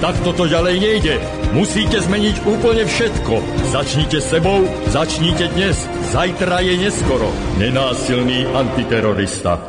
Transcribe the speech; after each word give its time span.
Tak 0.00 0.16
toto 0.24 0.48
ďalej 0.48 0.80
nejde. 0.80 1.14
Musíte 1.52 2.00
zmeniť 2.00 2.48
úplne 2.48 2.88
všetko. 2.88 3.36
Začnite 3.68 4.16
sebou, 4.24 4.64
začnite 4.88 5.52
dnes. 5.52 5.76
Zajtra 6.08 6.64
je 6.64 6.88
neskoro. 6.88 7.28
Nenásilný 7.60 8.48
antiterorista. 8.48 9.60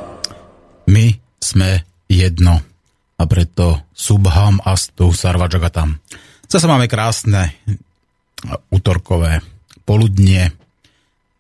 My 0.88 1.12
sme 1.36 1.84
jedno. 2.08 2.64
A 3.20 3.24
preto 3.28 3.92
Subham 3.92 4.64
Astu 4.64 5.12
Sarvajagatam. 5.12 6.00
Zase 6.48 6.64
máme 6.64 6.88
krásne 6.88 7.60
útorkové 8.72 9.44
poludnie 9.84 10.48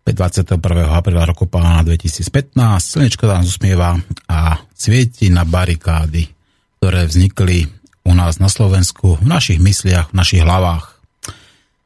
21. 0.03 0.59
apríla 0.91 1.23
roku 1.31 1.47
pána 1.47 1.79
2015. 1.87 2.27
Slnečko 2.75 3.23
tam 3.23 3.47
usmieva 3.47 3.95
a 4.27 4.59
svieti 4.75 5.31
na 5.31 5.47
barikády, 5.47 6.27
ktoré 6.83 7.07
vznikli 7.07 7.79
u 8.11 8.13
nás 8.13 8.43
na 8.43 8.51
Slovensku, 8.51 9.15
v 9.23 9.27
našich 9.27 9.63
mysliach, 9.63 10.11
v 10.11 10.19
našich 10.19 10.43
hlavách. 10.43 10.99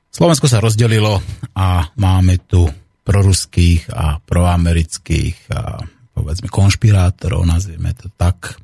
Slovensko 0.10 0.50
sa 0.50 0.58
rozdelilo 0.58 1.22
a 1.54 1.94
máme 2.02 2.42
tu 2.42 2.66
proruských 3.06 3.94
a 3.94 4.18
proamerických 4.26 5.54
a 5.54 5.86
povedzme 6.18 6.50
konšpirátorov, 6.50 7.46
nazvieme 7.46 7.94
to 7.94 8.10
tak, 8.18 8.58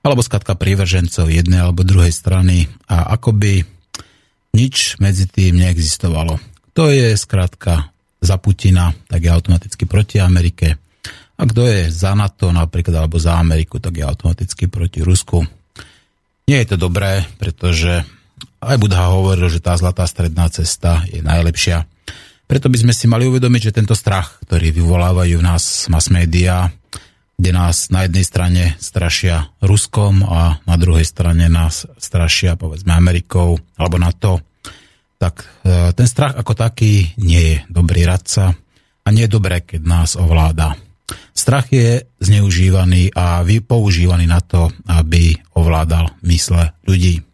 alebo 0.00 0.24
skratka 0.24 0.56
prívržencov 0.56 1.28
jednej 1.28 1.60
alebo 1.60 1.84
druhej 1.84 2.14
strany 2.14 2.72
a 2.88 3.12
akoby 3.12 3.60
nič 4.56 4.96
medzi 4.96 5.28
tým 5.28 5.60
neexistovalo. 5.60 6.40
To 6.72 6.88
je 6.88 7.12
skratka 7.20 7.92
za 8.24 8.40
Putina, 8.40 8.96
tak 9.10 9.20
je 9.20 9.28
automaticky 9.28 9.84
proti 9.84 10.16
Amerike. 10.16 10.80
A 11.36 11.42
kto 11.44 11.66
je 11.68 11.92
za 11.92 12.16
NATO 12.16 12.48
napríklad 12.54 13.04
alebo 13.04 13.20
za 13.20 13.36
Ameriku, 13.36 13.82
tak 13.82 14.00
je 14.00 14.06
automaticky 14.06 14.70
proti 14.70 15.04
Rusku. 15.04 15.44
Nie 16.50 16.66
je 16.66 16.74
to 16.74 16.90
dobré, 16.90 17.22
pretože 17.38 18.02
aj 18.62 18.76
Budha 18.78 19.14
hovoril, 19.14 19.46
že 19.50 19.62
tá 19.62 19.78
zlatá 19.78 20.06
stredná 20.06 20.50
cesta 20.50 21.06
je 21.10 21.22
najlepšia. 21.22 21.86
Preto 22.46 22.68
by 22.68 22.78
sme 22.84 22.92
si 22.92 23.06
mali 23.06 23.24
uvedomiť, 23.30 23.70
že 23.70 23.76
tento 23.78 23.94
strach, 23.96 24.42
ktorý 24.44 24.74
vyvolávajú 24.74 25.40
v 25.40 25.46
nás 25.46 25.86
mass 25.88 26.10
media, 26.10 26.68
kde 27.38 27.50
nás 27.50 27.90
na 27.90 28.06
jednej 28.06 28.22
strane 28.22 28.62
strašia 28.78 29.50
Ruskom 29.58 30.22
a 30.22 30.62
na 30.62 30.76
druhej 30.78 31.06
strane 31.06 31.50
nás 31.50 31.88
strašia 31.96 32.54
povedzme 32.54 32.94
Amerikou 32.94 33.58
alebo 33.78 33.96
NATO, 33.98 34.38
tak 35.18 35.46
e, 35.66 35.90
ten 35.94 36.06
strach 36.06 36.38
ako 36.38 36.54
taký 36.54 37.14
nie 37.18 37.42
je 37.42 37.56
dobrý 37.66 38.06
radca 38.06 38.54
a 39.02 39.08
nie 39.10 39.26
je 39.26 39.34
dobré, 39.34 39.62
keď 39.62 39.80
nás 39.82 40.14
ovláda. 40.14 40.78
Strach 41.32 41.72
je 41.72 42.04
zneužívaný 42.20 43.12
a 43.16 43.40
používaný 43.64 44.28
na 44.28 44.40
to, 44.40 44.70
aby 44.86 45.36
ovládal 45.56 46.12
mysle 46.24 46.76
ľudí. 46.84 47.24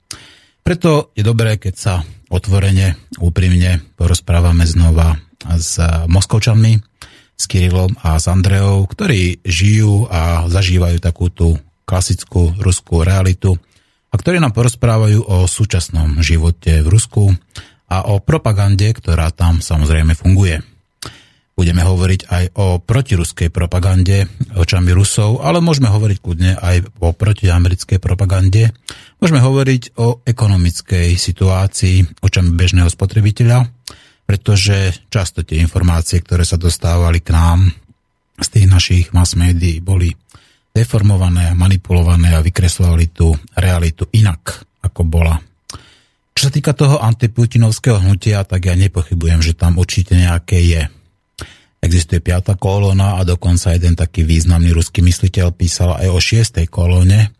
Preto 0.62 1.10
je 1.16 1.24
dobré, 1.24 1.56
keď 1.56 1.74
sa 1.74 1.94
otvorene, 2.28 3.00
úprimne 3.18 3.80
porozprávame 3.96 4.68
znova 4.68 5.16
s 5.56 5.80
Moskovčanmi, 6.06 6.76
s 7.38 7.44
Kirilom 7.46 7.96
a 8.02 8.18
s 8.18 8.26
Andreou, 8.28 8.84
ktorí 8.84 9.40
žijú 9.46 10.10
a 10.10 10.44
zažívajú 10.50 10.98
takú 10.98 11.30
tú 11.30 11.56
klasickú 11.88 12.52
ruskú 12.60 13.00
realitu 13.06 13.56
a 14.12 14.14
ktorí 14.18 14.42
nám 14.42 14.52
porozprávajú 14.52 15.24
o 15.24 15.48
súčasnom 15.48 16.20
živote 16.20 16.84
v 16.84 16.88
Rusku 16.90 17.32
a 17.88 18.04
o 18.12 18.20
propagande, 18.20 18.92
ktorá 18.92 19.32
tam 19.32 19.64
samozrejme 19.64 20.12
funguje. 20.12 20.60
Budeme 21.58 21.82
hovoriť 21.82 22.20
aj 22.30 22.44
o 22.54 22.78
protiruskej 22.78 23.50
propagande 23.50 24.30
očami 24.54 24.94
Rusov, 24.94 25.42
ale 25.42 25.58
môžeme 25.58 25.90
hovoriť 25.90 26.18
kľudne 26.22 26.54
aj 26.54 27.02
o 27.02 27.10
protiamerickej 27.10 27.98
propagande. 27.98 28.70
Môžeme 29.18 29.42
hovoriť 29.42 29.98
o 29.98 30.22
ekonomickej 30.22 31.18
situácii 31.18 32.22
očami 32.22 32.54
bežného 32.54 32.86
spotrebiteľa, 32.86 33.66
pretože 34.22 35.02
často 35.10 35.42
tie 35.42 35.58
informácie, 35.58 36.22
ktoré 36.22 36.46
sa 36.46 36.54
dostávali 36.54 37.18
k 37.18 37.34
nám 37.34 37.74
z 38.38 38.48
tých 38.54 38.66
našich 38.70 39.04
mass 39.10 39.34
médií, 39.34 39.82
boli 39.82 40.14
deformované, 40.70 41.58
manipulované 41.58 42.38
a 42.38 42.44
vykreslovali 42.44 43.10
tú 43.10 43.34
realitu 43.58 44.06
inak, 44.14 44.62
ako 44.86 45.02
bola. 45.02 45.34
Čo 46.38 46.46
sa 46.46 46.54
týka 46.54 46.70
toho 46.70 47.02
antiputinovského 47.02 47.98
hnutia, 47.98 48.46
tak 48.46 48.70
ja 48.70 48.78
nepochybujem, 48.78 49.42
že 49.42 49.58
tam 49.58 49.74
určite 49.74 50.14
nejaké 50.14 50.62
je 50.62 50.82
Existuje 51.78 52.18
piata 52.18 52.58
kolóna 52.58 53.22
a 53.22 53.22
dokonca 53.22 53.70
jeden 53.70 53.94
taký 53.94 54.26
významný 54.26 54.74
ruský 54.74 54.98
mysliteľ 54.98 55.54
písal 55.54 55.94
aj 55.94 56.08
o 56.10 56.18
šiestej 56.18 56.66
kolóne, 56.66 57.30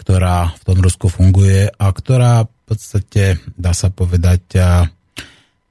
ktorá 0.00 0.56
v 0.56 0.62
tom 0.64 0.78
Rusku 0.80 1.06
funguje 1.12 1.68
a 1.68 1.86
ktorá 1.92 2.48
v 2.48 2.52
podstate, 2.64 3.36
dá 3.52 3.76
sa 3.76 3.92
povedať, 3.92 4.56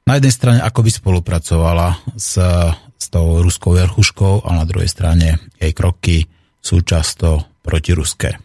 na 0.06 0.14
jednej 0.18 0.34
strane 0.34 0.60
ako 0.62 0.80
by 0.86 0.92
spolupracovala 0.94 1.88
s, 2.14 2.38
s 2.98 3.06
tou 3.10 3.42
ruskou 3.42 3.74
verchuškou 3.74 4.46
a 4.46 4.50
na 4.54 4.70
druhej 4.70 4.90
strane 4.90 5.42
jej 5.58 5.74
kroky 5.74 6.30
sú 6.62 6.86
často 6.86 7.50
protiruské. 7.66 8.38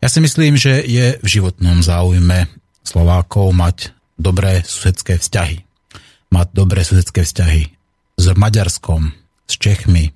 Ja 0.00 0.08
si 0.12 0.20
myslím, 0.20 0.60
že 0.60 0.84
je 0.84 1.16
v 1.16 1.26
životnom 1.26 1.80
záujme 1.80 2.52
Slovákov 2.84 3.56
mať 3.56 3.96
dobré 4.20 4.60
susedské 4.60 5.16
vzťahy. 5.16 5.64
Mať 6.30 6.46
dobré 6.52 6.84
susedské 6.84 7.24
vzťahy 7.24 7.75
s 8.16 8.24
Maďarskom, 8.32 9.12
s 9.46 9.54
Čechmi, 9.60 10.10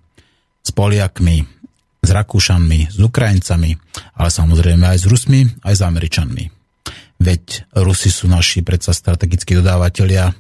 s 0.65 0.71
Poliakmi, 0.73 1.45
s 2.01 2.09
Rakúšanmi, 2.09 2.89
s 2.89 2.99
Ukrajincami, 2.99 3.77
ale 4.17 4.29
samozrejme 4.33 4.85
aj 4.89 4.99
s 4.99 5.07
Rusmi, 5.07 5.41
aj 5.63 5.75
s 5.77 5.83
Američanmi. 5.85 6.45
Veď 7.21 7.69
Rusi 7.77 8.09
sú 8.09 8.33
naši 8.33 8.65
predsa 8.65 8.97
strategickí 8.97 9.53
dodávateľia 9.61 10.33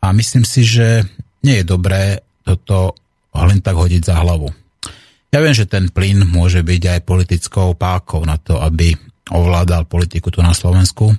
a 0.00 0.06
myslím 0.14 0.46
si, 0.46 0.62
že 0.62 1.02
nie 1.42 1.58
je 1.60 1.66
dobré 1.66 2.22
toto 2.46 2.94
len 3.34 3.58
tak 3.58 3.74
hodiť 3.74 4.02
za 4.06 4.14
hlavu. 4.22 4.46
Ja 5.30 5.38
viem, 5.42 5.54
že 5.54 5.66
ten 5.66 5.90
plyn 5.90 6.26
môže 6.26 6.62
byť 6.62 6.82
aj 6.98 7.06
politickou 7.06 7.74
pákou 7.78 8.22
na 8.26 8.38
to, 8.38 8.58
aby 8.58 8.94
ovládal 9.30 9.86
politiku 9.86 10.34
tu 10.34 10.42
na 10.42 10.50
Slovensku, 10.50 11.14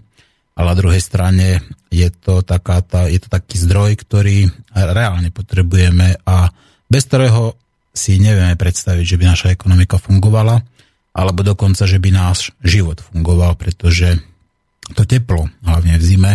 ale 0.56 0.68
na 0.72 0.76
druhej 0.76 1.02
strane 1.02 1.64
je 1.92 2.08
to, 2.12 2.44
taká 2.44 2.84
tá, 2.84 3.08
je 3.08 3.20
to 3.20 3.30
taký 3.32 3.60
zdroj, 3.60 4.00
ktorý 4.00 4.52
reálne 4.72 5.32
potrebujeme 5.32 6.20
a 6.28 6.52
bez 6.92 7.08
ktorého 7.08 7.56
si 7.92 8.20
nevieme 8.20 8.56
predstaviť, 8.56 9.04
že 9.04 9.20
by 9.20 9.26
naša 9.28 9.48
ekonomika 9.52 10.00
fungovala, 10.00 10.64
alebo 11.12 11.44
dokonca, 11.44 11.84
že 11.84 12.00
by 12.00 12.10
náš 12.12 12.56
život 12.64 13.04
fungoval, 13.04 13.60
pretože 13.60 14.20
to 14.96 15.04
teplo, 15.04 15.52
hlavne 15.64 16.00
v 16.00 16.04
zime, 16.04 16.34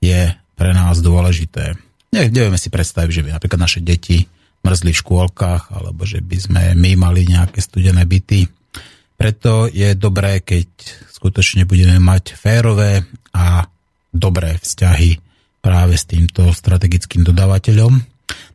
je 0.00 0.32
pre 0.56 0.70
nás 0.72 1.00
dôležité. 1.00 1.76
Nevieme 2.12 2.56
si 2.60 2.72
predstaviť, 2.72 3.12
že 3.12 3.24
by 3.24 3.30
napríklad 3.36 3.60
naše 3.60 3.80
deti 3.84 4.24
mrzli 4.64 4.96
v 4.96 5.00
škôlkach, 5.04 5.74
alebo 5.74 6.08
že 6.08 6.24
by 6.24 6.36
sme 6.40 6.62
my 6.76 6.96
mali 6.96 7.28
nejaké 7.28 7.60
studené 7.60 8.08
byty. 8.08 8.48
Preto 9.14 9.70
je 9.70 9.94
dobré, 9.94 10.42
keď 10.42 10.68
skutočne 11.14 11.64
budeme 11.64 11.96
mať 12.02 12.34
férové 12.34 13.06
a 13.32 13.64
dobré 14.10 14.58
vzťahy 14.58 15.18
práve 15.64 15.94
s 15.96 16.04
týmto 16.04 16.52
strategickým 16.52 17.24
dodávateľom. 17.24 17.92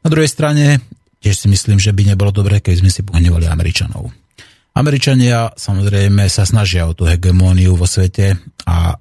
Na 0.04 0.08
druhej 0.08 0.30
strane 0.30 0.84
tiež 1.20 1.36
si 1.36 1.48
myslím, 1.50 1.82
že 1.82 1.96
by 1.96 2.14
nebolo 2.14 2.32
dobré, 2.32 2.62
keď 2.62 2.86
sme 2.86 2.92
si 2.92 3.02
pohnevali 3.02 3.50
Američanov. 3.50 4.14
Američania 4.78 5.52
samozrejme 5.58 6.30
sa 6.30 6.46
snažia 6.46 6.86
o 6.88 6.96
tú 6.96 7.10
hegemóniu 7.10 7.76
vo 7.76 7.90
svete 7.90 8.38
a 8.70 8.96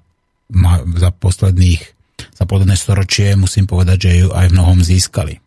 za 0.96 1.10
posledných 1.12 1.98
za 2.34 2.44
posledné 2.46 2.74
storočie 2.78 3.34
musím 3.38 3.66
povedať, 3.66 4.10
že 4.10 4.12
ju 4.26 4.28
aj 4.34 4.50
v 4.50 4.54
mnohom 4.54 4.78
získali. 4.82 5.38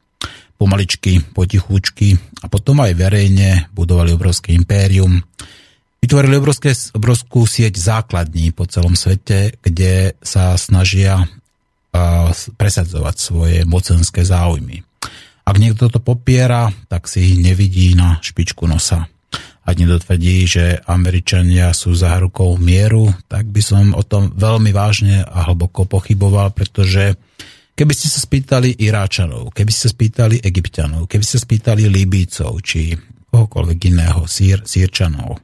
Pomaličky, 0.55 1.23
potichúčky 1.33 2.15
a 2.43 2.51
potom 2.51 2.83
aj 2.83 2.93
verejne 2.95 3.71
budovali 3.73 4.13
obrovské 4.13 4.53
impérium, 4.53 5.19
Vytvorili 6.01 6.41
obrovské, 6.41 6.73
obrovskú 6.97 7.45
sieť 7.45 7.77
základní 7.77 8.49
po 8.57 8.65
celom 8.65 8.97
svete, 8.97 9.53
kde 9.61 10.17
sa 10.25 10.57
snažia 10.57 11.29
presadzovať 12.57 13.15
svoje 13.21 13.57
mocenské 13.69 14.25
záujmy. 14.25 14.81
Ak 15.45 15.61
niekto 15.61 15.93
to 15.93 16.01
popiera, 16.01 16.73
tak 16.89 17.05
si 17.05 17.37
nevidí 17.37 17.93
na 17.93 18.17
špičku 18.17 18.65
nosa. 18.65 19.05
Ak 19.61 19.77
niekto 19.77 20.01
tvrdí, 20.01 20.49
že 20.49 20.81
Američania 20.89 21.69
sú 21.69 21.93
zárukou 21.93 22.57
mieru, 22.57 23.13
tak 23.29 23.45
by 23.53 23.61
som 23.61 23.93
o 23.93 24.01
tom 24.01 24.33
veľmi 24.33 24.73
vážne 24.73 25.21
a 25.21 25.45
hlboko 25.53 25.85
pochyboval, 25.85 26.49
pretože 26.49 27.13
keby 27.77 27.93
ste 27.93 28.09
sa 28.09 28.17
spýtali 28.17 28.73
Iráčanov, 28.73 29.53
keby 29.53 29.69
ste 29.69 29.85
sa 29.85 29.91
spýtali 29.93 30.41
Egyptianov, 30.41 31.05
keby 31.05 31.21
ste 31.21 31.37
sa 31.37 31.45
spýtali 31.45 31.85
Líbícov, 31.93 32.57
či 32.65 32.97
kohokoľvek 33.29 33.79
iného, 33.93 34.25
sír, 34.25 34.65
sírčanov, 34.65 35.37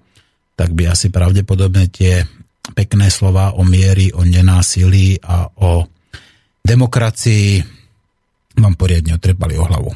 tak 0.58 0.74
by 0.74 0.90
asi 0.90 1.14
pravdepodobne 1.14 1.86
tie 1.94 2.26
pekné 2.74 3.14
slova 3.14 3.54
o 3.54 3.62
miery, 3.62 4.10
o 4.12 4.26
nenásilí 4.26 5.22
a 5.22 5.46
o 5.62 5.86
demokracii 6.66 7.62
vám 8.58 8.74
poriadne 8.74 9.16
otrepali 9.16 9.56
o 9.56 9.64
hlavu. 9.64 9.94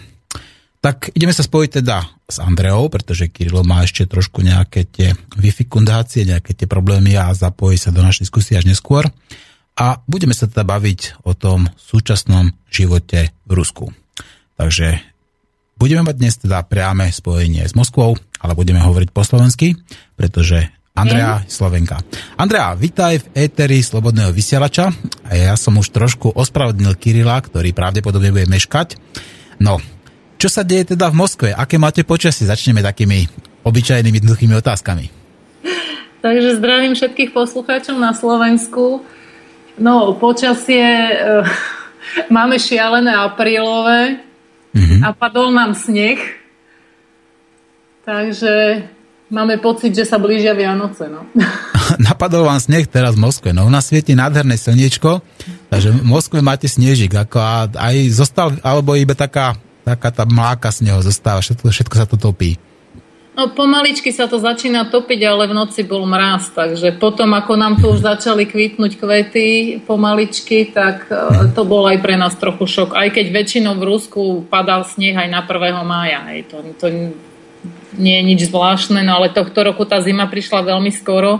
Tak 0.81 1.13
ideme 1.13 1.33
sa 1.33 1.45
spojiť 1.45 1.69
teda 1.81 1.97
s 2.25 2.37
Andreou, 2.41 2.89
pretože 2.89 3.29
Kirilo 3.29 3.61
má 3.61 3.85
ešte 3.85 4.09
trošku 4.09 4.41
nejaké 4.41 4.89
tie 4.89 5.13
vyfikundácie, 5.37 6.25
nejaké 6.25 6.57
tie 6.57 6.65
problémy 6.65 7.13
a 7.17 7.29
zapojí 7.33 7.77
sa 7.77 7.93
do 7.93 8.01
našej 8.01 8.25
diskusie 8.25 8.57
až 8.57 8.65
neskôr. 8.65 9.05
A 9.77 10.01
budeme 10.09 10.33
sa 10.33 10.49
teda 10.49 10.65
baviť 10.65 11.21
o 11.25 11.37
tom 11.37 11.69
súčasnom 11.77 12.53
živote 12.69 13.29
v 13.45 13.51
Rusku. 13.53 13.93
Takže 14.57 15.10
budeme 15.81 16.05
mať 16.05 16.15
dnes 16.21 16.37
teda 16.37 16.61
priame 16.61 17.09
spojenie 17.09 17.65
s 17.65 17.73
Moskvou, 17.73 18.13
ale 18.37 18.53
budeme 18.53 18.77
hovoriť 18.77 19.09
po 19.09 19.25
slovensky, 19.25 19.73
pretože 20.13 20.69
Andrea 20.93 21.41
Slovenka. 21.49 22.05
Andrea, 22.37 22.77
vítaj 22.77 23.17
v 23.17 23.49
éteri 23.49 23.81
Slobodného 23.81 24.29
vysielača. 24.29 24.93
Ja 25.33 25.57
som 25.57 25.81
už 25.81 25.89
trošku 25.89 26.37
ospravedlnil 26.37 26.93
Kirila, 27.01 27.41
ktorý 27.41 27.73
pravdepodobne 27.73 28.29
bude 28.29 28.45
meškať. 28.45 29.01
No, 29.57 29.81
čo 30.37 30.53
sa 30.53 30.61
deje 30.61 30.93
teda 30.93 31.09
v 31.09 31.17
Moskve? 31.17 31.49
Aké 31.49 31.81
máte 31.81 32.05
počasie? 32.05 32.45
Začneme 32.45 32.85
takými 32.85 33.25
obyčajnými 33.65 34.21
jednoduchými 34.21 34.53
otázkami. 34.61 35.09
Takže 36.21 36.61
zdravím 36.61 36.93
všetkých 36.93 37.33
poslucháčov 37.33 37.97
na 37.97 38.13
Slovensku. 38.13 39.01
No, 39.81 40.13
počasie 40.13 40.85
e, 40.85 41.13
máme 42.35 42.61
šialené 42.61 43.17
aprílové 43.17 44.30
mm-hmm. 44.75 45.01
a 45.03 45.09
padol 45.15 45.51
nám 45.51 45.75
sneh. 45.77 46.19
Takže 48.01 48.81
Máme 49.31 49.63
pocit, 49.63 49.95
že 49.95 50.03
sa 50.03 50.19
blížia 50.19 50.51
Vianoce. 50.51 51.07
No. 51.07 51.23
Napadol 52.11 52.43
vám 52.43 52.59
sneh 52.59 52.83
teraz 52.83 53.15
v 53.15 53.23
Moskve. 53.23 53.55
No 53.55 53.63
u 53.63 53.71
nás 53.71 53.87
svieti 53.87 54.11
nádherné 54.11 54.59
slniečko, 54.59 55.23
takže 55.71 55.95
v 55.95 56.03
Moskve 56.03 56.43
máte 56.43 56.67
snežik. 56.67 57.15
Ako 57.15 57.39
a 57.39 57.71
aj 57.71 58.11
zostal, 58.11 58.59
alebo 58.59 58.91
iba 58.99 59.15
taká, 59.15 59.55
taká 59.87 60.11
tá 60.11 60.27
mláka 60.27 60.67
sneho 60.67 60.99
zostáva. 60.99 61.39
Všetko, 61.39 61.71
všetko 61.71 61.95
sa 61.95 62.03
to 62.03 62.19
topí. 62.19 62.59
No 63.31 63.47
pomaličky 63.47 64.11
sa 64.11 64.27
to 64.27 64.43
začína 64.43 64.91
topiť, 64.91 65.23
ale 65.23 65.47
v 65.47 65.55
noci 65.55 65.87
bol 65.87 66.03
mráz, 66.03 66.51
takže 66.51 66.99
potom 66.99 67.31
ako 67.31 67.55
nám 67.55 67.79
tu 67.79 67.87
už 67.87 68.03
začali 68.03 68.43
kvitnúť 68.43 68.99
kvety 68.99 69.79
pomaličky, 69.87 70.67
tak 70.67 71.07
e, 71.07 71.47
to 71.55 71.63
bol 71.63 71.87
aj 71.87 72.03
pre 72.03 72.19
nás 72.19 72.35
trochu 72.35 72.67
šok. 72.67 72.91
Aj 72.91 73.07
keď 73.07 73.31
väčšinou 73.31 73.79
v 73.79 73.87
Rusku 73.87 74.43
padal 74.51 74.83
sneh 74.83 75.15
aj 75.15 75.31
na 75.31 75.47
1. 75.47 75.63
mája. 75.87 76.27
Hej. 76.27 76.51
To, 76.51 76.59
to 76.75 76.91
nie 77.95 78.19
je 78.19 78.23
nič 78.35 78.51
zvláštne, 78.51 78.99
no 78.99 79.23
ale 79.23 79.31
tohto 79.31 79.63
roku 79.63 79.87
tá 79.87 80.03
zima 80.03 80.27
prišla 80.27 80.67
veľmi 80.67 80.91
skoro. 80.91 81.39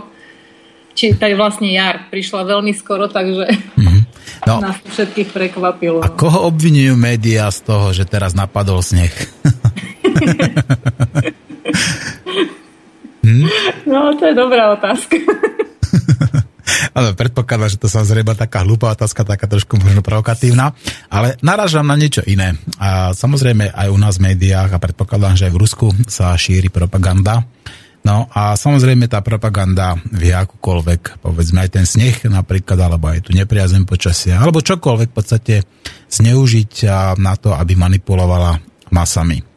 Či 0.96 1.20
taj 1.20 1.36
vlastne 1.36 1.76
jar 1.76 2.08
prišla 2.08 2.56
veľmi 2.56 2.72
skoro, 2.72 3.12
takže 3.12 3.52
mm-hmm. 3.52 4.00
no. 4.48 4.64
nás 4.64 4.80
všetkých 4.80 5.28
prekvapilo. 5.28 6.00
A 6.00 6.08
koho 6.08 6.48
obvinujú 6.48 6.96
médiá 6.96 7.52
z 7.52 7.68
toho, 7.68 7.92
že 7.92 8.08
teraz 8.08 8.32
napadol 8.32 8.80
sneh? 8.80 9.12
hm? 13.24 13.46
No, 13.88 14.14
to 14.18 14.28
je 14.30 14.34
dobrá 14.34 14.72
otázka. 14.76 15.16
Ale 16.96 17.16
predpokladám, 17.16 17.72
že 17.72 17.80
to 17.80 17.88
sa 17.90 18.06
zrejba 18.06 18.36
taká 18.36 18.62
hlúpa 18.62 18.92
otázka, 18.92 19.26
taká 19.26 19.48
trošku 19.48 19.80
možno 19.80 20.04
provokatívna, 20.04 20.76
ale 21.08 21.36
narážam 21.40 21.84
na 21.84 21.98
niečo 21.98 22.22
iné. 22.24 22.56
A 22.78 23.16
samozrejme 23.16 23.72
aj 23.72 23.88
u 23.88 23.98
nás 23.98 24.16
v 24.16 24.32
médiách 24.32 24.76
a 24.76 24.82
predpokladám, 24.82 25.36
že 25.36 25.46
aj 25.48 25.52
v 25.52 25.60
Rusku 25.60 25.86
sa 26.06 26.36
šíri 26.36 26.68
propaganda. 26.68 27.44
No 28.02 28.26
a 28.34 28.58
samozrejme 28.58 29.06
tá 29.06 29.22
propaganda 29.22 29.94
vie 30.10 30.34
akúkoľvek, 30.34 31.22
povedzme 31.22 31.62
aj 31.62 31.70
ten 31.70 31.86
sneh 31.86 32.18
napríklad, 32.26 32.78
alebo 32.78 33.06
aj 33.06 33.30
tu 33.30 33.30
nepriazem 33.30 33.86
počasia, 33.86 34.42
alebo 34.42 34.58
čokoľvek 34.58 35.08
v 35.10 35.16
podstate 35.16 35.54
zneužiť 36.10 36.90
na 37.22 37.34
to, 37.38 37.54
aby 37.54 37.78
manipulovala 37.78 38.58
masami. 38.90 39.51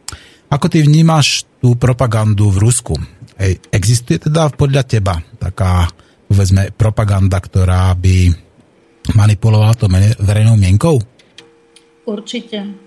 Ako 0.56 0.72
ty 0.72 0.80
vnímaš 0.80 1.44
tú 1.60 1.76
propagandu 1.76 2.48
v 2.48 2.64
Rusku? 2.64 2.96
Ej, 3.36 3.60
existuje 3.68 4.16
teda 4.16 4.48
podľa 4.48 4.88
teba 4.88 5.20
taká 5.36 5.84
povedzme, 6.26 6.74
propaganda, 6.74 7.38
ktorá 7.38 7.94
by 7.94 8.32
manipulovala 9.14 9.74
to 9.78 9.86
verejnou 10.18 10.58
mienkou? 10.58 10.98
Určite. 12.06 12.86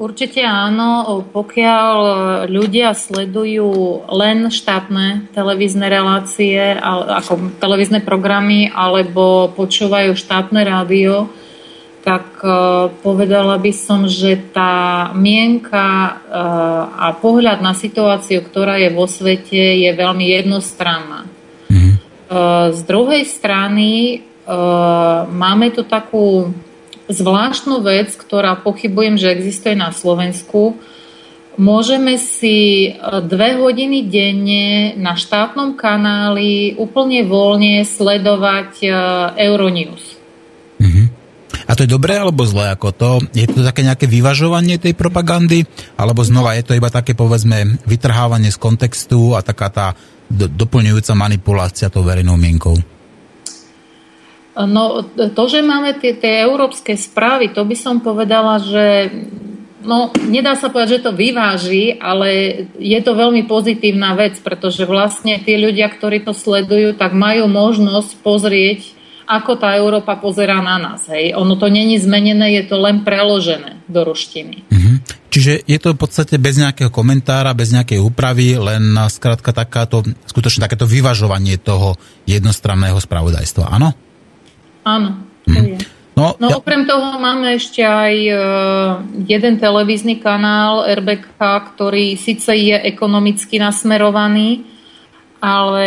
Určite 0.00 0.40
áno, 0.40 1.04
pokiaľ 1.28 1.94
ľudia 2.48 2.96
sledujú 2.96 4.08
len 4.08 4.48
štátne 4.48 5.28
televízne 5.36 5.92
relácie, 5.92 6.72
ako 6.80 7.60
televízne 7.60 8.00
programy, 8.00 8.72
alebo 8.72 9.52
počúvajú 9.52 10.16
štátne 10.16 10.64
rádio, 10.64 11.28
tak 12.00 12.40
e, 12.40 12.48
povedala 13.04 13.60
by 13.60 13.72
som, 13.76 14.08
že 14.08 14.40
tá 14.56 15.12
mienka 15.12 15.84
e, 15.84 16.12
a 16.96 17.12
pohľad 17.12 17.60
na 17.60 17.76
situáciu, 17.76 18.40
ktorá 18.40 18.80
je 18.80 18.90
vo 18.92 19.04
svete, 19.04 19.76
je 19.80 19.90
veľmi 19.92 20.24
jednostranná. 20.40 21.30
Eh, 22.30 22.70
z 22.70 22.80
druhej 22.86 23.26
strany 23.26 23.90
eh, 23.90 24.50
máme 25.26 25.74
tu 25.74 25.82
takú 25.82 26.54
zvláštnu 27.10 27.82
vec, 27.82 28.14
ktorá 28.14 28.54
pochybujem, 28.54 29.18
že 29.18 29.34
existuje 29.34 29.74
na 29.74 29.90
Slovensku. 29.90 30.78
Môžeme 31.58 32.22
si 32.22 32.86
eh, 32.86 32.94
dve 33.26 33.58
hodiny 33.58 34.06
denne 34.06 34.94
na 34.94 35.18
štátnom 35.18 35.74
kanáli 35.74 36.78
úplne 36.78 37.26
voľne 37.26 37.82
sledovať 37.82 38.78
Euronews. 39.34 40.19
A 41.70 41.78
to 41.78 41.86
je 41.86 41.94
dobré 41.94 42.18
alebo 42.18 42.42
zlé 42.42 42.74
ako 42.74 42.90
to? 42.90 43.10
Je 43.30 43.46
to 43.46 43.62
také 43.62 43.86
nejaké 43.86 44.10
vyvažovanie 44.10 44.82
tej 44.82 44.98
propagandy? 44.98 45.62
Alebo 45.94 46.26
znova 46.26 46.58
je 46.58 46.66
to 46.66 46.74
iba 46.74 46.90
také 46.90 47.14
povedzme 47.14 47.78
vytrhávanie 47.86 48.50
z 48.50 48.58
kontextu 48.58 49.38
a 49.38 49.46
taká 49.46 49.70
tá 49.70 49.86
do, 50.26 50.50
doplňujúca 50.50 51.14
manipulácia 51.14 51.86
tou 51.86 52.02
verejnou 52.02 52.34
mienkou? 52.34 52.74
No, 54.58 55.06
to, 55.14 55.42
že 55.46 55.62
máme 55.62 55.94
tie, 56.02 56.18
tie 56.18 56.42
európske 56.42 56.98
správy, 56.98 57.54
to 57.54 57.62
by 57.62 57.78
som 57.78 58.02
povedala, 58.02 58.58
že 58.58 59.08
no, 59.86 60.10
nedá 60.26 60.58
sa 60.58 60.68
povedať, 60.68 61.00
že 61.00 61.04
to 61.06 61.12
vyváži, 61.14 61.96
ale 61.96 62.28
je 62.76 62.98
to 63.00 63.14
veľmi 63.14 63.46
pozitívna 63.46 64.18
vec, 64.18 64.42
pretože 64.42 64.84
vlastne 64.84 65.38
tí 65.40 65.54
ľudia, 65.54 65.88
ktorí 65.88 66.26
to 66.26 66.34
sledujú, 66.34 66.98
tak 66.98 67.14
majú 67.14 67.46
možnosť 67.46 68.10
pozrieť, 68.20 68.99
ako 69.30 69.62
tá 69.62 69.78
Európa 69.78 70.18
pozerá 70.18 70.58
na 70.58 70.74
nás. 70.82 71.06
Hej. 71.06 71.38
Ono 71.38 71.54
to 71.54 71.70
není 71.70 71.94
zmenené, 72.02 72.50
je 72.58 72.66
to 72.66 72.82
len 72.82 73.06
preložené 73.06 73.86
do 73.86 74.02
ruštiny. 74.02 74.66
Uh-huh. 74.66 74.98
Čiže 75.30 75.62
je 75.62 75.78
to 75.78 75.94
v 75.94 76.00
podstate 76.02 76.34
bez 76.42 76.58
nejakého 76.58 76.90
komentára, 76.90 77.54
bez 77.54 77.70
nejakej 77.70 78.02
úpravy, 78.02 78.58
len 78.58 78.98
skrátka 79.06 79.54
takáto, 79.54 80.02
skutočne 80.26 80.66
takéto 80.66 80.90
vyvažovanie 80.90 81.62
toho 81.62 81.94
jednostranného 82.26 82.98
spravodajstva, 82.98 83.70
áno? 83.70 83.94
Áno, 84.82 85.22
je. 85.46 85.78
No, 86.18 86.34
no 86.42 86.50
ja... 86.50 86.58
okrem 86.58 86.84
toho 86.84 87.22
máme 87.22 87.54
ešte 87.54 87.86
aj 87.86 88.14
uh, 88.34 88.40
jeden 89.30 89.62
televízny 89.62 90.18
kanál 90.18 90.82
RBK, 90.84 91.38
ktorý 91.38 92.18
síce 92.18 92.50
je 92.50 92.74
ekonomicky 92.76 93.62
nasmerovaný, 93.62 94.66
ale 95.38 95.86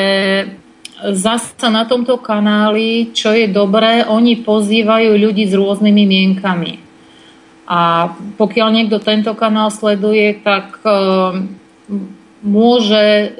zasa 1.11 1.67
na 1.67 1.83
tomto 1.83 2.15
kanáli, 2.15 3.11
čo 3.11 3.35
je 3.35 3.51
dobré, 3.51 4.07
oni 4.07 4.39
pozývajú 4.39 5.19
ľudí 5.19 5.43
s 5.43 5.53
rôznymi 5.53 6.03
mienkami. 6.07 6.79
A 7.67 8.11
pokiaľ 8.39 8.69
niekto 8.71 9.03
tento 9.03 9.35
kanál 9.35 9.71
sleduje, 9.71 10.39
tak 10.39 10.79
uh, 10.83 11.35
môže 12.43 13.35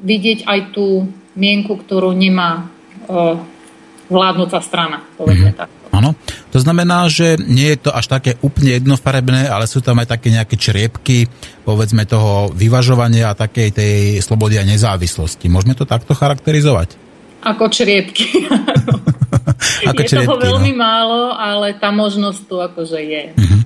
vidieť 0.00 0.44
aj 0.44 0.60
tú 0.76 1.08
mienku, 1.36 1.76
ktorú 1.80 2.12
nemá 2.12 2.68
uh, 3.08 3.36
vládnúca 4.08 4.60
strana, 4.60 5.04
povedzme 5.16 5.56
mm-hmm. 5.56 5.60
tak. 5.60 5.79
To 6.50 6.58
znamená, 6.58 7.06
že 7.06 7.38
nie 7.38 7.70
je 7.74 7.86
to 7.86 7.90
až 7.94 8.10
také 8.10 8.34
úplne 8.42 8.82
jednofarebné, 8.82 9.46
ale 9.46 9.70
sú 9.70 9.78
tam 9.78 10.02
aj 10.02 10.18
také 10.18 10.34
nejaké 10.34 10.58
čriepky, 10.58 11.30
povedzme 11.62 12.02
toho 12.10 12.50
vyvažovania 12.50 13.30
a 13.30 13.38
takej 13.38 13.68
tej 13.70 13.94
slobody 14.18 14.58
a 14.58 14.66
nezávislosti. 14.66 15.46
Môžeme 15.46 15.78
to 15.78 15.86
takto 15.86 16.10
charakterizovať? 16.10 16.98
Ako 17.40 17.70
čriepky, 17.70 18.50
Ako 19.88 20.02
je 20.02 20.08
čriepky, 20.10 20.28
toho 20.28 20.42
veľmi 20.42 20.72
no. 20.74 20.80
málo, 20.80 21.22
ale 21.32 21.76
tá 21.78 21.94
možnosť 21.94 22.40
tu 22.44 22.56
akože 22.58 23.00
je. 23.00 23.24
Uh-huh. 23.32 23.60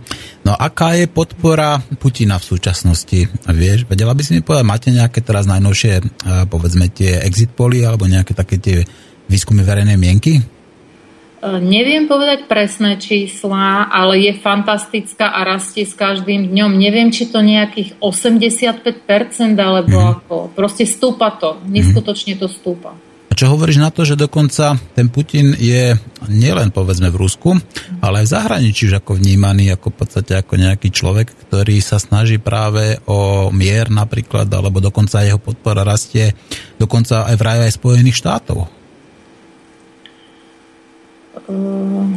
No 0.44 0.52
aká 0.52 0.92
je 0.94 1.08
podpora 1.08 1.80
Putina 1.96 2.36
v 2.36 2.44
súčasnosti? 2.44 3.26
Vieš, 3.48 3.88
vedela 3.88 4.12
by 4.12 4.22
si 4.22 4.36
mi 4.36 4.44
povedať, 4.44 4.66
máte 4.68 4.88
nejaké 4.92 5.24
teraz 5.24 5.48
najnovšie, 5.48 6.04
povedzme 6.52 6.92
tie 6.92 7.24
exit 7.24 7.50
poly 7.56 7.80
alebo 7.82 8.04
nejaké 8.04 8.36
také 8.36 8.60
tie 8.60 8.84
výskumy 9.26 9.64
verejnej 9.64 9.96
mienky? 9.96 10.44
Neviem 11.44 12.08
povedať 12.08 12.48
presné 12.48 12.96
čísla, 12.96 13.92
ale 13.92 14.16
je 14.16 14.32
fantastická 14.32 15.28
a 15.28 15.44
rastie 15.44 15.84
s 15.84 15.92
každým 15.92 16.48
dňom. 16.48 16.72
Neviem, 16.80 17.12
či 17.12 17.28
to 17.28 17.44
nejakých 17.44 18.00
85% 18.00 19.52
alebo 19.60 19.96
mm. 20.00 20.08
ako. 20.16 20.36
Proste 20.56 20.88
stúpa 20.88 21.36
to. 21.36 21.60
Neskutočne 21.68 22.40
to 22.40 22.48
stúpa. 22.48 22.96
A 23.28 23.36
čo 23.36 23.50
hovoríš 23.50 23.82
na 23.82 23.90
to, 23.90 24.06
že 24.06 24.16
dokonca 24.16 24.78
ten 24.94 25.10
Putin 25.12 25.52
je 25.58 25.92
nielen 26.30 26.70
povedzme 26.70 27.10
v 27.10 27.18
Rusku, 27.18 27.50
ale 27.98 28.22
aj 28.22 28.30
v 28.30 28.34
zahraničí 28.40 28.88
už 28.88 29.02
ako 29.02 29.18
vnímaný 29.18 29.74
ako 29.74 29.90
v 29.90 29.96
podstate 30.00 30.32
ako 30.38 30.54
nejaký 30.54 30.88
človek, 30.94 31.34
ktorý 31.44 31.82
sa 31.82 31.98
snaží 31.98 32.38
práve 32.38 32.94
o 33.10 33.50
mier 33.50 33.90
napríklad, 33.90 34.46
alebo 34.48 34.78
dokonca 34.78 35.26
jeho 35.26 35.42
podpora 35.42 35.82
rastie 35.82 36.30
dokonca 36.78 37.26
aj 37.26 37.34
v 37.34 37.42
ráju 37.42 37.62
aj 37.66 37.74
Spojených 37.74 38.16
štátov. 38.22 38.83
Uh, 41.44 42.08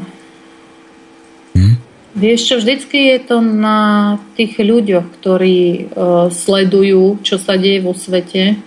hm? 1.53 1.75
Vieš 2.17 2.39
čo, 2.49 2.55
vždycky 2.57 3.13
je 3.13 3.19
to 3.21 3.37
na 3.43 4.17
tých 4.33 4.57
ľuďoch, 4.57 5.07
ktorí 5.19 5.59
uh, 5.93 6.31
sledujú, 6.33 7.21
čo 7.21 7.37
sa 7.37 7.59
deje 7.59 7.85
vo 7.85 7.93
svete. 7.93 8.57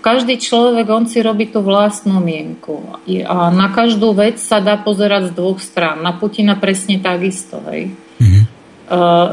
Každý 0.00 0.40
človek, 0.40 0.88
on 0.88 1.04
si 1.04 1.20
robí 1.20 1.52
tú 1.52 1.60
vlastnú 1.60 2.24
mienku. 2.24 2.96
A 3.28 3.52
na 3.52 3.68
každú 3.68 4.16
vec 4.16 4.40
sa 4.40 4.56
dá 4.56 4.80
pozerať 4.80 5.28
z 5.28 5.36
dvoch 5.36 5.60
strán. 5.60 6.00
Na 6.00 6.16
Putina 6.16 6.56
presne 6.56 6.96
takisto. 7.04 7.60
Hej. 7.68 7.92
Mm-hmm. 8.16 8.44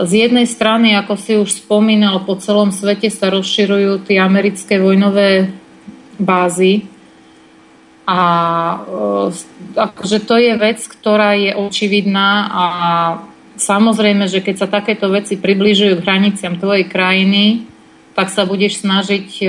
Z 0.03 0.11
jednej 0.11 0.43
strany, 0.43 0.91
ako 0.99 1.13
si 1.15 1.39
už 1.39 1.63
spomínal, 1.63 2.27
po 2.27 2.35
celom 2.35 2.75
svete 2.75 3.07
sa 3.07 3.31
rozširujú 3.31 4.11
tie 4.11 4.19
americké 4.19 4.75
vojnové 4.75 5.55
bázy, 6.19 6.83
a 8.07 8.19
e, 9.27 9.35
akože 9.75 10.23
to 10.23 10.39
je 10.39 10.55
vec, 10.55 10.79
ktorá 10.79 11.35
je 11.35 11.51
očividná 11.51 12.47
a 12.47 12.65
samozrejme, 13.59 14.31
že 14.31 14.39
keď 14.39 14.55
sa 14.63 14.67
takéto 14.71 15.11
veci 15.11 15.35
približujú 15.35 15.99
k 15.99 16.05
hraniciam 16.07 16.55
tvojej 16.55 16.87
krajiny, 16.87 17.67
tak 18.15 18.31
sa 18.31 18.47
budeš 18.47 18.79
snažiť 18.79 19.27
e, 19.43 19.45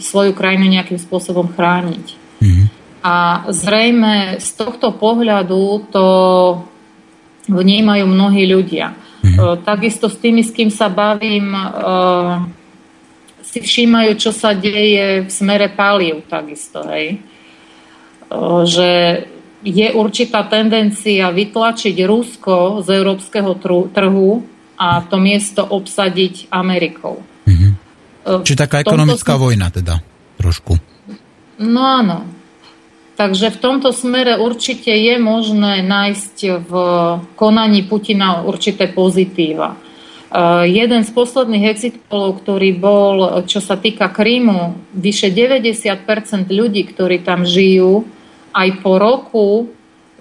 svoju 0.00 0.32
krajinu 0.32 0.72
nejakým 0.72 0.96
spôsobom 0.96 1.52
chrániť. 1.52 2.06
Mm-hmm. 2.40 2.66
A 3.04 3.44
zrejme 3.52 4.40
z 4.40 4.48
tohto 4.56 4.96
pohľadu 4.96 5.92
to 5.92 6.06
vnímajú 7.52 8.08
mnohí 8.08 8.48
ľudia. 8.48 8.96
Mm-hmm. 9.20 9.68
Takisto 9.68 10.08
s 10.08 10.16
tými, 10.16 10.40
s 10.40 10.54
kým 10.54 10.70
sa 10.70 10.86
bavím, 10.86 11.50
si 13.42 13.58
všímajú, 13.58 14.10
čo 14.18 14.30
sa 14.30 14.54
deje 14.54 15.26
v 15.26 15.30
smere 15.30 15.74
palív 15.74 16.22
takisto. 16.30 16.86
Hej 16.86 17.31
že 18.64 18.90
je 19.62 19.88
určitá 19.94 20.42
tendencia 20.50 21.30
vytlačiť 21.30 21.96
Rusko 22.02 22.82
z 22.82 22.88
európskeho 22.98 23.52
trhu 23.94 24.30
a 24.74 25.06
to 25.06 25.16
miesto 25.22 25.62
obsadiť 25.62 26.50
Amerikou. 26.50 27.22
Mm-hmm. 27.46 27.72
Čiže 28.42 28.58
taká 28.58 28.82
ekonomická 28.82 29.38
tomto... 29.38 29.44
vojna 29.46 29.66
teda 29.70 30.02
trošku. 30.38 30.74
No 31.62 31.82
áno. 31.86 32.26
Takže 33.14 33.54
v 33.54 33.60
tomto 33.60 33.94
smere 33.94 34.40
určite 34.40 34.90
je 34.90 35.14
možné 35.20 35.84
nájsť 35.84 36.36
v 36.64 36.72
konaní 37.38 37.86
Putina 37.86 38.42
určité 38.42 38.90
pozitíva. 38.90 39.78
Uh, 40.32 40.64
jeden 40.64 41.04
z 41.04 41.10
posledných 41.12 41.68
exit 41.68 41.94
ktorý 42.08 42.72
bol, 42.72 43.44
čo 43.44 43.60
sa 43.60 43.76
týka 43.76 44.08
Krímu, 44.08 44.90
vyše 44.96 45.28
90% 45.28 46.48
ľudí, 46.48 46.88
ktorí 46.88 47.20
tam 47.20 47.44
žijú, 47.44 48.08
aj 48.52 48.68
po 48.84 49.00
roku 49.00 49.48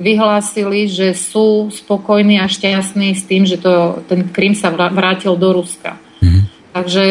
vyhlásili, 0.01 0.89
že 0.89 1.13
sú 1.13 1.69
spokojní 1.69 2.41
a 2.41 2.49
šťastní 2.49 3.13
s 3.13 3.23
tým, 3.29 3.45
že 3.45 3.61
to, 3.61 4.01
ten 4.09 4.33
Krym 4.33 4.57
sa 4.57 4.73
vrátil 4.73 5.37
do 5.37 5.53
Ruska. 5.53 6.01
Mm-hmm. 6.23 6.43
Takže 6.73 7.03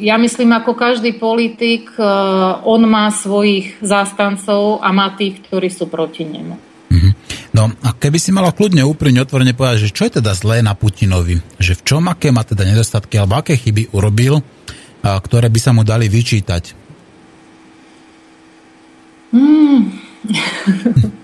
ja 0.00 0.16
myslím, 0.20 0.52
ako 0.52 0.76
každý 0.76 1.16
politik, 1.16 1.88
e, 1.96 2.04
on 2.66 2.84
má 2.84 3.08
svojich 3.08 3.80
zástancov 3.80 4.84
a 4.84 4.92
má 4.92 5.16
tých, 5.16 5.40
ktorí 5.48 5.72
sú 5.72 5.88
proti 5.88 6.28
nemu. 6.28 6.54
Mm-hmm. 6.90 7.12
No 7.54 7.70
a 7.86 7.88
keby 7.96 8.18
si 8.18 8.30
mala 8.34 8.52
kľudne 8.52 8.84
úprimne 8.84 9.22
otvorene 9.24 9.56
povedať, 9.56 9.88
že 9.88 9.94
čo 9.94 10.06
je 10.08 10.18
teda 10.20 10.36
zlé 10.36 10.60
na 10.60 10.76
Putinovi? 10.76 11.38
Že 11.56 11.72
v 11.80 11.82
čom, 11.86 12.02
aké 12.10 12.28
má 12.34 12.44
teda 12.44 12.66
nedostatky 12.66 13.16
alebo 13.16 13.40
aké 13.40 13.56
chyby 13.56 13.94
urobil, 13.94 14.42
ktoré 15.00 15.48
by 15.48 15.60
sa 15.60 15.72
mu 15.72 15.82
dali 15.82 16.06
vyčítať? 16.10 16.76
Hmm. 19.30 19.99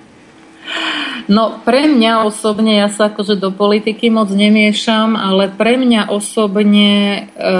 No 1.26 1.58
pre 1.66 1.90
mňa 1.90 2.22
osobne, 2.22 2.78
ja 2.78 2.86
sa 2.86 3.10
akože 3.10 3.34
do 3.34 3.50
politiky 3.50 4.14
moc 4.14 4.30
nemiešam, 4.30 5.18
ale 5.18 5.50
pre 5.50 5.74
mňa 5.74 6.14
osobne 6.14 7.26
e, 7.34 7.50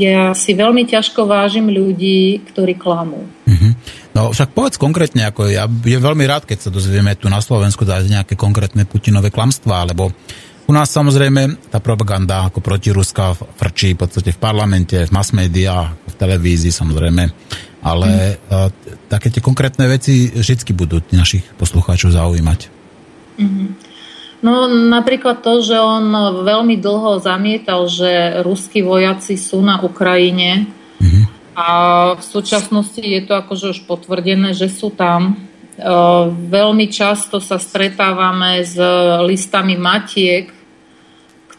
ja 0.00 0.32
si 0.32 0.56
veľmi 0.56 0.88
ťažko 0.88 1.28
vážim 1.28 1.68
ľudí, 1.68 2.40
ktorí 2.48 2.80
klamú. 2.80 3.28
Mm-hmm. 3.44 3.72
No 4.16 4.32
však 4.32 4.56
povedz 4.56 4.80
konkrétne, 4.80 5.28
ako 5.28 5.52
ja 5.52 5.68
je 5.68 5.98
veľmi 6.00 6.24
rád, 6.24 6.48
keď 6.48 6.68
sa 6.68 6.70
dozvieme 6.72 7.12
tu 7.20 7.28
na 7.28 7.44
Slovensku 7.44 7.84
dať 7.84 8.08
nejaké 8.08 8.34
konkrétne 8.40 8.88
Putinové 8.88 9.28
klamstvá, 9.28 9.84
lebo 9.84 10.08
u 10.70 10.72
nás 10.72 10.86
samozrejme 10.94 11.66
tá 11.66 11.82
propaganda 11.82 12.46
ako 12.46 12.62
proti 12.62 12.94
Ruska 12.94 13.34
frčí 13.34 13.98
v 13.98 14.06
podstate 14.06 14.30
v 14.30 14.38
parlamente, 14.38 14.94
v 15.02 15.10
mass 15.10 15.34
media, 15.34 15.90
v 15.90 16.14
televízii 16.14 16.70
samozrejme 16.70 17.24
ale 17.80 18.36
mm. 18.36 19.08
také 19.08 19.32
tie 19.32 19.40
konkrétne 19.40 19.88
veci 19.88 20.28
vždy 20.28 20.72
budú 20.76 21.00
našich 21.16 21.44
poslucháčov 21.56 22.12
zaujímať. 22.12 22.60
Mm-hmm. 23.40 23.68
No 24.40 24.68
napríklad 24.68 25.44
to, 25.44 25.60
že 25.64 25.76
on 25.76 26.12
veľmi 26.44 26.80
dlho 26.80 27.20
zamietal, 27.20 27.88
že 27.88 28.40
ruskí 28.44 28.84
vojaci 28.84 29.36
sú 29.36 29.64
na 29.64 29.80
Ukrajine 29.80 30.68
mm-hmm. 31.00 31.24
a 31.56 31.68
v 32.16 32.22
súčasnosti 32.24 33.00
je 33.00 33.20
to 33.24 33.36
akože 33.36 33.76
už 33.76 33.80
potvrdené, 33.88 34.52
že 34.52 34.68
sú 34.68 34.92
tam. 34.92 35.40
Veľmi 36.52 36.92
často 36.92 37.40
sa 37.40 37.56
stretávame 37.56 38.60
s 38.60 38.76
listami 39.24 39.80
matiek, 39.80 40.52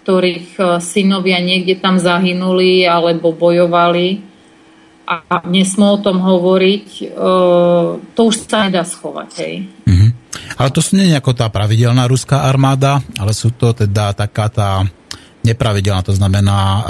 ktorých 0.02 0.82
synovia 0.82 1.38
niekde 1.38 1.78
tam 1.78 2.02
zahynuli 2.02 2.84
alebo 2.90 3.32
bojovali 3.32 4.32
a 5.12 5.44
nesmú 5.44 6.00
o 6.00 6.02
tom 6.02 6.24
hovoriť, 6.24 6.88
e, 7.04 7.06
to 8.16 8.22
už 8.22 8.48
sa 8.48 8.72
nedá 8.72 8.88
schovať. 8.88 9.30
Hej. 9.44 9.56
Mm-hmm. 9.84 10.10
Ale 10.56 10.70
to 10.72 10.80
sú 10.80 10.96
nie 10.96 11.12
ako 11.12 11.36
tá 11.36 11.52
pravidelná 11.52 12.08
ruská 12.08 12.48
armáda, 12.48 13.04
ale 13.20 13.36
sú 13.36 13.52
to 13.52 13.76
teda 13.76 14.16
taká 14.16 14.48
tá 14.48 14.70
nepravidelná, 15.42 16.06
to 16.06 16.14
znamená 16.14 16.60
uh, 16.62 16.84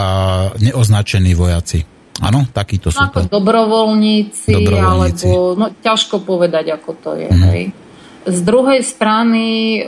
neoznačení 0.59 1.31
vojaci. 1.33 1.87
Áno, 2.19 2.45
takíto 2.51 2.91
sú 2.91 3.01
to. 3.09 3.25
Dobrovoľníci, 3.25 4.51
dobrovoľníci, 4.51 5.25
alebo 5.25 5.55
no, 5.55 5.65
ťažko 5.79 6.21
povedať, 6.21 6.75
ako 6.75 6.91
to 6.99 7.11
je. 7.15 7.29
Mm-hmm. 7.31 7.47
Hej. 7.47 7.63
Z 8.21 8.39
druhej 8.45 8.85
strany 8.85 9.81
e, 9.81 9.83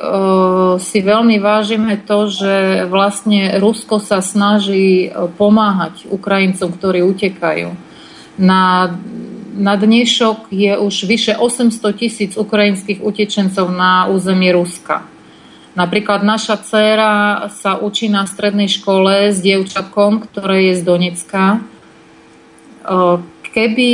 si 0.81 0.99
veľmi 1.05 1.37
vážime 1.37 2.01
to, 2.01 2.33
že 2.33 2.85
vlastne 2.89 3.61
Rusko 3.61 4.01
sa 4.01 4.25
snaží 4.25 5.13
pomáhať 5.37 6.09
Ukrajincom, 6.09 6.73
ktorí 6.73 7.05
utekajú. 7.05 7.77
Na, 8.41 8.89
na 9.53 9.73
dnešok 9.77 10.49
je 10.49 10.73
už 10.73 10.95
vyše 11.05 11.33
800 11.37 11.93
tisíc 11.93 12.31
ukrajinských 12.33 13.05
utečencov 13.05 13.69
na 13.69 14.09
území 14.09 14.49
Ruska. 14.49 15.05
Napríklad 15.73 16.21
naša 16.21 16.57
dcéra 16.61 17.13
sa 17.53 17.81
učí 17.81 18.09
na 18.09 18.25
strednej 18.29 18.69
škole 18.69 19.33
s 19.33 19.41
dievčatkom, 19.41 20.25
ktoré 20.25 20.69
je 20.69 20.73
z 20.77 20.81
Donecka. 20.85 21.45
Keby, 23.53 23.91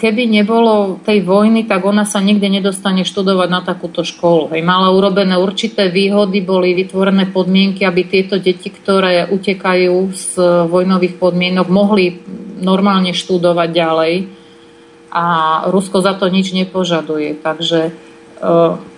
keby 0.00 0.24
nebolo 0.24 0.96
tej 1.04 1.20
vojny, 1.20 1.68
tak 1.68 1.84
ona 1.84 2.08
sa 2.08 2.16
nikde 2.24 2.48
nedostane 2.48 3.04
študovať 3.04 3.48
na 3.52 3.60
takúto 3.60 4.00
školu. 4.00 4.56
Hej, 4.56 4.64
mala 4.64 4.88
urobené 4.88 5.36
určité 5.36 5.92
výhody, 5.92 6.40
boli 6.40 6.72
vytvorené 6.72 7.28
podmienky, 7.28 7.84
aby 7.84 8.08
tieto 8.08 8.40
deti, 8.40 8.72
ktoré 8.72 9.28
utekajú 9.28 9.94
z 10.16 10.40
vojnových 10.72 11.20
podmienok, 11.20 11.68
mohli 11.68 12.24
normálne 12.56 13.12
študovať 13.12 13.68
ďalej 13.68 14.14
a 15.12 15.24
Rusko 15.68 16.00
za 16.00 16.16
to 16.16 16.32
nič 16.32 16.56
nepožaduje. 16.56 17.36
Takže 17.40 17.80
e, 17.88 17.92
e, 18.40 18.95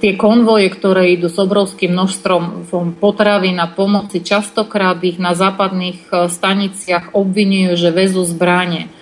tie 0.00 0.12
konvoje, 0.16 0.68
ktoré 0.72 1.16
idú 1.16 1.32
s 1.32 1.40
obrovským 1.40 1.92
množstvom 1.92 2.72
potravy 3.00 3.52
na 3.52 3.68
pomoci, 3.68 4.20
častokrát 4.20 5.00
ich 5.04 5.16
na 5.16 5.32
západných 5.32 6.00
e, 6.08 6.12
staniciach 6.28 7.16
obvinujú, 7.16 7.76
že 7.76 7.90
vezú 7.92 8.24
zbranie. 8.24 8.92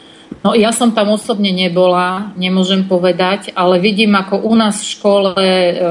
No 0.43 0.55
ja 0.55 0.71
som 0.71 0.95
tam 0.95 1.15
osobne 1.15 1.51
nebola, 1.51 2.35
nemôžem 2.39 2.87
povedať, 2.87 3.51
ale 3.55 3.79
vidím, 3.79 4.15
ako 4.15 4.43
u 4.43 4.55
nás 4.55 4.83
v 4.83 4.91
škole 4.99 5.35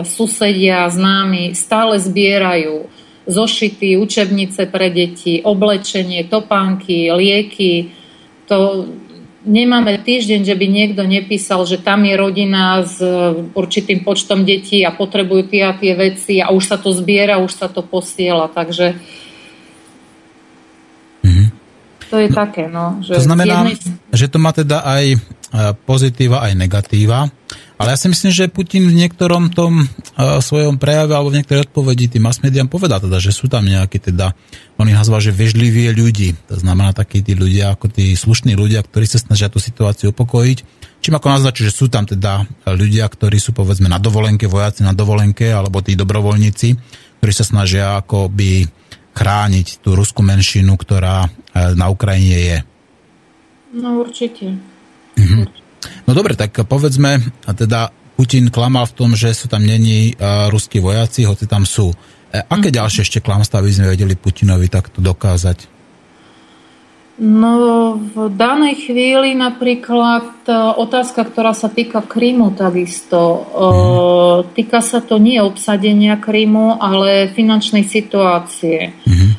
susedia, 0.04 0.88
známi 0.92 1.56
stále 1.56 2.00
zbierajú 2.00 2.88
zošity, 3.26 3.98
učebnice 3.98 4.70
pre 4.70 4.94
deti, 4.94 5.42
oblečenie, 5.42 6.30
topánky, 6.30 7.10
lieky. 7.12 7.92
To 8.48 8.86
nemáme 9.46 10.02
týždeň, 10.02 10.42
že 10.44 10.56
by 10.58 10.66
niekto 10.68 11.02
nepísal, 11.06 11.64
že 11.70 11.78
tam 11.78 12.04
je 12.04 12.16
rodina 12.18 12.82
s 12.82 13.00
určitým 13.54 14.02
počtom 14.02 14.44
detí 14.44 14.82
a 14.82 14.92
potrebujú 14.92 15.48
tie 15.48 15.62
a 15.70 15.78
tie 15.78 15.94
veci 15.94 16.42
a 16.42 16.50
už 16.50 16.64
sa 16.66 16.78
to 16.82 16.92
zbiera, 16.92 17.38
už 17.40 17.54
sa 17.54 17.68
to 17.70 17.86
posiela. 17.86 18.50
Takže 18.50 18.98
mm-hmm. 21.24 21.48
to 22.10 22.16
je 22.20 22.30
no, 22.30 22.36
také. 22.36 22.64
No, 22.68 23.00
že 23.06 23.14
to 23.14 23.24
znamená, 23.24 23.56
jednej... 23.70 23.75
že 24.12 24.28
to 24.28 24.38
má 24.42 24.52
teda 24.52 24.82
aj 24.82 25.06
e, 25.14 25.18
pozitíva, 25.86 26.46
aj 26.46 26.54
negatíva. 26.58 27.30
Ale 27.75 27.92
ja 27.92 27.98
si 28.00 28.08
myslím, 28.08 28.32
že 28.32 28.48
Putin 28.48 28.88
v 28.88 29.04
niektorom 29.04 29.52
tom 29.52 29.84
uh, 29.84 30.40
svojom 30.40 30.80
prejave 30.80 31.12
alebo 31.12 31.28
v 31.28 31.44
niektorej 31.44 31.68
odpovedi 31.68 32.08
tým 32.08 32.24
mass 32.24 32.40
mediám 32.40 32.72
povedal 32.72 33.04
teda, 33.04 33.20
že 33.20 33.36
sú 33.36 33.52
tam 33.52 33.68
nejakí 33.68 34.00
teda, 34.00 34.32
on 34.80 34.88
ich 34.88 34.96
že 34.96 35.36
vežliví 35.36 35.92
ľudí. 35.92 36.40
To 36.48 36.56
znamená 36.56 36.96
takí 36.96 37.20
tí 37.20 37.36
ľudia, 37.36 37.75
ako 37.75 37.92
tí 37.92 38.16
slušní 38.16 38.56
ľudia, 38.56 38.80
ktorí 38.80 39.04
sa 39.04 39.20
snažia 39.20 39.52
tú 39.52 39.60
situáciu 39.60 40.16
upokojiť. 40.16 40.58
Čím 41.04 41.20
ako 41.20 41.28
naznačí, 41.28 41.68
že 41.68 41.75
sú 41.75 41.92
tam 41.92 42.08
teda 42.08 42.48
ľudia, 42.72 43.12
ktorí 43.12 43.38
sú 43.44 43.52
povedzme 43.52 43.92
na 43.92 44.00
dovolenke, 44.00 44.48
vojaci 44.48 44.88
na 44.88 44.96
dovolenke, 44.96 45.52
alebo 45.52 45.84
tí 45.84 46.00
dobrovoľníci, 46.00 46.68
ktorí 47.20 47.34
sa 47.36 47.44
snažia 47.44 48.00
akoby 48.00 48.72
chrániť 49.12 49.84
tú 49.84 50.00
ruskú 50.00 50.24
menšinu, 50.24 50.80
ktorá 50.80 51.28
uh, 51.28 51.75
na 51.75 51.92
Ukrajine 51.92 52.40
je. 52.40 52.58
No 53.75 54.00
určite. 54.00 54.75
Mhm. 55.16 55.44
No 56.06 56.12
dobre, 56.14 56.38
tak 56.38 56.54
povedzme, 56.66 57.22
a 57.46 57.52
teda 57.54 57.90
Putin 58.16 58.48
klamal 58.48 58.88
v 58.88 58.96
tom, 58.96 59.12
že 59.12 59.36
sú 59.36 59.52
tam 59.52 59.62
není 59.62 60.16
uh, 60.16 60.48
ruskí 60.48 60.80
vojaci, 60.80 61.28
hoci 61.28 61.46
tam 61.46 61.68
sú. 61.68 61.92
E, 62.36 62.40
aké 62.44 62.70
mm. 62.72 62.76
ďalšie 62.80 63.02
ešte 63.04 63.24
klamstvá 63.24 63.64
by 63.64 63.72
sme 63.72 63.92
vedeli 63.92 64.16
Putinovi 64.20 64.68
takto 64.68 65.00
dokázať? 65.00 65.76
No 67.16 67.96
v 67.96 68.28
danej 68.28 68.92
chvíli 68.92 69.40
napríklad 69.40 70.44
e, 70.44 70.52
otázka, 70.52 71.24
ktorá 71.24 71.56
sa 71.56 71.72
týka 71.72 72.04
Krymu 72.04 72.52
takisto. 72.56 73.20
Mm. 73.56 74.52
Týka 74.52 74.80
sa 74.84 75.00
to 75.00 75.16
nie 75.16 75.40
obsadenia 75.40 76.20
Krymu, 76.20 76.76
ale 76.76 77.32
finančnej 77.32 77.88
situácie. 77.88 78.92
Mm. 79.08 79.32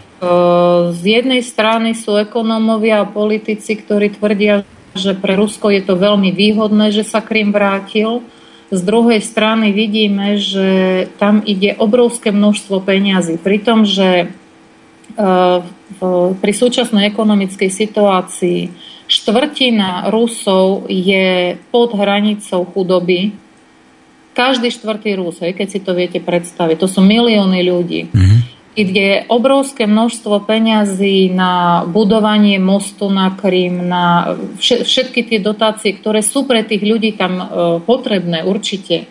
Z 0.97 1.03
jednej 1.05 1.45
strany 1.45 1.93
sú 1.93 2.17
ekonómovia 2.17 3.05
a 3.05 3.09
politici, 3.09 3.77
ktorí 3.77 4.17
tvrdia, 4.17 4.65
že 4.97 5.13
pre 5.15 5.37
Rusko 5.37 5.71
je 5.71 5.83
to 5.85 5.95
veľmi 5.95 6.33
výhodné, 6.33 6.91
že 6.91 7.07
sa 7.07 7.23
Krym 7.23 7.53
vrátil. 7.55 8.25
Z 8.73 8.83
druhej 8.83 9.23
strany 9.23 9.71
vidíme, 9.71 10.41
že 10.43 11.07
tam 11.23 11.45
ide 11.47 11.79
obrovské 11.79 12.35
množstvo 12.35 12.83
peňazí. 12.83 13.39
Pri 13.39 13.63
tom, 13.63 13.87
že 13.87 14.27
e, 14.27 14.27
pri 16.35 16.53
súčasnej 16.53 17.07
ekonomickej 17.07 17.71
situácii 17.71 18.61
štvrtina 19.07 20.11
Rusov 20.11 20.91
je 20.91 21.55
pod 21.71 21.95
hranicou 21.95 22.67
chudoby. 22.75 23.39
Každý 24.35 24.69
štvrtý 24.75 25.15
Rus, 25.17 25.39
keď 25.41 25.69
si 25.71 25.79
to 25.79 25.95
viete 25.95 26.19
predstaviť, 26.19 26.77
to 26.83 26.91
sú 26.91 27.01
milióny 27.07 27.61
ľudí. 27.63 28.03
Mm-hmm 28.11 28.56
ide 28.77 29.25
obrovské 29.33 29.89
množstvo 29.89 30.45
peňazí 30.45 31.33
na 31.33 31.83
budovanie 31.89 32.61
mostu 32.61 33.09
na 33.09 33.33
Krym, 33.33 33.89
na 33.89 34.37
všetky 34.61 35.25
tie 35.25 35.41
dotácie, 35.41 35.97
ktoré 35.97 36.21
sú 36.21 36.45
pre 36.45 36.61
tých 36.61 36.85
ľudí 36.85 37.17
tam 37.17 37.41
e, 37.41 37.45
potrebné 37.81 38.45
určite. 38.45 39.09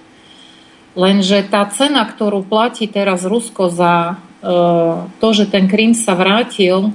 Lenže 0.94 1.44
tá 1.50 1.66
cena, 1.74 2.06
ktorú 2.06 2.46
platí 2.46 2.86
teraz 2.86 3.26
Rusko 3.26 3.74
za 3.74 4.14
e, 4.14 4.16
to, 5.18 5.28
že 5.34 5.50
ten 5.50 5.66
Krym 5.66 5.98
sa 5.98 6.14
vrátil 6.14 6.86
e, 6.86 6.90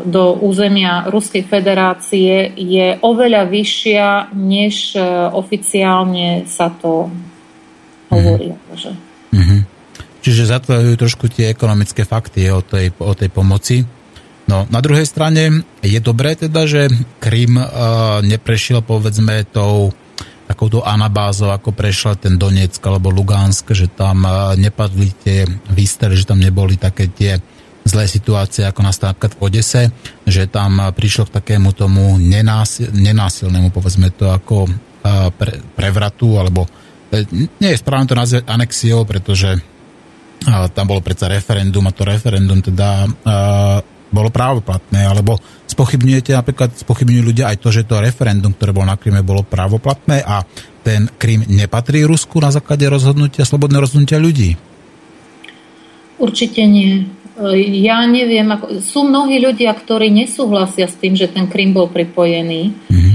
do 0.00 0.24
územia 0.40 1.12
Ruskej 1.12 1.44
federácie, 1.44 2.56
je 2.56 2.96
oveľa 3.04 3.44
vyššia, 3.52 4.32
než 4.32 4.96
oficiálne 5.36 6.48
sa 6.48 6.72
to 6.72 7.12
hovorí. 8.08 8.56
Mm-hmm. 9.36 9.75
Čiže 10.26 10.50
zatvárajú 10.50 10.98
trošku 10.98 11.30
tie 11.30 11.54
ekonomické 11.54 12.02
fakty 12.02 12.50
o 12.50 12.58
tej, 12.58 12.90
o 12.98 13.14
tej 13.14 13.30
pomoci. 13.30 13.86
No, 14.50 14.66
na 14.66 14.82
druhej 14.82 15.06
strane 15.06 15.62
je 15.86 16.02
dobré 16.02 16.34
teda, 16.34 16.66
že 16.66 16.90
Krym 17.22 17.54
uh, 17.54 18.18
neprešiel 18.26 18.82
povedzme 18.82 19.46
tou 19.46 19.94
takouto 20.50 20.82
anabázou, 20.82 21.54
ako 21.54 21.70
prešiel 21.70 22.18
ten 22.18 22.34
Donetsk 22.42 22.82
alebo 22.90 23.14
Lugansk, 23.14 23.70
že 23.70 23.86
tam 23.86 24.26
uh, 24.26 24.58
nepadli 24.58 25.14
tie 25.14 25.46
výstrely, 25.70 26.18
že 26.18 26.26
tam 26.26 26.42
neboli 26.42 26.74
také 26.74 27.06
tie 27.06 27.38
zlé 27.86 28.10
situácie, 28.10 28.66
ako 28.66 28.82
nastala 28.82 29.14
v 29.14 29.38
Odese, 29.38 29.94
že 30.26 30.50
tam 30.50 30.90
prišlo 30.90 31.30
k 31.30 31.38
takému 31.38 31.70
tomu 31.70 32.18
nenásil, 32.18 32.90
nenásilnému, 32.90 33.70
povedzme 33.70 34.10
to, 34.10 34.26
ako 34.34 34.66
uh, 34.66 35.30
pre, 35.30 35.62
prevratu, 35.78 36.34
alebo 36.34 36.66
nie 37.62 37.70
je 37.70 37.78
správne 37.78 38.10
to 38.10 38.18
nazvať 38.18 38.42
anexiou, 38.50 39.06
pretože 39.06 39.62
a 40.46 40.70
tam 40.70 40.86
bolo 40.86 41.02
predsa 41.02 41.26
referendum 41.26 41.82
a 41.86 41.92
to 41.92 42.06
referendum 42.06 42.62
teda 42.62 43.04
uh, 43.06 43.78
bolo 44.06 44.30
právoplatné, 44.30 45.02
alebo 45.02 45.34
spochybňujete 45.66 46.30
napríklad, 46.30 46.70
spochybňujú 46.78 47.22
ľudia 47.26 47.50
aj 47.50 47.58
to, 47.58 47.68
že 47.74 47.82
to 47.82 47.98
referendum, 47.98 48.54
ktoré 48.54 48.70
bolo 48.70 48.86
na 48.86 48.96
Kryme, 48.96 49.26
bolo 49.26 49.42
právoplatné 49.42 50.22
a 50.22 50.46
ten 50.86 51.10
Krym 51.18 51.42
nepatrí 51.50 52.06
Rusku 52.06 52.38
na 52.38 52.54
základe 52.54 52.86
rozhodnutia, 52.86 53.42
slobodného 53.42 53.82
rozhodnutia 53.82 54.22
ľudí? 54.22 54.54
Určite 56.16 56.62
nie. 56.64 57.10
Ja 57.82 58.06
neviem, 58.08 58.48
ako, 58.48 58.80
sú 58.80 59.04
mnohí 59.04 59.42
ľudia, 59.42 59.74
ktorí 59.76 60.08
nesúhlasia 60.08 60.88
s 60.88 60.96
tým, 60.96 61.18
že 61.18 61.28
ten 61.28 61.50
Krym 61.50 61.74
bol 61.74 61.90
pripojený. 61.90 62.72
Mm-hmm 62.88 63.05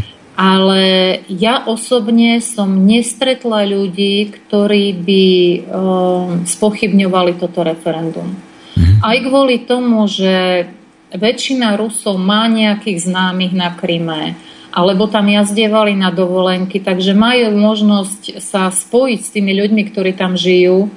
ale 0.41 1.21
ja 1.29 1.69
osobne 1.69 2.41
som 2.41 2.89
nestretla 2.89 3.61
ľudí, 3.69 4.33
ktorí 4.33 4.97
by 4.97 5.25
um, 5.69 6.49
spochybňovali 6.49 7.37
toto 7.37 7.61
referendum. 7.61 8.33
Mhm. 8.73 9.05
Aj 9.05 9.17
kvôli 9.21 9.69
tomu, 9.69 10.09
že 10.09 10.65
väčšina 11.13 11.77
Rusov 11.77 12.17
má 12.17 12.49
nejakých 12.49 13.05
známych 13.05 13.53
na 13.53 13.69
Kryme, 13.77 14.33
alebo 14.73 15.05
tam 15.05 15.29
jazdievali 15.29 15.93
na 15.93 16.09
dovolenky, 16.09 16.81
takže 16.81 17.13
majú 17.13 17.53
možnosť 17.53 18.41
sa 18.41 18.71
spojiť 18.71 19.19
s 19.21 19.29
tými 19.29 19.51
ľuďmi, 19.53 19.83
ktorí 19.93 20.15
tam 20.17 20.39
žijú 20.39 20.89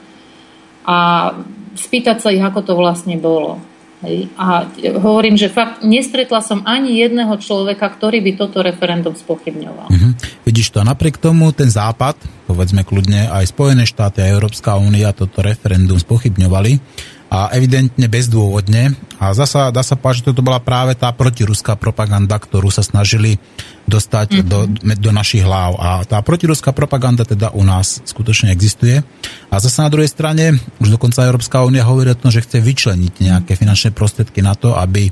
a 0.87 1.30
spýtať 1.74 2.16
sa 2.22 2.30
ich, 2.30 2.40
ako 2.40 2.61
to 2.62 2.72
vlastne 2.78 3.18
bolo. 3.18 3.59
Hej. 4.04 4.28
A 4.36 4.68
hovorím, 5.00 5.40
že 5.40 5.48
fakt 5.48 5.80
nestretla 5.80 6.44
som 6.44 6.60
ani 6.68 7.00
jedného 7.00 7.32
človeka, 7.40 7.88
ktorý 7.88 8.20
by 8.20 8.32
toto 8.36 8.60
referendum 8.60 9.16
spochybňoval. 9.16 9.88
Mm-hmm. 9.88 10.12
Vidíš 10.44 10.76
to, 10.76 10.84
napriek 10.84 11.16
tomu 11.16 11.50
ten 11.56 11.72
západ, 11.72 12.20
povedzme 12.44 12.84
kľudne 12.84 13.32
aj 13.32 13.48
Spojené 13.48 13.88
štáty 13.88 14.20
a 14.20 14.28
Európska 14.28 14.76
únia 14.76 15.16
toto 15.16 15.40
referendum 15.40 15.96
spochybňovali 15.96 16.72
a 17.32 17.50
evidentne 17.56 18.06
bezdôvodne. 18.06 18.94
A 19.18 19.32
zasa 19.32 19.72
dá 19.72 19.80
sa 19.80 19.96
povedať, 19.96 20.22
že 20.22 20.26
toto 20.30 20.44
bola 20.44 20.60
práve 20.60 20.94
tá 20.94 21.10
protiruská 21.10 21.74
propaganda, 21.74 22.37
ktorú 22.37 22.68
sa 22.68 22.84
snažili 22.84 23.40
dostať 23.88 24.28
mm-hmm. 24.40 24.48
do, 24.48 24.60
do 25.00 25.10
našich 25.10 25.44
hlav. 25.44 25.76
A 25.80 25.88
tá 26.04 26.20
protiruská 26.20 26.70
propaganda 26.70 27.24
teda 27.24 27.52
u 27.56 27.64
nás 27.64 28.04
skutočne 28.04 28.52
existuje. 28.52 29.00
A 29.48 29.54
zase 29.58 29.80
na 29.80 29.90
druhej 29.90 30.10
strane, 30.12 30.56
už 30.78 30.94
dokonca 30.94 31.24
Európska 31.24 31.64
únia 31.64 31.84
hovorí 31.87 32.12
o 32.12 32.18
tom, 32.18 32.30
že 32.30 32.44
chce 32.44 32.60
vyčleniť 32.60 33.12
nejaké 33.20 33.52
finančné 33.56 33.90
prostriedky 33.96 34.44
na 34.44 34.54
to, 34.54 34.76
aby 34.76 35.08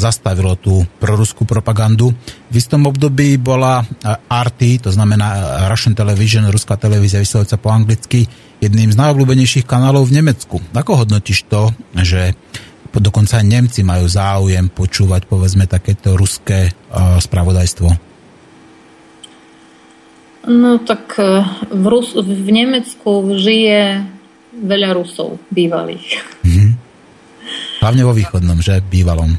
zastavilo 0.00 0.56
tú 0.56 0.80
proruskú 0.96 1.44
propagandu. 1.44 2.16
V 2.48 2.54
istom 2.56 2.88
období 2.88 3.36
bola 3.36 3.84
RT, 4.24 4.88
to 4.88 4.90
znamená 4.90 5.68
Russian 5.68 5.92
Television, 5.92 6.48
ruská 6.48 6.80
televízia 6.80 7.20
vysielajúca 7.20 7.60
po 7.60 7.68
anglicky, 7.68 8.24
jedným 8.64 8.88
z 8.88 8.96
najobľúbenejších 8.96 9.68
kanálov 9.68 10.08
v 10.08 10.24
Nemecku. 10.24 10.56
Ako 10.72 11.04
hodnotíš 11.04 11.44
to, 11.52 11.68
že 12.00 12.32
dokonca 12.96 13.38
aj 13.38 13.46
Nemci 13.46 13.84
majú 13.84 14.08
záujem 14.08 14.72
počúvať 14.72 15.28
povedzme 15.28 15.68
takéto 15.68 16.16
ruské 16.16 16.72
spravodajstvo? 17.20 18.08
No 20.48 20.80
tak 20.80 21.20
e, 21.20 21.44
v, 21.68 21.84
Rus- 21.84 22.16
v 22.16 22.48
Nemecku 22.48 23.36
žije 23.36 24.00
veľa 24.56 24.96
Rusov 24.96 25.36
bývalých. 25.52 26.24
Mhm. 26.42 26.68
Hlavne 27.84 28.02
vo 28.02 28.16
východnom, 28.16 28.58
že 28.58 28.82
bývalom. 28.82 29.36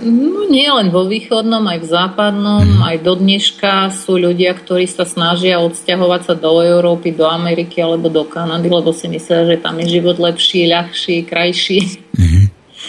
No 0.00 0.48
nie 0.48 0.64
len 0.64 0.88
vo 0.88 1.04
východnom, 1.04 1.60
aj 1.68 1.78
v 1.84 1.90
západnom, 1.92 2.64
mm. 2.64 2.80
aj 2.88 2.96
do 3.04 3.20
dneška 3.20 3.92
sú 3.92 4.16
ľudia, 4.16 4.56
ktorí 4.56 4.88
sa 4.88 5.04
snažia 5.04 5.60
odsťahovať 5.60 6.20
sa 6.24 6.34
do 6.40 6.64
Európy, 6.64 7.12
do 7.12 7.28
Ameriky 7.28 7.84
alebo 7.84 8.08
do 8.08 8.24
Kanady, 8.24 8.72
lebo 8.72 8.96
si 8.96 9.12
myslia, 9.12 9.44
že 9.44 9.60
tam 9.60 9.76
je 9.84 10.00
život 10.00 10.16
lepší, 10.16 10.72
ľahší, 10.72 11.28
krajší. 11.28 12.00
Mm. 12.16 12.44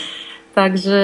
Takže 0.60 1.02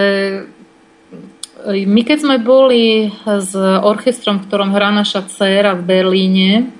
e, 1.67 1.83
my 1.83 2.01
keď 2.07 2.17
sme 2.23 2.37
boli 2.39 3.11
s 3.27 3.51
orchestrom, 3.83 4.39
v 4.39 4.45
ktorom 4.47 4.71
hrá 4.71 4.95
naša 4.95 5.27
dcéra 5.27 5.75
v 5.75 5.83
Berlíne, 5.83 6.71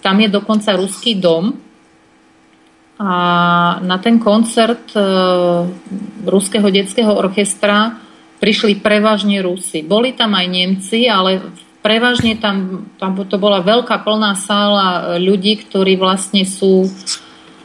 tam 0.00 0.24
je 0.24 0.28
dokonca 0.32 0.72
ruský 0.72 1.20
dom 1.20 1.52
a 2.98 3.12
na 3.78 3.96
ten 4.02 4.18
koncert 4.18 4.90
uh, 4.98 5.62
ruského 6.26 6.66
detského 6.66 7.14
orchestra 7.14 8.07
prišli 8.38 8.78
prevažne 8.78 9.42
Rusy. 9.42 9.82
Boli 9.82 10.14
tam 10.14 10.34
aj 10.34 10.46
Nemci, 10.46 11.06
ale 11.10 11.42
prevažne 11.82 12.38
tam, 12.38 12.88
tam 12.98 13.18
to 13.18 13.36
bola 13.38 13.62
veľká 13.62 14.02
plná 14.02 14.34
sála 14.38 15.18
ľudí, 15.18 15.62
ktorí 15.62 15.98
vlastne 15.98 16.42
sú 16.46 16.86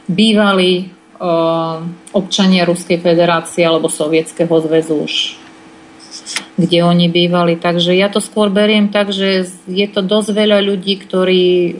bývali 0.06 0.90
uh, 1.18 1.80
občania 2.12 2.68
Ruskej 2.68 3.00
federácie 3.00 3.64
alebo 3.64 3.88
Sovietskeho 3.88 4.54
zväzu 4.60 4.96
už 5.02 5.14
kde 6.54 6.86
oni 6.86 7.10
bývali. 7.10 7.58
Takže 7.58 7.90
ja 7.90 8.06
to 8.06 8.22
skôr 8.22 8.46
beriem 8.46 8.86
tak, 8.86 9.10
že 9.10 9.50
je 9.66 9.86
to 9.90 9.98
dosť 9.98 10.30
veľa 10.30 10.62
ľudí, 10.62 11.02
ktorí 11.02 11.44
uh, 11.44 11.74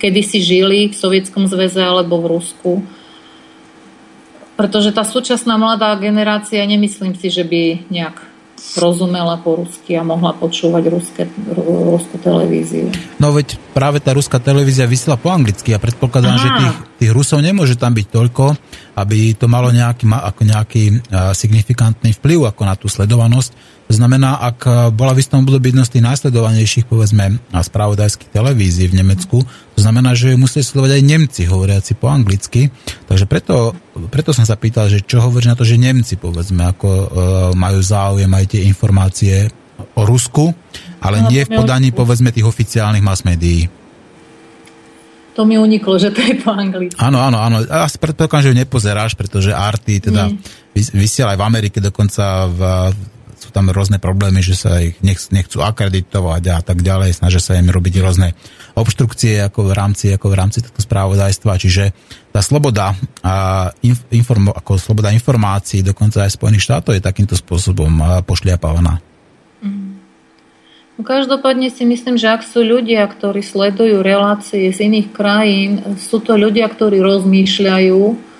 kedysi 0.00 0.40
žili 0.40 0.88
v 0.88 0.96
Sovietskom 0.96 1.44
zväze 1.44 1.84
alebo 1.84 2.16
v 2.24 2.30
Rusku. 2.32 2.72
Pretože 4.56 4.94
tá 4.94 5.04
súčasná 5.04 5.58
mladá 5.60 5.92
generácia, 6.00 6.64
nemyslím 6.64 7.12
si, 7.18 7.28
že 7.28 7.44
by 7.44 7.90
nejak 7.92 8.33
rozumela 8.74 9.38
po 9.38 9.62
rusky 9.62 9.94
a 9.94 10.02
mohla 10.02 10.34
počúvať 10.34 10.84
ruské, 10.90 11.22
ruskú 11.54 12.18
televíziu. 12.18 12.90
No 13.22 13.30
veď 13.30 13.58
práve 13.70 14.02
tá 14.02 14.10
ruská 14.14 14.42
televízia 14.42 14.88
vysiela 14.90 15.14
po 15.14 15.30
anglicky 15.30 15.70
a 15.74 15.78
predpokladám, 15.78 16.34
Aha. 16.34 16.42
že 16.42 16.48
tých, 16.58 16.76
tých 17.04 17.12
Rusov 17.14 17.38
nemôže 17.42 17.78
tam 17.78 17.94
byť 17.94 18.06
toľko, 18.10 18.44
aby 18.98 19.34
to 19.38 19.46
malo 19.46 19.70
nejaký, 19.70 20.10
ako 20.10 20.40
nejaký 20.42 20.82
signifikantný 21.34 22.14
vplyv 22.18 22.50
ako 22.50 22.62
na 22.66 22.74
tú 22.74 22.86
sledovanosť 22.90 23.73
znamená, 23.92 24.40
ak 24.40 24.58
eh, 24.64 24.72
bola 24.94 25.12
v 25.12 25.20
istom 25.20 25.44
období 25.44 25.74
jedna 25.74 25.84
z 25.84 25.98
tých 25.98 26.04
najsledovanejších, 26.08 26.88
povedzme, 26.88 27.36
spravodajských 27.52 28.32
televízií 28.32 28.88
v 28.88 29.04
Nemecku, 29.04 29.44
to 29.74 29.80
znamená, 29.80 30.16
že 30.16 30.32
ju 30.32 30.36
museli 30.40 30.62
sledovať 30.64 30.90
aj 30.96 31.02
Nemci, 31.02 31.40
hovoriaci 31.44 31.92
po 31.98 32.08
anglicky. 32.08 32.70
Takže 33.10 33.26
preto, 33.26 33.74
preto 34.08 34.30
som 34.30 34.46
sa 34.46 34.54
pýtal, 34.54 34.86
že 34.86 35.02
čo 35.02 35.20
hovorí 35.20 35.50
na 35.50 35.58
to, 35.58 35.66
že 35.66 35.80
Nemci, 35.80 36.14
povedzme, 36.14 36.62
ako 36.62 36.88
uh, 36.88 37.06
majú 37.58 37.82
záujem 37.82 38.30
aj 38.30 38.54
tie 38.54 38.62
informácie 38.70 39.50
o 39.98 40.06
Rusku, 40.06 40.54
ale 41.02 41.26
no, 41.26 41.34
nie 41.34 41.42
v 41.42 41.58
podaní, 41.58 41.90
povedzme, 41.90 42.30
tých 42.30 42.46
oficiálnych 42.46 43.02
mass 43.02 43.26
médií. 43.26 43.66
To 45.34 45.42
mi 45.42 45.58
uniklo, 45.58 45.98
že 45.98 46.14
to 46.14 46.22
je 46.22 46.38
po 46.38 46.54
anglicky. 46.54 46.94
Áno, 47.02 47.18
áno, 47.18 47.42
áno. 47.42 47.66
Ja 47.66 47.90
si 47.90 47.98
predpokladám, 47.98 48.46
že 48.46 48.50
ju 48.54 48.60
nepozeráš, 48.62 49.18
pretože 49.18 49.50
Arty 49.50 49.98
teda 49.98 50.30
vysiela 50.94 51.34
aj 51.34 51.38
v 51.42 51.46
Amerike, 51.50 51.78
dokonca 51.82 52.46
v 52.46 52.60
tam 53.54 53.70
rôzne 53.70 54.02
problémy, 54.02 54.42
že 54.42 54.58
sa 54.58 54.82
ich 54.82 54.98
nechcú 55.06 55.62
akreditovať 55.62 56.42
a 56.50 56.58
tak 56.58 56.82
ďalej, 56.82 57.14
snažia 57.14 57.38
sa 57.38 57.54
im 57.54 57.70
robiť 57.70 58.02
rôzne 58.02 58.34
obštrukcie 58.74 59.38
ako 59.46 59.70
v 59.70 59.72
rámci, 59.78 60.10
ako 60.10 60.34
v 60.34 60.38
rámci 60.42 60.58
tohto 60.58 60.82
správodajstva, 60.82 61.62
čiže 61.62 61.94
tá 62.34 62.42
sloboda, 62.42 62.98
a 63.22 63.70
inform, 64.10 64.50
ako 64.50 64.74
sloboda 64.74 65.14
informácií 65.14 65.86
dokonca 65.86 66.26
aj 66.26 66.34
Spojených 66.34 66.66
štátov 66.66 66.98
je 66.98 67.06
takýmto 67.06 67.38
spôsobom 67.38 68.26
pošliapávaná. 68.26 68.98
Mm. 69.62 70.02
Každopádne 70.98 71.70
si 71.70 71.86
myslím, 71.86 72.18
že 72.18 72.34
ak 72.34 72.42
sú 72.42 72.66
ľudia, 72.66 73.06
ktorí 73.06 73.38
sledujú 73.38 74.02
relácie 74.02 74.74
z 74.74 74.78
iných 74.90 75.14
krajín, 75.14 75.70
sú 75.98 76.18
to 76.18 76.34
ľudia, 76.34 76.66
ktorí 76.66 76.98
rozmýšľajú 76.98 78.34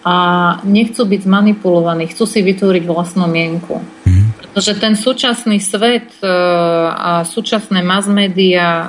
a 0.00 0.16
nechcú 0.64 1.04
byť 1.04 1.20
zmanipulovaní, 1.28 2.08
chcú 2.08 2.24
si 2.24 2.40
vytvoriť 2.40 2.88
vlastnú 2.88 3.28
mienku. 3.28 3.84
Pretože 4.40 4.72
ten 4.80 4.96
súčasný 4.96 5.60
svet 5.60 6.08
e, 6.24 6.26
a 6.90 7.22
súčasné 7.28 7.84
mass 7.84 8.08
media, 8.08 8.88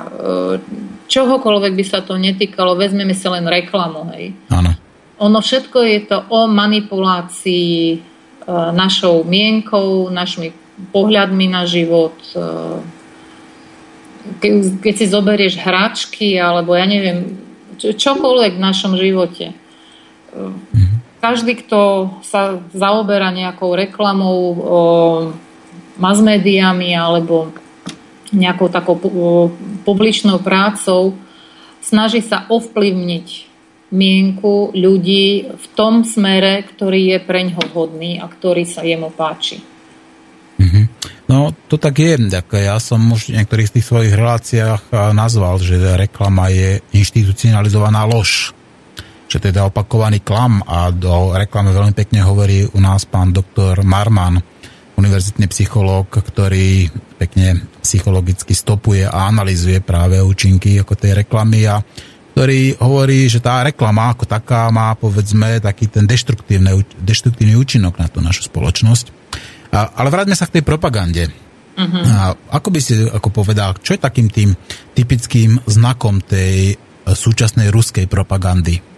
čohokoľvek 1.06 1.72
by 1.76 1.84
sa 1.84 2.00
to 2.00 2.16
netýkalo, 2.16 2.72
vezmeme 2.74 3.12
si 3.12 3.28
len 3.28 3.44
reklamu, 3.44 4.08
hej. 4.16 4.32
Áno. 4.48 4.72
Ono 5.22 5.38
všetko 5.38 5.78
je 5.84 5.98
to 6.08 6.18
o 6.32 6.48
manipulácii 6.48 7.76
e, 7.92 7.96
našou 8.72 9.22
mienkou, 9.28 10.08
našimi 10.08 10.50
pohľadmi 10.90 11.46
na 11.52 11.62
život. 11.68 12.16
Keď 14.82 14.94
si 14.96 15.06
zoberieš 15.06 15.60
hračky, 15.62 16.40
alebo 16.40 16.74
ja 16.74 16.88
neviem, 16.88 17.38
čokoľvek 17.78 18.58
v 18.58 18.64
našom 18.64 18.98
živote. 18.98 19.54
Každý, 21.22 21.62
kto 21.62 22.10
sa 22.26 22.58
zaoberá 22.74 23.30
nejakou 23.30 23.78
reklamou, 23.78 24.42
mass 25.94 26.18
médiami 26.18 26.98
alebo 26.98 27.54
nejakou 28.34 28.66
takou 28.66 28.98
publičnou 29.86 30.42
prácou, 30.42 31.14
snaží 31.78 32.26
sa 32.26 32.50
ovplyvniť 32.50 33.54
mienku 33.94 34.74
ľudí 34.74 35.52
v 35.52 35.66
tom 35.78 36.02
smere, 36.02 36.66
ktorý 36.66 37.14
je 37.14 37.18
preň 37.22 37.46
vhodný 37.54 38.18
a 38.18 38.26
ktorý 38.26 38.66
sa 38.66 38.82
jemu 38.82 39.14
páči. 39.14 39.62
Mm-hmm. 40.58 40.84
No, 41.30 41.54
to 41.68 41.78
tak 41.78 42.02
je. 42.02 42.18
Tak 42.18 42.56
ja 42.56 42.80
som 42.82 42.98
už 42.98 43.30
v 43.30 43.38
niektorých 43.38 43.68
z 43.70 43.74
tých 43.78 43.86
svojich 43.86 44.14
reláciách 44.16 45.14
nazval, 45.14 45.62
že 45.62 45.78
reklama 45.94 46.50
je 46.50 46.82
inštitucionalizovaná 46.96 48.10
lož. 48.10 48.58
To 49.40 49.48
je 49.48 49.62
opakovaný 49.62 50.20
klam 50.20 50.60
a 50.66 50.92
do 50.92 51.32
reklamy 51.32 51.72
veľmi 51.72 51.94
pekne 51.96 52.20
hovorí 52.26 52.68
u 52.68 52.80
nás 52.82 53.08
pán 53.08 53.32
doktor 53.32 53.80
Marman, 53.80 54.42
univerzitný 54.98 55.48
psychológ, 55.48 56.12
ktorý 56.12 56.92
pekne 57.16 57.64
psychologicky 57.80 58.52
stopuje 58.52 59.08
a 59.08 59.32
analizuje 59.32 59.80
práve 59.80 60.20
účinky 60.20 60.76
ako 60.80 60.94
tej 60.98 61.24
reklamy 61.24 61.64
a 61.64 61.80
ktorý 62.32 62.80
hovorí, 62.80 63.28
že 63.28 63.44
tá 63.44 63.60
reklama 63.64 64.12
ako 64.12 64.24
taká 64.24 64.72
má 64.72 64.96
povedzme 64.96 65.60
taký 65.60 65.88
ten 65.88 66.08
deštruktívny 66.08 67.54
účinok 67.56 67.96
na 68.00 68.08
tú 68.08 68.24
našu 68.24 68.48
spoločnosť. 68.48 69.06
A, 69.72 69.96
ale 69.96 70.08
vráťme 70.12 70.36
sa 70.36 70.48
k 70.48 70.60
tej 70.60 70.64
propagande. 70.64 71.32
Uh-huh. 71.72 72.04
A 72.04 72.36
ako 72.52 72.68
by 72.68 72.80
si 72.84 73.00
ako 73.08 73.32
povedal, 73.32 73.80
čo 73.80 73.96
je 73.96 74.04
takým 74.04 74.28
tým 74.28 74.52
typickým 74.92 75.56
znakom 75.64 76.20
tej 76.20 76.76
súčasnej 77.08 77.72
ruskej 77.72 78.08
propagandy? 78.08 78.91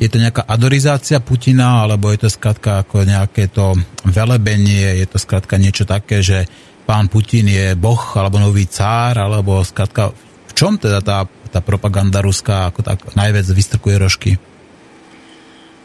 Je 0.00 0.08
to 0.10 0.18
nejaká 0.18 0.42
adorizácia 0.42 1.22
Putina, 1.22 1.86
alebo 1.86 2.10
je 2.10 2.26
to 2.26 2.28
skrátka 2.32 2.82
ako 2.82 3.06
nejaké 3.06 3.46
to 3.46 3.78
velebenie, 4.02 4.98
je 4.98 5.06
to 5.06 5.22
skrátka 5.22 5.54
niečo 5.54 5.86
také, 5.86 6.18
že 6.18 6.50
pán 6.82 7.06
Putin 7.06 7.46
je 7.46 7.78
boh 7.78 8.00
alebo 8.18 8.42
nový 8.42 8.66
cár, 8.66 9.14
alebo 9.22 9.62
skrátka 9.62 10.10
v 10.50 10.52
čom 10.58 10.74
teda 10.74 10.98
tá, 10.98 11.22
tá 11.54 11.62
propaganda 11.62 12.18
ruská 12.18 12.74
ako 12.74 12.82
tak 12.82 12.98
najviac 13.14 13.46
vystrkuje 13.46 13.96
rožky? 14.02 14.30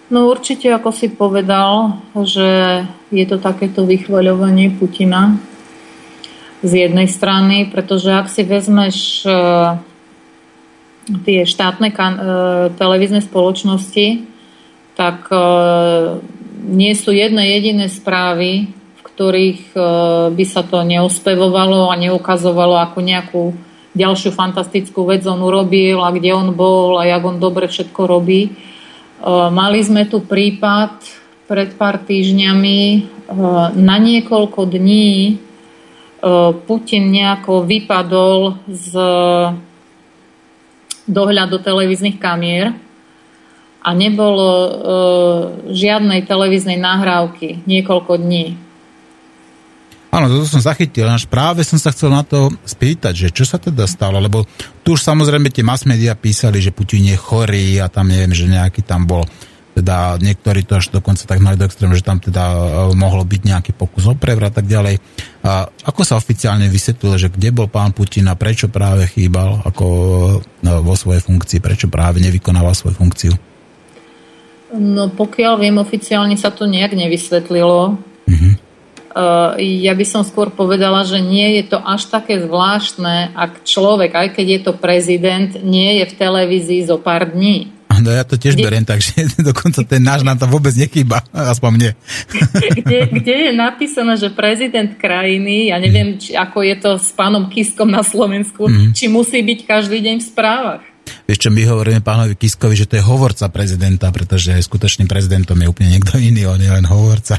No 0.09 0.29
určite, 0.29 0.69
ako 0.69 0.89
si 0.93 1.09
povedal, 1.09 2.01
že 2.25 2.81
je 3.09 3.25
to 3.25 3.41
takéto 3.41 3.85
vychvaľovanie 3.85 4.73
Putina 4.73 5.37
z 6.61 6.89
jednej 6.89 7.09
strany, 7.09 7.69
pretože 7.69 8.13
ak 8.13 8.29
si 8.29 8.41
vezmeš 8.45 9.25
tie 11.05 11.45
štátne 11.45 11.93
kan- 11.93 12.19
e, 12.19 12.27
televízne 12.75 13.21
spoločnosti, 13.21 14.25
tak 14.97 15.29
e, 15.29 15.37
nie 16.65 16.93
sú 16.97 17.13
jedné 17.13 17.57
jediné 17.57 17.85
správy, 17.91 18.73
v 18.73 19.01
ktorých 19.01 19.61
e, 19.73 19.79
by 20.33 20.45
sa 20.49 20.65
to 20.65 20.81
neuspevovalo 20.81 21.93
a 21.93 21.99
neukazovalo 21.99 22.81
ako 22.81 22.97
nejakú 23.05 23.43
ďalšiu 23.95 24.35
fantastickú 24.35 25.07
vec 25.07 25.23
on 25.23 25.39
urobil 25.39 26.03
a 26.03 26.11
kde 26.11 26.35
on 26.35 26.51
bol 26.51 26.99
a 26.99 27.07
jak 27.07 27.23
on 27.23 27.39
dobre 27.39 27.71
všetko 27.71 28.01
robí. 28.03 28.51
Mali 29.23 29.79
sme 29.79 30.03
tu 30.11 30.19
prípad 30.19 30.99
pred 31.47 31.71
pár 31.79 32.03
týždňami 32.03 32.81
na 33.71 33.95
niekoľko 33.95 34.67
dní 34.67 35.39
Putin 36.67 37.03
nejako 37.15 37.63
vypadol 37.63 38.67
z 38.67 38.91
dohľad 41.05 41.47
do 41.53 41.59
televíznych 41.61 42.17
kamier 42.17 42.73
a 43.85 43.89
nebolo 43.93 44.49
e, 44.49 44.71
žiadnej 45.73 46.25
televíznej 46.25 46.81
nahrávky 46.81 47.61
niekoľko 47.69 48.17
dní. 48.17 48.57
Áno, 50.15 50.31
toto 50.31 50.47
som 50.47 50.63
zachytil, 50.63 51.05
až 51.11 51.27
práve 51.27 51.61
som 51.67 51.75
sa 51.75 51.91
chcel 51.91 52.07
na 52.07 52.23
to 52.23 52.47
spýtať, 52.63 53.13
že 53.13 53.27
čo 53.35 53.43
sa 53.43 53.59
teda 53.59 53.83
stalo, 53.83 54.15
lebo 54.17 54.47
tu 54.79 54.95
už 54.95 55.03
samozrejme 55.03 55.51
tie 55.51 55.59
mass 55.59 55.83
media 55.83 56.15
písali, 56.15 56.63
že 56.63 56.71
Putin 56.71 57.11
je 57.11 57.19
chorý 57.19 57.83
a 57.83 57.91
tam 57.91 58.07
neviem, 58.07 58.31
že 58.31 58.47
nejaký 58.47 58.79
tam 58.87 59.03
bol 59.03 59.27
teda 59.75 60.15
niektorí 60.23 60.63
to 60.63 60.79
až 60.79 60.95
dokonca 60.95 61.27
tak 61.27 61.43
mali 61.43 61.59
do 61.59 61.67
extrému, 61.67 61.99
že 61.99 62.07
tam 62.07 62.23
teda 62.23 62.43
e, 62.47 62.57
mohlo 62.95 63.27
byť 63.27 63.41
nejaký 63.43 63.71
pokus 63.75 64.07
o 64.07 64.15
prevrat 64.15 64.55
a 64.55 64.63
tak 64.63 64.71
ďalej. 64.71 65.03
A 65.43 65.67
ako 65.67 66.01
sa 66.07 66.15
oficiálne 66.15 66.71
vysvetlilo, 66.71 67.19
že 67.19 67.27
kde 67.27 67.51
bol 67.51 67.67
pán 67.67 67.91
Putin 67.91 68.31
a 68.31 68.39
prečo 68.39 68.71
práve 68.71 69.11
chýbal 69.11 69.59
ako 69.67 69.85
no, 70.63 70.71
vo 70.79 70.95
svojej 70.95 71.19
funkcii, 71.19 71.59
prečo 71.59 71.91
práve 71.91 72.23
nevykonával 72.23 72.71
svoju 72.71 72.95
funkciu? 72.95 73.33
No 74.79 75.11
pokiaľ 75.11 75.59
viem, 75.59 75.75
oficiálne 75.75 76.39
sa 76.39 76.55
to 76.55 76.67
nejak 76.67 76.95
nevysvetlilo. 76.95 77.99
Uh-huh. 77.99 78.53
Ja 79.59 79.93
by 79.95 80.05
som 80.07 80.27
skôr 80.27 80.51
povedala, 80.51 81.07
že 81.07 81.23
nie 81.23 81.61
je 81.61 81.71
to 81.71 81.79
až 81.79 82.11
také 82.11 82.43
zvláštne, 82.43 83.31
ak 83.31 83.63
človek, 83.63 84.11
aj 84.11 84.27
keď 84.35 84.45
je 84.47 84.59
to 84.67 84.73
prezident, 84.75 85.51
nie 85.63 86.03
je 86.03 86.11
v 86.11 86.17
televízii 86.19 86.83
zo 86.83 86.99
pár 86.99 87.31
dní. 87.31 87.74
No 88.01 88.09
ja 88.11 88.23
to 88.27 88.35
tiež 88.39 88.57
kde... 88.57 88.63
beriem, 88.65 88.85
takže 88.87 89.27
dokonca 89.49 89.83
ten 89.85 90.01
náš 90.01 90.25
nám 90.25 90.39
to 90.39 90.47
vôbec 90.47 90.73
nechýba, 90.75 91.23
aspoň 91.31 91.71
mne. 91.71 91.91
Kde, 92.75 92.99
kde 93.11 93.35
je 93.49 93.51
napísané, 93.51 94.13
že 94.15 94.33
prezident 94.33 94.95
krajiny, 94.97 95.69
ja 95.71 95.77
neviem, 95.79 96.17
či, 96.17 96.33
ako 96.35 96.63
je 96.65 96.75
to 96.79 96.91
s 96.97 97.11
pánom 97.15 97.47
Kiskom 97.51 97.87
na 97.87 98.01
Slovensku, 98.03 98.67
mm. 98.67 98.91
či 98.95 99.07
musí 99.07 99.43
byť 99.43 99.59
každý 99.67 100.01
deň 100.03 100.15
v 100.21 100.25
správach. 100.25 100.83
Vieš 101.25 101.39
čo, 101.41 101.49
my 101.53 101.61
hovoríme 101.65 102.01
pánovi 102.01 102.33
Kiskovi, 102.37 102.73
že 102.73 102.89
to 102.89 102.97
je 102.97 103.03
hovorca 103.05 103.49
prezidenta, 103.53 104.09
pretože 104.09 104.57
skutočným 104.57 105.05
prezidentom 105.05 105.57
je 105.57 105.69
úplne 105.69 105.93
niekto 105.93 106.17
iný, 106.17 106.49
on 106.49 106.61
je 106.61 106.69
len 106.69 106.85
hovorca. 106.85 107.37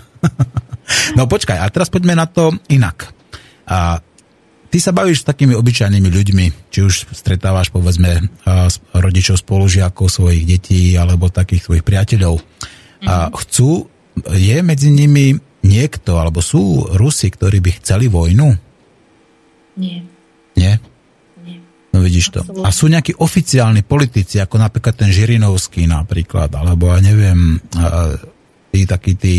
no 1.19 1.27
počkaj, 1.27 1.59
a 1.59 1.67
teraz 1.71 1.91
poďme 1.91 2.15
na 2.15 2.27
to 2.31 2.55
inak. 2.71 3.11
A 3.67 3.99
ty 4.71 4.79
sa 4.83 4.93
bavíš 4.93 5.23
s 5.23 5.29
takými 5.29 5.55
obyčajnými 5.57 6.09
ľuďmi, 6.11 6.47
či 6.71 6.85
už 6.85 7.11
stretávaš 7.15 7.71
povedzme 7.71 8.31
rodičov 8.93 9.41
spolužiakov 9.41 10.07
svojich 10.11 10.45
detí 10.45 10.95
alebo 10.99 11.31
takých 11.31 11.71
svojich 11.71 11.85
priateľov. 11.87 12.39
Mm-hmm. 12.39 13.09
A 13.09 13.15
mhm. 13.29 13.33
chcú, 13.41 13.71
je 14.33 14.57
medzi 14.65 14.89
nimi 14.93 15.37
niekto, 15.67 16.17
alebo 16.17 16.41
sú 16.41 16.87
Rusi, 16.95 17.29
ktorí 17.29 17.59
by 17.59 17.71
chceli 17.83 18.07
vojnu? 18.07 18.49
Nie. 19.77 20.01
Nie? 20.57 20.81
Nie. 21.45 21.59
No 21.93 22.01
vidíš 22.01 22.33
to. 22.33 22.41
A 22.65 22.73
sú 22.73 22.89
nejakí 22.89 23.19
oficiálni 23.21 23.85
politici, 23.85 24.41
ako 24.41 24.57
napríklad 24.57 24.95
ten 24.97 25.11
Žirinovský 25.13 25.85
napríklad, 25.85 26.49
alebo 26.55 26.95
ja 26.95 27.03
neviem, 27.03 27.61
tí 28.73 28.89
takí 28.89 29.19
tí 29.19 29.35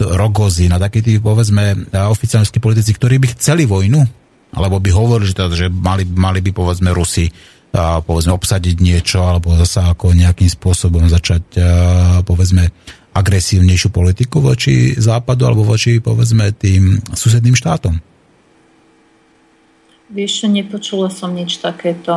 Rogozin 0.00 0.72
a 0.72 0.80
takí 0.80 1.04
tí, 1.04 1.20
povedzme, 1.20 1.92
oficiálni 1.92 2.48
politici, 2.60 2.96
ktorí 2.96 3.20
by 3.20 3.28
chceli 3.36 3.68
vojnu? 3.68 4.25
Alebo 4.56 4.80
by 4.80 4.90
hovorili, 4.90 5.28
že, 5.28 5.36
teda, 5.36 5.52
že 5.52 5.68
mali, 5.68 6.08
mali 6.08 6.40
by 6.40 6.50
povedzme 6.56 6.90
Rusi 6.96 7.28
povedzme 7.76 8.32
obsadiť 8.32 8.76
niečo 8.80 9.20
alebo 9.20 9.52
zase 9.52 9.84
ako 9.84 10.16
nejakým 10.16 10.48
spôsobom 10.48 11.12
začať 11.12 11.44
a, 11.60 11.60
povedzme 12.24 12.72
agresívnejšiu 13.12 13.92
politiku 13.92 14.40
voči 14.40 14.96
západu 14.96 15.44
alebo 15.44 15.64
voči 15.64 16.00
povedzme 16.00 16.52
tým 16.56 17.00
susedným 17.12 17.52
štátom. 17.52 18.00
Vieš, 20.06 20.46
nepočula 20.46 21.10
som 21.10 21.34
nič 21.34 21.58
takéto. 21.58 22.14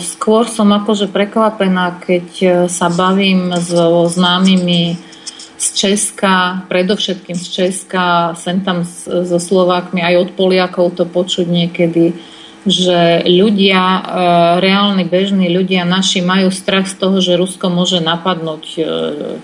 Skôr 0.00 0.48
som 0.48 0.72
akože 0.72 1.12
prekvapená, 1.12 2.00
keď 2.00 2.26
sa 2.72 2.88
bavím 2.88 3.52
so 3.60 4.08
známymi 4.08 5.11
z 5.62 5.68
Česka, 5.78 6.66
predovšetkým 6.66 7.38
z 7.38 7.46
Česka, 7.46 8.34
sem 8.34 8.66
tam 8.66 8.82
so 9.06 9.38
Slovákmi, 9.38 10.02
aj 10.02 10.26
od 10.26 10.30
Poliakov 10.34 10.98
to 10.98 11.06
počuť 11.06 11.46
niekedy, 11.46 12.18
že 12.66 13.22
ľudia, 13.26 13.82
e, 13.82 14.02
reálni 14.58 15.06
bežní 15.06 15.50
ľudia 15.50 15.86
naši 15.86 16.22
majú 16.22 16.50
strach 16.50 16.90
z 16.90 16.98
toho, 16.98 17.22
že 17.22 17.38
Rusko 17.38 17.70
môže 17.70 18.02
napadnúť 18.02 18.64
e, 18.74 18.82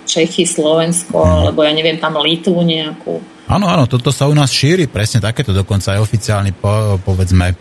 Čechy, 0.03 0.43
Slovensko, 0.43 1.23
alebo 1.23 1.63
ja 1.63 1.71
neviem, 1.71 1.95
tam 1.95 2.19
Litvu 2.19 2.59
nejakú. 2.63 3.23
Áno, 3.47 3.71
áno, 3.71 3.87
toto 3.87 4.11
sa 4.11 4.27
u 4.27 4.35
nás 4.35 4.51
šíri, 4.51 4.91
presne 4.91 5.23
takéto 5.23 5.55
dokonca 5.55 5.95
aj 5.95 6.03
oficiálny, 6.03 6.51
povedzme, 7.03 7.55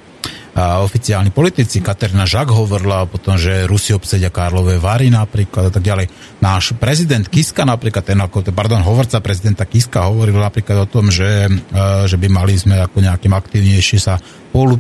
oficiálni 0.59 1.31
politici. 1.31 1.79
Katerina 1.79 2.27
Žak 2.27 2.51
hovorila 2.51 3.07
potom, 3.07 3.39
že 3.39 3.69
Rusi 3.69 3.95
obsedia 3.95 4.33
Karlové 4.33 4.83
Vary 4.83 5.07
napríklad 5.07 5.71
a 5.71 5.73
tak 5.73 5.85
ďalej. 5.87 6.11
Náš 6.43 6.75
prezident 6.77 7.23
Kiska 7.27 7.63
napríklad, 7.63 8.03
ten 8.03 8.19
ako, 8.19 8.43
pardon, 8.51 8.83
hovorca 8.83 9.23
prezidenta 9.23 9.69
Kiska 9.69 10.11
hovoril 10.11 10.39
napríklad 10.39 10.85
o 10.85 10.91
tom, 10.91 11.15
že, 11.15 11.47
e, 11.47 11.81
že 12.11 12.17
by 12.19 12.27
mali 12.27 12.59
sme 12.59 12.81
ako 12.83 12.99
nejakým 12.99 13.31
aktivnejšie 13.31 13.99
sa 14.03 14.19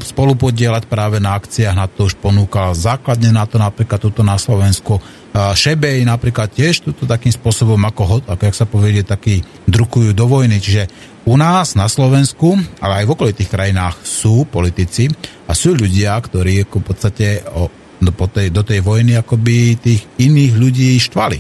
spolu 0.02 0.32
podielať 0.34 0.88
práve 0.88 1.20
na 1.20 1.36
akciách, 1.36 1.76
na 1.76 1.86
to 1.86 2.08
už 2.08 2.16
ponúkal 2.18 2.72
základne 2.72 3.30
na 3.30 3.44
to 3.44 3.60
napríklad 3.60 4.00
tuto 4.00 4.24
na 4.24 4.40
Slovensku. 4.40 4.98
Šebej 5.38 6.02
napríklad 6.02 6.50
tiež 6.50 6.82
tuto 6.82 7.06
takým 7.06 7.30
spôsobom, 7.30 7.78
ako, 7.86 8.26
ako 8.26 8.42
jak 8.42 8.56
sa 8.56 8.66
povedie, 8.66 9.06
taký 9.06 9.44
drukujú 9.70 10.10
do 10.10 10.26
vojny. 10.26 10.58
Čiže 10.58 10.90
u 11.28 11.38
nás 11.38 11.78
na 11.78 11.86
Slovensku, 11.86 12.56
ale 12.82 13.02
aj 13.02 13.04
v 13.06 13.12
okolitých 13.14 13.52
krajinách 13.52 14.02
sú 14.02 14.48
politici 14.48 15.06
a 15.46 15.52
sú 15.52 15.76
ľudia, 15.76 16.18
ktorí 16.18 16.66
ako 16.66 16.76
v 16.80 16.86
podstate 16.86 17.26
o, 17.54 17.70
do, 18.00 18.10
po 18.10 18.26
tej, 18.26 18.50
do 18.50 18.64
tej 18.64 18.80
vojny 18.82 19.14
akoby 19.20 19.76
tých 19.78 20.02
iných 20.16 20.52
ľudí 20.56 20.96
štvali. 20.96 21.38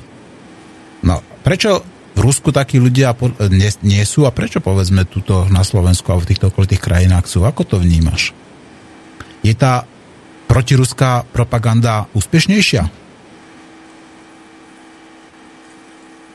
No, 1.02 1.24
prečo 1.40 1.80
v 2.12 2.20
Rusku 2.20 2.50
takí 2.50 2.82
ľudia 2.82 3.14
nie, 3.48 3.70
nie 3.86 4.02
sú 4.02 4.26
a 4.26 4.34
prečo 4.34 4.58
povedzme 4.58 5.06
tuto 5.06 5.46
na 5.48 5.62
Slovensku 5.62 6.10
a 6.12 6.18
v 6.18 6.28
týchto 6.28 6.50
okolitých 6.50 6.82
krajinách 6.82 7.30
sú? 7.30 7.46
Ako 7.46 7.64
to 7.64 7.80
vnímaš? 7.80 8.36
Je 9.40 9.54
tá 9.54 9.86
protiruská 10.50 11.24
propaganda 11.30 12.10
úspešnejšia? 12.12 13.07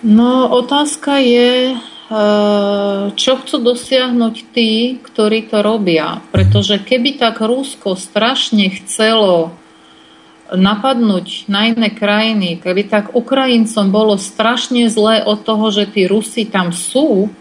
No, 0.03 0.51
otázka 0.51 1.17
je, 1.17 1.79
Eh, 2.13 3.03
čo 3.17 3.41
chcú 3.41 3.57
dosiahnuť 3.63 4.35
tí, 4.53 5.01
ktorí 5.01 5.49
to 5.49 5.65
robia. 5.65 6.21
Pretože 6.29 6.77
keby 6.77 7.17
tak 7.17 7.41
Rusko 7.41 7.97
strašne 7.97 8.69
chcelo 8.69 9.55
napadnúť 10.53 11.49
na 11.49 11.73
iné 11.73 11.89
krajiny, 11.89 12.61
keby 12.61 12.85
tak 12.85 13.17
Ukrajincom 13.17 13.89
bolo 13.89 14.21
strašne 14.21 14.91
zlé 14.93 15.25
od 15.25 15.41
toho, 15.41 15.73
že 15.73 15.89
tí 15.89 16.05
Rusi 16.05 16.45
tam 16.45 16.69
sú, 16.69 17.33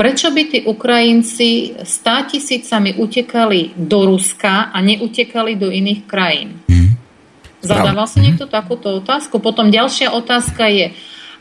prečo 0.00 0.32
by 0.32 0.42
tí 0.48 0.58
Ukrajinci 0.64 1.82
stá 1.84 2.24
tisícami 2.24 2.96
utekali 2.96 3.76
do 3.76 4.08
Ruska 4.08 4.72
a 4.72 4.78
neutekali 4.80 5.60
do 5.60 5.68
iných 5.68 6.08
krajín? 6.08 6.62
Mm. 6.70 6.96
Zadával 7.60 8.08
si 8.08 8.24
niekto 8.24 8.48
takúto 8.48 9.02
otázku? 9.02 9.42
Potom 9.44 9.68
ďalšia 9.68 10.14
otázka 10.14 10.70
je, 10.72 10.96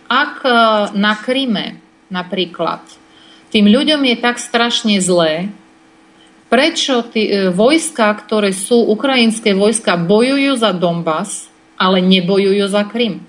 ak 0.08 0.34
eh, 0.44 0.54
na 0.96 1.14
Kryme 1.20 1.80
napríklad. 2.08 2.84
Tým 3.48 3.68
ľuďom 3.72 4.04
je 4.04 4.16
tak 4.20 4.40
strašne 4.40 5.00
zlé, 5.00 5.52
prečo 6.52 7.04
tí 7.08 7.28
e, 7.28 7.52
vojska, 7.52 8.12
ktoré 8.12 8.52
sú 8.52 8.92
ukrajinské 8.92 9.56
vojska, 9.56 10.00
bojujú 10.00 10.60
za 10.60 10.76
Donbass, 10.76 11.48
ale 11.80 12.04
nebojujú 12.04 12.66
za 12.68 12.84
Krym. 12.88 13.24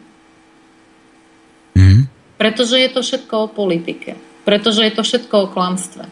Mm. 1.78 2.10
Pretože 2.38 2.82
je 2.82 2.90
to 2.90 3.00
všetko 3.02 3.34
o 3.46 3.50
politike. 3.50 4.18
Pretože 4.42 4.86
je 4.86 4.92
to 4.94 5.02
všetko 5.06 5.34
o 5.38 5.50
klamstve. 5.50 6.06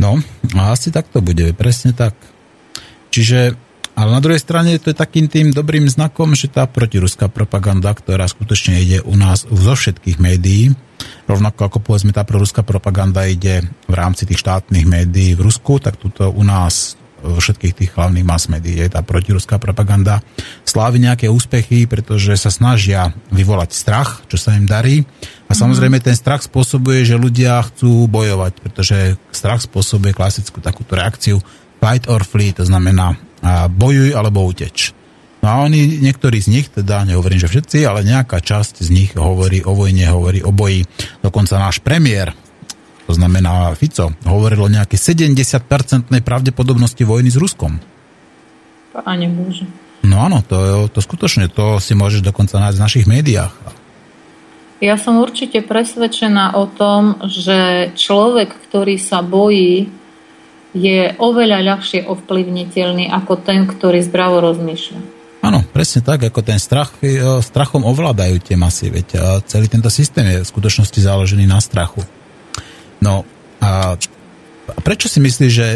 No, 0.00 0.16
a 0.56 0.72
asi 0.72 0.88
tak 0.88 1.12
to 1.12 1.20
bude, 1.20 1.52
presne 1.52 1.92
tak. 1.92 2.16
Čiže 3.12 3.56
ale 4.00 4.16
na 4.16 4.24
druhej 4.24 4.40
strane 4.40 4.80
to 4.80 4.88
je 4.88 4.96
takým 4.96 5.28
tým 5.28 5.52
dobrým 5.52 5.84
znakom, 5.84 6.32
že 6.32 6.48
tá 6.48 6.64
protiruská 6.64 7.28
propaganda, 7.28 7.92
ktorá 7.92 8.24
skutočne 8.24 8.80
ide 8.80 8.98
u 9.04 9.12
nás 9.12 9.44
zo 9.44 9.74
všetkých 9.76 10.16
médií, 10.16 10.72
rovnako 11.28 11.68
ako 11.68 11.78
povedzme 11.84 12.16
tá 12.16 12.24
proruská 12.24 12.64
propaganda 12.64 13.28
ide 13.28 13.68
v 13.84 13.94
rámci 13.94 14.24
tých 14.24 14.40
štátnych 14.40 14.88
médií 14.88 15.36
v 15.36 15.44
Rusku, 15.44 15.84
tak 15.84 16.00
tuto 16.00 16.32
u 16.32 16.40
nás 16.40 16.96
vo 17.20 17.36
všetkých 17.36 17.76
tých 17.76 17.90
hlavných 17.92 18.24
mass 18.24 18.48
médií 18.48 18.80
je 18.80 18.88
tá 18.88 19.04
protiruská 19.04 19.60
propaganda. 19.60 20.24
Slávi 20.64 21.04
nejaké 21.04 21.28
úspechy, 21.28 21.84
pretože 21.84 22.32
sa 22.40 22.48
snažia 22.48 23.12
vyvolať 23.28 23.76
strach, 23.76 24.24
čo 24.32 24.40
sa 24.40 24.56
im 24.56 24.64
darí. 24.64 25.04
A 25.44 25.52
samozrejme 25.52 26.00
ten 26.00 26.16
strach 26.16 26.40
spôsobuje, 26.40 27.04
že 27.04 27.20
ľudia 27.20 27.60
chcú 27.68 28.08
bojovať, 28.08 28.52
pretože 28.64 29.20
strach 29.36 29.60
spôsobuje 29.60 30.16
klasickú 30.16 30.64
takúto 30.64 30.96
reakciu 30.96 31.44
fight 31.76 32.08
or 32.08 32.24
flee, 32.24 32.56
to 32.56 32.64
znamená 32.64 33.20
bojuj 33.68 34.12
alebo 34.14 34.44
uteč. 34.44 34.92
No 35.40 35.46
a 35.48 35.54
oni, 35.64 36.04
niektorí 36.04 36.36
z 36.36 36.52
nich, 36.52 36.66
teda 36.68 37.08
nehovorím, 37.08 37.40
že 37.40 37.48
všetci, 37.48 37.88
ale 37.88 38.04
nejaká 38.04 38.44
časť 38.44 38.84
z 38.84 38.88
nich 38.92 39.10
hovorí 39.16 39.64
o 39.64 39.72
vojne, 39.72 40.04
hovorí 40.12 40.44
o 40.44 40.52
boji. 40.52 40.84
Dokonca 41.24 41.56
náš 41.56 41.80
premiér, 41.80 42.36
to 43.08 43.16
znamená 43.16 43.72
Fico, 43.72 44.12
hovoril 44.28 44.68
o 44.68 44.72
nejakej 44.72 45.00
70-percentnej 45.00 46.20
pravdepodobnosti 46.20 47.00
vojny 47.08 47.32
s 47.32 47.40
Ruskom. 47.40 47.80
Páne 48.92 49.32
Bože. 49.32 49.64
No 50.04 50.20
áno, 50.28 50.44
to, 50.44 50.88
to 50.92 51.00
skutočne, 51.00 51.48
to 51.48 51.80
si 51.80 51.96
môžeš 51.96 52.20
dokonca 52.20 52.60
nájsť 52.60 52.76
v 52.76 52.84
našich 52.84 53.06
médiách. 53.08 53.52
Ja 54.80 54.96
som 54.96 55.20
určite 55.20 55.60
presvedčená 55.60 56.56
o 56.56 56.64
tom, 56.64 57.20
že 57.28 57.92
človek, 57.96 58.56
ktorý 58.68 58.96
sa 58.96 59.20
bojí, 59.20 59.92
je 60.70 61.14
oveľa 61.18 61.66
ľahšie 61.66 62.06
ovplyvniteľný 62.06 63.10
ako 63.10 63.42
ten, 63.42 63.66
ktorý 63.66 64.02
zdravo 64.06 64.38
rozmýšľa. 64.42 65.00
Áno, 65.40 65.64
presne 65.72 66.04
tak, 66.04 66.20
ako 66.28 66.40
ten 66.44 66.60
strach, 66.60 66.92
e, 67.00 67.16
strachom 67.40 67.82
ovládajú 67.82 68.44
tie 68.44 68.60
masy, 68.60 68.92
veď 68.92 69.40
celý 69.48 69.72
tento 69.72 69.88
systém 69.88 70.28
je 70.28 70.44
v 70.44 70.50
skutočnosti 70.50 71.00
založený 71.00 71.48
na 71.48 71.58
strachu. 71.58 72.04
No 73.00 73.24
a 73.60 73.96
prečo 74.84 75.08
si 75.08 75.18
myslíš, 75.18 75.52
že 75.52 75.68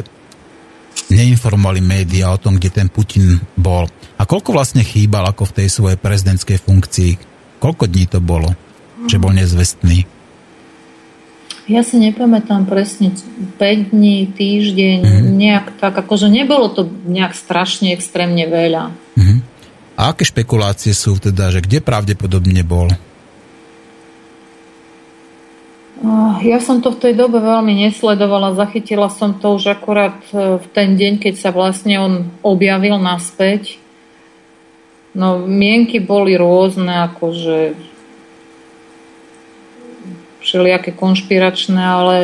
neinformovali 1.10 1.80
médiá 1.80 2.30
o 2.32 2.40
tom, 2.40 2.56
kde 2.56 2.70
ten 2.70 2.88
Putin 2.92 3.40
bol? 3.56 3.88
A 4.14 4.22
koľko 4.24 4.54
vlastne 4.54 4.86
chýbal 4.86 5.26
ako 5.26 5.50
v 5.50 5.56
tej 5.64 5.68
svojej 5.72 5.98
prezidentskej 5.98 6.58
funkcii? 6.62 7.12
Koľko 7.58 7.88
dní 7.88 8.04
to 8.06 8.20
bolo, 8.20 8.52
že 9.08 9.18
bol 9.18 9.34
nezvestný? 9.34 10.13
Ja 11.64 11.80
si 11.80 11.96
nepamätám 11.96 12.68
presne 12.68 13.16
5 13.56 13.96
dní, 13.96 14.28
týždeň, 14.36 14.98
mm-hmm. 15.00 15.32
nejak 15.32 15.66
tak, 15.80 15.96
akože 15.96 16.28
nebolo 16.28 16.68
to 16.68 16.84
nejak 17.08 17.32
strašne 17.32 17.96
extrémne 17.96 18.44
veľa. 18.44 18.92
Mm-hmm. 19.16 19.38
A 19.96 20.12
aké 20.12 20.28
špekulácie 20.28 20.92
sú 20.92 21.16
teda, 21.16 21.48
že 21.48 21.64
kde 21.64 21.80
pravdepodobne 21.80 22.60
bol? 22.66 22.92
Ja 26.44 26.60
som 26.60 26.84
to 26.84 26.92
v 26.92 27.00
tej 27.00 27.14
dobe 27.16 27.40
veľmi 27.40 27.72
nesledovala, 27.88 28.52
zachytila 28.52 29.08
som 29.08 29.40
to 29.40 29.56
už 29.56 29.72
akurát 29.72 30.20
e, 30.28 30.60
v 30.60 30.66
ten 30.76 31.00
deň, 31.00 31.16
keď 31.16 31.34
sa 31.40 31.48
vlastne 31.48 31.96
on 31.96 32.28
objavil 32.44 33.00
naspäť. 33.00 33.80
No, 35.16 35.40
mienky 35.40 36.04
boli 36.04 36.36
rôzne, 36.36 37.08
akože 37.08 37.72
všelijaké 40.54 40.94
konšpiračné, 40.94 41.82
ale 41.82 42.16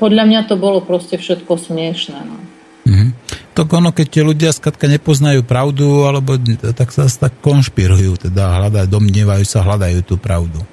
podľa 0.00 0.24
mňa 0.24 0.40
to 0.48 0.56
bolo 0.56 0.80
proste 0.80 1.20
všetko 1.20 1.60
smiešné. 1.60 2.18
No. 2.24 2.40
Mm-hmm. 2.88 3.10
To 3.52 3.68
ono, 3.68 3.92
keď 3.92 4.06
tie 4.08 4.22
ľudia 4.24 4.50
skladka 4.56 4.88
nepoznajú 4.88 5.44
pravdu, 5.44 6.08
alebo 6.08 6.40
tak 6.72 6.88
sa 6.88 7.04
tak 7.04 7.36
konšpirujú, 7.44 8.32
teda 8.32 8.56
hľadajú, 8.64 8.88
domnievajú 8.88 9.44
sa, 9.44 9.60
hľadajú 9.60 10.00
tú 10.08 10.16
pravdu 10.16 10.64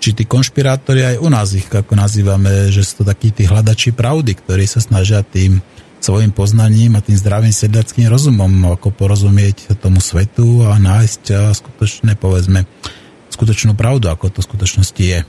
či 0.00 0.16
tí 0.16 0.24
konšpirátori 0.24 1.04
aj 1.04 1.16
u 1.20 1.28
nás 1.28 1.52
ich 1.52 1.68
ako 1.68 1.92
nazývame, 1.92 2.72
že 2.72 2.80
sú 2.80 3.04
to 3.04 3.12
takí 3.12 3.36
tí 3.36 3.44
hľadači 3.44 3.92
pravdy, 3.92 4.32
ktorí 4.32 4.64
sa 4.64 4.80
snažia 4.80 5.20
tým 5.20 5.60
svojim 6.00 6.32
poznaním 6.32 6.96
a 6.96 7.04
tým 7.04 7.20
zdravým 7.20 7.52
sedliackým 7.52 8.08
rozumom 8.08 8.48
ako 8.72 8.96
porozumieť 8.96 9.76
tomu 9.76 10.00
svetu 10.00 10.64
a 10.64 10.80
nájsť 10.80 11.52
skutočné, 11.52 12.16
povedzme, 12.16 12.64
skutočnú 13.28 13.76
pravdu, 13.76 14.08
ako 14.08 14.32
to 14.32 14.40
v 14.40 14.48
skutočnosti 14.48 15.04
je. 15.04 15.20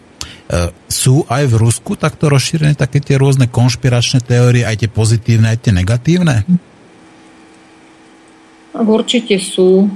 E, 0.52 0.68
sú 0.92 1.24
aj 1.32 1.48
v 1.48 1.56
Rusku 1.56 1.96
takto 1.96 2.28
rozšírené 2.28 2.76
také 2.76 3.00
tie 3.00 3.16
rôzne 3.16 3.48
konšpiračné 3.48 4.20
teórie, 4.20 4.68
aj 4.68 4.84
tie 4.84 4.90
pozitívne, 4.92 5.48
aj 5.48 5.60
tie 5.64 5.72
negatívne? 5.72 6.44
Určite 8.76 9.40
sú. 9.40 9.88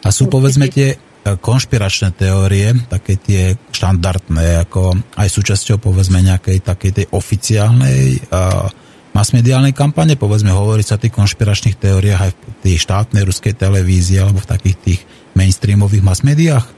A 0.00 0.08
sú 0.08 0.24
Určite. 0.24 0.32
povedzme 0.32 0.66
tie 0.72 0.96
konšpiračné 1.26 2.14
teórie, 2.14 2.72
také 2.86 3.18
tie 3.18 3.58
štandardné, 3.74 4.62
ako 4.64 4.94
aj 5.18 5.28
súčasťou 5.28 5.82
povedzme 5.82 6.22
nejakej 6.22 6.62
takej 6.62 6.92
tej 7.02 7.06
oficiálnej 7.10 8.22
uh, 8.30 8.70
masmediálnej 9.10 9.74
kampane, 9.74 10.14
povedzme 10.14 10.54
hovorí 10.54 10.86
sa 10.86 10.94
o 10.94 11.02
tých 11.02 11.16
konšpiračných 11.18 11.80
teóriách 11.82 12.20
aj 12.20 12.30
v 12.30 12.38
tej 12.62 12.76
štátnej 12.78 13.26
ruskej 13.26 13.58
televízii 13.58 14.22
alebo 14.22 14.38
v 14.38 14.50
takých 14.54 14.76
tých 14.78 15.00
mainstreamových 15.34 16.06
masmédiách? 16.06 16.75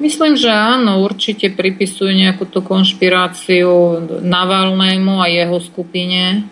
Myslím, 0.00 0.32
že 0.32 0.48
áno, 0.48 1.04
určite 1.04 1.52
pripisujú 1.52 2.08
nejakú 2.08 2.48
tú 2.48 2.64
konšpiráciu 2.64 4.00
Navalnému 4.24 5.20
a 5.20 5.28
jeho 5.28 5.60
skupine. 5.60 6.48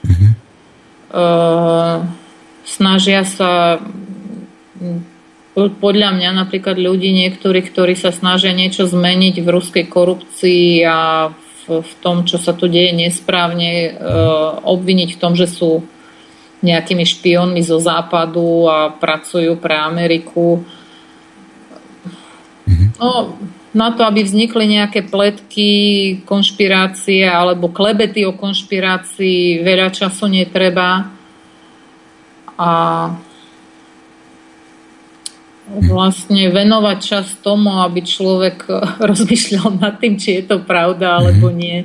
Uh-huh. 0.00 0.32
Uh, 1.12 1.96
snažia 2.64 3.28
sa 3.28 3.76
podľa 5.56 6.12
mňa 6.12 6.30
napríklad 6.36 6.76
ľudí 6.76 7.12
niektorí, 7.16 7.64
ktorí 7.64 7.96
sa 7.96 8.12
snažia 8.12 8.52
niečo 8.52 8.84
zmeniť 8.84 9.40
v 9.40 9.48
ruskej 9.48 9.84
korupcii 9.88 10.84
a 10.84 11.32
v, 11.32 11.80
v 11.80 11.92
tom, 12.04 12.28
čo 12.28 12.36
sa 12.36 12.52
tu 12.52 12.68
deje 12.68 12.92
nesprávne, 12.92 13.72
e, 13.88 13.90
obviniť 14.60 15.16
v 15.16 15.20
tom, 15.20 15.32
že 15.32 15.48
sú 15.48 15.80
nejakými 16.60 17.08
špiónmi 17.08 17.64
zo 17.64 17.80
západu 17.80 18.68
a 18.68 18.92
pracujú 18.92 19.56
pre 19.56 19.80
Ameriku. 19.80 20.60
Mhm. 20.60 20.85
No, 22.96 23.36
na 23.76 23.92
to, 23.92 24.08
aby 24.08 24.24
vznikli 24.24 24.72
nejaké 24.72 25.04
pletky, 25.04 25.68
konšpirácie 26.24 27.28
alebo 27.28 27.68
klebety 27.68 28.24
o 28.24 28.32
konšpirácii, 28.32 29.60
veľa 29.60 29.92
času 29.92 30.32
netreba. 30.32 31.12
A 32.56 32.70
vlastne 35.66 36.48
venovať 36.48 36.98
čas 37.02 37.26
tomu, 37.44 37.84
aby 37.84 38.00
človek 38.00 38.64
rozmýšľal 39.12 39.76
nad 39.76 40.00
tým, 40.00 40.16
či 40.16 40.40
je 40.40 40.42
to 40.48 40.56
pravda 40.64 41.20
alebo 41.20 41.52
mhm. 41.52 41.56
nie. 41.56 41.78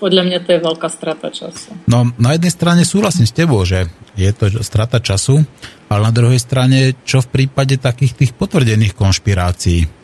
Podľa 0.00 0.24
mňa 0.24 0.38
to 0.48 0.50
je 0.56 0.60
veľká 0.64 0.88
strata 0.88 1.28
času. 1.28 1.76
No, 1.84 2.08
na 2.16 2.32
jednej 2.32 2.48
strane 2.48 2.82
súhlasím 2.88 3.28
s 3.28 3.36
tebou, 3.36 3.60
že 3.68 3.84
je 4.16 4.32
to 4.32 4.48
strata 4.64 4.96
času, 4.96 5.44
ale 5.92 6.08
na 6.08 6.12
druhej 6.12 6.40
strane, 6.40 6.96
čo 7.04 7.20
v 7.20 7.28
prípade 7.28 7.76
takých 7.76 8.16
tých 8.16 8.32
potvrdených 8.32 8.96
konšpirácií? 8.96 9.97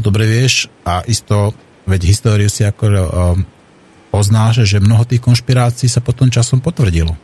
Dobre 0.00 0.24
vieš, 0.24 0.72
a 0.82 1.04
isto, 1.04 1.52
veď 1.84 2.00
históriu 2.08 2.48
si 2.48 2.64
ako 2.64 2.84
um, 2.88 3.00
poznáš, 4.08 4.64
že 4.64 4.82
mnoho 4.82 5.04
tých 5.04 5.20
konšpirácií 5.20 5.86
sa 5.86 6.00
potom 6.00 6.32
časom 6.32 6.58
potvrdilo. 6.58 7.14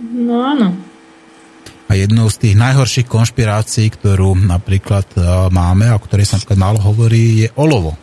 No 0.00 0.34
áno. 0.40 0.68
A 1.90 1.98
jednou 1.98 2.30
z 2.30 2.38
tých 2.38 2.54
najhorších 2.54 3.10
konšpirácií, 3.10 3.90
ktorú 3.90 4.38
napríklad 4.38 5.10
e, 5.18 5.20
máme 5.50 5.90
a 5.90 5.98
o 5.98 6.02
ktorej 6.02 6.22
sa 6.22 6.38
napríklad 6.38 6.62
málo 6.62 6.78
hovorí, 6.78 7.44
je 7.44 7.48
olovo. 7.58 7.98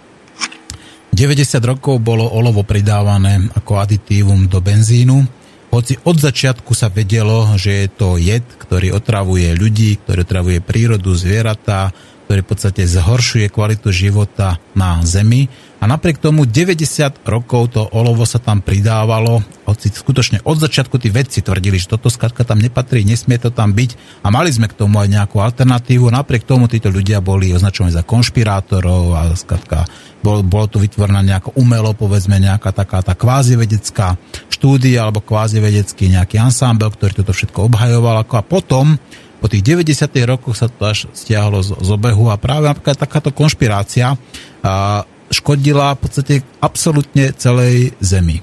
90 1.16 1.64
rokov 1.64 2.04
bolo 2.04 2.28
olovo 2.28 2.68
pridávané 2.68 3.48
ako 3.56 3.80
aditívum 3.80 4.52
do 4.52 4.60
benzínu, 4.60 5.24
hoci 5.68 6.00
od 6.08 6.18
začiatku 6.18 6.72
sa 6.72 6.88
vedelo, 6.88 7.44
že 7.60 7.86
je 7.86 7.88
to 7.92 8.16
jed, 8.16 8.44
ktorý 8.44 8.96
otravuje 8.96 9.52
ľudí, 9.54 10.00
ktorý 10.00 10.24
otravuje 10.24 10.60
prírodu, 10.64 11.12
zvieratá, 11.12 11.92
ktorý 12.28 12.40
v 12.44 12.50
podstate 12.50 12.84
zhoršuje 12.84 13.48
kvalitu 13.52 13.92
života 13.92 14.60
na 14.76 15.00
Zemi. 15.04 15.48
A 15.78 15.86
napriek 15.86 16.18
tomu 16.18 16.50
90 16.50 17.22
rokov 17.22 17.78
to 17.78 17.86
olovo 17.94 18.26
sa 18.26 18.42
tam 18.42 18.66
pridávalo, 18.66 19.46
hoci 19.70 19.94
skutočne 19.94 20.42
od 20.42 20.58
začiatku 20.58 20.98
tí 20.98 21.14
vedci 21.14 21.46
tvrdili, 21.46 21.78
že 21.78 21.94
toto 21.94 22.10
skladka 22.10 22.42
tam 22.42 22.58
nepatrí, 22.58 23.06
nesmie 23.06 23.38
to 23.38 23.54
tam 23.54 23.78
byť 23.78 24.24
a 24.26 24.34
mali 24.34 24.50
sme 24.50 24.66
k 24.66 24.74
tomu 24.74 24.98
aj 24.98 25.14
nejakú 25.14 25.38
alternatívu. 25.38 26.10
Napriek 26.10 26.50
tomu 26.50 26.66
títo 26.66 26.90
ľudia 26.90 27.22
boli 27.22 27.54
označovaní 27.54 27.94
za 27.94 28.02
konšpirátorov 28.02 29.14
a 29.14 29.22
skladka 29.38 29.86
bolo, 30.26 30.42
bolo 30.42 30.66
tu 30.66 30.82
vytvorená 30.82 31.22
nejako 31.22 31.54
umelo, 31.62 31.94
povedzme 31.94 32.42
nejaká 32.42 32.74
taká 32.74 33.06
tá 33.06 33.14
kvázi 33.14 33.54
vedecká 33.54 34.18
štúdia 34.50 35.06
alebo 35.06 35.22
kvázi 35.22 35.62
vedecký 35.62 36.10
nejaký 36.10 36.42
ansámbel, 36.42 36.90
ktorý 36.90 37.22
toto 37.22 37.38
všetko 37.38 37.70
obhajoval. 37.70 38.26
Ako 38.26 38.42
a 38.42 38.44
potom 38.44 38.98
po 39.38 39.46
tých 39.46 39.62
90. 39.62 40.10
rokoch 40.26 40.58
sa 40.58 40.66
to 40.66 40.90
až 40.90 41.06
stiahlo 41.14 41.62
z, 41.62 41.78
z 41.78 41.90
obehu 41.94 42.34
a 42.34 42.42
práve 42.42 42.66
napríklad 42.66 42.98
takáto 42.98 43.30
konšpirácia 43.30 44.18
a, 44.66 45.06
škodila 45.32 45.96
v 45.96 46.02
podstate 46.02 46.34
absolútne 46.64 47.36
celej 47.36 47.94
Zemi. 48.00 48.40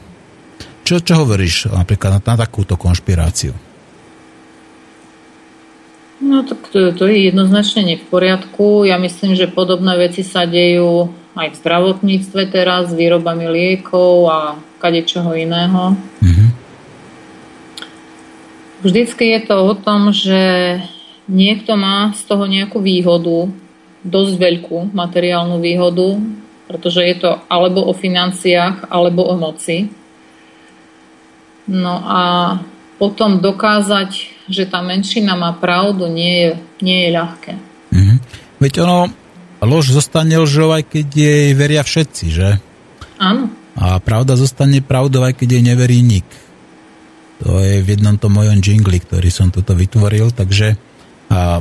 Čo, 0.84 1.00
čo 1.00 1.24
hovoríš 1.24 1.72
napríklad 1.72 2.20
na, 2.20 2.20
na 2.20 2.36
takúto 2.36 2.76
konšpiráciu? 2.76 3.56
No 6.20 6.44
tak 6.44 6.72
to, 6.72 6.92
to 6.92 7.04
je 7.08 7.28
jednoznačne 7.32 7.82
nie 7.84 7.96
v 8.00 8.06
poriadku. 8.08 8.84
Ja 8.84 9.00
myslím, 9.00 9.36
že 9.36 9.50
podobné 9.50 9.96
veci 9.96 10.20
sa 10.24 10.44
dejú 10.44 11.12
aj 11.34 11.50
v 11.50 11.58
zdravotníctve 11.60 12.42
teraz, 12.52 12.92
s 12.92 12.94
výrobami 12.94 13.48
liekov 13.50 14.30
a 14.30 14.38
kadečoho 14.78 15.34
iného. 15.34 15.98
Mm-hmm. 16.22 16.48
Vždycky 18.84 19.24
je 19.34 19.40
to 19.48 19.56
o 19.56 19.74
tom, 19.74 20.12
že 20.12 20.40
niekto 21.26 21.74
má 21.74 22.12
z 22.12 22.22
toho 22.28 22.44
nejakú 22.44 22.78
výhodu, 22.84 23.48
dosť 24.04 24.34
veľkú 24.36 24.92
materiálnu 24.92 25.56
výhodu, 25.58 26.20
pretože 26.64 27.05
je 27.05 27.16
to 27.20 27.31
alebo 27.48 27.85
o 27.85 27.92
financiách, 27.92 28.88
alebo 28.88 29.24
o 29.29 29.35
moci. 29.37 29.92
No 31.68 31.94
a 32.05 32.22
potom 33.00 33.40
dokázať, 33.40 34.11
že 34.48 34.68
tá 34.68 34.85
menšina 34.85 35.35
má 35.35 35.57
pravdu, 35.57 36.09
nie 36.09 36.33
je, 36.33 36.50
nie 36.85 36.98
je 37.09 37.11
ľahké. 37.12 37.53
Mm-hmm. 37.92 38.18
Veď 38.61 38.72
ono, 38.85 39.09
lož 39.64 39.92
zostane 39.92 40.37
lžou, 40.40 40.72
aj 40.72 40.85
keď 40.88 41.07
jej 41.09 41.48
veria 41.57 41.83
všetci, 41.83 42.24
že? 42.33 42.61
Áno. 43.16 43.48
A 43.74 43.98
pravda 43.98 44.38
zostane 44.38 44.79
pravdou, 44.85 45.27
aj 45.27 45.35
keď 45.35 45.59
jej 45.59 45.64
neverí 45.64 45.98
nik. 46.05 46.29
To 47.42 47.58
je 47.58 47.83
v 47.83 47.88
jednom 47.98 48.15
tom 48.15 48.38
mojom 48.38 48.62
jingli, 48.62 49.02
ktorý 49.02 49.29
som 49.29 49.50
toto 49.50 49.75
vytvoril, 49.75 50.31
takže 50.31 50.79
a, 51.29 51.58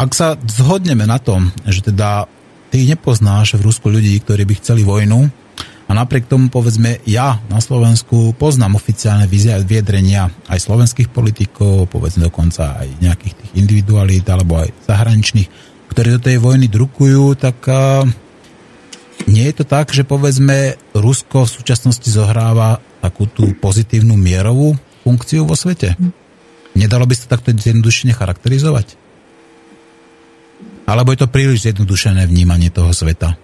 ak 0.00 0.10
sa 0.16 0.34
zhodneme 0.40 1.04
na 1.04 1.20
tom, 1.20 1.52
že 1.68 1.84
teda 1.92 2.26
ty 2.72 2.88
nepoznáš 2.88 3.60
v 3.60 3.68
Rusku 3.68 3.92
ľudí, 3.92 4.16
ktorí 4.24 4.48
by 4.48 4.54
chceli 4.56 4.80
vojnu 4.80 5.28
a 5.86 5.90
napriek 5.92 6.24
tomu 6.24 6.48
povedzme 6.48 7.04
ja 7.04 7.36
na 7.52 7.60
Slovensku 7.60 8.32
poznám 8.40 8.80
oficiálne 8.80 9.28
vyjadrenia 9.28 10.32
aj 10.48 10.56
slovenských 10.56 11.12
politikov, 11.12 11.92
povedzme 11.92 12.32
dokonca 12.32 12.80
aj 12.80 12.88
nejakých 13.04 13.34
tých 13.36 13.52
individualít 13.60 14.24
alebo 14.24 14.64
aj 14.64 14.72
zahraničných, 14.88 15.52
ktorí 15.92 16.16
do 16.16 16.24
tej 16.24 16.40
vojny 16.40 16.72
drukujú, 16.72 17.36
tak 17.36 17.60
nie 19.28 19.44
je 19.52 19.54
to 19.60 19.64
tak, 19.68 19.92
že 19.92 20.08
povedzme 20.08 20.80
Rusko 20.96 21.44
v 21.44 21.54
súčasnosti 21.60 22.08
zohráva 22.08 22.80
takú 23.04 23.28
tú 23.28 23.52
pozitívnu 23.52 24.16
mierovú 24.16 24.72
funkciu 25.04 25.44
vo 25.44 25.52
svete? 25.52 25.92
Nedalo 26.72 27.04
by 27.04 27.12
sa 27.12 27.36
takto 27.36 27.52
zjednodušene 27.52 28.16
charakterizovať? 28.16 29.01
Alebo 30.86 31.14
je 31.14 31.22
to 31.22 31.28
príliš 31.30 31.68
zjednodušené 31.68 32.26
vnímanie 32.26 32.68
toho 32.68 32.90
sveta? 32.90 33.38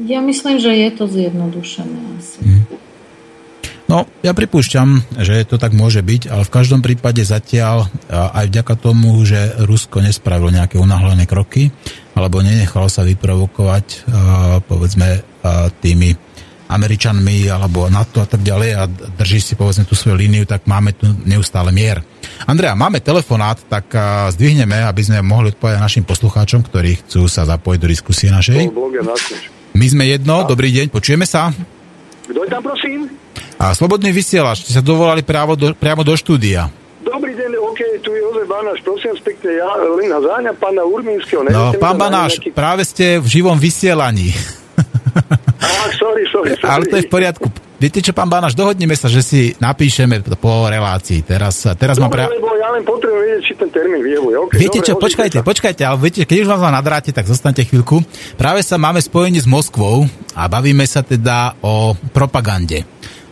Ja 0.00 0.24
myslím, 0.24 0.56
že 0.60 0.72
je 0.72 0.90
to 0.96 1.04
zjednodušené 1.08 1.98
asi. 2.16 2.38
Hmm. 2.40 2.64
No, 3.90 4.06
Ja 4.22 4.36
pripúšťam, 4.38 5.18
že 5.18 5.42
to 5.48 5.58
tak 5.58 5.74
môže 5.74 5.98
byť, 5.98 6.30
ale 6.30 6.46
v 6.46 6.54
každom 6.54 6.78
prípade 6.78 7.26
zatiaľ 7.26 7.90
aj 8.06 8.46
vďaka 8.52 8.74
tomu, 8.78 9.18
že 9.26 9.58
Rusko 9.66 9.98
nespravilo 9.98 10.54
nejaké 10.54 10.78
unáhlené 10.78 11.26
kroky, 11.26 11.74
alebo 12.14 12.38
nenechalo 12.38 12.86
sa 12.86 13.02
vyprovokovať, 13.02 14.06
povedzme, 14.70 15.26
tými 15.82 16.14
Američanmi 16.70 17.50
alebo 17.50 17.90
NATO 17.90 18.22
a 18.22 18.28
tak 18.30 18.46
ďalej 18.46 18.70
a 18.78 18.86
drží 18.86 19.42
si 19.42 19.58
povedzme 19.58 19.82
tú 19.88 19.98
svoju 19.98 20.14
líniu, 20.14 20.46
tak 20.46 20.70
máme 20.70 20.94
tu 20.94 21.10
neustále 21.26 21.74
mier. 21.74 21.98
Andrea, 22.48 22.72
máme 22.72 23.04
telefonát, 23.04 23.60
tak 23.68 23.92
zdvihneme, 24.32 24.80
aby 24.88 25.02
sme 25.04 25.20
mohli 25.20 25.52
odpovedať 25.52 25.80
našim 25.80 26.04
poslucháčom, 26.08 26.64
ktorí 26.64 27.04
chcú 27.04 27.28
sa 27.28 27.44
zapojiť 27.44 27.78
do 27.80 27.88
diskusie 27.88 28.28
našej. 28.32 28.72
My 29.76 29.86
sme 29.86 30.08
jedno, 30.08 30.48
dobrý 30.48 30.72
deň, 30.72 30.88
počujeme 30.88 31.28
sa. 31.28 31.52
Kto 32.26 32.40
je 32.40 32.48
tam, 32.48 32.62
prosím? 32.64 33.10
A 33.60 33.76
Slobodný 33.76 34.08
vysielač, 34.10 34.64
ste 34.64 34.72
sa 34.72 34.80
dovolali 34.80 35.20
priamo 35.20 35.52
do, 35.52 35.76
priamo 35.76 36.00
do 36.00 36.16
štúdia. 36.16 36.72
Dobrý 37.04 37.36
deň, 37.36 37.50
OK, 37.60 37.80
tu 38.00 38.12
je 38.16 38.20
Jozef 38.24 38.46
Banáš, 38.48 38.80
prosím 38.80 39.12
pekne, 39.20 39.50
ja 39.60 39.68
len 39.76 40.08
záňa 40.08 40.52
pána 40.56 40.82
Urmínskeho. 40.84 41.44
No, 41.44 41.76
pán 41.76 41.96
Banáš, 42.00 42.40
nejaký... 42.40 42.56
práve 42.56 42.82
ste 42.88 43.20
v 43.20 43.26
živom 43.28 43.56
vysielaní. 43.60 44.32
Ah, 45.60 45.88
sorry, 45.98 46.24
sorry, 46.32 46.56
sorry. 46.60 46.70
Ale 46.72 46.82
to 46.88 46.96
je 46.98 47.04
v 47.04 47.10
poriadku. 47.12 47.46
Viete 47.80 48.04
čo, 48.04 48.12
pán 48.12 48.28
Banáš, 48.28 48.52
dohodneme 48.52 48.92
sa, 48.92 49.08
že 49.08 49.24
si 49.24 49.56
napíšeme 49.56 50.20
po 50.36 50.68
relácii. 50.68 51.24
Teraz, 51.24 51.64
teraz 51.80 51.96
dobre, 51.96 52.28
mám 52.28 52.28
pre... 52.28 52.36
lebo 52.36 52.52
ja 52.60 52.68
len 52.76 52.84
potrebujem 52.84 53.24
vedieť, 53.24 53.40
či 53.40 53.52
ten 53.56 53.70
termín 53.72 54.04
vyjevuje. 54.04 54.36
Okay, 54.36 54.58
viete 54.60 54.84
dobre, 54.84 54.88
čo, 54.92 54.92
počkajte, 55.00 55.38
sa. 55.40 55.46
počkajte, 55.48 55.82
ale 55.88 55.96
viete, 55.96 56.28
keď 56.28 56.36
už 56.44 56.50
vás 56.52 56.60
mám 56.60 56.76
nadráte, 56.76 57.08
tak 57.08 57.24
zostanete 57.24 57.64
chvíľku. 57.64 58.04
Práve 58.36 58.60
sa 58.60 58.76
máme 58.76 59.00
spojenie 59.00 59.40
s 59.40 59.48
Moskvou 59.48 60.04
a 60.36 60.42
bavíme 60.44 60.84
sa 60.84 61.00
teda 61.00 61.56
o 61.64 61.96
propagande 62.12 62.84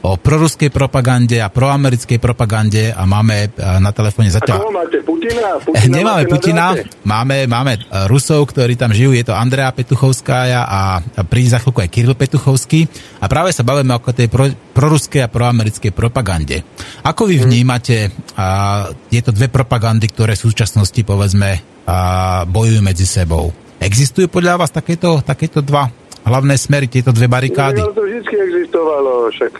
o 0.02 0.14
proruskej 0.14 0.70
propagande 0.70 1.42
a 1.42 1.50
proamerickej 1.50 2.22
propagande 2.22 2.94
a 2.94 3.02
máme 3.02 3.50
e, 3.50 3.80
na 3.82 3.90
telefóne 3.90 4.30
zatiaľ... 4.30 4.58
A 4.58 4.62
koho 4.62 4.74
máte? 4.74 4.98
Putina? 5.02 5.58
Putina 5.58 5.94
Nemáme 5.98 6.24
Putina, 6.30 6.66
máme, 7.02 7.50
máme 7.50 7.72
e, 7.74 7.80
Rusov, 8.06 8.46
ktorí 8.54 8.78
tam 8.78 8.94
žijú, 8.94 9.10
je 9.10 9.26
to 9.26 9.34
Andrea 9.34 9.74
Petuchovská 9.74 10.38
a 10.62 11.02
príde 11.26 11.50
za 11.50 11.58
chvíľku 11.58 11.82
aj 11.82 11.90
Kiril 11.90 12.14
Petuchovský 12.14 12.86
a 13.18 13.26
práve 13.26 13.50
sa 13.50 13.66
bavíme 13.66 13.90
o 13.90 14.00
tej 14.00 14.30
pro, 14.30 14.46
proruskej 14.50 15.26
a 15.26 15.32
proamerickej 15.32 15.90
propagande. 15.90 16.62
Ako 17.02 17.26
vy 17.26 17.42
mhm. 17.42 17.44
vnímate 17.44 17.96
a, 18.38 18.90
tieto 19.10 19.34
dve 19.34 19.50
propagandy, 19.50 20.06
ktoré 20.14 20.38
v 20.38 20.44
súčasnosti 20.46 21.00
povedzme 21.02 21.82
a, 21.84 22.46
bojujú 22.46 22.80
medzi 22.84 23.02
sebou? 23.02 23.50
Existujú 23.78 24.26
podľa 24.26 24.58
vás 24.62 24.70
takéto, 24.74 25.22
takéto 25.22 25.62
dva 25.62 25.86
hlavné 26.26 26.54
smery, 26.58 26.86
tieto 26.90 27.14
dve 27.14 27.28
barikády? 27.30 27.78
No, 27.78 27.94
to 27.94 28.06
vždy 28.06 28.22
existovalo, 28.26 29.30
však 29.30 29.52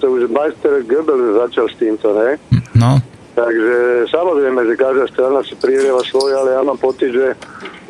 to 0.00 0.06
už 0.06 0.28
Meister 0.32 0.80
Goebbels 0.86 1.36
začal 1.48 1.66
s 1.68 1.76
týmto, 1.76 2.14
ne? 2.16 2.40
No. 2.72 3.00
Takže 3.36 4.08
samozrejme, 4.08 4.64
že 4.64 4.80
každá 4.80 5.04
strana 5.12 5.44
si 5.44 5.52
prihrieva 5.60 6.00
svoje, 6.08 6.32
ale 6.32 6.56
ja 6.56 6.64
mám 6.64 6.80
pocit, 6.80 7.12
že 7.12 7.36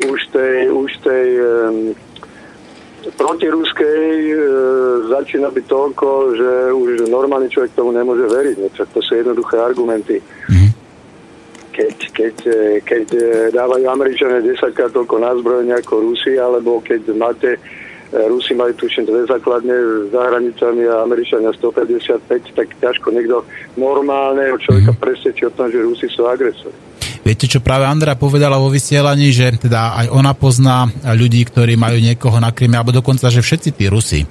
už 0.03 0.19
tej, 0.35 0.67
už 0.75 0.91
tej 0.99 1.27
um, 1.39 1.75
protiruskej 3.15 4.03
e, 4.27 4.35
začína 5.07 5.47
byť 5.47 5.65
toľko, 5.71 6.07
že 6.35 6.51
už 6.75 6.89
normálny 7.07 7.47
človek 7.47 7.71
tomu 7.77 7.95
nemôže 7.95 8.27
veriť. 8.27 8.55
No, 8.59 8.67
to 8.67 8.99
sú 8.99 9.11
jednoduché 9.15 9.55
argumenty. 9.55 10.19
Mm-hmm. 10.19 10.69
Keď, 11.71 11.95
keď, 12.11 12.35
e, 12.43 12.61
keď 12.83 13.07
e, 13.15 13.25
dávajú 13.55 13.85
Američania 13.87 14.43
10 14.43 14.75
krát 14.75 14.91
toľko 14.91 15.15
názbrojenia 15.23 15.79
ako 15.79 16.11
Rusi, 16.11 16.35
alebo 16.35 16.83
keď 16.83 17.01
máte 17.15 17.55
Rusi 18.15 18.55
majú 18.55 18.71
tuším 18.79 19.03
dve 19.03 19.27
základne 19.27 20.07
za 20.07 20.21
hranicami 20.31 20.87
a 20.87 21.03
Američania 21.03 21.51
155, 21.51 22.55
tak 22.55 22.67
ťažko 22.79 23.11
niekto 23.11 23.43
normálneho 23.75 24.55
človeka 24.63 24.95
mm-hmm. 24.95 25.03
presvedčí 25.03 25.43
o 25.43 25.51
tom, 25.51 25.67
že 25.67 25.83
Rusi 25.83 26.07
sú 26.07 26.23
agresori. 26.23 26.75
Viete, 27.27 27.51
čo 27.51 27.59
práve 27.59 27.83
Andrea 27.83 28.15
povedala 28.15 28.55
vo 28.55 28.71
vysielaní, 28.71 29.35
že 29.35 29.51
teda 29.59 29.99
aj 29.99 30.07
ona 30.15 30.31
pozná 30.31 30.87
ľudí, 31.11 31.43
ktorí 31.43 31.75
majú 31.75 31.99
niekoho 31.99 32.39
na 32.39 32.55
Kryme, 32.55 32.79
alebo 32.79 32.95
dokonca, 32.95 33.27
že 33.27 33.43
všetci 33.43 33.75
tí 33.75 33.91
Rusi, 33.91 34.23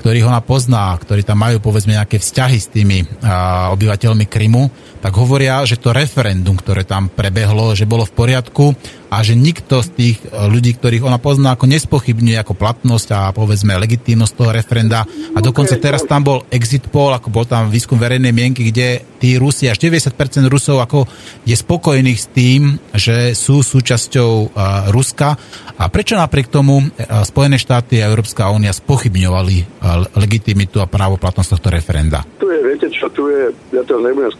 ktorých 0.00 0.24
ona 0.24 0.40
pozná, 0.40 0.96
ktorí 0.96 1.28
tam 1.28 1.44
majú 1.44 1.60
povedzme 1.60 1.92
nejaké 1.92 2.16
vzťahy 2.16 2.56
s 2.56 2.72
tými 2.72 3.04
a, 3.20 3.68
obyvateľmi 3.76 4.24
Krymu, 4.24 4.64
tak 4.98 5.14
hovoria, 5.14 5.62
že 5.62 5.78
to 5.78 5.94
referendum, 5.94 6.58
ktoré 6.58 6.82
tam 6.82 7.06
prebehlo, 7.06 7.74
že 7.78 7.86
bolo 7.86 8.02
v 8.02 8.14
poriadku 8.14 8.74
a 9.08 9.24
že 9.24 9.32
nikto 9.32 9.80
z 9.80 9.88
tých 9.96 10.16
e, 10.20 10.48
ľudí, 10.52 10.76
ktorých 10.76 11.04
ona 11.04 11.16
pozná, 11.16 11.56
ako 11.56 11.64
nespochybňuje 11.64 12.36
ako 12.44 12.52
platnosť 12.52 13.08
a 13.16 13.20
povedzme 13.32 13.80
legitímnosť 13.80 14.32
toho 14.36 14.50
referenda. 14.52 15.08
A 15.32 15.38
dokonca 15.40 15.80
teraz 15.80 16.04
tam 16.04 16.24
bol 16.24 16.38
exit 16.52 16.92
poll, 16.92 17.16
ako 17.16 17.32
bol 17.32 17.48
tam 17.48 17.72
výskum 17.72 17.96
verejnej 17.96 18.36
mienky, 18.36 18.68
kde 18.68 19.00
tí 19.16 19.40
Rusi, 19.40 19.66
až 19.66 19.80
90% 19.80 20.14
Rusov 20.46 20.84
ako 20.84 21.08
je 21.42 21.56
spokojných 21.56 22.20
s 22.20 22.28
tým, 22.30 22.76
že 22.94 23.34
sú 23.34 23.66
súčasťou 23.66 24.32
uh, 24.54 24.92
Ruska. 24.94 25.34
A 25.74 25.90
prečo 25.90 26.14
napriek 26.14 26.46
tomu 26.46 26.78
uh, 26.78 26.86
Spojené 27.26 27.58
štáty 27.58 27.98
a 27.98 28.06
Európska 28.06 28.46
únia 28.54 28.70
spochybňovali 28.70 29.82
legitimitu 30.14 30.78
a 30.78 30.86
právoplatnosť 30.86 31.50
tohto 31.58 31.68
referenda? 31.74 32.22
Tu 32.38 32.46
je, 32.46 32.60
viete 32.62 32.86
čo, 32.94 33.10
tu 33.10 33.26
je, 33.26 33.50
ja 33.74 33.82
to 33.82 33.98
nebudem 33.98 34.30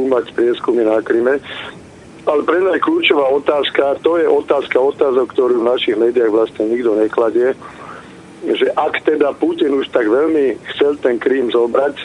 skúmať 0.00 0.32
prieskumy 0.32 0.80
na 0.80 1.04
Kryme, 1.04 1.36
ale 2.24 2.40
pre 2.48 2.56
mňa 2.56 2.80
je 2.80 2.86
kľúčová 2.88 3.28
otázka, 3.36 4.00
to 4.00 4.16
je 4.16 4.24
otázka 4.24 4.80
otázok, 4.80 5.36
ktorú 5.36 5.60
v 5.60 5.68
našich 5.68 5.96
médiách 6.00 6.32
vlastne 6.32 6.72
nikto 6.72 6.96
nekladie, 6.96 7.52
že 8.40 8.72
ak 8.72 9.04
teda 9.04 9.36
Putin 9.36 9.76
už 9.76 9.92
tak 9.92 10.08
veľmi 10.08 10.56
chcel 10.72 10.96
ten 11.04 11.20
Krím 11.20 11.52
zobrať, 11.52 12.00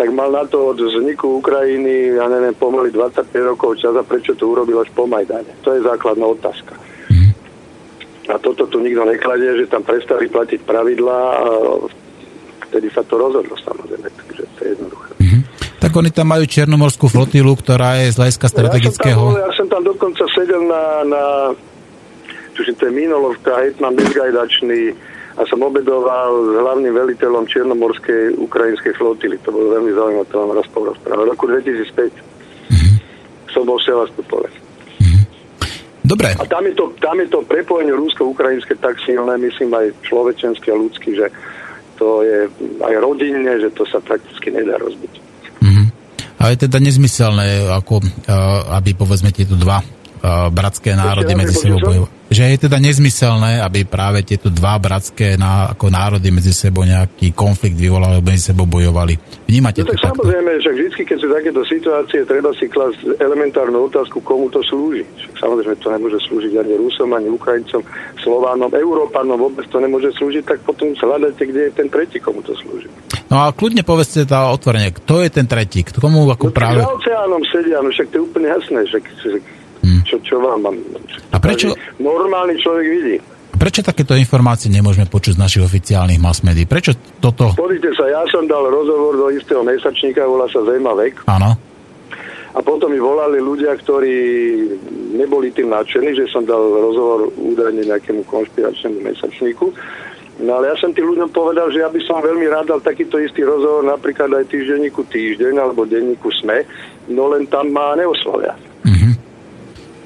tak 0.00 0.08
mal 0.14 0.32
na 0.32 0.48
to 0.48 0.72
od 0.72 0.80
vzniku 0.80 1.44
Ukrajiny, 1.44 2.16
ja 2.16 2.32
neviem, 2.32 2.56
pomaly 2.56 2.88
25 2.96 3.28
rokov 3.44 3.76
čas 3.76 3.92
a 3.92 4.00
prečo 4.00 4.32
to 4.32 4.48
urobil 4.48 4.80
až 4.80 4.88
po 4.96 5.04
Majdane. 5.04 5.52
To 5.66 5.76
je 5.76 5.84
základná 5.84 6.24
otázka. 6.32 6.72
A 8.28 8.36
toto 8.40 8.68
tu 8.68 8.80
nikto 8.80 9.08
nekladie, 9.08 9.64
že 9.64 9.72
tam 9.72 9.84
prestali 9.84 10.28
platiť 10.28 10.60
pravidlá 10.64 11.20
a 11.44 11.48
vtedy 12.68 12.92
sa 12.92 13.00
to 13.04 13.16
rozhodlo 13.16 13.56
samozrejme, 13.56 14.04
takže 14.04 14.42
to 14.56 14.60
je 14.64 14.68
jednoduché. 14.76 15.10
Mm-hmm. 15.16 15.42
Tak 15.88 16.04
oni 16.04 16.12
tam 16.12 16.28
majú 16.28 16.44
Černomorskú 16.44 17.08
flotilu, 17.08 17.56
ktorá 17.56 17.96
je 18.04 18.12
z 18.12 18.20
hľadiska 18.20 18.52
strategického... 18.52 19.24
Ja 19.24 19.24
som, 19.24 19.32
tam, 19.32 19.40
ja 19.40 19.52
som 19.56 19.66
tam 19.72 19.82
dokonca 19.88 20.22
sedel 20.36 20.68
na, 20.68 20.84
na 21.08 21.22
tuším, 22.52 22.76
to 22.76 22.84
je 22.84 22.92
Minolovka, 22.92 23.56
hetman 23.64 23.96
bezgajdačný 23.96 24.92
a 25.40 25.48
som 25.48 25.64
obedoval 25.64 26.44
s 26.44 26.52
hlavným 26.60 26.92
veliteľom 26.92 27.48
Černomorskej 27.48 28.36
ukrajinskej 28.36 29.00
flotily. 29.00 29.40
To 29.40 29.48
bolo 29.48 29.80
veľmi 29.80 29.96
zaujímavé, 29.96 30.28
to 30.28 30.36
vám 30.36 30.60
raz 30.60 30.68
porozprávať. 30.76 31.24
V 31.24 31.30
roku 31.32 31.44
2005 31.56 31.88
mm-hmm. 32.68 32.94
som 33.56 33.64
bol 33.64 33.80
Sevastopovec. 33.80 34.52
Mm-hmm. 35.00 35.24
Dobre. 36.04 36.36
A 36.36 36.44
tam 36.44 36.68
je 36.68 36.76
to, 36.76 36.92
tam 37.00 37.16
je 37.16 37.32
to 37.32 37.40
prepojenie 37.48 37.96
rúsko-ukrajinské 37.96 38.76
tak 38.76 39.00
silné, 39.08 39.40
myslím 39.40 39.72
aj 39.72 39.96
človečenské 40.04 40.68
a 40.68 40.76
ľudské, 40.76 41.16
že 41.16 41.32
to 41.96 42.20
je 42.28 42.44
aj 42.84 42.94
rodinne, 43.00 43.56
že 43.56 43.72
to 43.72 43.88
sa 43.88 44.04
prakticky 44.04 44.52
nedá 44.52 44.76
rozbiť. 44.76 45.27
A 46.38 46.54
je 46.54 46.70
teda 46.70 46.78
nezmyselné, 46.78 47.66
ako, 47.66 47.98
aby 48.70 48.94
povedzme 48.94 49.34
tieto 49.34 49.58
dva 49.58 49.82
bratské 50.54 50.94
národy 50.94 51.34
medzi 51.34 51.54
sebou 51.54 51.82
bojovali. 51.82 52.17
Že 52.28 52.44
je 52.44 52.56
teda 52.68 52.76
nezmyselné, 52.76 53.64
aby 53.64 53.88
práve 53.88 54.20
tieto 54.20 54.52
dva 54.52 54.76
bratské 54.76 55.40
ná, 55.40 55.72
ako 55.72 55.88
národy 55.88 56.28
medzi 56.28 56.52
sebou 56.52 56.84
nejaký 56.84 57.32
konflikt 57.32 57.80
vyvolali, 57.80 58.20
alebo 58.20 58.28
medzi 58.28 58.52
sebou 58.52 58.68
bojovali. 58.68 59.16
Vnímate 59.48 59.80
no, 59.80 59.88
to 59.88 59.96
tak 59.96 60.12
samozrejme, 60.12 60.52
že 60.60 60.70
vždy, 60.76 61.02
keď 61.08 61.16
sú 61.16 61.28
takéto 61.32 61.62
situácie, 61.64 62.28
treba 62.28 62.52
si 62.52 62.68
klasť 62.68 63.16
elementárnu 63.16 63.88
otázku, 63.88 64.20
komu 64.20 64.52
to 64.52 64.60
slúži. 64.68 65.08
Však 65.08 65.34
samozrejme, 65.40 65.76
to 65.80 65.88
nemôže 65.88 66.20
slúžiť 66.28 66.52
ani 66.60 66.72
Rusom, 66.76 67.08
ani 67.16 67.32
Ukrajincom, 67.32 67.80
Slovánom, 68.20 68.68
Európanom, 68.76 69.40
vôbec 69.40 69.64
to 69.72 69.80
nemôže 69.80 70.12
slúžiť, 70.20 70.44
tak 70.44 70.58
potom 70.68 70.92
hľadajte, 70.92 71.48
kde 71.48 71.60
je 71.68 71.72
ten 71.72 71.88
tretí, 71.88 72.20
komu 72.20 72.44
to 72.44 72.52
slúži. 72.60 72.92
No 73.32 73.44
a 73.44 73.56
kľudne 73.56 73.84
povedzte 73.84 74.28
tá 74.28 74.52
otvorenie, 74.52 74.92
kto 74.92 75.24
je 75.24 75.32
ten 75.32 75.48
tretí, 75.48 75.80
komu 75.80 76.28
ako 76.28 76.48
no, 76.48 76.52
práve... 76.52 76.80
Za 76.84 76.92
oceánom 76.92 77.42
sedia, 77.48 77.80
no 77.80 77.88
však 77.88 78.08
to 78.12 78.14
je 78.20 78.22
úplne 78.24 78.48
jasné, 78.52 78.80
však, 78.84 79.04
však 79.04 79.42
hmm. 79.82 80.02
čo, 80.06 80.16
čo 80.22 80.36
vám 80.42 80.64
mám... 80.64 80.76
A 81.32 81.36
prečo... 81.38 81.74
Normálny 81.98 82.54
človek 82.58 82.86
vidí. 82.86 83.16
Prečo 83.58 83.82
takéto 83.82 84.14
informácie 84.14 84.70
nemôžeme 84.70 85.10
počuť 85.10 85.34
z 85.34 85.42
našich 85.42 85.62
oficiálnych 85.66 86.22
mass 86.22 86.46
médií? 86.46 86.70
Prečo 86.70 86.94
toto... 87.18 87.58
Pozrite 87.58 87.90
sa, 87.98 88.06
ja 88.06 88.22
som 88.30 88.46
dal 88.46 88.70
rozhovor 88.70 89.18
do 89.18 89.26
istého 89.34 89.66
mesačníka, 89.66 90.22
volá 90.22 90.46
sa 90.46 90.62
Zema 90.62 90.94
Vek. 90.94 91.26
Áno. 91.26 91.58
A 92.54 92.58
potom 92.62 92.90
mi 92.90 93.02
volali 93.02 93.42
ľudia, 93.42 93.74
ktorí 93.74 94.14
neboli 95.18 95.50
tým 95.50 95.74
nadšení, 95.74 96.14
že 96.14 96.30
som 96.30 96.46
dal 96.46 96.58
rozhovor 96.58 97.34
údajne 97.34 97.86
nejakému 97.86 98.22
konšpiračnému 98.30 99.02
mesačníku. 99.02 99.74
No 100.38 100.62
ale 100.62 100.70
ja 100.70 100.76
som 100.78 100.94
tým 100.94 101.10
ľuďom 101.10 101.34
povedal, 101.34 101.66
že 101.74 101.82
ja 101.82 101.90
by 101.90 101.98
som 102.06 102.22
veľmi 102.22 102.46
rád 102.46 102.70
dal 102.70 102.78
takýto 102.78 103.18
istý 103.18 103.42
rozhovor 103.42 103.82
napríklad 103.82 104.30
aj 104.38 104.46
týždenníku 104.46 105.02
Týždeň 105.10 105.58
alebo 105.58 105.82
denníku 105.82 106.30
SME, 106.30 106.62
no 107.10 107.26
len 107.34 107.50
tam 107.50 107.74
ma 107.74 107.98
neoslovia. 107.98 108.54
Mm-hmm. 108.86 109.12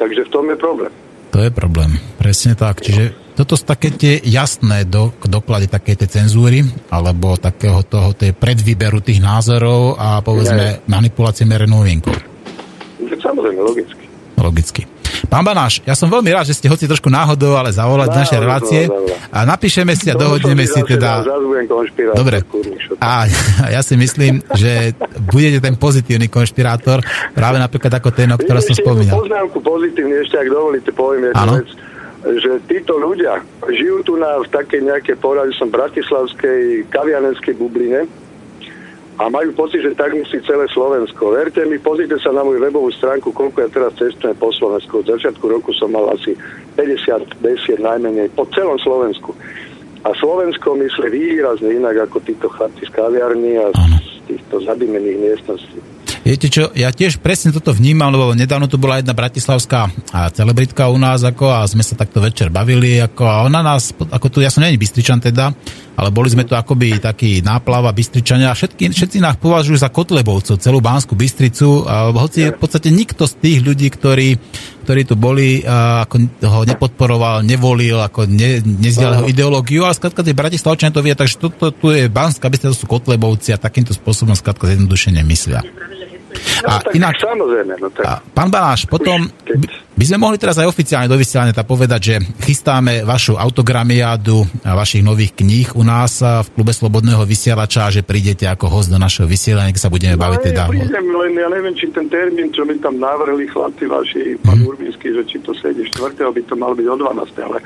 Takže 0.01 0.27
v 0.27 0.31
tom 0.33 0.45
je 0.51 0.57
problém. 0.57 0.93
To 1.33 1.41
je 1.41 1.49
problém, 1.49 1.97
presne 2.21 2.53
tak. 2.53 2.85
Čiže 2.85 3.33
toto 3.33 3.57
sú 3.57 3.65
také 3.65 3.89
tie 3.89 4.21
jasné 4.21 4.85
do, 4.85 5.17
doklady 5.25 5.65
také 5.65 5.97
tej 5.97 6.21
cenzúry, 6.21 6.61
alebo 6.93 7.41
takého 7.41 7.81
toho 7.89 8.13
tej 8.13 8.37
predvýberu 8.37 9.01
tých 9.01 9.25
názorov 9.25 9.97
a 9.97 10.21
povedzme 10.21 10.85
manipulácie 10.85 11.49
merenou 11.49 11.81
vienkou. 11.81 12.13
Samozrejme, 13.01 13.65
logicky. 13.65 14.05
Logicky. 14.37 14.83
Pán 15.33 15.49
Banáš, 15.49 15.81
ja 15.89 15.97
som 15.97 16.13
veľmi 16.13 16.29
rád, 16.29 16.45
že 16.45 16.61
ste 16.61 16.69
hoci 16.69 16.85
trošku 16.85 17.09
náhodou, 17.09 17.57
ale 17.57 17.73
zavolať 17.73 18.13
no, 18.13 18.17
našej 18.21 18.37
relácie 18.45 18.81
a 19.33 19.49
napíšeme 19.49 19.97
si 19.97 20.13
a 20.13 20.15
dohodneme 20.15 20.69
si 20.69 20.77
teda... 20.85 21.25
Dobre. 22.13 22.45
A 23.01 23.25
ja 23.75 23.81
si 23.81 23.97
myslím, 23.97 24.45
že 24.53 24.93
budete 25.33 25.65
ten 25.65 25.81
pozitívny 25.81 26.29
konšpirátor, 26.29 27.01
práve 27.33 27.57
napríklad 27.57 27.97
ako 27.97 28.13
ten, 28.13 28.29
o 28.29 28.37
ktorom 28.37 28.61
som 28.61 28.77
spomínal. 28.77 29.25
Poznámku 29.25 29.65
pozitívne 29.65 30.21
ešte, 30.21 30.37
ak 30.37 30.49
dovolíte, 30.53 30.93
poviem 30.93 31.33
jednu 31.33 31.65
vec 31.65 31.71
že 32.23 32.63
títo 32.71 33.03
ľudia 33.03 33.43
žijú 33.67 33.99
tu 34.07 34.15
na 34.15 34.39
v 34.39 34.47
takej 34.47 34.87
nejakej 34.87 35.17
porade, 35.19 35.51
som 35.59 35.67
bratislavskej 35.75 36.87
kavianenskej 36.87 37.59
bubline, 37.59 38.07
a 39.21 39.29
majú 39.29 39.53
pocit, 39.53 39.85
že 39.85 39.93
tak 39.93 40.17
musí 40.17 40.41
celé 40.49 40.65
Slovensko. 40.73 41.37
Verte 41.37 41.61
mi, 41.69 41.77
pozrite 41.77 42.17
sa 42.17 42.33
na 42.33 42.41
moju 42.41 42.65
webovú 42.65 42.89
stránku, 42.97 43.29
koľko 43.37 43.59
ja 43.61 43.69
teraz 43.69 43.93
cestujem 44.01 44.33
po 44.41 44.49
Slovensku. 44.57 45.05
Od 45.05 45.11
začiatku 45.13 45.45
roku 45.53 45.77
som 45.77 45.93
mal 45.93 46.09
asi 46.17 46.33
50 46.81 47.45
besied 47.45 47.77
najmenej 47.85 48.33
po 48.33 48.49
celom 48.57 48.81
Slovensku. 48.81 49.37
A 50.03 50.17
Slovensko 50.17 50.75
myslí 50.81 51.13
výrazne 51.13 51.77
inak 51.77 52.09
ako 52.09 52.25
títo 52.25 52.49
chlapci 52.49 52.89
z 52.89 52.93
kaviarní 52.97 53.61
a 53.61 53.69
z 53.77 54.19
týchto 54.27 54.65
zadimených 54.65 55.19
miestností. 55.21 55.92
Viete 56.23 56.47
čo, 56.47 56.71
ja 56.79 56.95
tiež 56.95 57.19
presne 57.19 57.51
toto 57.51 57.75
vnímam, 57.75 58.15
lebo 58.15 58.31
nedávno 58.31 58.71
tu 58.71 58.79
bola 58.79 59.03
jedna 59.03 59.11
bratislavská 59.11 59.91
celebritka 60.31 60.87
u 60.87 60.95
nás, 60.95 61.19
ako, 61.27 61.51
a 61.51 61.67
sme 61.67 61.83
sa 61.83 61.99
takto 61.99 62.23
večer 62.23 62.47
bavili, 62.47 63.03
ako, 63.03 63.27
a 63.27 63.37
ona 63.43 63.59
nás, 63.59 63.91
ako 63.91 64.31
tu, 64.31 64.39
ja 64.39 64.47
som 64.47 64.63
není 64.63 64.79
Bystričan 64.79 65.19
teda, 65.19 65.51
ale 65.99 66.09
boli 66.15 66.31
sme 66.31 66.47
tu 66.47 66.55
akoby 66.55 67.03
taký 67.03 67.43
náplava 67.43 67.91
Bystričania 67.91 68.55
a 68.55 68.57
všetky, 68.57 68.95
všetci 68.95 69.19
nás 69.19 69.35
považujú 69.35 69.83
za 69.83 69.91
Kotlebovcov, 69.91 70.63
celú 70.63 70.79
Bánsku 70.79 71.19
Bystricu, 71.19 71.91
a 71.91 72.15
hoci 72.15 72.55
v 72.55 72.59
podstate 72.59 72.95
nikto 72.95 73.27
z 73.27 73.43
tých 73.43 73.59
ľudí, 73.59 73.91
ktorí, 73.91 74.39
ktorí 74.87 75.03
tu 75.03 75.19
boli, 75.19 75.67
a, 75.67 76.07
ako 76.07 76.39
ho 76.47 76.61
nepodporoval, 76.63 77.43
nevolil, 77.43 77.99
ako 77.99 78.31
ne, 78.31 78.63
nezdial 78.63 79.19
jeho 79.19 79.27
ideológiu, 79.27 79.83
ale 79.83 79.99
skladka 79.99 80.23
tie 80.23 80.39
Bratislavčania 80.39 80.95
to 80.95 81.03
vie, 81.03 81.19
takže 81.19 81.43
toto 81.43 81.75
tu 81.75 81.91
je 81.91 82.07
Bánska 82.07 82.47
Bystrica, 82.47 82.71
to 82.71 82.79
sú 82.79 82.87
Kotlebovci 82.87 83.51
a 83.51 83.59
takýmto 83.59 83.91
spôsobom 83.91 84.39
skladka 84.39 84.71
zjednodušene 84.71 85.19
myslia. 85.27 85.67
No, 86.63 86.69
a 86.69 86.81
tak 86.81 86.95
inak, 86.95 87.15
samozrejme. 87.19 87.75
No 87.79 87.89
tak. 87.93 88.05
A 88.07 88.13
pán 88.23 88.49
Baláš, 88.49 88.87
potom 88.87 89.27
by, 89.27 89.67
by 89.93 90.05
sme 90.05 90.19
mohli 90.19 90.37
teraz 90.41 90.57
aj 90.59 90.67
oficiálne 90.67 91.11
do 91.11 91.19
vysielania 91.21 91.55
povedať, 91.63 92.01
že 92.01 92.15
chystáme 92.43 93.07
vašu 93.07 93.37
autogramiádu 93.39 94.43
vašich 94.65 95.05
nových 95.05 95.37
kníh 95.37 95.73
u 95.79 95.85
nás 95.85 96.21
v 96.21 96.49
klube 96.53 96.73
Slobodného 96.75 97.23
vysielača 97.23 97.89
a 97.89 97.95
že 97.95 98.03
prídete 98.03 98.49
ako 98.49 98.69
host 98.69 98.89
do 98.91 98.99
našho 98.99 99.29
vysielania, 99.29 99.73
keď 99.73 99.83
sa 99.83 99.93
budeme 99.93 100.17
no, 100.17 100.23
baviť 100.23 100.41
teda. 100.53 100.63
Ja 100.67 100.73
prídem, 100.73 101.07
len 101.13 101.33
ja 101.39 101.49
neviem, 101.49 101.75
či 101.77 101.87
ten 101.93 102.07
termín, 102.09 102.51
čo 102.51 102.67
mi 102.67 102.77
tam 102.81 102.99
navrhli 102.99 103.47
chlapci 103.49 103.85
vaši, 103.87 104.23
pán 104.43 104.61
mm. 104.61 104.69
Urbínsky, 104.69 105.13
že 105.13 105.23
či 105.29 105.37
to 105.41 105.53
sedí 105.55 105.87
4. 105.87 106.19
by 106.19 106.43
to 106.49 106.55
malo 106.59 106.75
byť 106.75 106.87
o 106.89 106.97
12. 106.99 107.47
ale 107.47 107.59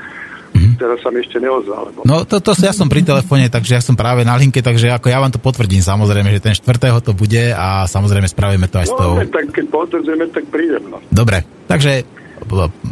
teraz 0.77 1.01
sa 1.01 1.09
mi 1.09 1.19
ešte 1.25 1.41
neozval. 1.41 1.91
Lebo... 1.91 1.99
No 2.05 2.23
to, 2.23 2.37
to 2.39 2.53
ja 2.55 2.71
som 2.71 2.87
pri 2.87 3.01
telefóne, 3.03 3.49
takže 3.49 3.75
ja 3.75 3.81
som 3.83 3.97
práve 3.97 4.23
na 4.23 4.37
linke, 4.37 4.61
takže 4.61 4.93
ako 4.93 5.09
ja 5.09 5.19
vám 5.19 5.33
to 5.33 5.41
potvrdím 5.41 5.81
samozrejme, 5.81 6.29
že 6.31 6.39
ten 6.39 6.55
štvrtého 6.55 7.01
to 7.01 7.17
bude 7.17 7.51
a 7.51 7.89
samozrejme 7.89 8.29
spravíme 8.29 8.69
to 8.69 8.77
aj 8.79 8.87
no, 8.87 8.91
s 8.93 8.93
tou... 8.95 9.11
tak 9.33 9.45
keď 9.51 9.65
potvrdzujeme, 9.73 10.25
tak 10.31 10.45
prídem. 10.53 10.83
No. 10.87 10.97
Dobre, 11.09 11.43
takže 11.65 12.16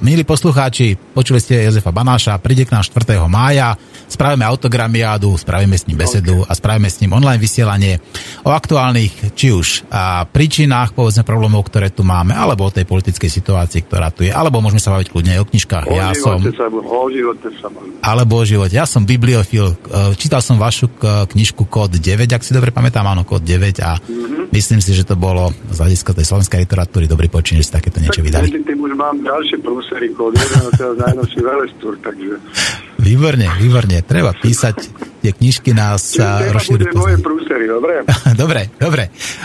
milí 0.04 0.28
poslucháči, 0.28 1.00
počuli 1.16 1.40
ste 1.40 1.64
Jozefa 1.64 1.96
Banáša, 1.96 2.36
príde 2.44 2.68
k 2.68 2.76
nám 2.76 2.84
4. 2.84 3.16
mája, 3.32 3.80
spravíme 4.06 4.44
autogramiádu, 4.44 5.32
spravíme 5.40 5.80
s 5.80 5.88
ním 5.88 5.98
besedu 6.04 6.44
okay. 6.44 6.50
a 6.50 6.52
spravíme 6.54 6.90
s 6.92 7.00
ním 7.00 7.16
online 7.16 7.40
vysielanie 7.40 7.98
o 8.44 8.52
aktuálnych, 8.52 9.34
či 9.34 9.56
už 9.56 9.88
a 9.90 10.28
príčinách, 10.28 10.92
povedzme, 10.92 11.24
problémov, 11.24 11.66
ktoré 11.72 11.90
tu 11.90 12.04
máme, 12.04 12.36
alebo 12.36 12.68
o 12.68 12.74
tej 12.74 12.84
politickej 12.84 13.32
situácii, 13.32 13.88
ktorá 13.88 14.12
tu 14.12 14.28
je, 14.28 14.32
alebo 14.32 14.60
môžeme 14.60 14.84
sa 14.84 14.94
baviť 14.94 15.08
kľudne 15.10 15.34
o 15.42 15.48
knižkách. 15.48 15.84
O 15.88 15.96
ja 15.96 16.12
som, 16.14 16.38
sa, 16.44 16.68
o 16.70 17.06
sa 17.56 17.68
Alebo 18.04 18.34
o 18.38 18.46
živote. 18.46 18.76
Ja 18.76 18.86
som 18.86 19.08
bibliofil, 19.08 19.66
e, 19.72 19.76
čítal 20.20 20.44
som 20.44 20.60
vašu 20.60 20.92
knižku 21.32 21.66
Kód 21.66 21.96
9, 21.96 22.30
ak 22.36 22.44
si 22.44 22.52
dobre 22.52 22.76
pamätám, 22.76 23.08
áno, 23.08 23.24
Kód 23.24 23.42
9 23.42 23.80
a 23.82 23.98
mm-hmm. 23.98 24.54
myslím 24.54 24.84
si, 24.84 24.92
že 24.94 25.08
to 25.08 25.16
bolo 25.18 25.50
z 25.72 25.78
hľadiska 25.80 26.12
tej 26.14 26.26
slovenskej 26.28 26.60
literatúry 26.68 27.08
dobrý 27.08 27.32
počin, 27.32 27.58
že 27.58 27.72
ste 27.72 27.80
takéto 27.82 28.04
niečo 28.04 28.22
vydali. 28.22 28.52
Tým 28.52 28.80
už 28.82 28.94
mám 28.98 29.18
ďalšie 29.22 29.45
prúsery 29.62 30.10
kód 30.18 30.34
1 30.34 30.42
a 30.42 30.72
teraz 30.74 30.96
najnovší 30.98 31.40
Velestúr, 31.46 31.94
takže... 32.02 32.42
Výborne, 32.98 33.46
výborne. 33.62 34.02
Treba 34.02 34.34
písať 34.34 34.76
tie 35.22 35.32
knižky 35.34 35.78
nás 35.78 36.18
a 36.18 36.50
rozšíriť 36.50 36.90
moje 36.98 37.18
prúsery, 37.22 37.70
dobre? 37.70 38.02
dobre, 38.42 38.62
dobre. 38.82 39.04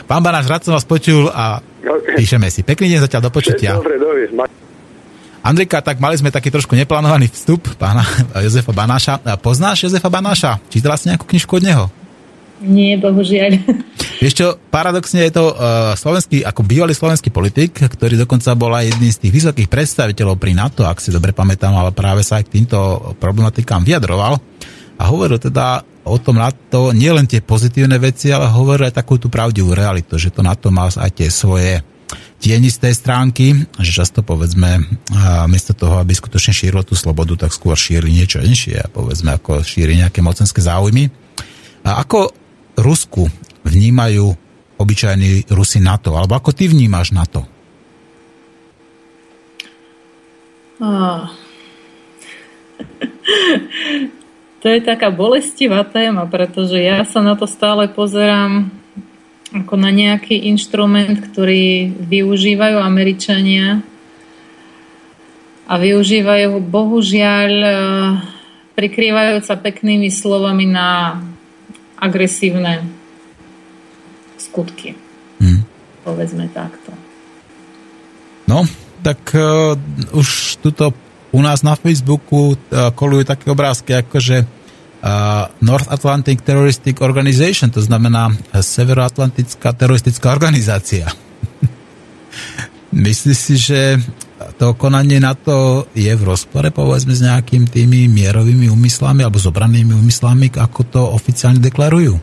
Pán 0.08 0.24
Banáš, 0.24 0.48
rád 0.48 0.62
som 0.64 0.72
vás 0.72 0.88
počul 0.88 1.28
a 1.28 1.60
okay. 1.84 2.16
píšeme 2.16 2.48
si. 2.48 2.64
Pekný 2.64 2.96
deň 2.96 3.00
zatiaľ 3.04 3.28
do 3.28 3.32
počutia. 3.32 3.76
Dobre, 3.76 4.00
dobre. 4.00 4.32
Andrika, 5.40 5.80
tak 5.80 5.96
mali 6.00 6.20
sme 6.20 6.28
taký 6.28 6.52
trošku 6.52 6.76
neplánovaný 6.76 7.32
vstup 7.32 7.76
pána 7.80 8.04
Jozefa 8.44 8.72
Banáša. 8.72 9.20
Poznáš 9.40 9.88
Jozefa 9.88 10.08
Banáša? 10.12 10.60
Čítala 10.68 11.00
si 11.00 11.08
nejakú 11.12 11.24
knižku 11.28 11.60
od 11.60 11.64
neho? 11.64 11.84
Nie, 12.60 13.00
bohužiaľ. 13.00 13.56
Čo, 14.20 14.60
paradoxne 14.68 15.24
je 15.24 15.32
to 15.32 15.52
uh, 15.52 15.96
slovenský, 15.96 16.44
ako 16.44 16.60
bývalý 16.60 16.92
slovenský 16.92 17.32
politik, 17.32 17.72
ktorý 17.72 18.20
dokonca 18.20 18.52
bol 18.52 18.68
aj 18.76 18.92
jedným 18.92 19.08
z 19.08 19.20
tých 19.26 19.32
vysokých 19.40 19.68
predstaviteľov 19.72 20.36
pri 20.36 20.52
NATO, 20.52 20.84
ak 20.84 21.00
si 21.00 21.08
dobre 21.08 21.32
pamätám, 21.32 21.72
ale 21.72 21.96
práve 21.96 22.20
sa 22.20 22.36
aj 22.36 22.52
k 22.52 22.60
týmto 22.60 22.76
problematikám 23.16 23.80
vyjadroval 23.80 24.36
a 25.00 25.02
hovoril 25.08 25.40
teda 25.40 25.88
o 26.04 26.16
tom 26.20 26.36
NATO 26.36 26.92
nielen 26.92 27.24
tie 27.24 27.40
pozitívne 27.40 27.96
veci, 27.96 28.28
ale 28.28 28.52
hovoril 28.52 28.92
aj 28.92 29.00
takú 29.00 29.16
tú 29.16 29.32
pravdivú 29.32 29.72
realitu, 29.72 30.20
že 30.20 30.28
to 30.28 30.44
NATO 30.44 30.68
má 30.68 30.92
aj 30.92 31.10
tie 31.16 31.32
svoje 31.32 31.80
tienisté 32.40 32.92
stránky, 32.92 33.52
že 33.80 33.92
často 34.04 34.20
povedzme, 34.24 34.84
a 35.16 35.44
miesto 35.48 35.76
toho, 35.76 36.00
aby 36.00 36.12
skutočne 36.12 36.52
šírilo 36.52 36.84
tú 36.84 36.96
slobodu, 36.96 37.46
tak 37.46 37.52
skôr 37.52 37.76
šíri 37.76 38.12
niečo 38.12 38.40
inšie, 38.40 38.88
povedzme, 38.92 39.36
ako 39.36 39.64
šíri 39.64 40.00
nejaké 40.00 40.20
mocenské 40.24 40.60
záujmy. 40.64 41.08
A 41.84 42.00
ako 42.04 42.39
Rusku 42.80 43.28
vnímajú 43.62 44.32
obyčajní 44.80 45.52
Rusi 45.52 45.84
na 45.84 46.00
to? 46.00 46.16
Alebo 46.16 46.34
ako 46.40 46.56
ty 46.56 46.66
vnímaš 46.66 47.12
na 47.12 47.28
to? 47.28 47.44
Oh. 50.80 51.28
to 54.64 54.66
je 54.72 54.80
taká 54.80 55.12
bolestivá 55.12 55.84
téma, 55.84 56.24
pretože 56.24 56.80
ja 56.80 57.04
sa 57.04 57.20
na 57.20 57.36
to 57.36 57.44
stále 57.44 57.84
pozerám 57.92 58.72
ako 59.52 59.74
na 59.76 59.90
nejaký 59.92 60.48
inštrument, 60.48 61.20
ktorý 61.20 61.92
využívajú 62.00 62.80
Američania 62.80 63.82
a 65.66 65.74
využívajú 65.76 66.46
ho 66.56 66.60
bohužiaľ 66.62 67.50
eh, 67.60 67.74
prikrývajúca 68.78 69.54
peknými 69.58 70.08
slovami 70.08 70.64
na 70.70 71.20
agresívne 72.00 72.88
skutky. 74.40 74.96
Hmm. 75.36 75.62
Povedzme 76.02 76.48
takto. 76.50 76.96
No, 78.48 78.64
tak 79.04 79.20
uh, 79.36 79.76
už 80.16 80.58
tuto 80.64 80.90
u 81.30 81.40
nás 81.44 81.62
na 81.62 81.78
Facebooku 81.78 82.56
uh, 82.56 82.90
kolujú 82.90 83.22
také 83.28 83.46
obrázky, 83.52 83.94
ako 83.94 84.16
že 84.18 84.42
uh, 84.42 85.46
North 85.62 85.86
Atlantic 85.86 86.42
Terroristic 86.42 86.98
Organization, 86.98 87.70
to 87.70 87.84
znamená 87.84 88.34
Severoatlantická 88.50 89.76
teroristická 89.76 90.32
organizácia. 90.34 91.06
Myslíš 92.90 93.38
si, 93.38 93.54
že 93.54 94.02
to 94.58 94.74
konanie 94.74 95.22
na 95.22 95.38
to 95.38 95.86
je 95.94 96.10
v 96.10 96.22
rozpore 96.26 96.66
povedzme 96.74 97.14
s 97.14 97.22
nejakým 97.22 97.70
tými 97.70 98.10
mierovými 98.10 98.66
úmyslami 98.66 99.22
alebo 99.22 99.38
zobranými 99.38 99.94
úmyslami, 99.94 100.50
ako 100.58 100.80
to 100.90 101.00
oficiálne 101.04 101.62
deklarujú? 101.62 102.18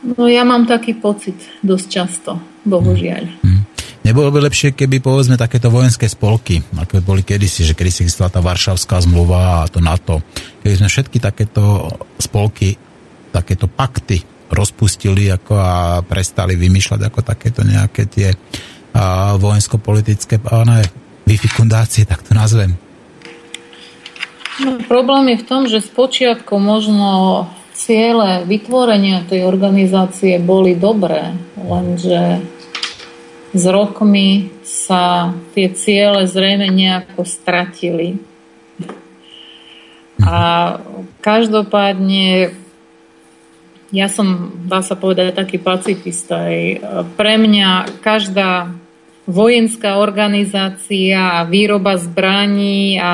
No 0.00 0.24
ja 0.26 0.42
mám 0.42 0.64
taký 0.64 0.96
pocit 0.96 1.36
dosť 1.60 1.86
často, 1.86 2.30
bohužiaľ. 2.64 3.24
Hmm. 3.44 3.62
Nebolo 4.00 4.32
by 4.32 4.48
lepšie, 4.48 4.72
keby 4.72 5.04
povedzme 5.04 5.36
takéto 5.36 5.68
vojenské 5.68 6.08
spolky, 6.08 6.64
ako 6.72 7.04
boli 7.04 7.20
kedysi, 7.20 7.68
že 7.68 7.76
kedy 7.76 7.90
si 7.92 8.00
existovala 8.08 8.32
tá 8.32 8.40
Varšavská 8.40 8.96
zmluva 9.04 9.62
a 9.62 9.68
to 9.68 9.84
NATO, 9.84 10.24
keby 10.64 10.80
sme 10.80 10.88
všetky 10.88 11.20
takéto 11.20 11.86
spolky, 12.16 12.80
takéto 13.28 13.68
pakty 13.68 14.39
rozpustili 14.50 15.30
ako 15.30 15.54
a 15.56 16.02
prestali 16.02 16.58
vymýšľať 16.58 17.00
ako 17.06 17.20
takéto 17.22 17.62
nejaké 17.62 18.06
tie 18.10 18.34
a, 18.92 19.34
vojensko-politické 19.38 20.42
ne, 20.66 20.82
vyfikundácie, 21.24 22.04
tak 22.04 22.26
to 22.26 22.34
nazvem. 22.34 22.74
No, 24.60 24.76
problém 24.84 25.32
je 25.32 25.40
v 25.40 25.48
tom, 25.48 25.62
že 25.70 25.80
spočiatku 25.80 26.58
možno 26.60 27.48
ciele 27.72 28.44
vytvorenia 28.44 29.24
tej 29.24 29.48
organizácie 29.48 30.36
boli 30.36 30.76
dobré, 30.76 31.32
lenže 31.56 32.44
s 33.56 33.64
rokmi 33.66 34.52
sa 34.62 35.32
tie 35.56 35.72
ciele 35.72 36.28
zrejme 36.28 36.68
nejako 36.68 37.24
stratili. 37.24 38.20
A 40.20 40.76
každopádne 41.24 42.52
ja 43.90 44.06
som, 44.06 44.54
dá 44.70 44.86
sa 44.86 44.94
povedať, 44.94 45.34
taký 45.34 45.58
pacifista. 45.58 46.46
Pre 47.18 47.34
mňa 47.38 48.00
každá 48.02 48.70
vojenská 49.30 49.98
organizácia 49.98 51.46
výroba 51.46 51.98
zbraní 51.98 52.98
a 52.98 53.12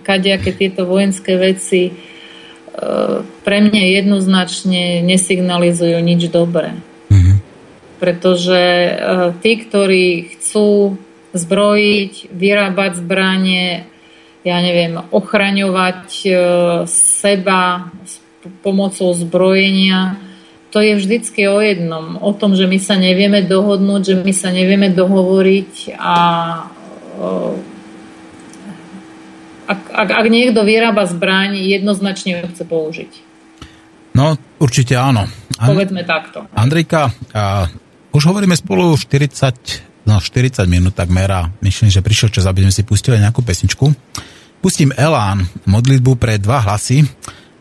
kadejaké 0.00 0.56
tieto 0.56 0.88
vojenské 0.88 1.36
veci 1.36 1.82
e, 1.88 1.92
pre 3.44 3.58
mňa 3.60 3.82
jednoznačne 4.00 5.04
nesignalizujú 5.04 6.00
nič 6.00 6.32
dobré. 6.32 6.72
Mm-hmm. 7.12 7.36
Pretože 8.00 8.62
e, 8.62 8.92
tí, 9.44 9.52
ktorí 9.68 10.36
chcú 10.36 10.96
zbrojiť, 11.36 12.32
vyrábať 12.32 12.92
zbranie, 13.04 13.84
ja 14.44 14.56
neviem, 14.64 14.96
ochraňovať 15.12 16.08
e, 16.24 16.30
seba 16.88 17.92
pomocou 18.62 19.12
zbrojenia, 19.14 20.20
to 20.74 20.82
je 20.82 20.98
vždycky 20.98 21.46
o 21.46 21.62
jednom. 21.62 22.18
O 22.18 22.34
tom, 22.34 22.58
že 22.58 22.66
my 22.66 22.82
sa 22.82 22.98
nevieme 22.98 23.46
dohodnúť, 23.46 24.02
že 24.02 24.14
my 24.18 24.32
sa 24.34 24.50
nevieme 24.50 24.90
dohovoriť 24.90 25.94
a 25.94 26.16
ak, 29.64 29.80
ak, 29.94 30.08
ak 30.12 30.26
niekto 30.28 30.60
vyrába 30.66 31.06
zbraň, 31.08 31.56
jednoznačne 31.62 32.42
ju 32.42 32.46
chce 32.52 32.64
použiť. 32.66 33.10
No, 34.14 34.38
určite 34.62 34.94
áno. 34.94 35.26
An- 35.58 35.70
Povedzme 35.74 36.06
takto. 36.06 36.46
Andrejka, 36.54 37.10
a 37.34 37.66
už 38.14 38.22
hovoríme 38.30 38.54
spolu 38.54 38.94
40, 38.94 40.06
no 40.06 40.22
40 40.22 40.66
minút 40.70 40.94
takmer 40.94 41.30
a 41.30 41.50
myslím, 41.62 41.90
že 41.90 42.04
prišiel 42.04 42.30
čas, 42.30 42.46
aby 42.46 42.62
sme 42.66 42.74
si 42.74 42.82
pustili 42.86 43.18
nejakú 43.18 43.42
pesničku. 43.42 43.90
Pustím 44.62 44.94
Elán, 44.94 45.44
modlitbu 45.66 46.16
pre 46.16 46.38
dva 46.38 46.62
hlasy. 46.62 47.04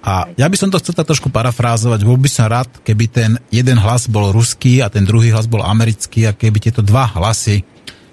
A 0.04 0.28
ja 0.36 0.52
by 0.52 0.58
som 0.60 0.68
to 0.68 0.84
chcel 0.84 1.00
trošku 1.00 1.32
parafrázovať. 1.32 2.04
Bol 2.04 2.20
by 2.20 2.28
som 2.28 2.52
rád, 2.52 2.68
keby 2.84 3.06
ten 3.08 3.32
jeden 3.48 3.80
hlas 3.80 4.12
bol 4.12 4.36
ruský 4.36 4.84
a 4.84 4.92
ten 4.92 5.08
druhý 5.08 5.32
hlas 5.32 5.48
bol 5.48 5.64
americký 5.64 6.28
a 6.28 6.36
keby 6.36 6.60
tieto 6.60 6.84
dva 6.84 7.08
hlasy 7.16 7.64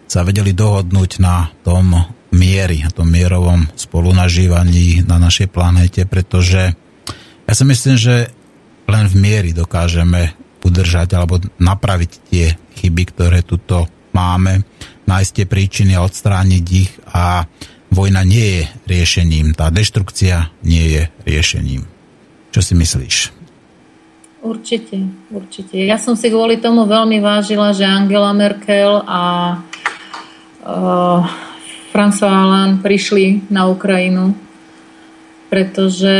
sa 0.07 0.23
vedeli 0.23 0.55
dohodnúť 0.55 1.19
na 1.19 1.51
tom 1.67 1.91
miery, 2.31 2.87
na 2.87 2.95
tom 2.95 3.11
mierovom 3.11 3.67
spolunažívaní 3.75 5.03
na 5.03 5.19
našej 5.19 5.51
planéte, 5.51 6.07
pretože 6.07 6.79
ja 7.47 7.53
si 7.59 7.65
myslím, 7.67 7.99
že 7.99 8.31
len 8.87 9.07
v 9.11 9.15
miery 9.19 9.51
dokážeme 9.51 10.35
udržať 10.63 11.19
alebo 11.19 11.43
napraviť 11.59 12.11
tie 12.31 12.55
chyby, 12.79 13.03
ktoré 13.11 13.43
tuto 13.43 13.91
máme, 14.15 14.63
nájsť 15.07 15.31
tie 15.35 15.47
príčiny 15.47 15.93
a 15.99 16.07
odstrániť 16.07 16.65
ich 16.71 16.91
a 17.11 17.47
vojna 17.91 18.23
nie 18.23 18.47
je 18.47 18.63
riešením, 18.87 19.53
tá 19.59 19.69
deštrukcia 19.69 20.51
nie 20.63 20.85
je 20.99 21.03
riešením. 21.27 21.85
Čo 22.51 22.61
si 22.63 22.73
myslíš? 22.75 23.17
Určite, 24.41 24.97
určite. 25.29 25.77
Ja 25.85 26.01
som 26.01 26.17
si 26.17 26.33
kvôli 26.33 26.57
tomu 26.57 26.89
veľmi 26.89 27.21
vážila, 27.21 27.77
že 27.77 27.85
Angela 27.85 28.33
Merkel 28.33 29.05
a 29.05 29.23
uh, 30.65 31.21
François 31.93 32.33
Hollande 32.33 32.81
prišli 32.81 33.53
na 33.53 33.69
Ukrajinu, 33.69 34.33
pretože 35.53 36.17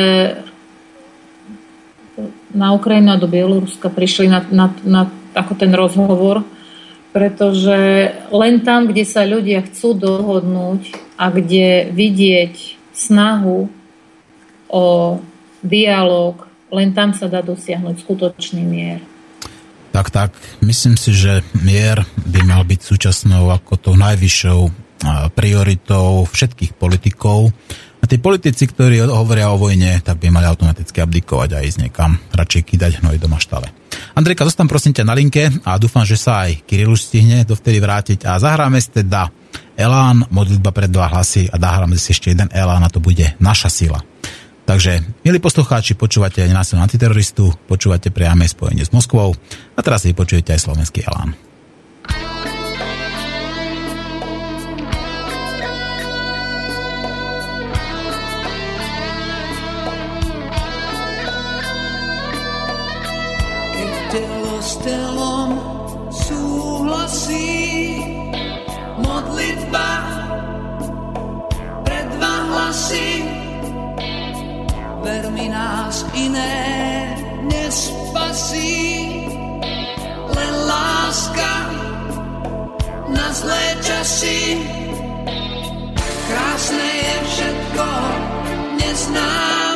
na 2.53 2.77
Ukrajinu 2.77 3.15
a 3.15 3.17
do 3.17 3.31
Bieloruska 3.31 3.89
prišli 3.89 4.29
na, 4.29 4.45
na, 4.53 4.67
na 4.85 5.03
ako 5.33 5.57
ten 5.57 5.73
rozhovor, 5.73 6.45
pretože 7.11 8.11
len 8.31 8.63
tam, 8.63 8.87
kde 8.87 9.05
sa 9.07 9.27
ľudia 9.27 9.67
chcú 9.67 9.99
dohodnúť 9.99 10.95
a 11.19 11.31
kde 11.35 11.91
vidieť 11.91 12.55
snahu 12.95 13.67
o 14.71 14.87
dialog, 15.61 16.47
len 16.71 16.95
tam 16.95 17.11
sa 17.11 17.27
dá 17.27 17.43
dosiahnuť 17.43 18.07
skutočný 18.07 18.63
mier. 18.63 19.03
Tak, 19.91 20.15
tak. 20.15 20.31
Myslím 20.63 20.95
si, 20.95 21.11
že 21.11 21.43
mier 21.59 22.07
by 22.23 22.41
mal 22.47 22.63
byť 22.63 22.81
súčasnou 22.81 23.51
ako 23.51 23.91
tou 23.91 23.95
najvyššou 23.99 24.71
prioritou 25.35 26.29
všetkých 26.29 26.77
politikov 26.77 27.51
tí 28.11 28.19
politici, 28.19 28.67
ktorí 28.67 29.07
hovoria 29.07 29.55
o 29.55 29.57
vojne, 29.57 30.03
tak 30.03 30.19
by 30.19 30.35
mali 30.35 30.51
automaticky 30.51 30.99
abdikovať 30.99 31.55
a 31.55 31.63
ísť 31.63 31.87
niekam, 31.87 32.19
radšej 32.35 32.63
kýdať 32.67 32.99
hnoj 32.99 33.23
do 33.23 33.31
maštale. 33.31 33.71
Andrejka, 34.19 34.43
zostan 34.43 34.67
prosím 34.67 34.91
ťa 34.91 35.07
na 35.07 35.15
linke 35.15 35.47
a 35.63 35.79
dúfam, 35.79 36.03
že 36.03 36.19
sa 36.19 36.51
aj 36.51 36.67
Kiril 36.67 36.91
už 36.91 37.07
stihne 37.07 37.47
dovtedy 37.47 37.79
vrátiť 37.79 38.27
a 38.27 38.43
zahráme 38.43 38.83
si 38.83 38.91
teda 38.91 39.31
Elán, 39.79 40.27
modlitba 40.27 40.75
pre 40.75 40.91
dva 40.91 41.07
hlasy 41.07 41.47
a 41.47 41.57
zahráme 41.57 41.95
si 41.95 42.11
ešte 42.11 42.35
jeden 42.35 42.51
Elán 42.51 42.83
a 42.83 42.91
to 42.91 42.99
bude 42.99 43.39
naša 43.39 43.71
sila. 43.71 44.03
Takže, 44.67 45.03
milí 45.27 45.39
poslucháči, 45.39 45.95
počúvate 45.95 46.43
nenásilnú 46.47 46.83
antiteroristu, 46.83 47.51
počúvate 47.67 48.11
priame 48.11 48.47
spojenie 48.47 48.87
s 48.87 48.95
Moskvou 48.95 49.35
a 49.75 49.81
teraz 49.83 50.03
si 50.03 50.15
počujete 50.15 50.55
aj 50.55 50.63
slovenský 50.67 51.07
Elán. 51.07 51.50
Mi 75.41 75.49
nás 75.49 76.05
iné 76.15 77.17
nespasí. 77.49 79.27
Len 80.37 80.55
láska 80.69 81.55
na 83.09 83.27
zlé 83.33 83.65
časy. 83.81 84.61
Krásne 86.29 86.89
je 87.03 87.17
všetko 87.27 87.87
neznáme. 88.79 89.70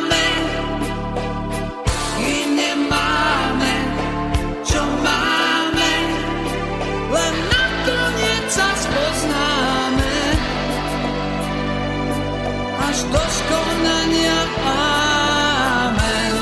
doskonania. 13.15 14.39
Amen. 14.67 16.35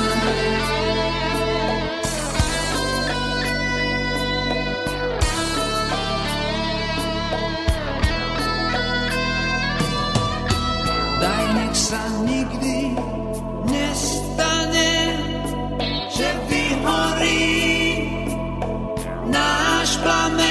Daj, 11.21 11.45
nech 11.55 11.75
sa 11.77 12.01
nikdy 12.25 12.77
nestane, 13.69 14.93
že 16.09 16.29
vyhorí 16.49 17.53
náš 19.29 19.89
plamen. 20.01 20.42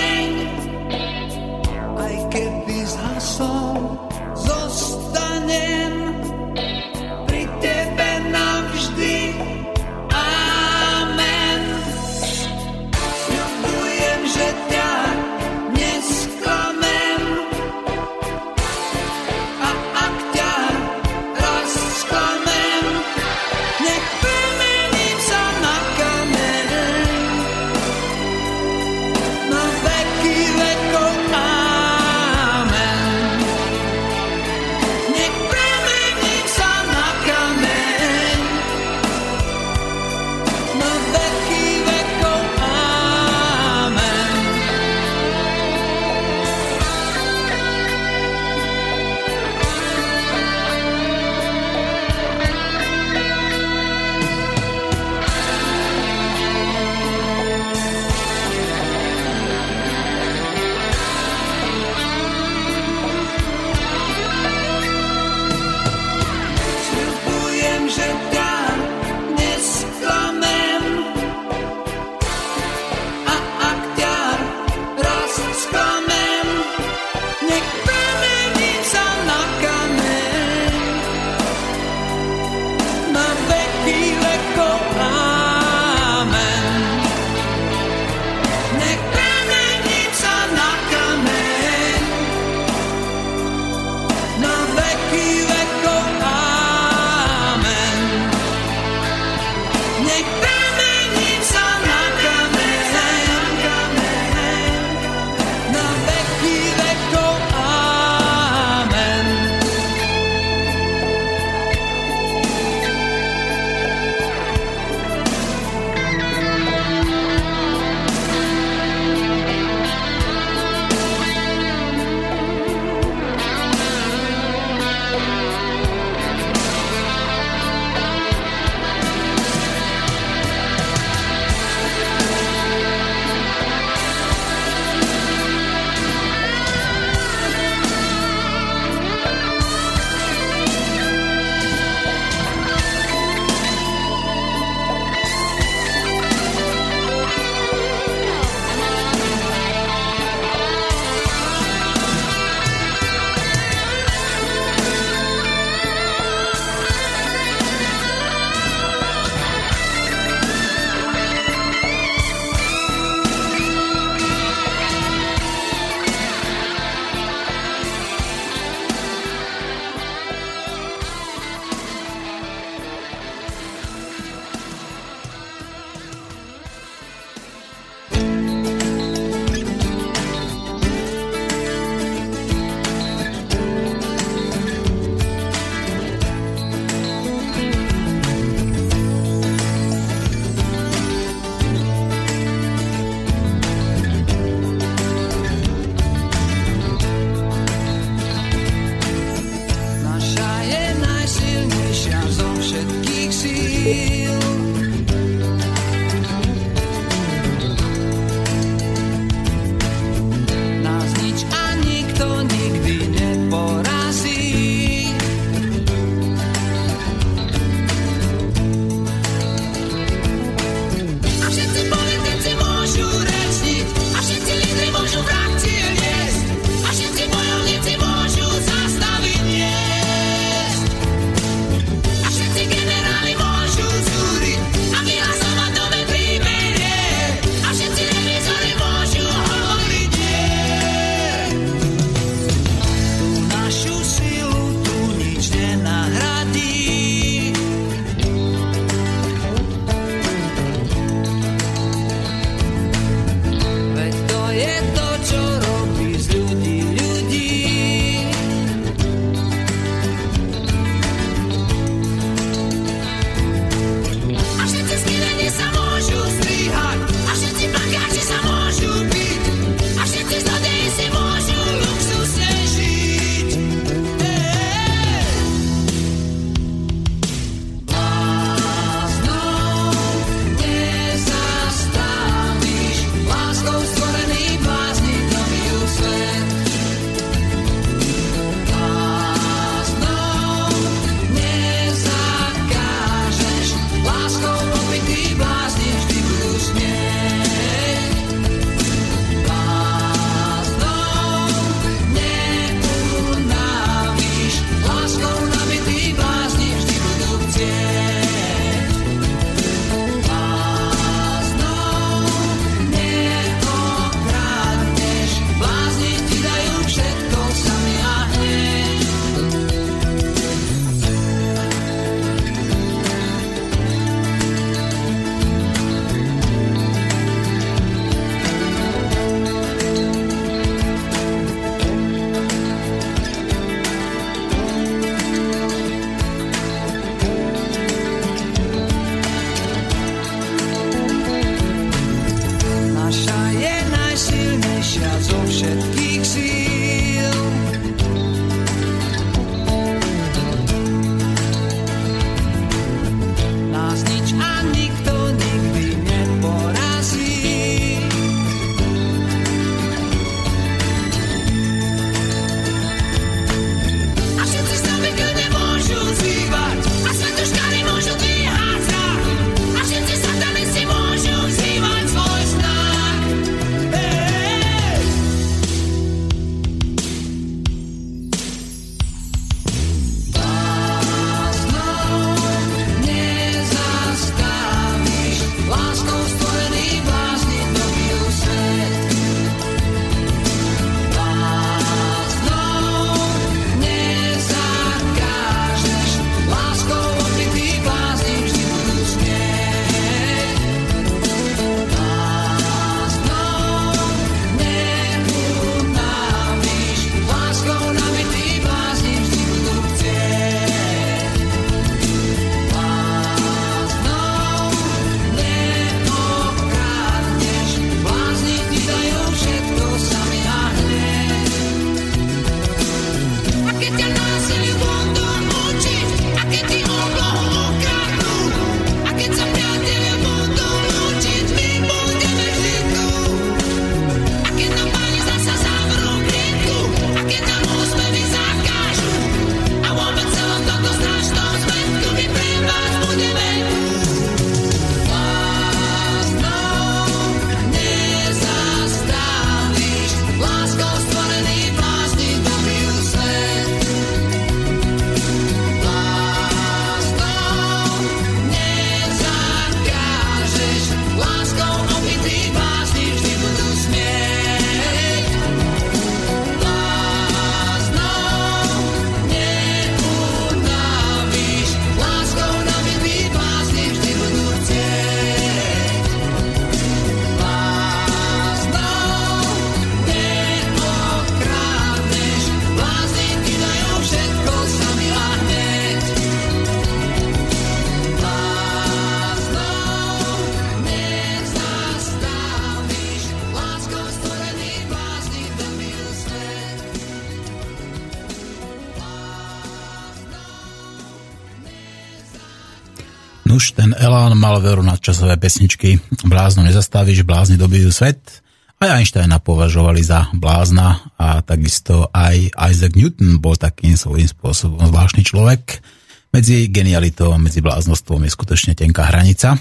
Elán 504.22 504.38
mal 504.38 504.62
veru 504.62 504.86
na 504.86 504.94
časové 504.94 505.34
pesničky 505.34 505.98
Blázno 506.22 506.62
nezastavíš, 506.62 507.26
blázni 507.26 507.58
dobijú 507.58 507.90
svet. 507.90 508.38
Aj 508.78 508.94
Einsteina 508.94 509.42
považovali 509.42 509.98
za 509.98 510.30
blázna 510.30 511.10
a 511.18 511.42
takisto 511.42 512.06
aj 512.14 512.54
Isaac 512.54 512.94
Newton 512.94 513.42
bol 513.42 513.58
takým 513.58 513.98
svojím 513.98 514.30
spôsobom 514.30 514.78
zvláštny 514.78 515.26
človek. 515.26 515.82
Medzi 516.30 516.70
genialitou 516.70 517.34
a 517.34 517.42
medzi 517.42 517.58
bláznostvom 517.66 518.22
je 518.22 518.30
skutočne 518.30 518.78
tenká 518.78 519.10
hranica. 519.10 519.58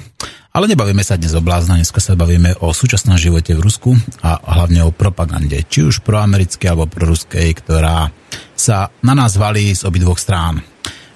Ale 0.53 0.69
nebavíme 0.69 1.01
sa 1.01 1.17
dnes 1.17 1.33
o 1.33 1.41
blázna, 1.41 1.81
dnes 1.81 1.89
sa 1.89 2.13
bavíme 2.13 2.61
o 2.61 2.69
súčasnom 2.69 3.17
živote 3.17 3.57
v 3.57 3.65
Rusku 3.65 3.97
a 4.21 4.45
hlavne 4.45 4.85
o 4.85 4.93
propagande, 4.93 5.57
či 5.65 5.89
už 5.89 6.05
proamerickej 6.05 6.69
alebo 6.69 6.85
proruskej, 6.85 7.49
ktorá 7.65 8.13
sa 8.53 8.93
na 9.01 9.17
nás 9.17 9.41
valí 9.41 9.73
z 9.73 9.89
obidvoch 9.89 10.21
strán. 10.21 10.61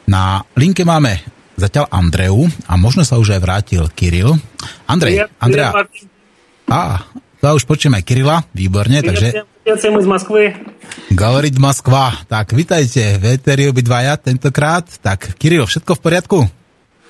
Na 0.09 0.41
linke 0.57 0.81
máme 0.81 1.34
zatiaľ 1.55 1.87
Andreu 1.91 2.47
a 2.67 2.73
možno 2.75 3.03
sa 3.07 3.19
už 3.19 3.35
aj 3.35 3.41
vrátil 3.41 3.83
Kiril. 3.91 4.35
Andrej, 4.87 5.27
Andrea. 5.39 5.71
Á, 6.65 7.07
to 7.39 7.45
už 7.55 7.63
počujem 7.69 7.95
aj 7.95 8.03
Kirila, 8.03 8.41
výborne, 8.51 8.99
takže... 9.05 9.45
Ďakujem 9.65 9.97
z 9.97 10.07
Moskvy. 10.09 10.43
Galorit 11.17 11.57
Moskva. 11.57 12.13
Tak, 12.29 12.53
vitajte 12.53 13.17
v 13.17 13.33
Eteri 13.33 13.65
obidvaja 13.65 14.13
tentokrát. 14.17 14.85
Tak, 15.01 15.41
Kiril, 15.41 15.65
všetko 15.65 15.97
v 15.97 16.01
poriadku? 16.01 16.37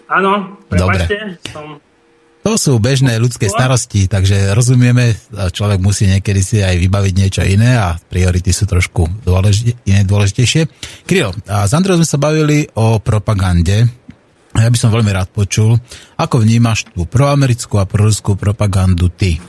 Áno, 0.07 0.59
Dobre. 0.71 1.03
Som... 1.51 1.83
To 2.45 2.61
sú 2.61 2.77
bežné 2.77 3.17
ľudské 3.17 3.49
starosti, 3.49 4.05
takže 4.05 4.53
rozumieme, 4.53 5.17
človek 5.33 5.81
musí 5.81 6.05
niekedy 6.05 6.41
si 6.45 6.61
aj 6.61 6.77
vybaviť 6.77 7.13
niečo 7.17 7.41
iné 7.41 7.73
a 7.73 7.97
priority 7.97 8.53
sú 8.53 8.69
trošku 8.69 9.25
dôležite, 9.25 9.81
iné 9.89 10.05
dôležitejšie. 10.05 10.69
Kiril, 11.09 11.33
a 11.49 11.65
s 11.65 11.73
Andreou 11.73 11.97
sme 11.97 12.05
sa 12.05 12.21
bavili 12.21 12.69
o 12.77 13.01
propagande, 13.01 13.89
ja 14.61 14.69
by 14.71 14.77
som 14.79 14.93
veľmi 14.93 15.11
rád 15.11 15.29
počul, 15.35 15.75
ako 16.15 16.39
vnímaš 16.39 16.87
tú 16.91 17.03
proamerickú 17.03 17.75
a 17.79 17.89
proruskú 17.89 18.39
propagandu 18.39 19.11
ty? 19.11 19.39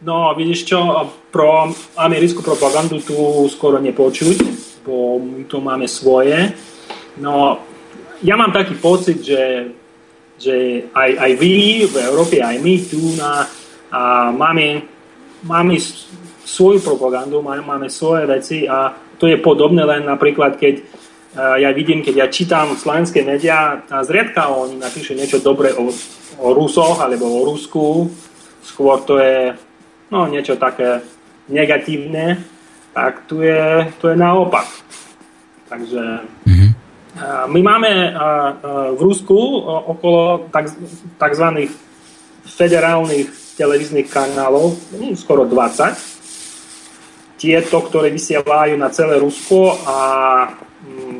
No, 0.00 0.32
vidíš 0.32 0.64
čo, 0.64 0.80
pro 1.28 1.68
americkú 1.98 2.40
propagandu 2.40 3.04
tu 3.04 3.44
skoro 3.52 3.76
nepočuť, 3.76 4.38
bo 4.86 5.20
my 5.20 5.44
tu 5.44 5.60
máme 5.60 5.84
svoje. 5.84 6.56
No, 7.20 7.60
ja 8.24 8.32
mám 8.38 8.48
taký 8.48 8.80
pocit, 8.80 9.20
že, 9.20 9.76
že 10.40 10.88
aj, 10.96 11.10
aj 11.20 11.32
vy 11.36 11.84
v 11.84 11.96
Európe, 12.00 12.40
aj 12.40 12.56
my 12.64 12.74
tu 12.88 13.00
na, 13.20 13.44
a 13.92 14.30
máme, 14.32 14.88
máme 15.44 15.76
svoju 16.48 16.80
propagandu, 16.80 17.44
máme, 17.44 17.60
máme 17.60 17.88
svoje 17.92 18.24
veci 18.24 18.58
a 18.64 18.94
to 19.20 19.28
je 19.28 19.36
podobné 19.36 19.84
len 19.84 20.08
napríklad, 20.08 20.56
keď 20.56 20.80
ja 21.36 21.70
vidím, 21.70 22.02
keď 22.02 22.14
ja 22.16 22.26
čítam 22.26 22.74
slovenské 22.74 23.22
médiá, 23.22 23.86
a 23.86 24.02
zriedka 24.02 24.50
oni 24.50 24.82
napíšu 24.82 25.14
niečo 25.14 25.38
dobré 25.38 25.70
o, 25.74 25.86
o 26.42 26.46
Rusoch 26.50 26.98
alebo 26.98 27.30
o 27.30 27.46
Rusku, 27.46 28.10
skôr 28.66 28.98
to 29.06 29.18
je 29.22 29.54
no, 30.10 30.26
niečo 30.26 30.58
také 30.58 31.00
negatívne, 31.46 32.42
tak 32.90 33.26
tu 33.30 33.42
je, 33.42 33.86
tu 34.02 34.10
je 34.10 34.16
naopak. 34.18 34.66
Takže 35.70 36.02
mm-hmm. 36.46 36.70
my 37.46 37.60
máme 37.62 37.90
v 38.90 39.00
Rusku 39.00 39.38
okolo 39.86 40.50
tzv. 41.14 41.46
federálnych 42.42 43.30
televíznych 43.54 44.08
kanálov, 44.08 44.72
hm, 44.96 45.14
skoro 45.14 45.44
20. 45.44 45.94
Tieto, 47.36 47.76
ktoré 47.84 48.08
vysielajú 48.08 48.74
na 48.80 48.88
celé 48.88 49.20
Rusko 49.20 49.76
a 49.84 49.98
hm, 50.80 51.19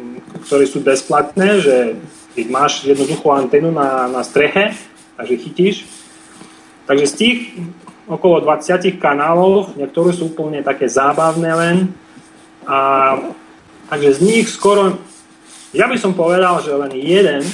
ktoré 0.51 0.67
sú 0.67 0.83
bezplatné, 0.83 1.63
že 1.63 1.77
keď 2.35 2.47
máš 2.51 2.83
jednoduchú 2.83 3.31
antenu 3.31 3.71
na, 3.71 4.11
na 4.11 4.27
streche, 4.27 4.75
takže 5.15 5.35
chytíš. 5.47 5.77
Takže 6.91 7.07
z 7.07 7.15
tých 7.15 7.39
okolo 8.11 8.43
20 8.43 8.99
kanálov, 8.99 9.79
niektoré 9.79 10.11
sú 10.11 10.35
úplne 10.35 10.67
také 10.67 10.91
zábavné 10.91 11.55
len. 11.55 11.77
A, 12.67 13.15
takže 13.95 14.19
z 14.19 14.21
nich 14.27 14.51
skoro, 14.51 14.99
ja 15.71 15.87
by 15.87 15.95
som 15.95 16.19
povedal, 16.19 16.59
že 16.67 16.75
len 16.75 16.99
jeden, 16.99 17.47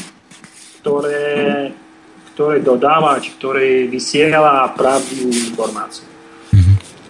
ktoré, 0.80 1.76
ktoré 2.32 2.64
dodáva, 2.64 3.20
či 3.20 3.36
ktoré 3.36 3.84
vysiela 3.92 4.72
pravdivú 4.72 5.28
informáciu. 5.28 6.09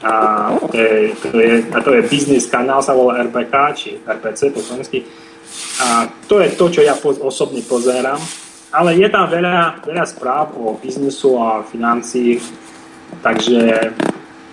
A 0.03 0.51
to 0.66 0.74
je, 0.74 1.14
to 1.14 1.39
je, 1.39 1.55
a 1.70 1.78
to 1.78 1.91
je 1.95 2.03
business 2.11 2.51
kanál, 2.51 2.82
sa 2.82 2.91
volá 2.91 3.22
RBK, 3.22 3.55
či 3.78 3.89
RPC 4.03 4.51
po 4.51 4.59
slovensky 4.59 5.07
a 5.81 6.09
to 6.29 6.41
je 6.41 6.49
to, 6.57 6.67
čo 6.73 6.81
ja 6.83 6.97
osobne 7.03 7.63
pozerám. 7.65 8.19
Ale 8.75 8.99
je 8.99 9.09
tam 9.09 9.31
veľa, 9.31 9.87
veľa 9.87 10.05
správ 10.05 10.53
o 10.59 10.77
biznesu 10.77 11.39
a 11.41 11.65
financií, 11.65 12.43
takže 13.23 13.95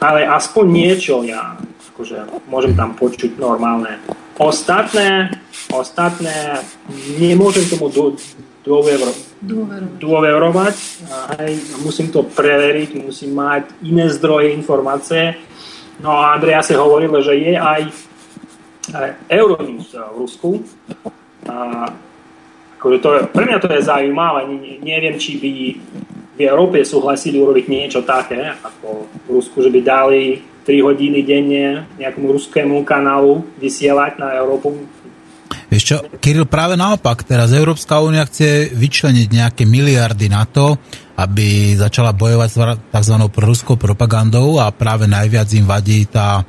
ale 0.04 0.28
aspoň 0.28 0.66
niečo 0.68 1.24
ja 1.24 1.56
akože, 1.94 2.50
môžem 2.50 2.74
tam 2.74 2.98
počuť 2.98 3.38
normálne. 3.38 4.02
Ostatné, 4.42 5.30
ostatné 5.70 6.60
nemôžem 7.22 7.70
tomu 7.70 7.94
do, 7.94 8.18
dôverovať. 8.66 9.18
dôverovať. 10.02 10.76
Hej, 11.38 11.54
musím 11.86 12.10
to 12.10 12.26
preveriť, 12.26 12.98
musím 12.98 13.38
mať 13.38 13.86
iné 13.86 14.10
zdroje 14.10 14.58
informácie. 14.58 15.38
No 16.02 16.18
a 16.18 16.34
Andrea 16.34 16.66
si 16.66 16.74
hovoril, 16.74 17.14
že 17.22 17.38
je 17.38 17.54
aj 17.54 17.82
Euronews 19.28 19.94
v 19.94 20.16
Rusku. 20.18 20.62
A, 21.50 21.88
akože 22.80 22.98
to 23.00 23.10
pre 23.32 23.44
mňa 23.48 23.58
to 23.60 23.68
je 23.72 23.82
zaujímavé. 23.88 24.48
Neviem, 24.84 25.16
či 25.18 25.40
by 25.40 25.52
v 26.34 26.40
Európe 26.42 26.82
súhlasili 26.82 27.38
urobiť 27.38 27.66
niečo 27.70 28.02
také, 28.02 28.54
ako 28.58 29.06
v 29.08 29.28
Rusku, 29.30 29.62
že 29.62 29.70
by 29.70 29.80
dali 29.86 30.42
3 30.66 30.88
hodiny 30.88 31.20
denne 31.22 31.86
nejakému 32.00 32.28
ruskému 32.34 32.82
kanálu 32.88 33.44
vysielať 33.60 34.18
na 34.18 34.40
Európu. 34.42 34.74
Vieš 35.70 35.84
čo, 35.84 35.98
Kirill, 36.22 36.50
práve 36.50 36.78
naopak, 36.78 37.26
teraz 37.26 37.54
Európska 37.54 38.02
únia 38.02 38.26
chce 38.26 38.74
vyčleniť 38.74 39.28
nejaké 39.30 39.64
miliardy 39.66 40.30
na 40.30 40.46
to, 40.46 40.78
aby 41.18 41.78
začala 41.78 42.14
bojovať 42.14 42.50
s 42.50 42.58
tzv. 42.90 43.16
ruskou 43.38 43.76
propagandou 43.78 44.58
a 44.58 44.74
práve 44.74 45.06
najviac 45.06 45.50
im 45.54 45.66
vadí 45.66 46.10
tá 46.10 46.42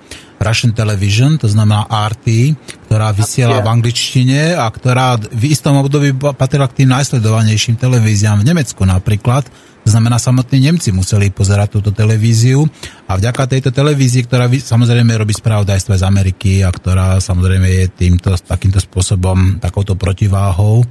Russian 0.44 0.76
Television, 0.76 1.40
to 1.40 1.48
znamená 1.48 1.88
RT, 1.88 2.52
ktorá 2.86 3.10
vysiela 3.10 3.64
v 3.64 3.72
angličtine 3.72 4.54
a 4.54 4.68
ktorá 4.68 5.16
v 5.16 5.44
istom 5.48 5.80
období 5.80 6.12
patrila 6.14 6.68
k 6.68 6.84
tým 6.84 6.92
najsledovanejším 6.92 7.80
televíziám 7.80 8.44
v 8.44 8.52
Nemecku 8.52 8.84
napríklad. 8.84 9.48
To 9.84 9.92
znamená, 9.92 10.16
samotní 10.16 10.64
Nemci 10.64 10.96
museli 10.96 11.28
pozerať 11.28 11.76
túto 11.76 11.90
televíziu 11.92 12.64
a 13.04 13.20
vďaka 13.20 13.44
tejto 13.44 13.68
televízii, 13.68 14.24
ktorá 14.24 14.48
samozrejme 14.48 15.12
robí 15.12 15.36
spravodajstvo 15.36 15.92
z 16.00 16.04
Ameriky 16.08 16.64
a 16.64 16.72
ktorá 16.72 17.20
samozrejme 17.20 17.68
je 17.68 17.84
týmto, 17.92 18.32
takýmto 18.40 18.80
spôsobom, 18.80 19.60
takouto 19.60 19.92
protiváhou 19.92 20.84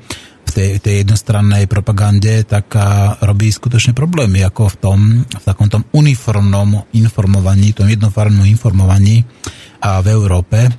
tej, 0.54 0.72
tej 0.80 0.96
jednostrannej 1.04 1.66
propagande, 1.66 2.46
tak 2.46 2.78
robí 3.26 3.50
skutočne 3.50 3.98
problémy, 3.98 4.46
ako 4.46 4.70
v 4.70 4.76
tom, 4.78 5.00
v 5.26 5.44
takom 5.44 5.68
tom 5.68 5.84
uniformnom 5.92 6.94
informovaní, 6.94 7.74
tom 7.74 7.90
jednofarmnom 7.90 8.46
informovaní 8.46 9.26
a 9.82 10.00
v 10.00 10.08
Európe. 10.14 10.70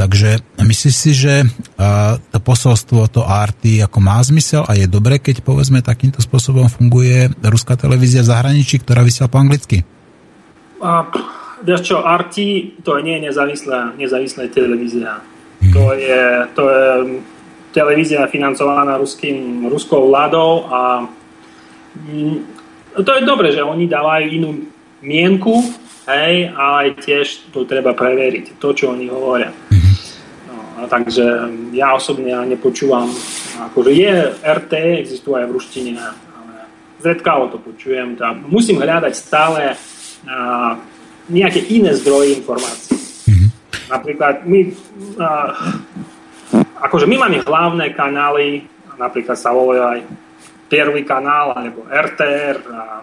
Takže 0.00 0.40
myslíš 0.64 0.94
si, 0.96 1.12
že 1.12 1.44
to 2.32 2.38
posolstvo, 2.40 3.12
to 3.12 3.20
RT 3.20 3.84
ako 3.84 3.98
má 4.00 4.16
zmysel 4.24 4.64
a 4.64 4.72
je 4.72 4.88
dobre, 4.88 5.20
keď 5.20 5.44
povedzme 5.44 5.84
takýmto 5.84 6.24
spôsobom 6.24 6.72
funguje 6.72 7.28
ruská 7.44 7.76
televízia 7.76 8.24
v 8.24 8.32
zahraničí, 8.32 8.80
ktorá 8.80 9.04
vysiela 9.04 9.28
po 9.28 9.36
anglicky? 9.36 9.84
A, 10.80 11.04
vieš 11.60 11.92
čo, 11.92 12.00
RT 12.00 12.36
to 12.80 12.96
nie 13.04 13.20
je 13.20 13.28
nezávislá, 13.28 13.92
nezávislá 14.00 14.48
televízia. 14.48 15.20
Hmm. 15.60 15.72
To 15.76 15.92
je, 15.92 16.24
to 16.56 16.62
je 16.64 16.88
televízia 17.70 18.26
financovaná 18.26 18.98
ruským, 18.98 19.66
ruskou 19.70 20.10
vládou 20.10 20.66
a 20.70 20.80
mm, 21.94 22.38
to 23.04 23.10
je 23.14 23.22
dobre, 23.22 23.54
že 23.54 23.62
oni 23.62 23.86
dávajú 23.86 24.26
inú 24.30 24.50
mienku, 25.00 25.62
hej, 26.10 26.50
ale 26.50 26.98
tiež 26.98 27.54
to 27.54 27.64
treba 27.64 27.94
preveriť, 27.94 28.58
to, 28.58 28.68
čo 28.74 28.90
oni 28.90 29.06
hovoria. 29.06 29.54
No, 30.80 30.88
takže 30.88 31.24
ja 31.76 31.92
osobne 31.92 32.32
nepočúvam, 32.48 33.12
akože 33.70 33.92
je 33.92 34.14
RT, 34.40 34.72
existuje 35.04 35.36
aj 35.36 35.46
v 35.46 35.54
ruštine, 35.54 35.92
ale 36.00 36.54
zredkavo 37.04 37.52
to 37.52 37.58
počujem. 37.60 38.16
Tá, 38.16 38.32
musím 38.32 38.80
hľadať 38.80 39.12
stále 39.12 39.76
a, 40.24 40.80
nejaké 41.28 41.62
iné 41.68 41.92
zdroje 41.94 42.40
informácií. 42.40 42.96
Mm-hmm. 42.96 43.48
Napríklad 43.92 44.34
my, 44.48 44.60
a, 45.20 45.28
akože 46.80 47.06
my 47.06 47.16
máme 47.16 47.44
hlavné 47.44 47.92
kanály, 47.94 48.64
napríklad 48.98 49.38
sa 49.38 49.54
volá 49.54 49.96
aj 49.96 50.00
prvý 50.70 51.02
kanál, 51.02 51.56
alebo 51.56 51.86
RTR, 51.88 52.56
a 52.70 53.02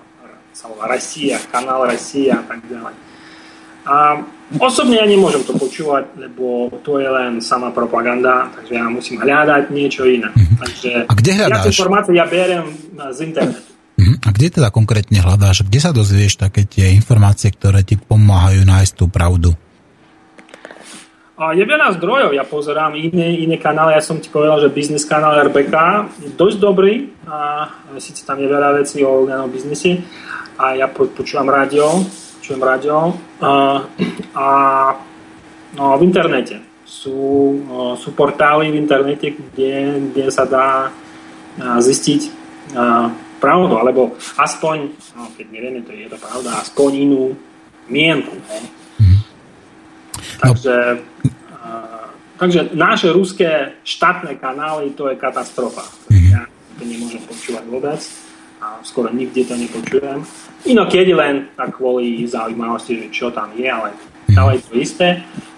sa 0.58 0.66
volá 0.72 0.90
Rosia, 0.90 1.38
kanál 1.54 1.86
Rosia 1.86 2.42
a 2.42 2.46
tak 2.48 2.66
ďalej. 2.66 2.96
A 3.88 4.20
osobne 4.60 5.00
ja 5.00 5.08
nemôžem 5.08 5.48
to 5.48 5.56
počúvať, 5.56 6.12
lebo 6.20 6.68
to 6.84 7.00
je 7.00 7.08
len 7.08 7.40
sama 7.40 7.72
propaganda, 7.72 8.52
takže 8.52 8.74
ja 8.76 8.86
musím 8.92 9.22
hľadať 9.24 9.64
niečo 9.72 10.04
iné. 10.04 10.28
Takže 10.36 11.08
A 11.08 11.14
kde 11.16 11.32
hľadáš? 11.40 11.72
informácií 11.72 12.16
ja 12.20 12.26
beriem 12.28 12.68
z 13.14 13.20
internetu. 13.24 13.70
Mhm. 13.98 14.16
A 14.26 14.30
kde 14.30 14.48
teda 14.62 14.70
konkrétne 14.70 15.20
hľadáš? 15.24 15.66
Kde 15.66 15.80
sa 15.82 15.92
dozvieš 15.96 16.38
také 16.38 16.68
tie 16.70 16.94
informácie, 16.94 17.50
ktoré 17.50 17.82
ti 17.82 17.98
pomáhajú 17.98 18.62
nájsť 18.66 18.94
tú 18.94 19.06
pravdu? 19.10 19.58
A 21.38 21.54
je 21.54 21.62
veľa 21.70 21.94
zdrojov, 22.02 22.34
ja 22.34 22.42
pozerám 22.50 22.98
iné, 22.98 23.46
iné 23.46 23.62
kanály, 23.62 23.94
ja 23.94 24.02
som 24.02 24.18
ti 24.18 24.26
povedal, 24.26 24.58
že 24.58 24.74
biznis 24.74 25.06
kanál 25.06 25.38
RBK 25.46 25.76
je 26.26 26.30
dosť 26.34 26.58
dobrý, 26.58 27.14
a 27.30 27.70
síce 28.02 28.26
tam 28.26 28.42
je 28.42 28.50
veľa 28.50 28.82
vecí 28.82 29.06
o 29.06 29.22
online 29.22 29.46
biznise. 29.54 30.02
A 30.58 30.74
ja 30.74 30.90
po, 30.90 31.06
počúvam 31.14 31.46
rádio, 31.46 32.02
počúvam 32.42 32.64
rádio 32.66 32.96
a, 33.38 33.86
a 34.34 34.48
no, 35.78 35.94
v 36.00 36.02
internete. 36.10 36.58
Sú, 36.88 37.14
o, 37.70 37.94
sú 37.94 38.18
portály 38.18 38.74
v 38.74 38.80
internete, 38.82 39.38
kde, 39.38 40.10
kde 40.10 40.26
sa 40.34 40.50
dá 40.50 40.90
a, 40.90 41.78
zistiť 41.78 42.22
a, 42.74 43.14
pravdu, 43.38 43.78
alebo 43.78 44.18
aspoň, 44.42 44.90
no, 45.14 45.30
keď 45.38 45.46
nevieme, 45.54 45.86
to 45.86 45.94
je 45.94 46.10
to 46.10 46.18
pravda, 46.18 46.66
aspoň 46.66 46.90
inú 47.06 47.38
mienku. 47.86 48.34
Hej. 48.50 48.64
Takže, 50.42 50.76
a, 50.98 51.17
takže 52.38 52.70
naše 52.74 53.10
ruské 53.12 53.78
štátne 53.82 54.38
kanály, 54.38 54.94
to 54.94 55.10
je 55.10 55.16
katastrofa. 55.18 55.86
Ja 56.32 56.46
to 56.78 56.84
nemôžem 56.86 57.22
počúvať 57.26 57.66
vôbec 57.68 58.02
a 58.62 58.82
skoro 58.82 59.10
nikde 59.14 59.46
to 59.46 59.56
nepočujem. 59.58 60.26
Inokedy 60.66 61.14
len 61.14 61.50
tak 61.54 61.78
kvôli 61.78 62.26
zaujímavosti, 62.26 63.06
že 63.06 63.08
čo 63.14 63.30
tam 63.30 63.54
je, 63.54 63.70
ale 63.70 63.94
stále 64.30 64.58
je 64.58 64.62
to 64.66 64.74
isté. 64.78 65.08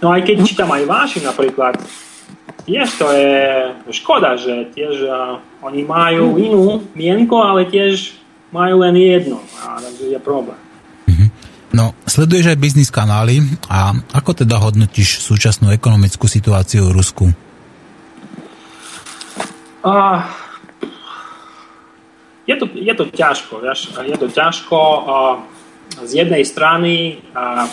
No 0.03 0.11
aj 0.11 0.21
keď 0.23 0.37
čítam 0.43 0.69
aj 0.71 0.83
vaši 0.87 1.19
napríklad, 1.23 1.75
tiež 2.67 2.87
to 2.99 3.07
je 3.11 3.39
škoda, 3.95 4.35
že 4.37 4.71
tiež 4.75 4.95
a, 5.09 5.39
oni 5.65 5.81
majú 5.83 6.37
inú 6.39 6.63
mienko, 6.95 7.39
ale 7.41 7.67
tiež 7.67 8.15
majú 8.53 8.85
len 8.85 8.95
jedno. 8.95 9.39
A 9.63 9.81
takže 9.81 10.15
je 10.15 10.19
problém. 10.19 10.59
No, 11.69 11.93
sleduješ 12.09 12.49
aj 12.53 12.57
biznis 12.57 12.89
kanály 12.89 13.45
a 13.69 13.93
ako 14.13 14.41
teda 14.41 14.57
hodnotíš 14.57 15.21
súčasnú 15.21 15.69
ekonomickú 15.69 16.25
situáciu 16.25 16.89
v 16.89 16.95
Rusku? 16.97 17.25
A, 19.85 20.25
je, 22.49 22.55
to, 22.57 22.65
je 22.73 22.93
to 22.97 23.05
ťažko, 23.13 23.61
vieš, 23.61 23.93
je 23.95 24.17
to 24.17 24.27
ťažko. 24.27 24.79
A, 24.81 25.15
z 25.97 26.11
jednej 26.25 26.45
strany 26.45 27.19
a, 27.33 27.65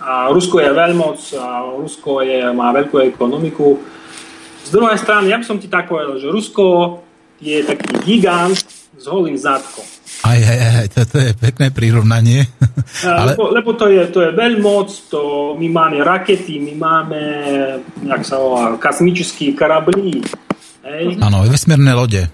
a 0.00 0.10
Rusko 0.30 0.62
je 0.62 0.70
veľmoc, 0.70 1.20
a 1.36 1.46
Rusko 1.74 2.22
je, 2.22 2.40
má 2.54 2.70
veľkú 2.70 3.02
ekonomiku. 3.02 3.82
Z 4.64 4.70
druhej 4.72 4.96
strany, 4.96 5.28
ja 5.28 5.36
by 5.36 5.44
som 5.44 5.60
ti 5.60 5.68
tak 5.68 5.90
povedal, 5.90 6.16
že 6.16 6.32
Rusko 6.32 6.98
je 7.42 7.60
taký 7.66 8.00
gigant 8.06 8.56
s 8.94 9.04
holým 9.04 9.36
zadkom. 9.36 9.84
Aj, 10.24 10.40
aj, 10.40 10.58
aj, 10.58 10.86
to, 10.88 11.00
to 11.04 11.16
je 11.20 11.30
pekné 11.36 11.68
prirovnanie. 11.68 12.48
Ale... 13.04 13.36
Lebo, 13.36 13.52
lebo 13.52 13.70
to, 13.76 13.92
je, 13.92 14.08
to 14.08 14.24
je 14.24 14.30
veľmoc, 14.32 14.88
to, 15.12 15.52
my 15.60 15.68
máme 15.68 16.00
rakety, 16.00 16.56
my 16.64 16.74
máme, 16.80 17.20
jak 18.08 18.22
sa 18.24 18.40
volá, 18.40 18.80
kosmičské 18.80 19.52
karablí. 19.52 20.24
Áno, 21.20 21.44
vesmírne 21.44 21.92
lode. 21.92 22.24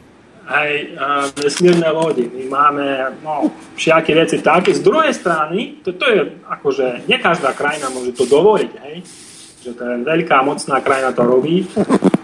Hej, 0.50 0.98
a 0.98 1.30
vesmírne 1.34 1.86
lodi. 1.94 2.26
My 2.26 2.44
máme 2.50 2.86
no, 3.22 3.54
všaké 3.78 4.14
veci 4.18 4.42
také. 4.42 4.74
Z 4.74 4.82
druhej 4.82 5.14
strany, 5.14 5.78
to, 5.82 5.94
to 5.94 6.06
je 6.10 6.20
akože, 6.46 7.06
nie 7.06 7.18
každá 7.22 7.54
krajina 7.54 7.86
môže 7.90 8.14
to 8.14 8.26
dovoliť, 8.26 8.72
hej? 8.86 8.96
že 9.60 9.70
to 9.76 9.82
je 9.84 9.96
veľká, 10.02 10.40
mocná 10.42 10.82
krajina 10.82 11.10
to 11.14 11.22
robí. 11.22 11.68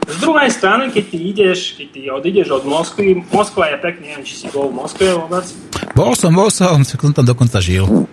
Z 0.07 0.17
druhej 0.23 0.51
strany, 0.55 0.95
keď 0.95 1.05
ty 1.11 1.19
ideš, 1.19 1.59
keď 1.75 1.87
ty 1.91 2.01
odídeš 2.07 2.49
od 2.55 2.63
Moskvy, 2.63 3.27
Moskva 3.27 3.75
je 3.75 3.77
pekne, 3.83 4.15
neviem, 4.15 4.23
či 4.23 4.39
si 4.39 4.47
bol 4.55 4.71
v 4.71 4.79
Moskve 4.79 5.11
vôbec. 5.11 5.43
Bol 5.99 6.15
som, 6.15 6.31
bol 6.31 6.47
som, 6.47 6.79
som 6.87 7.11
tam 7.11 7.27
dokonca 7.27 7.59
žil. 7.59 8.07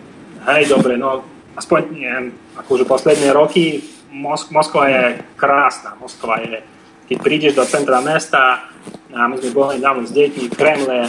Hej, 0.50 0.74
dobre, 0.74 0.98
no 0.98 1.22
aspoň, 1.54 1.94
neviem, 1.94 2.26
akože 2.58 2.90
posledné 2.90 3.30
roky 3.30 3.86
Mosk- 4.10 4.50
Moskva 4.50 4.90
je 4.90 5.04
krásna. 5.38 5.94
Moskva 6.02 6.42
je, 6.42 6.66
keď 7.14 7.18
prídeš 7.22 7.54
do 7.54 7.66
centra 7.70 8.02
mesta, 8.02 8.74
a 9.14 9.30
my 9.30 9.38
sme 9.38 9.54
boli 9.54 9.78
dávno 9.78 10.10
s 10.10 10.14
deťmi 10.18 10.50
v 10.50 10.58
Kremle, 10.58 11.00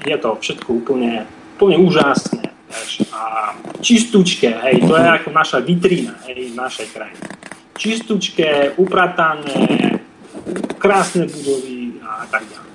je 0.00 0.16
to 0.16 0.40
všetko 0.40 0.68
úplne, 0.72 1.28
úplne 1.60 1.76
úžasné. 1.84 2.48
Vieš. 2.70 3.04
A 3.12 3.52
čistúčke, 3.84 4.48
hej, 4.48 4.88
to 4.88 4.96
je 4.96 5.04
ako 5.04 5.28
naša 5.36 5.60
vitrína 5.60 6.16
hej, 6.24 6.48
našej 6.56 6.86
krajiny. 6.96 7.20
Čistúčke, 7.76 8.72
upratané, 8.80 9.99
krásne 10.78 11.26
budovy 11.28 12.00
a 12.00 12.26
tak 12.28 12.44
ďalej. 12.48 12.70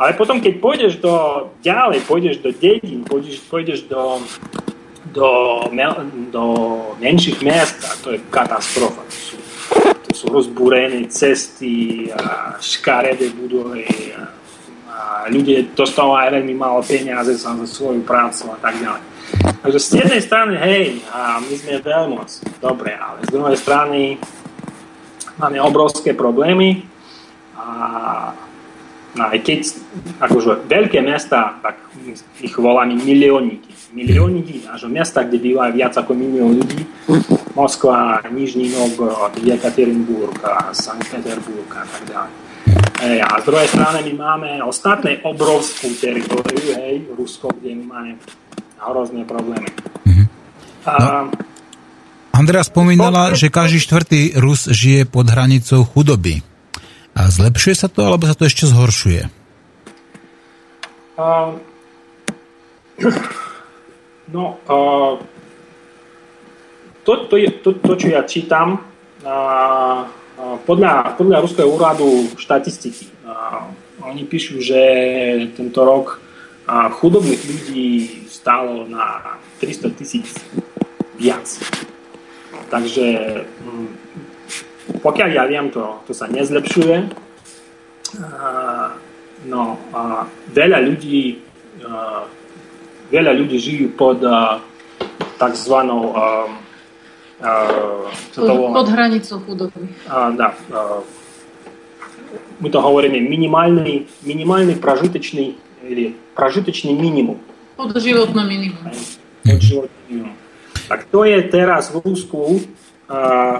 Ale 0.00 0.10
potom, 0.16 0.40
keď 0.40 0.54
pôjdeš 0.60 0.92
do, 1.00 1.12
ďalej, 1.60 2.04
pôjdeš 2.04 2.36
do 2.40 2.50
dedín, 2.52 3.04
pôjdeš, 3.04 3.40
pôjdeš 3.48 3.84
do, 3.88 4.20
do, 5.12 5.28
do 6.32 6.44
menších 7.00 7.40
miest, 7.44 7.80
a 7.84 7.92
to 8.00 8.16
je 8.16 8.18
katastrofa. 8.32 9.00
To 9.04 9.16
sú, 9.16 9.36
to 10.08 10.10
sú 10.16 10.26
rozbúrené 10.32 11.08
cesty 11.08 12.08
a 12.12 12.56
škaredé 12.60 13.32
budovy 13.32 13.88
a, 14.16 14.28
a 14.88 15.00
ľudia 15.28 15.68
dostávajú 15.72 16.16
aj 16.16 16.30
veľmi 16.40 16.54
málo 16.56 16.80
peniaze 16.84 17.36
za, 17.36 17.52
svoju 17.64 18.04
prácu 18.04 18.52
a 18.52 18.58
tak 18.60 18.80
ďalej. 18.80 19.04
Takže 19.60 19.78
z 19.78 19.88
jednej 20.04 20.20
strany, 20.20 20.52
hej, 20.58 20.84
a 21.12 21.38
my 21.38 21.54
sme 21.54 21.80
veľmoc, 21.80 22.28
dobre, 22.58 22.96
ale 22.96 23.22
z 23.24 23.30
druhej 23.30 23.56
strany 23.56 24.18
máme 25.38 25.60
obrovské 25.62 26.12
problémy 26.12 26.89
a 27.60 28.32
no 29.12 29.22
aj 29.28 29.38
keď 29.44 29.60
akože 30.22 30.64
veľké 30.70 31.04
mesta, 31.04 31.60
tak 31.60 31.76
ich 32.40 32.54
voláme 32.56 32.96
milióniky. 32.96 33.68
Milióniky, 33.90 34.70
až 34.70 34.86
mesta, 34.86 35.26
kde 35.26 35.42
bývajú 35.42 35.74
viac 35.74 35.98
ako 35.98 36.14
milión 36.14 36.54
ľudí, 36.62 36.86
Moskva, 37.58 38.22
Nižný 38.30 38.70
Novgorod, 38.70 39.34
Jekaterinburg, 39.42 40.38
Sankt 40.70 41.10
Peterburg 41.10 41.66
a 41.74 41.82
tak 41.82 42.02
ďalej. 42.06 42.34
Hej, 43.00 43.18
a 43.26 43.28
z 43.42 43.44
druhej 43.50 43.68
strany 43.72 43.98
my 44.06 44.14
máme 44.14 44.50
ostatné 44.62 45.18
obrovskú 45.26 45.90
teritoriu, 45.98 46.78
hej, 46.78 47.10
Rusko, 47.18 47.50
kde 47.58 47.82
my 47.82 47.84
máme 47.90 48.10
hrozné 48.78 49.26
problémy. 49.26 49.68
A, 50.86 51.26
Andrea 52.30 52.64
spomínala, 52.64 53.34
že 53.36 53.52
každý 53.52 53.82
štvrtý 53.82 54.20
Rus 54.38 54.70
žije 54.70 55.04
pod 55.04 55.28
hranicou 55.28 55.84
chudoby. 55.84 56.40
A 57.14 57.26
zlepšuje 57.26 57.74
sa 57.74 57.88
to, 57.90 58.06
alebo 58.06 58.26
sa 58.26 58.38
to 58.38 58.46
ešte 58.46 58.70
zhoršuje? 58.70 59.40
a, 61.20 61.52
no, 64.32 64.44
a, 64.68 64.76
to, 67.04 67.12
to, 67.28 67.36
je, 67.36 67.48
to, 67.60 67.70
to, 67.76 67.92
čo 67.96 68.08
ja 68.08 68.22
čítam, 68.24 68.80
a, 69.24 70.08
podľa, 70.64 71.20
podľa 71.20 71.44
Ruského 71.44 71.68
úradu 71.68 72.32
štatistiky, 72.40 73.12
a, 73.28 73.68
oni 74.00 74.24
píšu, 74.24 74.64
že 74.64 74.80
tento 75.52 75.84
rok 75.84 76.16
a, 76.64 76.88
chudobných 76.88 77.42
ľudí 77.44 77.88
stálo 78.32 78.88
na 78.88 79.36
300 79.60 79.98
tisíc 80.00 80.32
viac. 81.20 81.44
Takže 82.72 83.06
mm, 83.44 83.99
pokiaľ 85.01 85.29
ja 85.33 85.43
viem, 85.49 85.73
to, 85.73 86.01
to 86.05 86.13
sa 86.13 86.29
nezlepšuje. 86.29 87.09
A, 88.21 88.95
no 89.49 89.75
a 89.91 90.29
veľa 90.53 90.79
ľudí 90.85 91.41
a, 91.83 92.23
veľa 93.09 93.31
ľudí 93.33 93.57
žijú 93.59 93.87
pod 93.97 94.21
a, 94.23 94.61
takzvanou 95.41 96.13
a, 96.15 96.25
a, 97.41 97.51
čo 98.31 98.39
to 98.45 98.51
Pod, 98.53 98.57
volá? 98.57 98.73
pod 98.81 98.87
hranicou 98.93 99.37
chudoby. 99.43 99.89
A, 100.07 100.31
да, 100.31 100.53
а, 100.71 101.01
мы 102.59 102.69
то 102.69 102.81
говорим 102.81 103.11
минимальный, 103.13 104.07
минимальный 104.21 104.75
прожиточный 104.75 105.57
или 105.83 106.15
прожиточный 106.35 106.93
минимум. 106.93 107.39
Pod 107.75 107.91
životné 107.91 108.43
minimum. 108.47 108.85
Od 109.43 109.59
životný 109.59 109.99
minimum. 110.07 110.35
Tak 110.87 111.09
to 111.09 111.25
je 111.25 111.41
teraz 111.49 111.91
v 111.91 111.99
Rusku 112.05 112.61
a, 113.09 113.59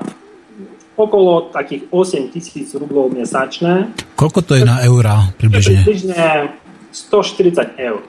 okolo 1.06 1.52
takých 1.52 1.88
8 1.88 2.32
tisíc 2.34 2.68
rublov 2.76 3.12
mesačné. 3.12 3.92
Koľko 4.16 4.40
to 4.44 4.52
je 4.58 4.64
na 4.68 4.84
eurá 4.84 5.32
približne? 5.40 5.84
približne 5.84 6.52
140 6.92 7.78
eur. 7.80 8.00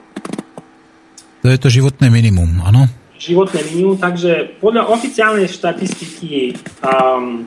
To 1.42 1.46
je 1.50 1.58
to 1.58 1.68
životné 1.72 2.06
minimum, 2.12 2.62
áno? 2.62 2.86
životné 3.22 3.60
minimum, 3.70 3.94
takže 4.02 4.58
podľa 4.58 4.90
oficiálnej 4.90 5.46
štatistiky 5.46 6.58
um, 6.82 7.46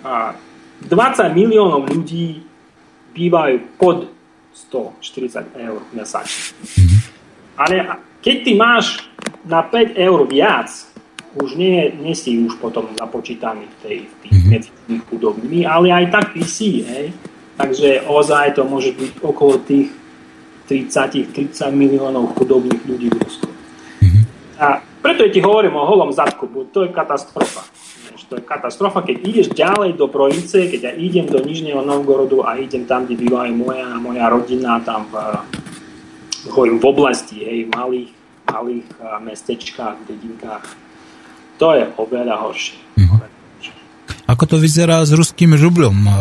a 0.00 0.32
20 0.88 1.36
miliónov 1.36 1.84
ľudí 1.92 2.40
bývajú 3.12 3.76
pod 3.76 4.08
140 4.72 5.52
eur 5.60 5.84
mesačne. 5.92 6.56
Ale 7.60 8.00
keď 8.24 8.36
ty 8.40 8.52
máš 8.56 9.04
na 9.44 9.60
5 9.60 10.00
eur 10.00 10.24
viac, 10.24 10.72
už 11.38 11.56
nie, 11.56 11.92
nie 11.96 12.12
si 12.12 12.36
už 12.36 12.60
potom 12.60 12.92
započítaný 12.96 13.64
v 13.64 13.76
tej, 13.80 13.96
v 14.04 14.14
tých 14.20 14.36
medzi 14.44 14.70
tými 14.84 15.00
chudobnými, 15.08 15.60
ale 15.64 15.88
aj 15.92 16.04
tak 16.12 16.24
ty 16.36 16.42
si, 16.44 16.84
hej. 16.84 17.12
Takže 17.56 18.04
ozaj 18.08 18.56
to 18.56 18.68
môže 18.68 18.92
byť 18.92 19.12
okolo 19.24 19.60
tých 19.64 19.92
30-30 20.68 21.72
miliónov 21.72 22.32
chudobných 22.36 22.82
ľudí 22.84 23.08
v 23.12 23.16
Rusku. 23.20 23.48
A 24.60 24.80
preto 25.02 25.26
ti 25.28 25.42
hovorím 25.42 25.76
o 25.76 25.84
holom 25.84 26.12
zadku, 26.14 26.46
to 26.70 26.86
je 26.86 26.90
katastrofa. 26.94 27.66
To 28.30 28.40
je 28.40 28.48
katastrofa, 28.48 29.04
keď 29.04 29.16
ideš 29.28 29.46
ďalej 29.52 29.92
do 30.00 30.08
provincie, 30.08 30.72
keď 30.72 30.80
ja 30.88 30.92
idem 30.96 31.28
do 31.28 31.36
Nižného 31.36 31.84
Novgorodu 31.84 32.40
a 32.48 32.56
idem 32.56 32.88
tam, 32.88 33.04
kde 33.04 33.20
býva 33.20 33.44
aj 33.44 33.52
moja, 33.52 33.88
moja 34.00 34.24
rodina, 34.32 34.80
tam 34.80 35.04
v, 35.12 35.14
hovorím, 36.48 36.80
v 36.80 36.86
oblasti, 36.88 37.44
hej, 37.44 37.68
v 37.68 37.70
malých, 37.76 38.10
malých 38.48 38.88
a, 39.04 39.20
mestečkách, 39.20 40.08
dedinkách. 40.08 40.64
To 41.62 41.78
je 41.78 41.86
oveľa 41.94 42.36
horšie. 42.42 42.74
Ako 44.26 44.50
to 44.50 44.56
vyzerá 44.58 44.98
s 45.06 45.14
ruským 45.14 45.54
žublom? 45.54 45.94
E, 45.94 46.12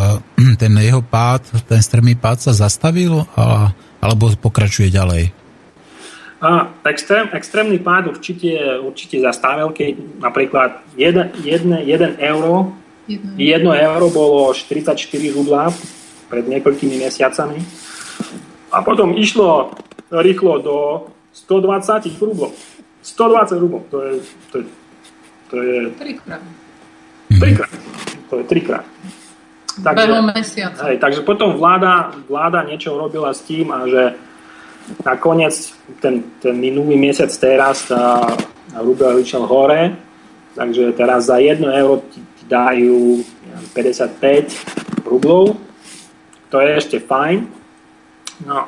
Ten 0.61 0.77
jeho 0.77 1.01
pád, 1.01 1.49
ten 1.65 1.81
strmý 1.81 2.13
pád 2.13 2.45
sa 2.45 2.53
zastavil 2.53 3.25
a, 3.33 3.73
alebo 3.97 4.29
pokračuje 4.37 4.93
ďalej? 4.93 5.33
A 6.41 6.73
extrém, 6.89 7.29
extrémny 7.33 7.77
pád 7.77 8.09
určite, 8.09 8.81
určite 8.81 9.21
zastavil, 9.21 9.69
keď 9.73 10.21
napríklad 10.21 10.81
1 10.97 11.37
euro, 12.17 12.73
Jedno. 13.05 13.73
1 13.73 13.85
euro 13.85 14.05
bolo 14.13 14.39
44 14.53 14.97
rublá 15.33 15.69
pred 16.29 16.45
niekoľkými 16.45 17.01
mesiacami 17.01 17.61
a 18.73 18.77
potom 18.81 19.13
išlo 19.17 19.73
rýchlo 20.11 20.53
do 20.61 20.77
120 21.33 22.07
rublov. 22.19 22.51
120 23.01 23.61
rublov, 23.61 23.81
to 23.89 23.97
je, 24.01 24.11
to 24.53 24.55
je, 24.61 24.65
to 25.51 25.59
je 25.59 25.91
Trikrát. 25.99 26.41
trikrát. 27.39 27.71
To 28.31 28.33
je 28.39 28.43
trikrát. 28.47 28.85
Behom 29.79 30.31
mesiaca. 30.31 30.87
Hej, 30.87 30.99
takže 30.99 31.21
potom 31.23 31.55
vláda, 31.55 32.11
vláda 32.27 32.63
niečo 32.67 32.95
robila 32.95 33.31
s 33.31 33.43
tým 33.43 33.71
a 33.71 33.87
že 33.87 34.15
nakoniec 35.03 35.71
ten, 35.99 36.23
ten 36.43 36.55
minulý 36.55 36.99
mesiac 36.99 37.31
teraz 37.31 37.87
tá 37.87 38.35
rubel 38.79 39.19
išiel 39.19 39.47
hore, 39.47 39.95
takže 40.55 40.91
teraz 40.95 41.31
za 41.31 41.39
1 41.39 41.63
euro 41.63 42.03
ti, 42.11 42.19
ti 42.39 42.43
dajú 42.47 43.23
neviem, 43.23 43.65
55 44.99 45.07
rublov, 45.07 45.55
to 46.51 46.59
je 46.59 46.69
ešte 46.75 46.97
fajn. 46.99 47.47
No, 48.47 48.67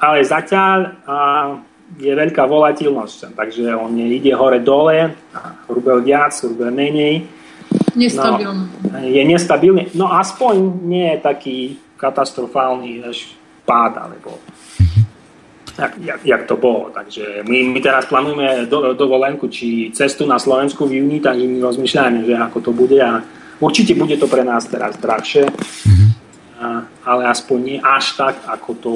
ale 0.00 0.24
zatiaľ 0.24 0.78
a, 1.04 1.16
je 1.98 2.12
veľká 2.14 2.46
volatilnosť, 2.46 3.34
takže 3.34 3.74
on 3.74 3.96
ide 3.98 4.30
hore-dole, 4.30 5.10
rubel 5.66 5.98
viac, 6.04 6.30
rubel 6.46 6.70
menej. 6.70 7.26
Nestabilné. 7.96 8.70
No, 8.86 8.98
je 9.02 9.22
nestabilný, 9.26 9.82
no 9.98 10.10
aspoň 10.14 10.54
nie 10.86 11.06
je 11.14 11.18
taký 11.18 11.58
katastrofálny 11.98 13.02
až 13.02 13.34
pád, 13.66 13.98
alebo 13.98 14.38
jak, 15.78 15.92
jak, 15.98 16.20
jak 16.24 16.42
to 16.46 16.56
bolo. 16.56 16.90
Takže 16.94 17.42
my, 17.46 17.58
my 17.72 17.80
teraz 17.80 18.06
plánujeme 18.06 18.66
do, 18.66 18.94
dovolenku, 18.94 19.48
či 19.48 19.90
cestu 19.94 20.26
na 20.26 20.38
Slovensku 20.38 20.86
v 20.86 21.02
júni, 21.02 21.20
takže 21.20 21.46
my 21.46 21.58
rozmýšľame, 21.60 22.26
že 22.26 22.34
ako 22.36 22.58
to 22.60 22.70
bude 22.72 22.98
a 23.00 23.22
určite 23.60 23.94
bude 23.94 24.16
to 24.16 24.26
pre 24.28 24.44
nás 24.44 24.66
teraz 24.66 24.96
drahšie, 24.96 25.46
a, 26.60 26.84
ale 27.04 27.22
aspoň 27.28 27.58
nie 27.60 27.78
až 27.80 28.16
tak, 28.16 28.34
ako 28.46 28.70
to 28.80 28.92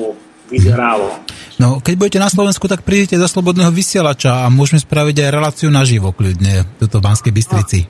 vyzeralo. 0.50 1.08
No, 1.56 1.78
keď 1.78 1.94
budete 1.94 2.18
na 2.20 2.30
Slovensku, 2.32 2.66
tak 2.66 2.82
prídete 2.82 3.14
do 3.14 3.30
Slobodného 3.30 3.70
vysielača 3.70 4.44
a 4.44 4.50
môžeme 4.50 4.82
spraviť 4.82 5.16
aj 5.22 5.34
reláciu 5.34 5.68
naživo, 5.70 6.10
kľudne, 6.10 6.66
tuto 6.82 6.98
v 6.98 7.04
Banskej 7.06 7.32
Bystrici. 7.32 7.80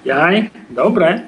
Jaj, 0.00 0.48
dobre. 0.72 1.08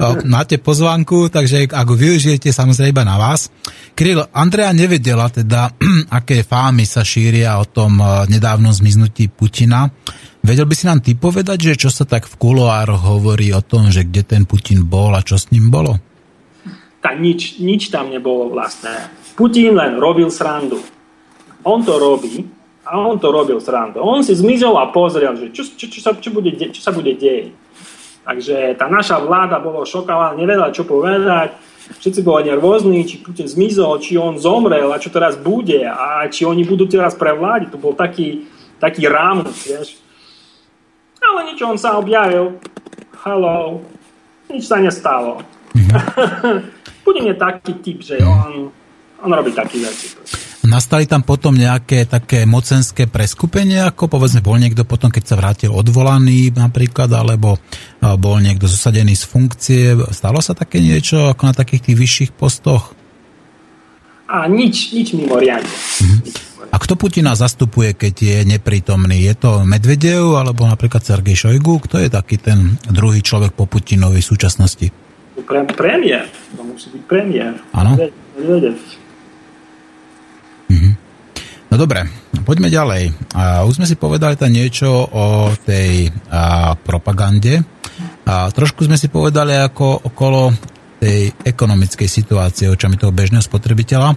No, 0.00 0.16
máte 0.24 0.56
pozvánku, 0.56 1.28
takže 1.28 1.68
ak 1.68 1.84
ho 1.84 1.92
využijete, 1.92 2.48
samozrejme 2.48 3.04
na 3.04 3.20
vás. 3.20 3.52
Kryl, 3.92 4.24
Andrea 4.32 4.72
nevedela 4.72 5.28
teda, 5.28 5.76
aké 6.18 6.40
fámy 6.40 6.88
sa 6.88 7.04
šíria 7.04 7.60
o 7.60 7.68
tom 7.68 8.00
eh, 8.00 8.24
nedávnom 8.32 8.72
zmiznutí 8.72 9.28
Putina. 9.28 9.92
Vedel 10.40 10.64
by 10.64 10.72
si 10.72 10.88
nám 10.88 11.04
ty 11.04 11.12
povedať, 11.12 11.58
že 11.60 11.86
čo 11.86 11.90
sa 11.92 12.08
tak 12.08 12.24
v 12.24 12.40
kuloároch 12.40 13.04
hovorí 13.04 13.52
o 13.52 13.60
tom, 13.60 13.92
že 13.92 14.08
kde 14.08 14.24
ten 14.24 14.42
Putin 14.48 14.88
bol 14.88 15.12
a 15.12 15.20
čo 15.20 15.36
s 15.36 15.52
ním 15.52 15.68
bolo? 15.68 16.00
Tak 17.00 17.16
nič, 17.16 17.56
nič 17.60 17.88
tam 17.88 18.12
nebolo 18.12 18.52
vlastné. 18.52 19.08
Putin 19.32 19.72
len 19.72 19.96
robil 19.96 20.28
srandu. 20.28 20.84
On 21.64 21.80
to 21.80 21.96
robí 21.96 22.44
a 22.84 23.00
on 23.00 23.16
to 23.16 23.32
robil 23.32 23.60
srandu. 23.60 24.00
On 24.04 24.20
si 24.20 24.36
zmizol 24.36 24.76
a 24.76 24.92
pozrel, 24.92 25.32
že 25.36 25.48
čo, 25.52 25.64
čo, 25.64 25.88
čo, 25.88 25.98
sa, 26.00 26.12
čo, 26.16 26.28
bude, 26.28 26.52
de- 26.52 26.72
čo 26.72 26.80
sa 26.84 26.92
bude 26.92 27.16
deť. 27.16 27.52
Takže 28.20 28.76
tá 28.76 28.86
naša 28.92 29.16
vláda 29.16 29.56
bola 29.58 29.88
šokovaná, 29.88 30.36
nevedela, 30.36 30.72
čo 30.76 30.84
povedať. 30.84 31.56
Všetci 31.90 32.20
boli 32.22 32.46
nervózni, 32.46 33.02
či 33.02 33.18
Putin 33.18 33.48
zmizol, 33.48 33.98
či 33.98 34.14
on 34.20 34.36
zomrel 34.38 34.92
a 34.92 35.00
čo 35.00 35.10
teraz 35.10 35.34
bude 35.34 35.82
a 35.82 36.28
či 36.28 36.44
oni 36.44 36.62
budú 36.62 36.86
teraz 36.86 37.16
prevládiť. 37.16 37.74
To 37.74 37.78
bol 37.80 37.96
taký, 37.96 38.46
taký 38.76 39.08
rámus, 39.08 39.56
vieš. 39.64 39.98
Ale 41.18 41.48
nič, 41.50 41.58
on 41.64 41.80
sa 41.80 41.96
objavil. 41.96 42.60
Hello. 43.24 43.82
Nič 44.52 44.68
sa 44.68 44.78
nestalo. 44.78 45.42
Putin 47.10 47.26
je 47.26 47.34
taký 47.34 47.72
typ, 47.82 47.98
že 48.06 48.22
on, 48.22 48.70
on 49.26 49.30
robí 49.34 49.50
taký 49.50 49.82
veci. 49.82 50.14
Nastali 50.62 51.10
tam 51.10 51.26
potom 51.26 51.58
nejaké 51.58 52.06
také 52.06 52.46
mocenské 52.46 53.10
preskupenie, 53.10 53.82
ako 53.82 54.06
povedzme 54.06 54.38
bol 54.38 54.54
niekto 54.62 54.86
potom, 54.86 55.10
keď 55.10 55.24
sa 55.26 55.34
vrátil 55.34 55.74
odvolaný 55.74 56.54
napríklad, 56.54 57.10
alebo 57.10 57.58
bol 57.98 58.38
niekto 58.38 58.70
zosadený 58.70 59.18
z 59.18 59.26
funkcie. 59.26 59.98
Stalo 60.14 60.38
sa 60.38 60.54
také 60.54 60.78
niečo 60.78 61.34
ako 61.34 61.50
na 61.50 61.54
takých 61.58 61.90
tých 61.90 61.98
vyšších 61.98 62.30
postoch? 62.38 62.94
A 64.30 64.46
nič, 64.46 64.94
nič 64.94 65.10
mimoriadne. 65.10 65.66
A 66.70 66.78
kto 66.78 66.94
Putina 66.94 67.34
zastupuje, 67.34 67.98
keď 67.98 68.14
je 68.22 68.38
neprítomný? 68.46 69.26
Je 69.26 69.34
to 69.34 69.66
Medvedev 69.66 70.38
alebo 70.38 70.70
napríklad 70.70 71.02
Sergej 71.02 71.34
Šojgu? 71.34 71.82
Kto 71.90 71.98
je 71.98 72.06
taký 72.06 72.38
ten 72.38 72.78
druhý 72.86 73.18
človek 73.26 73.58
po 73.58 73.66
Putinovi 73.66 74.22
v 74.22 74.30
súčasnosti? 74.30 74.99
Pre, 75.44 75.58
premiér. 75.74 76.24
To 76.56 76.62
musí 76.62 76.90
byť 76.92 77.02
premiér. 77.08 77.54
Áno. 77.74 77.96
Medvedev. 78.36 78.76
No 81.70 81.78
dobre, 81.78 82.02
poďme 82.42 82.66
ďalej. 82.66 83.14
A 83.38 83.62
už 83.62 83.78
sme 83.78 83.86
si 83.86 83.94
povedali 83.94 84.34
tam 84.34 84.50
niečo 84.50 84.90
o 84.90 85.54
tej 85.54 86.10
a, 86.26 86.74
propagande. 86.74 87.62
A 88.26 88.50
trošku 88.50 88.90
sme 88.90 88.98
si 88.98 89.06
povedali 89.06 89.54
ako 89.54 90.10
okolo 90.10 90.50
tej 90.98 91.30
ekonomickej 91.46 92.10
situácie 92.10 92.66
očami 92.66 92.98
toho 92.98 93.14
bežného 93.14 93.40
spotrebiteľa. 93.40 94.12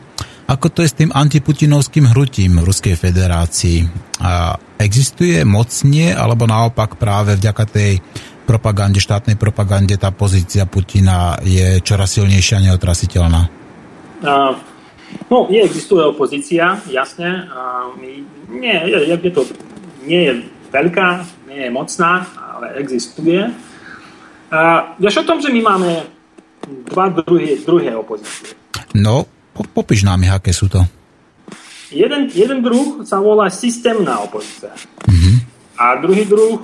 Ako 0.49 0.67
to 0.73 0.81
je 0.83 0.91
s 0.91 0.97
tým 0.97 1.13
antiputinovským 1.13 2.09
hrutím 2.11 2.57
v 2.59 2.67
Ruskej 2.67 2.97
federácii? 2.97 3.85
A 4.19 4.57
existuje 4.81 5.45
mocnie, 5.45 6.09
alebo 6.09 6.49
naopak 6.49 6.97
práve 6.97 7.37
vďaka 7.37 7.63
tej 7.69 8.01
propagande, 8.43 8.99
štátnej 8.99 9.39
propagande, 9.39 9.95
tá 9.95 10.11
pozícia 10.11 10.67
Putina 10.67 11.39
je 11.41 11.79
čoraz 11.79 12.19
silnejšia 12.19 12.59
a 12.59 12.65
neotrasiteľná? 12.69 13.41
A, 14.23 14.55
no, 15.31 15.37
je, 15.47 15.63
existuje 15.63 16.03
opozícia, 16.03 16.79
jasne. 16.91 17.47
My, 17.97 18.09
nie, 18.51 18.77
je, 18.91 18.99
je, 19.09 19.15
je 19.17 19.31
to, 19.31 19.41
nie 20.03 20.21
je 20.27 20.33
veľká, 20.71 21.07
nie 21.47 21.67
je 21.67 21.71
mocná, 21.71 22.27
ale 22.35 22.77
existuje. 22.79 23.39
A, 24.51 24.93
vieš 24.99 25.23
o 25.23 25.27
tom, 25.27 25.39
že 25.39 25.49
my 25.49 25.61
máme 25.63 25.89
dva 26.93 27.11
druhé, 27.11 27.59
druhé 27.63 27.91
opozície. 27.95 28.55
No, 28.95 29.25
po, 29.51 29.65
popíš 29.65 30.05
nám 30.05 30.23
aké 30.29 30.53
sú 30.53 30.69
to. 30.69 30.83
Jeden, 31.93 32.25
jeden 32.33 32.65
druh 32.65 33.05
sa 33.05 33.21
volá 33.21 33.53
systémna 33.53 34.17
opozícia. 34.23 34.73
Mm-hmm. 35.05 35.35
A 35.77 36.01
druhý 36.01 36.25
druh, 36.25 36.57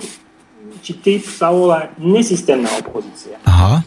či 0.80 0.92
typ 0.98 1.22
sa 1.24 1.52
volá 1.52 1.92
nesystémna 2.00 2.68
opozícia. 2.80 3.36
Aha. 3.44 3.84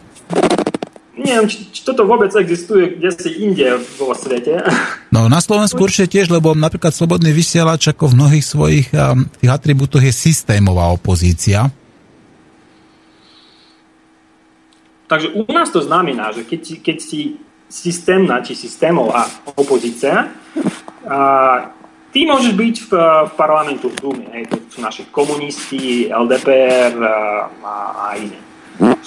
Neviem, 1.14 1.46
či, 1.46 1.70
či 1.70 1.86
toto 1.86 2.02
vôbec 2.02 2.34
existuje 2.34 2.98
kde 2.98 3.10
si 3.14 3.30
inde 3.46 3.78
vo 3.98 4.14
svete. 4.14 4.58
No 5.14 5.30
na 5.30 5.38
Slovensku 5.38 5.78
určite 5.78 6.10
tiež, 6.18 6.26
lebo 6.26 6.58
napríklad 6.58 6.90
Slobodný 6.90 7.30
vysielač 7.30 7.86
ako 7.86 8.10
v 8.10 8.18
mnohých 8.18 8.42
svojich 8.42 8.86
um, 8.90 9.30
tých 9.30 9.46
atribútoch 9.46 10.02
je 10.02 10.10
systémová 10.10 10.90
opozícia. 10.90 11.70
Takže 15.06 15.38
u 15.38 15.46
nás 15.54 15.70
to 15.70 15.86
znamená, 15.86 16.34
že 16.34 16.42
keď, 16.42 16.82
keď 16.82 16.96
si 16.98 17.38
systémna 17.70 18.42
či 18.42 18.58
systémová 18.58 19.30
opozícia, 19.54 20.34
a 21.06 21.18
ty 22.10 22.24
môžeš 22.24 22.52
byť 22.56 22.76
v, 22.88 22.90
v 23.28 23.32
parlamentu 23.38 23.92
v 23.92 23.96
Dume, 24.00 24.26
hej, 24.32 24.50
to 24.50 24.56
sú 24.74 24.82
naši 24.82 25.06
komunisti, 25.06 26.10
LDPR 26.10 26.98
a, 26.98 27.18
a, 27.62 28.06
iné. 28.18 28.42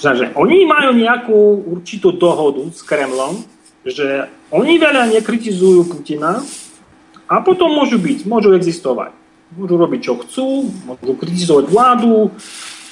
Že 0.00 0.32
oni 0.32 0.64
majú 0.64 0.96
nejakú 0.96 1.38
určitú 1.76 2.16
dohodu 2.16 2.64
s 2.72 2.80
Kremlom, 2.80 3.44
že 3.84 4.32
oni 4.48 4.80
veľa 4.80 5.12
nekritizujú 5.12 5.92
Putina 5.92 6.40
a 7.28 7.34
potom 7.44 7.68
môžu 7.76 8.00
byť, 8.00 8.24
môžu 8.24 8.56
existovať. 8.56 9.12
Môžu 9.60 9.76
robiť, 9.76 10.00
čo 10.00 10.14
chcú, 10.24 10.72
môžu 10.88 11.12
kritizovať 11.20 11.64
vládu, 11.68 12.32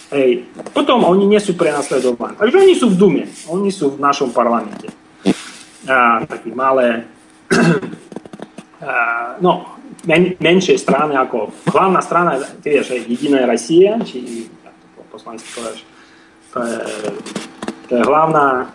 Hej. 0.07 0.47
Potom 0.71 1.03
oni 1.03 1.27
nie 1.27 1.43
sú 1.43 1.59
prenasledovaní. 1.59 2.39
Takže 2.39 2.63
oni 2.63 2.75
sú 2.79 2.95
v 2.95 2.99
Dume, 2.99 3.25
oni 3.51 3.75
sú 3.75 3.99
v 3.99 3.99
našom 3.99 4.31
parlamente. 4.31 4.87
A, 5.91 6.23
také 6.23 6.55
malé, 6.55 7.11
a, 8.79 9.35
no, 9.43 9.76
men, 10.07 10.39
menšie 10.39 10.79
strany 10.79 11.19
ako 11.19 11.51
hlavná 11.71 12.01
strana, 12.01 12.39
ty 12.63 12.79
vieš, 12.79 12.95
jediná 12.95 13.45
Rosia, 13.45 13.99
či 14.07 14.47
po 15.11 15.19
slovensky 15.19 15.49
povieš, 15.53 15.81
to 16.55 16.59
je, 16.63 16.79
to 17.91 17.93
je 17.99 18.03
hlavná, 18.03 18.71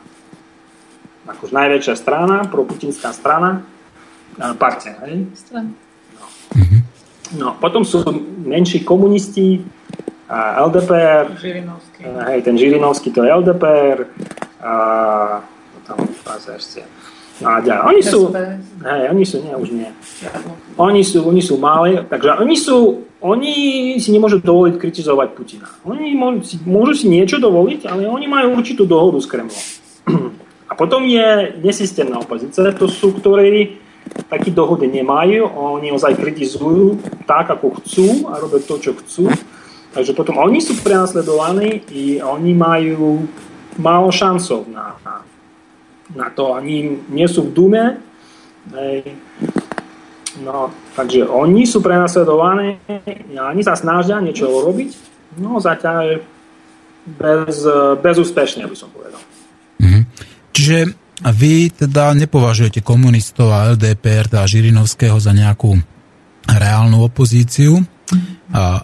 akož 1.26 1.50
najväčšia 1.56 1.96
strana, 1.96 2.46
proputinská 2.46 3.16
strana, 3.16 3.64
partia, 4.60 5.00
hej? 5.08 5.28
Strana. 5.34 5.72
No. 6.20 6.26
no, 7.40 7.48
potom 7.58 7.88
sú 7.88 8.04
menší 8.46 8.84
komunisti, 8.84 9.64
LDPR, 10.32 11.36
Žirinovský. 11.36 12.02
hej, 12.08 12.40
ten 12.40 12.56
Žirinovský 12.56 13.12
to 13.12 13.28
je 13.28 13.30
LDPR, 13.36 14.08
a 14.64 14.72
tam 15.84 15.98
ešte. 16.56 16.88
A 17.42 17.62
ďalej. 17.62 17.84
Oni 17.90 18.02
sú, 18.02 18.20
hej, 18.32 19.04
oni 19.10 19.24
sú, 19.26 19.38
nie, 19.42 19.54
už 19.58 19.70
nie. 19.74 19.90
Oni 20.78 21.02
sú, 21.02 21.18
oni 21.26 21.42
sú 21.42 21.58
malí, 21.58 21.98
takže 22.06 22.38
oni 22.38 22.56
sú, 22.58 22.78
oni 23.22 23.54
si 23.98 24.10
nemôžu 24.14 24.42
dovoliť 24.42 24.76
kritizovať 24.78 25.28
Putina. 25.34 25.68
Oni 25.86 26.14
môžu 26.14 26.42
si, 26.46 26.56
môžu 26.64 26.94
si 26.94 27.06
niečo 27.10 27.42
dovoliť, 27.42 27.90
ale 27.90 28.06
oni 28.06 28.26
majú 28.30 28.58
určitú 28.58 28.86
dohodu 28.86 29.18
s 29.22 29.28
Kremlom. 29.30 29.64
A 30.72 30.74
potom 30.78 31.04
je 31.04 31.60
nesystémna 31.60 32.24
opozícia, 32.24 32.72
to 32.72 32.88
sú, 32.88 33.12
ktorí 33.12 33.82
taký 34.32 34.56
dohody 34.56 34.88
nemajú, 34.88 35.44
oni 35.52 35.92
ozaj 35.92 36.16
kritizujú 36.16 37.00
tak, 37.28 37.52
ako 37.52 37.76
chcú 37.82 38.32
a 38.32 38.40
robia 38.40 38.64
to, 38.64 38.76
čo 38.80 38.92
chcú. 38.96 39.28
Takže 39.92 40.16
potom 40.16 40.40
oni 40.40 40.64
sú 40.64 40.80
prenasledovaní 40.80 41.84
i 41.92 42.24
oni 42.24 42.56
majú 42.56 43.28
málo 43.76 44.08
šancov 44.12 44.68
na, 44.72 44.96
na, 45.04 45.24
na 46.16 46.28
to. 46.32 46.56
Oni 46.58 47.08
nie 47.10 47.28
sú 47.28 47.50
v 47.50 47.54
Dume. 47.54 47.86
Hej. 48.72 49.16
No, 50.40 50.72
takže 50.96 51.28
oni 51.28 51.68
sú 51.68 51.84
prenasledovaní 51.84 52.80
a 53.36 53.52
oni 53.52 53.62
sa 53.68 53.76
snažia 53.76 54.24
niečo 54.24 54.48
urobiť. 54.48 54.90
No 55.44 55.60
zatiaľ 55.60 56.24
bez, 57.04 57.68
bezúspešne 58.00 58.64
by 58.64 58.76
som 58.78 58.90
povedal. 58.96 59.20
Mhm. 59.84 60.02
Čiže 60.52 60.78
vy 61.22 61.70
teda 61.70 62.18
nepovažujete 62.18 62.82
komunistov 62.82 63.54
a 63.54 63.78
LDPR, 63.78 64.32
teda 64.32 64.50
Žirinovského 64.50 65.18
za 65.22 65.36
nejakú 65.36 65.78
reálnu 66.50 67.06
opozíciu. 67.06 67.78
A 68.52 68.84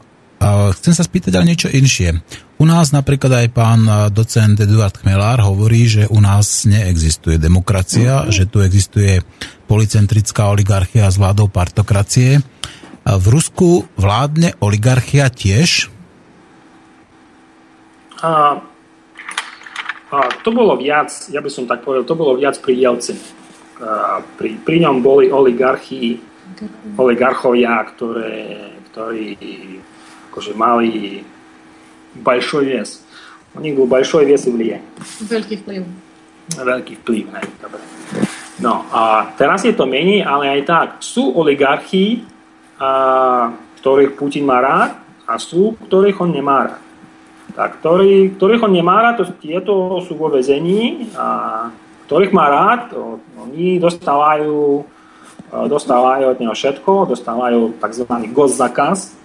chcem 0.77 0.93
sa 0.93 1.03
spýtať 1.03 1.33
ale 1.33 1.49
niečo 1.49 1.69
inšie. 1.69 2.21
U 2.57 2.65
nás 2.65 2.93
napríklad 2.93 3.45
aj 3.45 3.47
pán 3.53 3.81
docent 4.13 4.57
Eduard 4.57 4.93
Chmelár 4.97 5.41
hovorí, 5.45 5.85
že 5.89 6.09
u 6.09 6.21
nás 6.21 6.65
neexistuje 6.65 7.37
demokracia, 7.41 8.25
že 8.29 8.49
tu 8.49 8.61
existuje 8.61 9.21
policentrická 9.69 10.49
oligarchia 10.49 11.09
s 11.09 11.17
vládou 11.17 11.49
partokracie. 11.49 12.41
V 13.07 13.25
Rusku 13.29 13.85
vládne 13.97 14.57
oligarchia 14.61 15.29
tiež? 15.29 15.89
A, 18.25 18.57
a 20.09 20.17
to 20.41 20.49
bolo 20.49 20.77
viac, 20.81 21.13
ja 21.29 21.41
by 21.41 21.49
som 21.53 21.69
tak 21.69 21.85
povedal, 21.85 22.05
to 22.05 22.17
bolo 22.17 22.33
viac 22.37 22.57
pri 22.57 22.73
Jelcine. 22.77 23.21
Pri, 24.41 24.57
pri 24.65 24.77
ňom 24.81 25.05
boli 25.05 25.29
oligarchii, 25.29 26.17
oligarchovia, 26.97 27.85
ktoré, 27.93 28.33
ktorí 28.89 29.37
akože 30.36 30.52
mali 30.56 31.22
большой 32.14 32.66
вес. 32.66 33.04
У 33.54 33.60
них 33.60 33.76
был 33.76 33.86
большой 33.86 34.24
вес 34.24 34.46
и 34.46 34.50
влияние. 34.50 34.88
Veľký 35.28 35.60
vplyv. 35.60 35.84
Veľký 36.56 36.94
vplyv, 37.04 37.24
hej, 37.36 37.46
dobre. 37.60 37.80
No 38.60 38.86
a 38.92 39.32
teraz 39.36 39.64
je 39.64 39.74
to 39.76 39.84
menej, 39.84 40.24
ale 40.24 40.48
aj 40.48 40.60
tak. 40.64 40.88
Sú 41.04 41.36
oligarchii, 41.36 42.24
a, 42.80 43.52
ktorých 43.80 44.16
Putin 44.16 44.48
má 44.48 44.62
rád 44.62 44.96
a 45.28 45.36
sú, 45.36 45.76
ktorých 45.88 46.18
on 46.22 46.30
nemá 46.32 46.58
rád. 46.72 46.82
Tak, 47.52 47.84
ktorí, 47.84 48.40
ktorých 48.40 48.64
on 48.64 48.72
nemá 48.72 49.04
rád, 49.04 49.20
to, 49.20 49.24
tieto 49.36 50.00
sú 50.00 50.16
vo 50.16 50.32
vezení 50.32 51.12
a 51.12 51.68
ktorých 52.08 52.32
má 52.32 52.48
rád, 52.48 52.96
to, 52.96 53.20
oni 53.36 53.76
dostávajú, 53.76 54.80
dostávajú 55.68 56.24
od 56.32 56.38
neho 56.40 56.54
všetko, 56.56 57.12
dostávajú 57.12 57.76
tzv. 57.76 58.04
gostzakaz. 58.32 59.12
Mhm. 59.12 59.22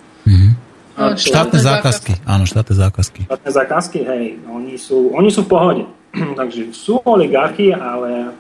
a 0.97 1.16
to- 1.16 1.24
Štátne 1.24 1.59
zákazky. 1.59 2.12
Áno, 2.28 2.44
štátne 2.44 2.74
zákazky. 2.77 3.20
štátne 3.24 3.51
zákazky, 3.51 3.98
hej, 4.05 4.24
oni 4.44 4.77
sú, 4.77 5.12
oni 5.16 5.31
sú 5.32 5.44
v 5.44 5.48
pohode. 5.48 5.85
Takže 6.39 6.73
sú 6.77 7.01
oligarchy, 7.05 7.73
ale 7.73 8.36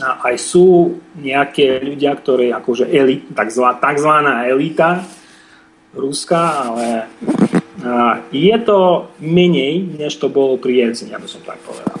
aj 0.00 0.34
sú 0.36 1.00
nejaké 1.16 1.80
ľudia, 1.80 2.12
ktorí 2.12 2.52
akože 2.52 2.84
elit, 2.92 3.32
takzvaná, 3.32 3.80
takzvaná 3.80 4.44
elita 4.44 5.00
ruská, 5.96 6.68
ale 6.68 7.08
je 8.28 8.56
to 8.60 9.08
menej, 9.24 9.96
než 9.96 10.20
to 10.20 10.28
bolo 10.28 10.60
pri 10.60 10.84
Jelcine, 10.84 11.16
aby 11.16 11.24
som 11.24 11.40
tak 11.40 11.56
povedal. 11.64 11.96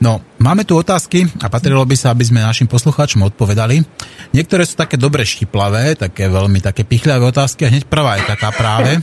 No, 0.00 0.24
máme 0.40 0.64
tu 0.64 0.80
otázky 0.80 1.28
a 1.44 1.52
patrilo 1.52 1.84
by 1.84 1.92
sa, 1.92 2.16
aby 2.16 2.24
sme 2.24 2.40
našim 2.40 2.64
poslucháčom 2.64 3.20
odpovedali. 3.28 3.84
Niektoré 4.32 4.64
sú 4.64 4.80
také 4.80 4.96
dobre 4.96 5.28
štiplavé, 5.28 5.92
také 5.92 6.24
veľmi 6.24 6.56
také 6.64 6.88
pichľavé 6.88 7.28
otázky 7.28 7.68
a 7.68 7.72
hneď 7.72 7.84
prvá 7.84 8.16
je 8.16 8.24
taká 8.24 8.48
práve. 8.48 8.96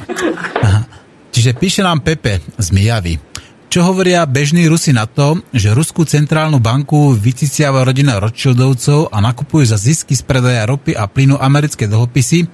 Aha. 0.66 0.90
Čiže 1.30 1.54
píše 1.54 1.86
nám 1.86 2.02
Pepe 2.02 2.42
z 2.58 2.68
Mijavy. 2.74 3.22
Čo 3.68 3.84
hovoria 3.94 4.26
bežní 4.26 4.66
Rusi 4.66 4.90
na 4.90 5.06
to, 5.06 5.38
že 5.54 5.76
Ruskú 5.76 6.02
centrálnu 6.02 6.58
banku 6.58 7.14
vyciciava 7.14 7.86
rodina 7.86 8.18
Rothschildovcov 8.18 9.14
a 9.14 9.22
nakupujú 9.22 9.70
za 9.70 9.78
zisky 9.78 10.18
z 10.18 10.24
predaja 10.26 10.66
ropy 10.66 10.98
a 10.98 11.06
plynu 11.06 11.38
americké 11.38 11.86
dlhopisy 11.86 12.48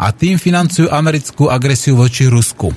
a 0.00 0.08
tým 0.14 0.40
financujú 0.40 0.88
americkú 0.88 1.52
agresiu 1.52 2.00
voči 2.00 2.30
Rusku. 2.30 2.72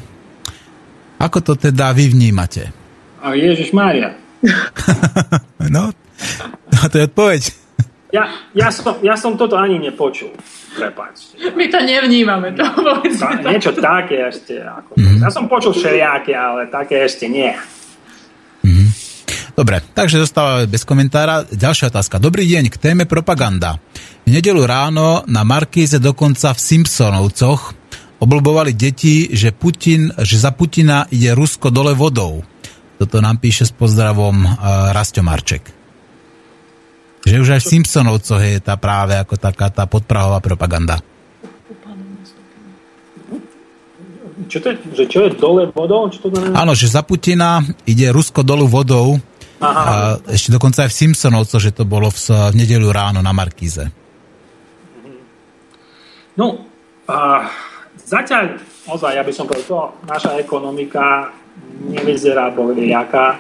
Ako 1.22 1.40
to 1.40 1.54
teda 1.56 1.96
vy 1.96 2.12
vnímate? 2.12 2.74
A 3.24 3.38
Ježiš 3.40 3.72
Mária, 3.72 4.20
No, 5.74 5.90
to 6.92 6.96
je 7.00 7.04
odpoveď. 7.08 7.42
ja, 8.12 8.28
ja, 8.52 8.68
som, 8.70 9.00
ja 9.00 9.16
som 9.16 9.40
toto 9.40 9.56
ani 9.56 9.80
nepočul. 9.80 10.36
Prepáčte. 10.74 11.40
My 11.56 11.66
to 11.72 11.80
nevnímame, 11.82 12.52
to 12.54 12.66
povedzme. 12.76 13.42
Ta, 13.42 13.50
niečo 13.50 13.72
také 13.78 14.28
ešte. 14.28 14.60
Ako, 14.60 14.98
Ja 15.22 15.30
som 15.32 15.48
počul 15.48 15.72
všelijaké, 15.74 16.34
ale 16.36 16.68
také 16.68 17.06
ešte 17.08 17.30
nie. 17.32 17.54
Dobre, 19.54 19.86
takže 19.94 20.18
zostávame 20.18 20.66
bez 20.66 20.82
komentára. 20.82 21.46
Ďalšia 21.46 21.94
otázka. 21.94 22.18
Dobrý 22.18 22.42
deň 22.50 22.74
k 22.74 22.78
téme 22.82 23.06
propaganda. 23.06 23.78
V 24.26 24.30
nedelu 24.34 24.66
ráno 24.66 25.22
na 25.30 25.46
Markíze 25.46 26.02
dokonca 26.02 26.58
v 26.58 26.60
Simpsonovcoch 26.60 27.78
oblbovali 28.18 28.74
deti, 28.74 29.30
že, 29.30 29.54
Putin, 29.54 30.10
že 30.26 30.42
za 30.42 30.50
Putina 30.58 31.06
ide 31.14 31.38
Rusko 31.38 31.70
dole 31.70 31.94
vodou. 31.94 32.42
Toto 33.04 33.20
nám 33.20 33.36
píše 33.36 33.68
s 33.68 33.76
pozdravom 33.76 34.48
uh, 34.48 34.96
Rasto 34.96 35.20
Marček. 35.20 35.68
Že 37.28 37.36
už 37.44 37.50
aj 37.60 37.62
v 37.68 37.70
Simpsonovcoch 37.76 38.40
je 38.40 38.64
tá 38.64 38.80
práve 38.80 39.20
ako 39.20 39.36
taká 39.36 39.68
tá 39.68 39.84
podprahová 39.92 40.40
propaganda. 40.40 41.04
Čo 44.48 44.58
to 44.64 44.68
je, 44.72 44.76
že 44.96 45.04
čo 45.12 45.20
je 45.28 45.36
dole 45.36 45.68
vodou? 45.76 46.08
Čo 46.08 46.28
to 46.28 46.28
znamená? 46.32 46.64
Áno, 46.64 46.72
že 46.72 46.88
za 46.88 47.04
Putina 47.04 47.60
ide 47.84 48.08
Rusko 48.08 48.40
dolu 48.40 48.72
vodou. 48.72 49.20
Aha. 49.60 49.84
A 49.84 49.94
ešte 50.32 50.56
dokonca 50.56 50.88
aj 50.88 50.96
v 50.96 51.00
Simpsonovcoch, 51.04 51.60
že 51.60 51.76
to 51.76 51.84
bolo 51.84 52.08
v, 52.08 52.16
v 52.32 52.56
nedelu 52.56 52.88
ráno 52.88 53.20
na 53.20 53.36
Markíze. 53.36 53.92
No, 56.40 56.72
a 57.12 57.52
zatiaľ, 58.00 58.64
ozaj, 58.88 59.12
ja 59.20 59.28
by 59.28 59.34
som 59.36 59.44
povedal, 59.44 59.68
to 59.68 60.08
naša 60.08 60.40
ekonomika 60.40 61.36
nevyzerá 61.90 62.50
bohviaká. 62.50 63.40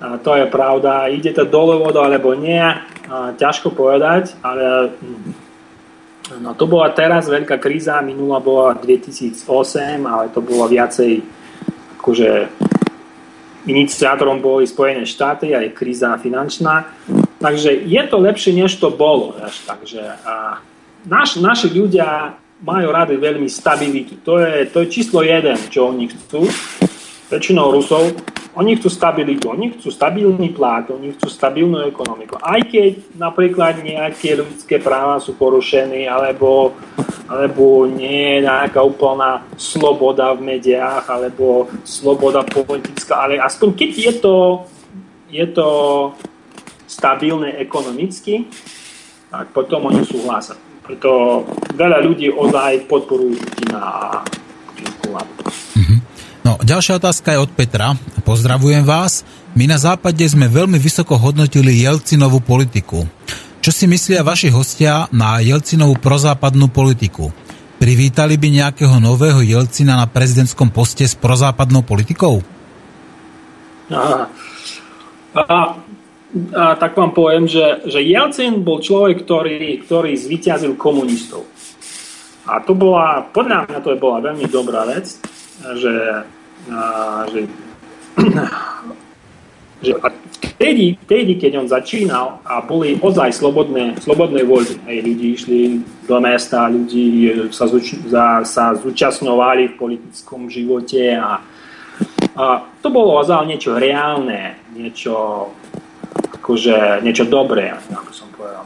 A 0.00 0.20
to 0.20 0.36
je 0.36 0.46
pravda. 0.46 1.08
Ide 1.08 1.32
to 1.32 1.44
dole 1.44 1.76
vodou 1.80 2.04
alebo 2.04 2.36
nie, 2.36 2.62
a 3.06 3.32
ťažko 3.38 3.72
povedať, 3.72 4.34
ale 4.42 4.92
hm, 4.92 6.42
no, 6.42 6.52
to 6.58 6.66
bola 6.66 6.90
teraz 6.90 7.30
veľká 7.30 7.56
kríza, 7.62 8.02
minulá 8.02 8.42
bola 8.42 8.74
2008, 8.74 9.42
ale 10.02 10.24
to 10.34 10.40
bolo 10.42 10.66
viacej 10.66 11.22
akože 11.98 12.30
iniciátorom 13.66 14.38
boli 14.38 14.62
Spojené 14.66 15.02
štáty, 15.02 15.50
aj 15.50 15.74
kríza 15.74 16.14
finančná. 16.22 16.86
Takže 17.42 17.82
je 17.82 18.02
to 18.06 18.16
lepšie, 18.22 18.54
než 18.54 18.78
to 18.78 18.94
bolo. 18.94 19.34
Takže 19.66 20.02
a 20.22 20.62
naš, 21.04 21.36
naši 21.42 21.68
ľudia 21.74 22.38
majú 22.62 22.88
rady 22.88 23.20
veľmi 23.20 23.48
stabilitu. 23.50 24.20
To 24.24 24.40
je, 24.40 24.64
to 24.72 24.84
je 24.84 24.92
číslo 24.92 25.20
jeden, 25.20 25.56
čo 25.68 25.92
oni 25.92 26.08
chcú. 26.08 26.48
väčšinou 27.26 27.74
Rusov, 27.74 28.14
oni 28.56 28.80
chcú 28.80 28.88
stabilitu, 28.88 29.52
oni 29.52 29.76
chcú 29.76 29.92
stabilný 29.92 30.54
plát, 30.56 30.88
oni 30.88 31.12
chcú 31.12 31.28
stabilnú 31.28 31.84
ekonomiku. 31.84 32.40
Aj 32.40 32.56
keď 32.64 33.18
napríklad 33.18 33.84
nejaké 33.84 34.32
ľudské 34.32 34.80
práva 34.80 35.20
sú 35.20 35.36
porušené, 35.36 36.08
alebo, 36.08 36.72
alebo 37.28 37.84
nie 37.84 38.40
je 38.40 38.48
nejaká 38.48 38.80
úplná 38.80 39.44
sloboda 39.60 40.32
v 40.32 40.56
médiách, 40.56 41.04
alebo 41.04 41.68
sloboda 41.84 42.46
politická, 42.48 43.28
ale 43.28 43.36
aspoň 43.36 43.68
keď 43.76 43.90
je 43.92 44.12
to, 44.24 44.36
je 45.28 45.46
to 45.52 45.68
stabilné 46.88 47.60
ekonomicky, 47.60 48.48
tak 49.28 49.52
potom 49.52 49.90
oni 49.90 50.00
súhlasia. 50.06 50.65
Preto 50.86 51.42
veľa 51.74 51.98
ľudí 52.06 52.30
ozaj 52.30 52.86
podporujú 52.86 53.34
Putina 53.34 53.78
a 53.82 54.22
Putinku 54.70 55.10
vládu. 55.10 55.32
No, 56.46 56.54
ďalšia 56.62 57.02
otázka 57.02 57.34
je 57.34 57.42
od 57.42 57.50
Petra. 57.50 57.98
Pozdravujem 58.22 58.86
vás. 58.86 59.26
My 59.58 59.66
na 59.66 59.82
západe 59.82 60.22
sme 60.22 60.46
veľmi 60.46 60.78
vysoko 60.78 61.18
hodnotili 61.18 61.82
Jelcinovú 61.82 62.38
politiku. 62.38 63.02
Čo 63.58 63.74
si 63.74 63.90
myslia 63.90 64.22
vaši 64.22 64.46
hostia 64.54 65.10
na 65.10 65.42
Jelcinovú 65.42 65.98
prozápadnú 65.98 66.70
politiku? 66.70 67.34
Privítali 67.82 68.38
by 68.38 68.62
nejakého 68.62 69.02
nového 69.02 69.42
Jelcina 69.42 69.98
na 69.98 70.06
prezidentskom 70.06 70.70
poste 70.70 71.02
s 71.02 71.18
prozápadnou 71.18 71.82
politikou? 71.82 72.46
A, 73.90 74.30
a 76.52 76.76
tak 76.76 76.96
vám 76.96 77.12
poviem, 77.16 77.48
že, 77.48 77.86
že 77.88 78.00
Jelcin 78.02 78.60
bol 78.60 78.82
človek, 78.82 79.24
ktorý, 79.24 79.84
ktorý 79.86 80.12
zvyťazil 80.16 80.76
komunistov. 80.76 81.48
A 82.46 82.62
to 82.62 82.78
bola, 82.78 83.26
podľa 83.34 83.66
mňa 83.66 83.78
to 83.82 83.90
bola 83.98 84.22
veľmi 84.22 84.46
dobrá 84.46 84.86
vec, 84.86 85.18
že 85.80 86.22
a, 86.70 86.82
že, 87.30 87.40
že 89.86 89.92
a 90.02 90.08
vtedy, 90.56 90.98
vtedy, 91.06 91.32
keď 91.38 91.52
on 91.62 91.68
začínal 91.68 92.40
a 92.42 92.64
boli 92.64 92.98
ozaj 92.98 93.34
slobodné, 93.34 94.00
slobodné 94.00 94.42
voľby, 94.42 94.82
hej, 94.88 94.98
ľudí 95.04 95.26
išli 95.36 95.60
do 96.08 96.16
mesta, 96.18 96.66
ľudí 96.66 97.30
sa, 97.52 97.68
zúč, 97.68 97.98
za, 98.08 98.42
sa 98.42 98.74
zúčastňovali 98.74 99.74
v 99.74 99.78
politickom 99.78 100.48
živote 100.50 101.14
a, 101.14 101.38
a 102.34 102.44
to 102.82 102.88
bolo 102.88 103.20
ozaj 103.20 103.46
niečo 103.46 103.76
reálne, 103.76 104.58
niečo 104.74 105.50
akože 106.46 107.02
niečo 107.02 107.26
dobré, 107.26 107.74
ako 107.74 108.12
som 108.14 108.30
povedal. 108.30 108.62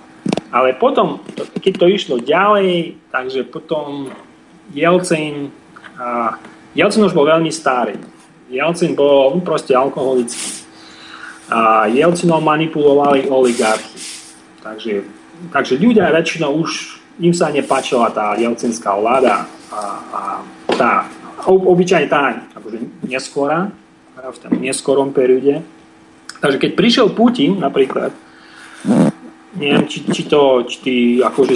Ale 0.52 0.76
potom, 0.76 1.24
keď 1.56 1.72
to 1.80 1.86
išlo 1.88 2.16
ďalej, 2.20 3.00
takže 3.08 3.48
potom 3.48 4.12
Jelcin, 4.76 5.48
a 5.96 6.36
Jelcin 6.76 7.08
už 7.08 7.16
bol 7.16 7.24
veľmi 7.24 7.48
starý. 7.48 7.96
Jelcin 8.52 8.92
bol 8.92 9.40
proste 9.40 9.72
alkoholický. 9.72 10.60
A 11.48 11.88
Jelcinom 11.88 12.44
manipulovali 12.44 13.32
oligarchy. 13.32 13.96
Takže, 14.60 15.08
takže 15.48 15.80
ľudia 15.80 16.12
väčšinou 16.12 16.60
už 16.60 17.00
im 17.16 17.32
sa 17.32 17.48
nepáčila 17.48 18.12
tá 18.12 18.36
jelcinská 18.36 18.92
vláda 18.92 19.48
a, 19.72 19.80
a 20.12 20.20
tá, 20.76 21.08
obyčajne 21.48 22.08
tá 22.12 22.44
akože 22.52 23.08
neskora, 23.08 23.72
v 24.20 24.36
tom 24.36 24.52
neskorom 24.60 25.16
perióde. 25.16 25.64
Takže 26.40 26.56
keď 26.56 26.70
prišiel 26.72 27.06
Putin 27.12 27.60
napríklad, 27.60 28.16
neviem, 29.60 29.84
či, 29.84 30.08
či 30.08 30.24
to, 30.24 30.64
či 30.64 30.76
ty, 30.80 30.94
akože, 31.20 31.54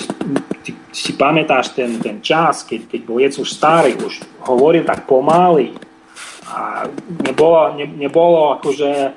ty 0.60 0.70
si 0.92 1.16
pamätáš 1.16 1.72
ten, 1.72 1.96
ten 1.96 2.20
čas, 2.20 2.68
keď, 2.68 2.92
keď 2.92 3.00
bol 3.08 3.16
Jec 3.16 3.34
už 3.40 3.48
starý, 3.48 3.96
už 3.96 4.20
hovoril 4.44 4.84
tak 4.84 5.08
pomaly 5.08 5.72
a 6.52 6.84
nebolo, 7.24 7.72
ne, 7.80 7.88
nebolo 7.96 8.60
akože 8.60 9.16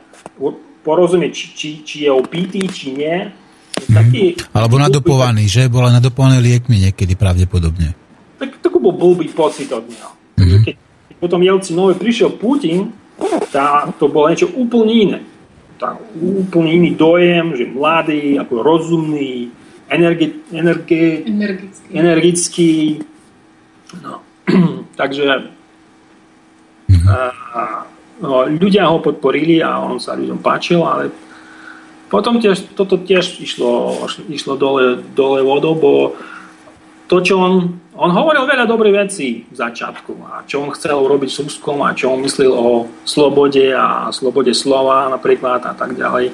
porozumieť, 0.88 1.31
či, 1.35 1.45
či, 1.52 1.69
či 1.84 1.98
je 2.07 2.11
opitý, 2.15 2.64
či 2.72 2.95
nie. 2.95 3.27
Taký, 3.77 4.39
Alebo 4.57 4.80
nadopovaný, 4.80 5.45
že? 5.52 5.68
Bola 5.68 5.91
nadopovaný 5.91 6.39
liekmi 6.41 6.89
niekedy 6.89 7.14
pravdepodobne. 7.19 7.94
Tak, 8.39 8.64
taký 8.64 8.77
bol 8.80 8.95
blbý 8.95 9.27
pocit 9.35 9.68
od 9.69 9.84
neho. 9.84 10.15
Mm-hmm. 10.39 10.64
Keď 10.64 10.76
potom 11.19 11.44
Jelcinovi 11.44 11.94
prišiel 11.99 12.39
Putin, 12.39 12.95
tá, 13.52 13.89
to 13.99 14.07
bolo 14.07 14.31
niečo 14.31 14.48
úplne 14.56 14.94
iné 14.95 15.19
tak, 15.78 16.02
úplne 16.18 16.70
iný 16.74 16.91
dojem, 16.98 17.54
že 17.54 17.70
mladý, 17.70 18.41
ako 18.41 18.54
rozumný, 18.66 19.54
energi, 19.90 20.41
energi, 20.52 21.24
energický. 21.26 21.91
energický. 21.94 22.72
No. 24.02 24.22
Takže 24.99 25.26
mhm. 26.90 27.08
a, 27.08 27.86
no, 28.22 28.49
ľudia 28.49 28.90
ho 28.90 28.99
podporili 28.99 29.62
a 29.62 29.80
on 29.80 30.02
sa 30.02 30.18
ľuďom 30.18 30.41
páčil, 30.41 30.82
ale 30.84 31.14
potom 32.08 32.40
tiež, 32.40 32.72
toto 32.72 32.95
tiež 32.95 33.44
išlo, 33.44 33.99
išlo 34.32 34.56
dole, 34.56 35.04
dole 35.12 35.44
vodou, 35.44 35.76
bo 35.76 35.94
to, 37.07 37.23
čo 37.23 37.35
on 37.39 37.53
on 37.97 38.13
hovoril 38.13 38.45
veľa 38.45 38.69
dobrých 38.69 38.95
vecí 39.09 39.49
v 39.49 39.55
začiatku 39.57 40.13
a 40.29 40.45
čo 40.45 40.61
on 40.61 40.69
chcel 40.69 41.01
urobiť 41.01 41.29
s 41.34 41.41
Ruskom 41.41 41.81
a 41.81 41.97
čo 41.97 42.13
on 42.13 42.21
myslel 42.21 42.53
o 42.53 42.85
slobode 43.01 43.73
a 43.73 44.13
slobode 44.13 44.53
slova 44.53 45.09
napríklad 45.09 45.65
a 45.65 45.73
tak 45.73 45.97
ďalej, 45.97 46.29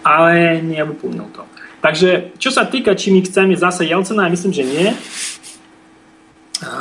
ale 0.00 0.32
nevyplnil 0.64 1.28
to. 1.36 1.44
Takže 1.84 2.32
čo 2.40 2.48
sa 2.48 2.64
týka, 2.64 2.96
či 2.96 3.12
my 3.12 3.20
chceme 3.28 3.52
zase 3.52 3.84
Jelcena, 3.84 4.24
ja 4.24 4.32
myslím, 4.32 4.52
že 4.56 4.64
nie. 4.64 4.88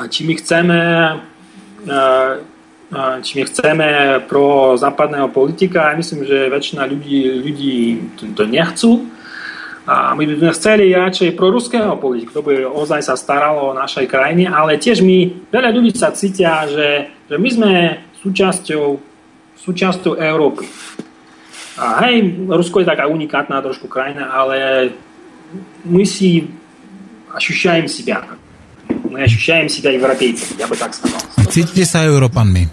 Či 0.08 0.22
my 0.24 0.34
chceme 0.40 0.80
či 3.24 3.32
my 3.40 3.44
chceme 3.48 3.88
pro 4.32 4.78
západného 4.80 5.28
politika, 5.32 5.92
ja 5.92 5.96
myslím, 6.00 6.24
že 6.24 6.52
väčšina 6.52 6.88
ľudí, 6.88 7.20
ľudí 7.40 7.76
to 8.36 8.44
nechcú 8.48 9.12
a 9.87 10.19
my 10.19 10.27
by 10.27 10.35
sme 10.35 10.51
chceli 10.51 10.91
radšej 10.91 11.39
pro 11.39 11.55
ruského 11.55 11.95
politika, 11.95 12.35
kto 12.35 12.43
by 12.43 12.55
ozaj 12.67 13.07
sa 13.07 13.15
staralo 13.15 13.71
o 13.71 13.77
našej 13.79 14.11
krajine, 14.11 14.51
ale 14.51 14.83
tiež 14.83 14.99
my, 14.99 15.47
veľa 15.47 15.71
ľudí 15.71 15.95
sa 15.95 16.11
cítia, 16.11 16.67
že, 16.67 17.15
že 17.31 17.37
my 17.39 17.49
sme 17.49 17.73
súčasťou, 18.19 18.87
súčasťou 19.63 20.19
Európy. 20.19 20.67
A 21.79 22.03
hej, 22.09 22.49
Rusko 22.51 22.83
je 22.83 22.91
taká 22.91 23.07
unikátna 23.07 23.63
trošku 23.63 23.87
krajina, 23.87 24.35
ale 24.35 24.91
my 25.87 26.03
si 26.03 26.51
ощущаем 27.31 27.87
себя. 27.87 28.27
Мы 29.07 29.23
ощущаем 29.23 29.69
себя 29.69 29.93
европейцами, 29.93 30.59
я 30.59 30.67
бы 30.67 30.75
так 30.75 30.95
сказал. 30.95 31.21
Cítite 31.47 31.87
sa 31.87 32.03
Európanmi. 32.03 32.67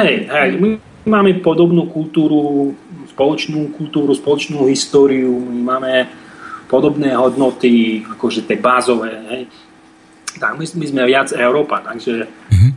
Hej, 0.00 0.32
hej, 0.32 0.50
my 0.56 0.80
máme 1.04 1.42
podobnú 1.42 1.90
kultúru, 1.90 2.72
spoločnú 3.17 3.73
kultúru, 3.73 4.13
spoločnú 4.13 4.69
históriu, 4.69 5.33
my 5.33 5.61
máme 5.73 5.93
podobné 6.69 7.17
hodnoty, 7.17 8.05
akože 8.05 8.45
tie 8.45 8.61
bázové. 8.61 9.09
Hej. 9.33 9.41
Tak 10.37 10.53
my, 10.53 10.61
my 10.61 10.85
sme 10.85 11.01
viac 11.09 11.33
Európa, 11.33 11.81
takže... 11.81 12.29
Mm-hmm. 12.29 12.71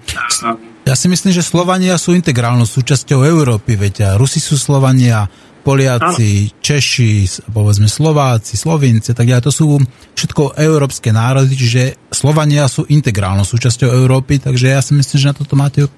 A, 0.49 0.57
ja 0.89 0.97
si 0.97 1.13
myslím, 1.13 1.37
že 1.37 1.45
Slovania 1.45 2.01
sú 2.01 2.17
integrálnou 2.17 2.65
súčasťou 2.65 3.21
Európy, 3.21 3.77
veď 3.77 4.17
Rusi 4.17 4.41
sú 4.41 4.57
Slovania, 4.57 5.29
Poliaci, 5.61 6.49
ano. 6.49 6.57
Češi, 6.65 7.45
povedzme 7.53 7.85
Slováci, 7.85 8.57
Slovinci, 8.57 9.13
tak 9.13 9.29
ja 9.29 9.45
to 9.45 9.53
sú 9.53 9.77
všetko 10.17 10.57
európske 10.57 11.13
národy, 11.13 11.53
čiže 11.53 12.09
Slovania 12.09 12.65
sú 12.65 12.89
integrálnou 12.89 13.45
súčasťou 13.45 13.93
Európy, 13.93 14.41
takže 14.41 14.73
ja 14.73 14.81
si 14.81 14.97
myslím, 14.97 15.21
že 15.21 15.29
na 15.29 15.37
toto 15.37 15.61
máte 15.61 15.85
e, 15.85 15.91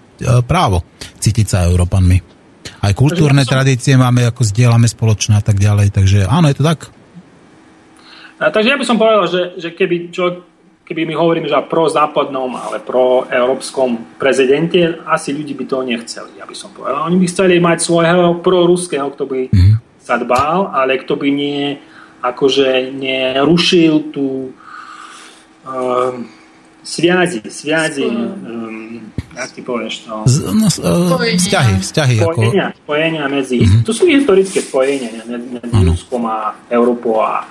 právo 0.43 0.83
cítiť 1.23 1.47
sa 1.47 1.71
Európanmi. 1.71 2.32
Aj 2.83 2.93
kultúrne 2.95 3.43
som... 3.47 3.59
tradície 3.59 3.95
máme, 3.99 4.27
ako 4.27 4.43
zdieľame 4.47 4.87
spoločné 4.87 5.39
a 5.39 5.45
tak 5.45 5.59
ďalej. 5.59 5.95
Takže 5.95 6.19
áno, 6.27 6.51
je 6.51 6.57
to 6.59 6.65
tak. 6.65 6.91
A, 8.43 8.51
takže 8.51 8.75
ja 8.75 8.79
by 8.79 8.87
som 8.87 8.99
povedal, 8.99 9.25
že, 9.31 9.43
že 9.59 9.69
keby 9.71 10.11
človek 10.11 10.53
keby 10.83 11.09
my 11.09 11.15
hovoríme, 11.15 11.49
že 11.49 11.57
pro 11.71 11.89
západnom, 11.89 12.53
ale 12.59 12.83
pro 12.83 13.25
európskom 13.31 14.19
prezidente, 14.19 14.99
asi 15.07 15.33
ľudí 15.33 15.55
by 15.55 15.65
to 15.65 15.77
nechceli, 15.87 16.37
ja 16.37 16.45
by 16.45 16.53
som 16.53 16.75
povedal. 16.75 17.07
Oni 17.07 17.17
by 17.23 17.27
chceli 17.31 17.63
mať 17.63 17.79
svojho 17.81 18.43
proruského, 18.43 19.09
kto 19.15 19.25
by 19.25 19.41
mm. 19.49 19.75
sa 20.03 20.19
dbal, 20.19 20.75
ale 20.75 21.01
kto 21.01 21.15
by 21.17 21.29
nie, 21.31 21.79
akože 22.21 22.93
nerušil 22.93 24.13
tú 24.13 24.53
um, 25.65 26.29
sviazi, 26.83 27.41
sviazi, 27.47 28.05
um, 28.11 29.01
jak 29.37 29.51
ty 29.53 29.61
povieš 29.65 29.95
to? 30.07 30.13
Z, 30.29 30.35
no, 30.53 30.67
uh, 30.69 31.17
vzťahy, 31.17 31.81
vzťahy. 31.81 32.17
Spojenia, 32.21 32.67
ako... 32.73 32.79
spojenia 32.85 33.25
medzi, 33.29 33.59
mm-hmm. 33.65 33.83
to 33.85 33.93
sú 33.97 34.05
historické 34.09 34.61
spojenia 34.61 35.11
medzi, 35.25 35.49
medzi 35.57 35.81
Ruskom 35.89 36.23
a 36.29 36.55
Európou 36.69 37.21
a 37.25 37.49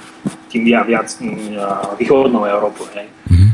tým 0.51 0.67
ja 0.69 0.85
viac 0.85 1.09
uh, 1.21 1.97
východnou 1.97 2.45
Európou. 2.45 2.85
Hej. 2.93 3.07
Mm-hmm. 3.29 3.49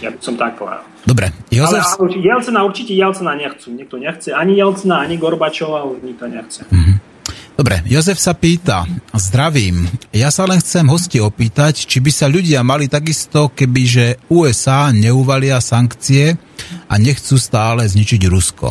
Ja 0.00 0.08
by 0.12 0.18
som 0.20 0.34
tak 0.36 0.56
povedal. 0.56 0.84
Dobre. 1.04 1.32
Jozef... 1.52 1.84
Ale, 1.96 2.12
ale 2.12 2.20
Jelcena, 2.20 2.60
určite 2.64 2.92
Jelcena 2.92 3.32
nechcú. 3.36 3.72
Nikto 3.72 3.96
nechce. 3.96 4.32
Ani 4.32 4.56
Jelcena, 4.56 5.04
ani 5.04 5.16
Gorbačova 5.16 5.88
nikto 6.00 6.24
nechce. 6.28 6.64
Mm-hmm. 6.68 7.09
Dobre, 7.58 7.84
Jozef 7.84 8.16
sa 8.16 8.32
pýta, 8.32 8.88
zdravím, 9.12 9.84
ja 10.16 10.32
sa 10.32 10.48
len 10.48 10.56
chcem 10.64 10.88
hosti 10.88 11.20
opýtať, 11.20 11.84
či 11.84 12.00
by 12.00 12.08
sa 12.08 12.24
ľudia 12.24 12.64
mali 12.64 12.88
takisto, 12.88 13.52
kebyže 13.52 14.32
USA 14.32 14.88
neuvalia 14.88 15.60
sankcie 15.60 16.40
a 16.88 16.94
nechcú 16.96 17.36
stále 17.36 17.84
zničiť 17.84 18.22
Rusko. 18.32 18.68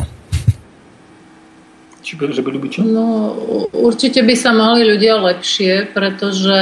Či 2.02 2.18
by, 2.18 2.34
že 2.34 2.42
byli 2.42 2.58
by 2.58 2.66
čo? 2.66 2.82
No, 2.82 3.38
určite 3.70 4.26
by 4.26 4.34
sa 4.34 4.50
mali 4.50 4.82
ľudia 4.82 5.22
lepšie, 5.22 5.94
pretože 5.94 6.58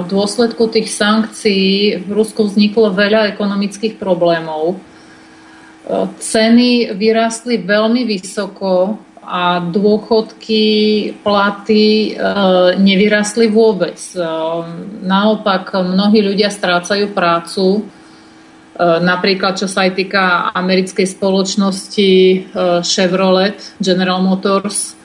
v 0.00 0.06
dôsledku 0.08 0.72
tých 0.72 0.88
sankcií 0.88 2.00
v 2.00 2.08
Rusku 2.08 2.48
vzniklo 2.48 2.88
veľa 2.96 3.36
ekonomických 3.36 4.00
problémov. 4.00 4.80
Ceny 6.22 6.96
vyrástli 6.96 7.60
veľmi 7.60 8.08
vysoko 8.08 8.96
a 9.22 9.62
dôchodky, 9.62 10.64
platy 11.22 12.18
nevyrastli 12.76 13.46
vôbec. 13.48 13.96
Naopak, 15.02 15.78
mnohí 15.78 16.20
ľudia 16.26 16.50
strácajú 16.50 17.14
prácu 17.14 17.86
E, 18.72 18.84
napríklad, 19.04 19.60
čo 19.60 19.68
sa 19.68 19.84
aj 19.84 19.92
týka 20.00 20.48
americkej 20.56 21.04
spoločnosti 21.04 22.10
e, 22.10 22.36
Chevrolet, 22.80 23.60
General 23.76 24.24
Motors, 24.24 24.96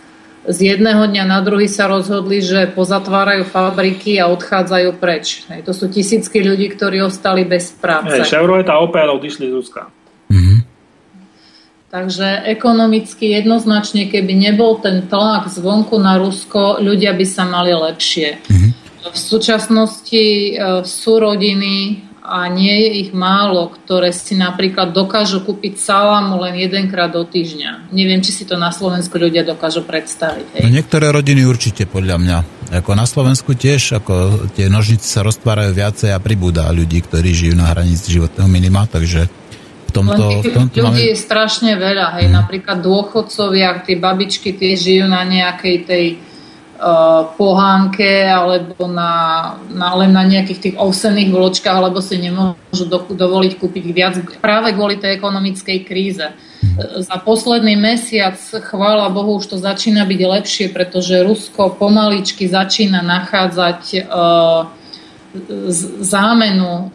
z 0.47 0.57
jedného 0.71 1.11
dňa 1.11 1.27
na 1.27 1.43
druhý 1.43 1.67
sa 1.67 1.91
rozhodli, 1.91 2.39
že 2.39 2.71
pozatvárajú 2.71 3.43
fabriky 3.51 4.15
a 4.15 4.31
odchádzajú 4.31 4.89
preč. 4.95 5.43
Hej, 5.51 5.67
to 5.67 5.75
sú 5.75 5.91
tisícky 5.91 6.39
ľudí, 6.39 6.71
ktorí 6.71 7.03
ostali 7.03 7.43
bez 7.43 7.75
práce. 7.75 8.15
Hey, 8.15 8.23
Chevrolet 8.23 8.71
a 8.71 8.79
Opel 8.79 9.11
odišli 9.11 9.51
z 9.51 9.53
Ruska. 9.53 9.91
Mhm. 10.31 10.55
Takže 11.97 12.45
ekonomicky 12.45 13.33
jednoznačne, 13.41 14.05
keby 14.05 14.37
nebol 14.37 14.77
ten 14.77 15.09
tlak 15.09 15.49
zvonku 15.49 15.97
na 15.97 16.21
Rusko, 16.21 16.77
ľudia 16.77 17.17
by 17.17 17.25
sa 17.25 17.41
mali 17.49 17.73
lepšie. 17.73 18.37
Mhm. 18.45 18.69
V 19.07 19.17
súčasnosti 19.17 20.21
e, 20.21 20.51
sú 20.85 21.17
rodiny, 21.17 22.05
a 22.27 22.51
nie 22.51 22.75
je 22.75 22.89
ich 23.07 23.11
málo, 23.15 23.71
ktoré 23.71 24.11
si 24.11 24.35
napríklad 24.35 24.91
dokážu 24.91 25.47
kúpiť 25.47 25.79
salámu 25.79 26.43
len 26.43 26.59
jedenkrát 26.59 27.07
do 27.07 27.23
týždňa. 27.23 27.87
Neviem, 27.95 28.19
či 28.19 28.35
si 28.35 28.43
to 28.43 28.59
na 28.59 28.75
Slovensku 28.75 29.15
ľudia 29.15 29.47
dokážu 29.47 29.87
predstaviť. 29.87 30.59
Hej. 30.59 30.63
No 30.67 30.75
niektoré 30.75 31.07
rodiny 31.07 31.47
určite, 31.47 31.87
podľa 31.87 32.19
mňa. 32.19 32.37
Ako 32.83 32.99
na 32.99 33.07
Slovensku 33.07 33.55
tiež, 33.55 34.03
ako 34.03 34.43
tie 34.59 34.67
nožnice 34.67 35.07
sa 35.07 35.23
roztvárajú 35.23 35.71
viacej 35.71 36.11
a 36.11 36.19
pribúda 36.19 36.67
ľudí, 36.67 36.99
ktorí 36.99 37.31
žijú 37.31 37.55
na 37.55 37.71
hranici 37.71 38.11
životného 38.11 38.51
minima, 38.51 38.83
takže 38.83 39.31
tomto... 39.97 40.23
V 40.45 40.53
tomto 40.53 40.77
ľudí 40.77 41.01
máme... 41.01 41.09
je 41.09 41.15
strašne 41.17 41.73
veľa, 41.73 42.21
hej, 42.21 42.27
hmm. 42.29 42.35
napríklad 42.37 42.77
dôchodcovia, 42.85 43.81
tie 43.81 43.97
babičky, 43.97 44.53
tie 44.53 44.77
žijú 44.77 45.09
na 45.09 45.25
nejakej 45.25 45.77
tej 45.89 46.05
Eh, 46.77 47.23
pohánke 47.41 48.29
alebo 48.29 48.85
na, 48.85 49.57
na, 49.65 49.97
len 49.97 50.13
na 50.13 50.21
nejakých 50.21 50.59
tých 50.61 50.75
ovsených 50.77 51.33
vločkách, 51.33 51.73
alebo 51.73 52.05
si 52.05 52.21
nemôžu 52.21 52.85
do, 52.85 53.01
dovoliť 53.01 53.57
kúpiť 53.57 53.85
viac 53.97 54.13
práve 54.37 54.77
kvôli 54.77 55.01
tej 55.01 55.17
ekonomickej 55.17 55.81
kríze. 55.81 56.21
Eh, 56.21 57.01
za 57.01 57.17
posledný 57.17 57.73
mesiac, 57.73 58.37
chvála 58.37 59.09
Bohu, 59.09 59.41
už 59.41 59.49
to 59.49 59.57
začína 59.57 60.05
byť 60.05 60.21
lepšie, 60.21 60.65
pretože 60.69 61.25
Rusko 61.25 61.73
pomaličky 61.81 62.45
začína 62.45 63.01
nachádzať 63.01 63.81
uh, 63.97 64.69
zámenu 66.03 66.91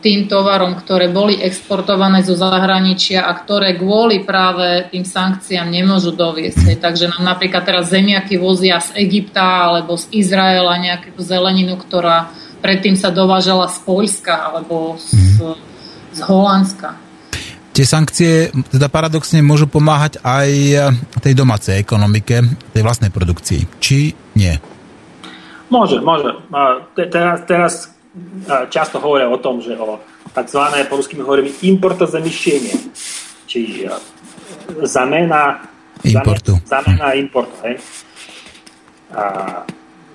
tým 0.00 0.26
tovarom, 0.28 0.78
ktoré 0.78 1.08
boli 1.08 1.38
exportované 1.40 2.24
zo 2.24 2.38
zahraničia 2.38 3.24
a 3.26 3.32
ktoré 3.36 3.76
kvôli 3.76 4.24
práve 4.24 4.88
tým 4.92 5.04
sankciám 5.04 5.68
nemôžu 5.68 6.14
doviesť. 6.14 6.78
Takže 6.78 7.12
nám 7.12 7.36
napríklad 7.36 7.62
teraz 7.66 7.92
zemiaky 7.92 8.38
vozia 8.40 8.80
z 8.80 8.96
Egypta 9.02 9.68
alebo 9.70 9.98
z 9.98 10.08
Izraela 10.14 10.78
nejakú 10.78 11.18
zeleninu, 11.20 11.76
ktorá 11.76 12.32
predtým 12.62 12.94
sa 12.94 13.10
dovážala 13.10 13.66
z 13.68 13.78
Poľska 13.82 14.54
alebo 14.54 14.94
z, 14.96 15.42
z 16.14 16.20
Holandska. 16.22 16.94
Tie 17.72 17.88
sankcie 17.88 18.52
teda 18.68 18.92
paradoxne 18.92 19.40
môžu 19.40 19.64
pomáhať 19.64 20.20
aj 20.20 20.48
tej 21.24 21.32
domácej 21.32 21.80
ekonomike, 21.80 22.44
tej 22.76 22.82
vlastnej 22.84 23.08
produkcii. 23.08 23.64
Či 23.80 24.12
nie? 24.36 24.52
Môže, 25.72 26.04
môže. 26.04 26.36
Teraz, 27.08 27.36
teraz 27.48 27.72
často 28.68 29.00
hovoria 29.00 29.24
o 29.32 29.40
tom, 29.40 29.64
že 29.64 29.72
o 29.80 29.96
tzv. 30.36 30.60
po 30.84 31.00
rusky 31.00 31.16
my 31.16 31.24
hovoríme 31.24 31.50
importozemišenie, 31.64 32.74
či 33.48 33.88
zamena 34.84 35.64
importu. 36.04 36.60
Zamena 36.68 37.16
importu. 37.16 37.56
Hej. 37.64 37.80
A, 39.12 39.24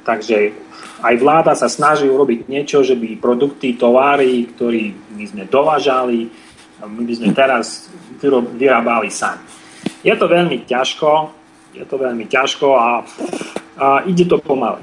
takže 0.05 0.53
aj 1.01 1.15
vláda 1.21 1.53
sa 1.53 1.69
snaží 1.69 2.09
urobiť 2.09 2.49
niečo, 2.49 2.81
že 2.81 2.97
by 2.97 3.21
produkty, 3.21 3.77
tovary, 3.77 4.49
ktoré 4.53 4.93
my 5.13 5.25
sme 5.25 5.43
dovážali, 5.45 6.29
my 6.81 7.01
by 7.05 7.13
sme 7.13 7.29
teraz 7.33 7.89
vyrábali 8.57 9.09
sami. 9.09 9.41
Je 10.01 10.13
to 10.17 10.25
veľmi 10.25 10.65
ťažko, 10.65 11.29
je 11.77 11.85
to 11.85 11.95
veľmi 11.97 12.25
ťažko 12.25 12.67
a, 12.73 13.05
a 13.77 13.85
ide 14.09 14.25
to 14.25 14.41
pomaly. 14.41 14.81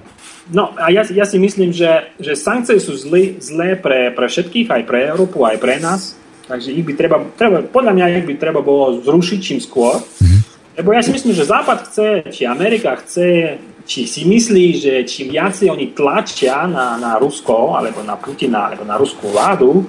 No 0.53 0.77
a 0.77 0.93
ja, 0.93 1.01
ja 1.09 1.25
si 1.25 1.41
myslím, 1.41 1.73
že, 1.73 2.13
že 2.21 2.37
sankcie 2.37 2.77
sú 2.77 2.93
zlé, 3.01 3.41
zlé 3.41 3.81
pre, 3.81 4.13
pre 4.13 4.29
všetkých, 4.29 4.69
aj 4.69 4.83
pre 4.85 5.09
Európu, 5.09 5.41
aj 5.49 5.57
pre 5.57 5.81
nás. 5.81 6.21
Takže 6.45 6.69
ich 6.69 6.85
by 6.85 6.93
treba, 6.93 7.17
treba, 7.33 7.65
podľa 7.65 7.93
mňa 7.97 8.21
ich 8.21 8.29
by 8.29 8.35
treba 8.37 8.61
bolo 8.61 9.01
zrušiť 9.01 9.39
čím 9.41 9.61
skôr. 9.65 9.97
Mm-hmm. 9.97 10.41
Lebo 10.77 10.93
ja 10.93 11.01
si 11.01 11.17
myslím, 11.17 11.33
že 11.33 11.49
Západ 11.49 11.89
chce, 11.89 12.09
či 12.29 12.45
Amerika 12.45 12.93
chce, 13.01 13.57
či 13.89 14.05
si 14.05 14.29
myslí, 14.29 14.67
že 14.77 14.93
čím 15.09 15.33
viacej 15.33 15.73
oni 15.73 15.97
tlačia 15.97 16.69
na, 16.69 17.01
na 17.01 17.17
Rusko, 17.17 17.73
alebo 17.73 18.05
na 18.05 18.21
Putina, 18.21 18.69
alebo 18.69 18.85
na 18.85 19.01
ruskú 19.01 19.33
vládu, 19.33 19.89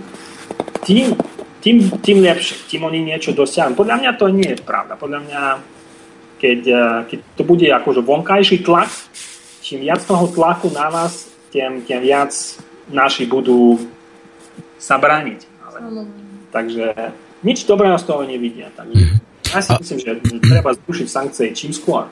tým, 0.88 1.12
tým, 1.60 1.90
tým 2.00 2.18
lepšie, 2.24 2.70
tým 2.72 2.88
oni 2.88 3.02
niečo 3.02 3.36
dosiahnu. 3.36 3.76
Podľa 3.76 3.96
mňa 4.00 4.12
to 4.16 4.26
nie 4.32 4.56
je 4.56 4.64
pravda. 4.64 4.96
Podľa 4.96 5.20
mňa, 5.26 5.42
keď, 6.40 6.60
keď 7.12 7.20
to 7.36 7.44
bude 7.44 7.68
akože 7.68 8.00
vonkajší 8.06 8.64
tlak, 8.64 8.92
čím 9.66 9.82
viac 9.82 10.06
toho 10.06 10.30
tlaku 10.30 10.70
na 10.70 10.94
vás, 10.94 11.26
tým, 11.50 11.82
tým 11.82 12.06
viac 12.06 12.30
naši 12.94 13.26
budú 13.26 13.82
sa 14.78 15.02
brániť. 15.02 15.42
Ale, 15.66 16.06
takže 16.54 16.94
nič 17.42 17.66
dobrého 17.66 17.98
z 17.98 18.06
toho 18.06 18.22
nevidia. 18.30 18.70
Takže 18.78 19.02
ja 19.50 19.60
si 19.66 19.72
myslím, 19.82 20.00
že 20.06 20.12
treba 20.46 20.78
zrušiť 20.78 21.08
sankcie 21.10 21.50
čím 21.58 21.74
skôr. 21.74 22.06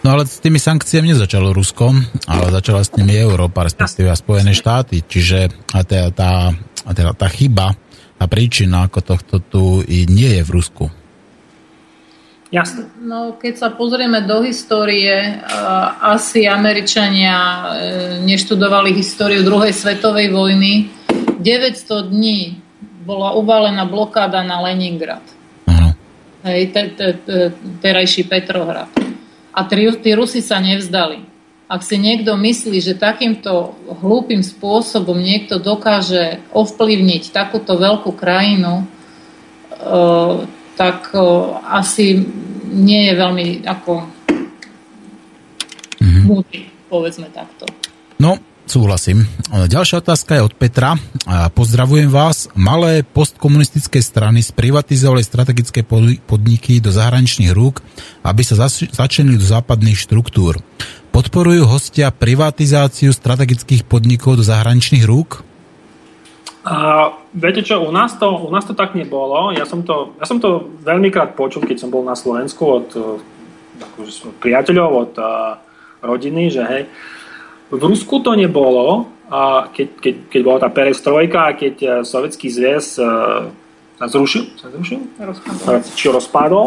No 0.00 0.16
ale 0.16 0.24
s 0.24 0.40
tými 0.40 0.56
sankciami 0.56 1.12
nezačalo 1.12 1.52
Rusko, 1.52 1.92
ale 2.28 2.46
začala 2.52 2.80
s 2.80 2.92
nimi 2.96 3.20
Európa, 3.20 3.68
respektíve 3.68 4.08
Spojené 4.16 4.56
štáty. 4.56 5.04
Čiže 5.04 5.52
tá, 5.68 5.84
tá, 5.84 6.52
tá, 6.88 7.04
tá 7.12 7.28
chyba, 7.28 7.76
tá 8.16 8.24
príčina 8.28 8.88
ako 8.88 9.00
tohto 9.00 9.34
tu 9.44 9.62
nie 9.88 10.40
je 10.40 10.42
v 10.44 10.50
Rusku. 10.52 10.84
Jasne. 12.54 12.86
No, 13.02 13.34
keď 13.34 13.54
sa 13.58 13.68
pozrieme 13.74 14.22
do 14.22 14.38
histórie, 14.46 15.10
uh, 15.10 16.14
asi 16.14 16.46
Američania 16.46 17.34
uh, 17.34 17.66
neštudovali 18.22 18.94
históriu 18.94 19.42
druhej 19.42 19.74
svetovej 19.74 20.30
vojny. 20.30 20.86
900 21.42 22.14
dní 22.14 22.62
bola 23.02 23.34
uvalená 23.34 23.82
blokáda 23.90 24.46
na 24.46 24.62
Leningrad. 24.62 25.26
Uh-huh. 25.66 25.98
Hej, 26.46 26.70
te, 26.70 26.82
te, 26.94 27.08
te, 27.26 27.38
terajší 27.82 28.30
Petrohrad. 28.30 28.86
A 29.50 29.60
tí, 29.66 29.90
tí 29.98 30.10
Rusi 30.14 30.38
sa 30.38 30.62
nevzdali. 30.62 31.26
Ak 31.66 31.82
si 31.82 31.98
niekto 31.98 32.38
myslí, 32.38 32.78
že 32.78 32.94
takýmto 32.94 33.74
hlúpým 33.98 34.46
spôsobom 34.46 35.18
niekto 35.18 35.58
dokáže 35.58 36.38
ovplyvniť 36.54 37.34
takúto 37.34 37.74
veľkú 37.74 38.14
krajinu, 38.14 38.86
uh, 39.82 40.46
tak 40.74 41.14
asi 41.64 42.22
nie 42.74 43.06
je 43.10 43.14
veľmi 43.14 43.46
ako 43.62 43.92
mm-hmm. 46.02 46.24
múdry, 46.26 46.66
povedzme 46.90 47.30
takto. 47.30 47.70
No, 48.18 48.38
súhlasím. 48.66 49.26
Ďalšia 49.50 50.02
otázka 50.02 50.38
je 50.38 50.46
od 50.46 50.54
Petra. 50.58 50.98
Pozdravujem 51.54 52.10
vás. 52.10 52.50
Malé 52.58 53.06
postkomunistické 53.06 54.02
strany 54.02 54.42
sprivatizovali 54.42 55.22
strategické 55.22 55.86
podniky 56.26 56.82
do 56.82 56.90
zahraničných 56.90 57.54
rúk, 57.54 57.82
aby 58.26 58.42
sa 58.42 58.66
začenili 58.70 59.38
do 59.38 59.46
západných 59.46 59.98
štruktúr. 59.98 60.58
Podporujú 61.14 61.70
hostia 61.70 62.10
privatizáciu 62.10 63.14
strategických 63.14 63.86
podnikov 63.86 64.42
do 64.42 64.44
zahraničných 64.46 65.06
rúk? 65.06 65.46
A 66.64 67.12
viete 67.36 67.60
čo, 67.60 67.84
u 67.84 67.92
nás, 67.92 68.16
to, 68.16 68.40
u 68.40 68.48
nás 68.48 68.64
to 68.64 68.72
tak 68.72 68.96
nebolo. 68.96 69.52
Ja 69.52 69.68
som 69.68 69.84
to, 69.84 70.16
ja 70.16 70.24
som 70.24 70.40
to 70.40 70.72
veľmikrát 70.80 71.36
počul, 71.36 71.60
keď 71.60 71.84
som 71.84 71.92
bol 71.92 72.00
na 72.00 72.16
Slovensku 72.16 72.64
od, 72.64 72.88
akože, 73.76 74.32
od 74.32 74.36
priateľov, 74.40 74.90
od 74.96 75.12
uh, 75.20 75.60
rodiny, 76.00 76.48
že 76.48 76.64
hej, 76.64 76.82
v 77.68 77.82
Rusku 77.84 78.24
to 78.24 78.32
nebolo, 78.32 79.12
a 79.28 79.68
keď, 79.68 79.88
keď, 80.00 80.14
keď 80.32 80.40
bola 80.40 80.58
tá 80.64 80.68
perestrojka 80.72 81.52
a 81.52 81.56
keď 81.56 81.74
uh, 81.84 81.90
Sovietský 82.00 82.48
zväz 82.48 82.96
sa 83.94 84.06
zrušil, 84.08 84.56
sa 84.56 84.72
zrušil? 84.72 85.20
Rozpadol. 85.20 85.84
Či 85.92 86.06
rozpadol. 86.08 86.66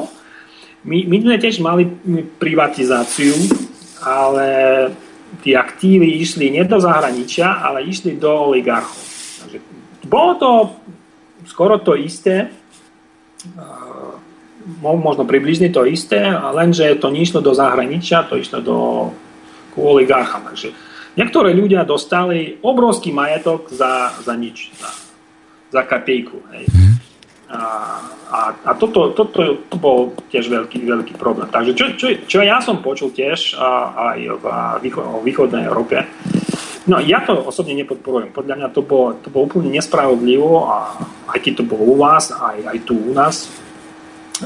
My, 0.86 1.10
my 1.10 1.18
sme 1.26 1.36
tiež 1.42 1.58
mali 1.58 1.90
privatizáciu, 2.38 3.34
ale 4.06 4.48
tie 5.42 5.58
aktívy 5.58 6.22
išli 6.22 6.54
nie 6.54 6.64
do 6.70 6.78
zahraničia, 6.78 7.66
ale 7.66 7.82
išli 7.82 8.14
do 8.16 8.30
oligarchov. 8.30 9.07
Bolo 10.08 10.32
to 10.40 10.52
skoro 11.48 11.78
to 11.80 11.96
isté. 12.00 12.52
možno 14.84 15.24
približne 15.24 15.72
to 15.72 15.88
isté, 15.88 16.28
lenže 16.52 17.00
to 17.00 17.08
nešlo 17.08 17.40
do 17.40 17.56
zahraničia, 17.56 18.28
to 18.28 18.36
išlo 18.36 18.60
do 18.60 18.78
ku 19.72 19.80
oligarchám. 19.96 20.44
Takže 20.52 20.76
niektorí 21.16 21.56
ľudia 21.56 21.88
dostali 21.88 22.60
obrovský 22.60 23.16
majetok 23.16 23.72
za, 23.72 24.12
za 24.20 24.34
nič, 24.36 24.76
za, 24.76 24.92
za 25.72 25.82
kapejku. 25.88 26.44
Hej. 26.52 26.66
A, 27.48 27.60
a, 28.28 28.40
a 28.60 28.72
toto, 28.76 29.16
toto 29.16 29.64
to 29.72 29.76
bol 29.80 30.12
tiež 30.28 30.52
veľký, 30.52 30.84
veľký 30.84 31.14
problém. 31.16 31.48
Takže 31.48 31.72
čo, 31.80 31.86
čo, 31.96 32.08
čo 32.28 32.44
ja 32.44 32.60
som 32.60 32.84
počul 32.84 33.16
tiež 33.16 33.56
a, 33.56 33.96
aj 34.12 34.20
v, 34.36 34.46
v 34.84 35.24
východnej 35.24 35.64
Európe, 35.64 36.04
No 36.88 37.04
ja 37.04 37.20
to 37.28 37.36
osobne 37.44 37.76
nepodporujem. 37.76 38.32
Podľa 38.32 38.56
mňa 38.56 38.68
to 38.72 38.80
bolo, 38.80 39.20
to 39.20 39.28
bolo 39.28 39.52
úplne 39.52 39.76
nespravodlivo 39.76 40.72
a 40.72 40.96
aj 41.36 41.40
keď 41.44 41.54
to 41.60 41.64
bolo 41.68 41.84
u 41.84 41.96
vás, 42.00 42.32
aj, 42.32 42.64
aj 42.64 42.78
tu 42.88 42.96
u 42.96 43.12
nás. 43.12 43.52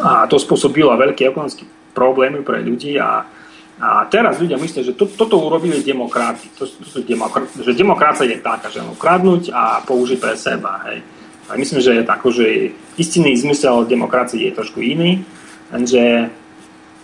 A 0.02 0.26
to 0.26 0.42
spôsobilo 0.42 0.90
veľké 0.98 1.30
ekonomické 1.30 1.70
problémy 1.94 2.42
pre 2.42 2.66
ľudí 2.66 2.98
a, 2.98 3.30
a 3.78 4.10
teraz 4.10 4.42
ľudia 4.42 4.58
myslia, 4.58 4.82
že 4.82 4.98
to, 4.98 5.06
toto 5.06 5.38
urobili 5.38 5.86
demokrati. 5.86 6.50
To, 6.58 6.66
to 6.66 6.88
sú 6.88 7.06
demokra- 7.06 7.46
že 7.62 7.78
demokracia 7.78 8.26
je 8.26 8.42
taká, 8.42 8.74
že 8.74 8.82
ukradnúť 8.82 9.54
a 9.54 9.86
použiť 9.86 10.18
pre 10.18 10.34
seba. 10.34 10.82
Hej. 10.90 11.06
A 11.46 11.60
myslím, 11.60 11.78
že 11.78 11.94
je 11.94 12.04
tako, 12.10 12.34
že 12.34 12.74
istinný 12.98 13.38
zmysel 13.38 13.86
demokracie 13.86 14.50
je 14.50 14.58
trošku 14.58 14.82
iný, 14.82 15.22
lenže 15.70 16.32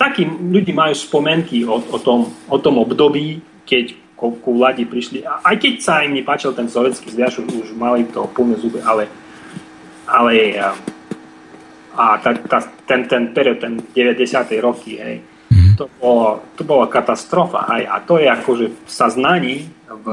takí 0.01 0.23
ľudí 0.25 0.71
majú 0.71 0.95
spomenky 0.95 1.61
o, 1.67 1.77
o, 1.77 1.97
tom, 2.01 2.31
o 2.47 2.57
tom 2.57 2.79
období, 2.79 3.43
keď 3.67 4.06
ku, 4.17 4.33
ku 4.41 4.57
vladi 4.57 4.83
prišli. 4.89 5.21
A 5.21 5.45
aj 5.53 5.61
keď 5.61 5.73
sa 5.77 6.01
im 6.01 6.17
nepáčil 6.17 6.57
ten 6.57 6.65
sovietský 6.65 7.13
zviaž, 7.13 7.45
už 7.45 7.77
mali 7.77 8.09
to 8.09 8.25
plné 8.33 8.57
zuby, 8.57 8.81
ale, 8.81 9.05
ale 10.09 10.57
a 11.97 12.17
ta, 12.17 12.33
ta, 12.33 12.59
ten, 12.85 13.05
ten 13.05 13.29
period, 13.33 13.61
ten 13.61 13.77
90. 13.93 14.57
roky, 14.61 14.97
hej, 14.97 15.21
mm-hmm. 15.21 15.73
to, 15.77 15.85
bolo, 16.01 16.41
to 16.57 16.61
bola 16.65 16.89
katastrofa. 16.89 17.69
Hej, 17.77 17.83
a 17.85 17.95
to 18.01 18.17
je 18.17 18.27
akože 18.29 18.65
sa 18.89 19.09
znaní 19.09 19.69
v, 19.85 20.05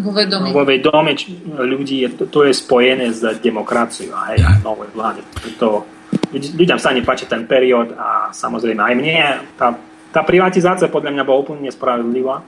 vo 0.00 0.10
vedomí. 0.12 0.48
vo 0.52 0.64
vedomí 0.64 1.12
ľudí, 1.60 2.04
to, 2.16 2.28
to 2.28 2.44
je 2.44 2.52
spojené 2.56 3.12
s 3.12 3.24
demokraciou 3.40 4.12
hej, 4.32 4.44
a 4.44 4.60
novej 4.60 4.92
vláde. 4.92 5.24
To, 5.60 5.84
ľuďom 6.32 6.78
sa 6.80 6.92
nepáči 6.92 7.28
ten 7.28 7.44
period 7.44 7.96
a 7.96 8.32
samozrejme 8.32 8.80
aj 8.80 8.94
mne 8.96 9.18
tá 9.60 9.76
tá 10.10 10.26
privatizácia 10.26 10.90
podľa 10.90 11.14
mňa 11.14 11.24
bola 11.26 11.42
úplne 11.42 11.70
nespravedlivá, 11.70 12.42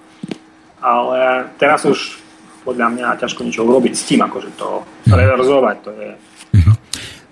ale 0.82 1.50
teraz 1.58 1.86
už 1.86 2.18
podľa 2.62 2.94
mňa 2.94 3.18
ťažko 3.18 3.42
niečo 3.42 3.66
urobiť 3.66 3.94
s 3.94 4.06
tým, 4.06 4.20
akože 4.22 4.50
to 4.54 4.86
reverzovať, 5.10 5.76
to 5.82 5.90
je... 5.98 6.10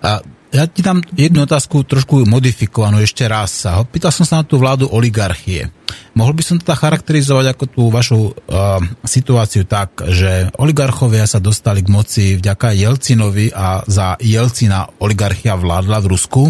A 0.01 0.19
ja 0.51 0.67
ti 0.67 0.83
dám 0.83 0.99
jednu 1.15 1.47
otázku 1.47 1.87
trošku 1.87 2.27
modifikovanú 2.27 2.99
ešte 2.99 3.23
raz. 3.23 3.63
Pýtal 3.87 4.11
som 4.11 4.27
sa 4.27 4.43
na 4.43 4.45
tú 4.45 4.59
vládu 4.59 4.83
oligarchie. 4.91 5.71
Mohol 6.11 6.33
by 6.35 6.43
som 6.43 6.59
teda 6.59 6.75
charakterizovať 6.75 7.55
ako 7.55 7.63
tú 7.71 7.83
vašu 7.87 8.19
uh, 8.19 8.83
situáciu 9.07 9.63
tak, 9.63 10.03
že 10.11 10.51
oligarchovia 10.59 11.23
sa 11.23 11.39
dostali 11.39 11.79
k 11.79 11.91
moci 11.91 12.23
vďaka 12.35 12.75
Jelcinovi 12.75 13.55
a 13.55 13.87
za 13.87 14.19
Jelcina 14.19 14.91
oligarchia 14.99 15.55
vládla 15.55 16.03
v 16.03 16.09
Rusku. 16.11 16.43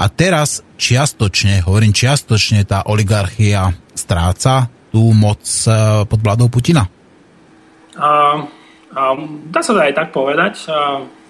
A 0.00 0.04
teraz 0.08 0.64
čiastočne, 0.80 1.68
hovorím 1.68 1.92
čiastočne, 1.92 2.64
tá 2.64 2.88
oligarchia 2.88 3.76
stráca 3.92 4.72
tú 4.88 5.12
moc 5.12 5.44
uh, 5.68 6.08
pod 6.08 6.20
vládou 6.24 6.48
Putina? 6.48 6.88
Uh, 7.92 8.48
uh, 8.96 9.16
dá 9.52 9.60
sa 9.60 9.76
to 9.76 9.84
aj 9.84 9.92
tak 9.92 10.08
povedať. 10.16 10.64
Uh, 10.64 11.23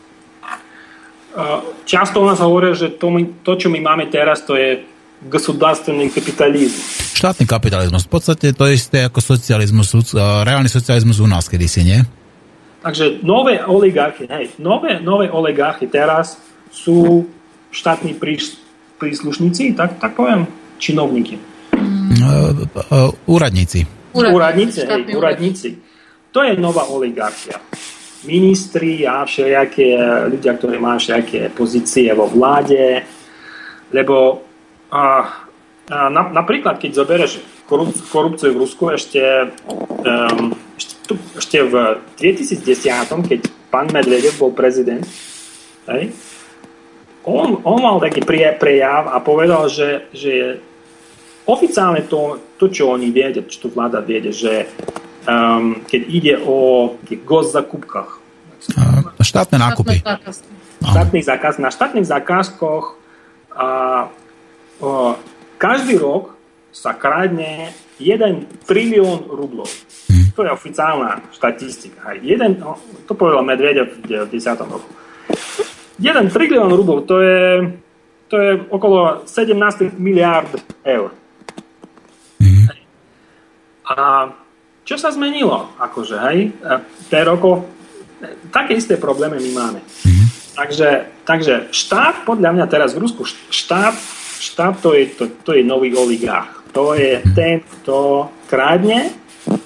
Často 1.85 2.21
u 2.21 2.25
nás 2.25 2.41
hovoria, 2.41 2.73
že 2.73 2.89
to, 2.89 3.13
my, 3.13 3.45
to, 3.45 3.53
čo 3.53 3.69
my 3.69 3.77
máme 3.77 4.09
teraz, 4.09 4.41
to 4.43 4.57
je 4.57 4.81
государственный 5.29 6.09
kapitalizm. 6.09 6.79
Štátny 7.19 7.45
kapitalizmus. 7.45 8.07
V 8.07 8.11
podstate 8.11 8.55
to 8.55 8.65
je 8.65 8.79
isté 8.79 9.05
ako 9.05 9.19
socializmus, 9.21 9.93
reálny 10.17 10.71
socializmus 10.71 11.19
u 11.19 11.27
nás 11.27 11.51
kedysi, 11.51 11.83
nie? 11.83 11.99
Takže 12.79 13.19
nové 13.27 13.59
oligarchy, 13.59 14.23
hej, 14.31 14.55
nové, 14.55 15.03
nové 15.03 15.27
oligarchy 15.27 15.91
teraz 15.91 16.39
sú 16.71 17.27
štátni 17.75 18.15
príš, 18.15 18.55
príslušníci, 18.95 19.75
tak, 19.75 19.99
tak 19.99 20.15
poviem, 20.15 20.47
činovníky. 20.79 21.35
Mm. 21.75 22.23
Uh, 22.23 22.55
uh, 22.87 23.11
úradníci. 23.27 23.83
Úradníci, 24.15 24.87
hej, 24.87 25.11
úradníci. 25.11 25.69
To 26.31 26.39
je 26.39 26.55
nová 26.55 26.87
oligarchia 26.87 27.59
ministri 28.24 29.04
a 29.04 29.24
všelijaké 29.24 29.96
ľudia, 30.32 30.52
ktorí 30.56 30.76
majú 30.80 30.98
všelijaké 31.00 31.52
pozície 31.52 32.08
vo 32.12 32.28
vláde, 32.28 33.04
lebo 33.92 34.42
a, 34.90 35.04
a 35.88 35.98
na, 36.08 36.22
napríklad, 36.32 36.80
keď 36.80 36.90
zoberieš 36.92 37.32
korupciu 38.10 38.52
v 38.52 38.60
Rusku 38.60 38.92
ešte, 38.92 39.20
um, 39.68 40.52
ešte, 40.76 41.14
ešte 41.36 41.58
v 41.64 41.74
2010, 42.16 43.28
keď 43.28 43.40
pán 43.72 43.88
Medvedev 43.92 44.36
bol 44.36 44.52
prezident, 44.52 45.04
hej, 45.88 46.12
on, 47.24 47.64
on 47.64 47.78
mal 47.80 47.96
taký 48.04 48.20
prejav 48.60 49.08
a 49.08 49.16
povedal, 49.24 49.68
že, 49.72 50.12
že 50.12 50.60
oficiálne 51.48 52.04
to, 52.04 52.40
to, 52.60 52.68
čo 52.68 52.92
oni 52.92 53.08
vedia, 53.08 53.44
čo 53.44 53.64
tu 53.64 53.68
vláda 53.72 54.04
viede, 54.04 54.32
že 54.32 54.68
keď 55.88 56.02
ide 56.08 56.34
o 56.44 56.98
zakúpkach. 57.48 58.20
Štátne 59.20 59.56
nákupy. 59.60 60.04
Štátny 60.84 61.20
zákaz. 61.24 61.54
Na 61.60 61.72
štátnych 61.72 62.04
zákazkoch 62.04 62.96
a, 63.56 63.68
o, 64.80 65.16
každý 65.56 65.96
rok 65.96 66.36
sa 66.74 66.92
kradne 66.92 67.72
1 68.02 68.66
trilión 68.66 69.24
rublov. 69.30 69.70
Hmm. 70.10 70.34
To 70.34 70.42
je 70.42 70.50
oficiálna 70.50 71.22
štatistika. 71.30 72.18
Jeden, 72.18 72.58
no, 72.58 72.76
to 73.06 73.14
povedal 73.14 73.46
Medvedev 73.46 73.96
v 74.02 74.28
10. 74.28 74.58
roku. 74.60 74.90
1 76.02 76.34
trilión 76.34 76.68
rublov, 76.74 77.06
to 77.06 77.22
je, 77.22 77.70
to 78.26 78.34
je 78.36 78.50
okolo 78.68 79.22
17 79.24 79.94
miliard 79.96 80.50
eur. 80.82 81.14
Hmm. 82.42 82.66
A 83.88 83.96
čo 84.84 85.00
sa 85.00 85.08
zmenilo? 85.08 85.72
Akože, 85.80 86.16
hej, 86.30 86.52
T 87.08 87.12
rokov, 87.24 87.64
také 88.52 88.76
isté 88.76 89.00
problémy 89.00 89.40
my 89.40 89.50
máme. 89.56 89.80
Mm-hmm. 89.80 90.26
Takže, 90.54 90.88
takže 91.24 91.54
štát, 91.74 92.22
podľa 92.28 92.54
mňa 92.54 92.66
teraz 92.68 92.94
v 92.94 93.02
Rusku, 93.02 93.24
štát, 93.50 93.96
štát 94.38 94.78
to 94.78 94.92
je, 94.94 95.10
to, 95.16 95.24
to 95.42 95.50
je 95.56 95.64
nový 95.64 95.96
oligarch. 95.96 96.62
To 96.76 96.92
je 96.92 97.18
mm-hmm. 97.18 97.34
ten, 97.34 97.64
kto 97.64 98.28
krádne 98.46 99.10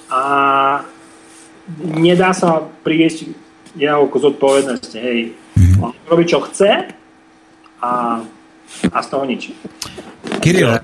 a 0.09 0.23
nedá 1.77 2.33
sa 2.33 2.63
priviesť 2.63 3.29
jeho 3.77 4.09
k 4.09 4.15
zodpovednosti. 4.17 4.97
Hej. 4.97 5.19
Mm-hmm. 5.35 5.83
On 5.83 5.91
robí, 6.09 6.25
čo 6.25 6.41
chce 6.47 6.89
a, 7.83 7.91
a 8.89 8.97
z 9.03 9.07
toho 9.11 9.23
nič. 9.27 9.53
Kiril, 10.39 10.79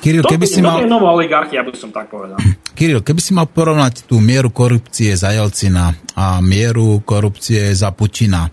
Kiril, 0.00 0.24
keby 0.24 0.46
si 0.46 0.62
mal... 0.62 0.80
To 0.80 0.86
je 0.86 0.90
nová 0.90 1.12
oligarchia, 1.12 1.60
by 1.60 1.74
som 1.76 1.90
tak 1.92 2.08
povedal. 2.08 2.38
Kiril, 2.80 3.04
keby 3.04 3.20
si 3.20 3.36
mal 3.36 3.44
porovnať 3.44 4.08
tú 4.08 4.24
mieru 4.24 4.48
korupcie 4.48 5.12
za 5.12 5.36
Jelcina 5.36 5.92
a 6.16 6.40
mieru 6.40 7.04
korupcie 7.04 7.76
za 7.76 7.92
Putina, 7.92 8.48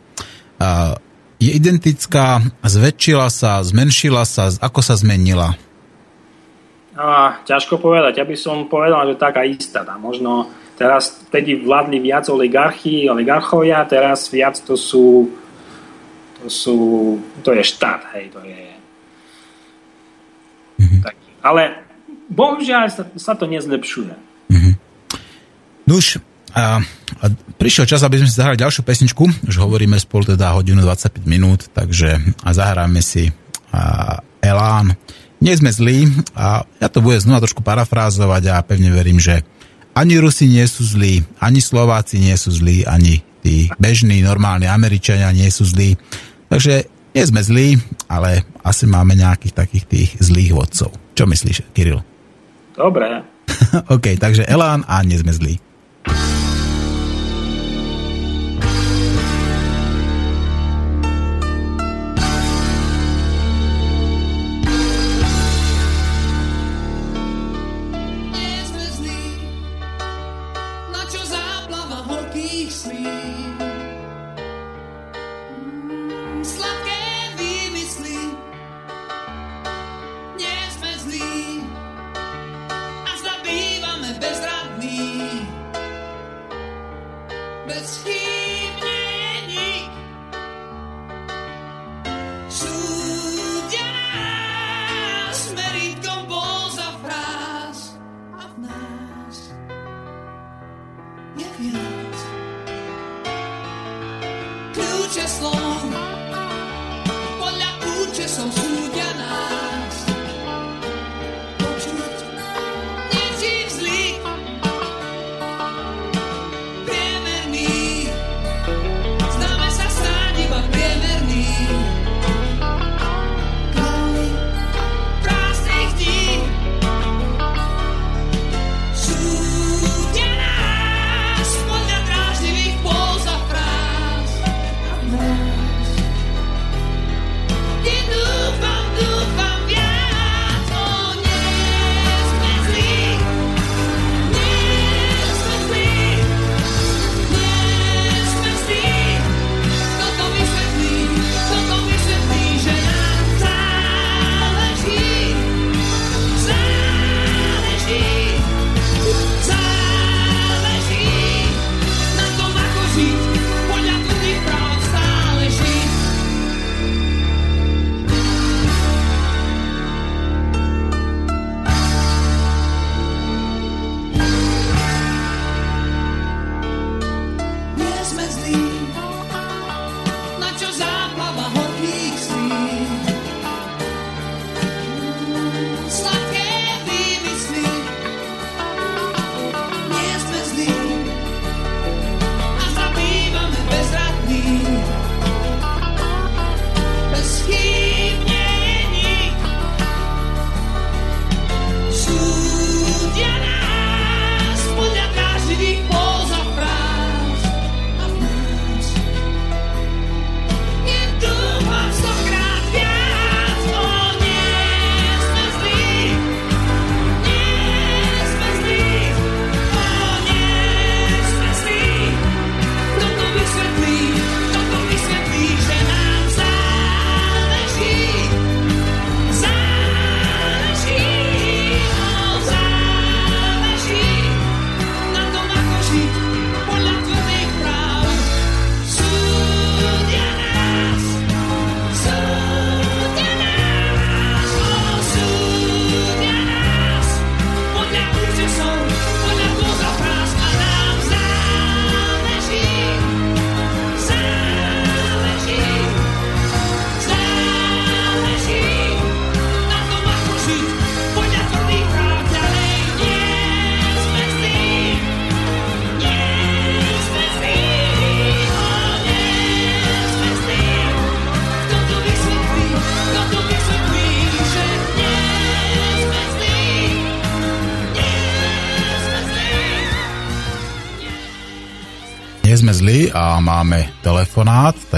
je 1.39 1.51
identická, 1.55 2.43
zväčšila 2.59 3.31
sa, 3.31 3.63
zmenšila 3.63 4.27
sa, 4.27 4.51
ako 4.51 4.83
sa 4.83 4.99
zmenila? 4.99 5.55
A, 6.99 7.39
ťažko 7.47 7.79
povedať. 7.79 8.19
Ja 8.19 8.27
by 8.27 8.35
som 8.35 8.67
povedal, 8.67 9.07
že 9.07 9.15
taká 9.15 9.47
istá. 9.47 9.87
Tá. 9.87 9.95
Možno 9.95 10.51
teraz 10.75 11.23
vtedy 11.31 11.63
vládli 11.63 12.03
viac 12.03 12.27
oligarchy, 12.27 13.07
oligarchovia, 13.07 13.87
teraz 13.87 14.27
viac 14.27 14.59
to 14.59 14.75
sú 14.75 15.31
to 16.43 16.51
sú, 16.51 16.77
to 17.41 17.55
je 17.55 17.63
štát, 17.65 18.13
hej, 18.13 18.29
to 18.29 18.43
je 18.45 18.63
mm-hmm. 20.83 21.01
tak, 21.01 21.15
ale 21.41 21.86
bohužiaľ 22.31 22.91
sa, 22.91 23.03
sa 23.15 23.33
to 23.33 23.47
nezlepšuje. 23.47 24.13
Mm-hmm. 24.51 24.73
Nuž, 25.87 26.19
a, 26.57 26.81
a 27.21 27.25
prišiel 27.59 27.85
čas, 27.85 28.03
aby 28.03 28.19
sme 28.19 28.29
si 28.29 28.39
zahrali 28.39 28.59
ďalšiu 28.59 28.81
pesničku. 28.83 29.23
Už 29.45 29.55
hovoríme 29.61 29.95
spolu 29.99 30.35
teda 30.35 30.55
hodinu 30.55 30.81
25 30.83 31.27
minút, 31.27 31.69
takže 31.71 32.17
a 32.43 32.49
zahráme 32.51 32.99
si 33.03 33.29
a, 33.71 34.17
Elán. 34.41 34.95
Nie 35.37 35.53
sme 35.53 35.69
zlí 35.69 36.09
a 36.33 36.65
ja 36.81 36.87
to 36.89 37.03
budem 37.03 37.21
znova 37.21 37.45
trošku 37.45 37.61
parafrázovať 37.61 38.43
a 38.57 38.65
pevne 38.65 38.89
verím, 38.89 39.21
že 39.21 39.45
ani 39.93 40.17
Rusi 40.17 40.49
nie 40.49 40.65
sú 40.65 40.81
zlí, 40.81 41.25
ani 41.37 41.61
Slováci 41.61 42.17
nie 42.17 42.33
sú 42.37 42.53
zlí, 42.53 42.85
ani 42.85 43.21
tí 43.45 43.69
bežní, 43.77 44.25
normálni 44.25 44.65
Američania 44.65 45.29
nie 45.33 45.49
sú 45.53 45.65
zlí. 45.65 45.93
Takže 46.49 46.89
nie 47.13 47.23
sme 47.25 47.41
zlí, 47.41 47.67
ale 48.09 48.45
asi 48.61 48.85
máme 48.89 49.17
nejakých 49.17 49.53
takých 49.57 49.85
tých 49.85 50.09
zlých 50.21 50.53
vodcov. 50.53 50.93
Čo 51.17 51.25
myslíš, 51.25 51.69
Kiril? 51.73 52.01
Dobre. 52.77 53.25
OK, 53.95 54.21
takže 54.21 54.45
Elán 54.45 54.85
a 54.87 55.01
nie 55.01 55.17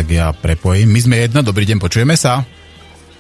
tak 0.10 0.18
ja 0.18 0.34
prepojím. 0.34 0.90
My 0.90 1.06
sme 1.06 1.16
jedno, 1.22 1.46
dobrý 1.46 1.70
deň, 1.70 1.78
počujeme 1.78 2.18
sa? 2.18 2.42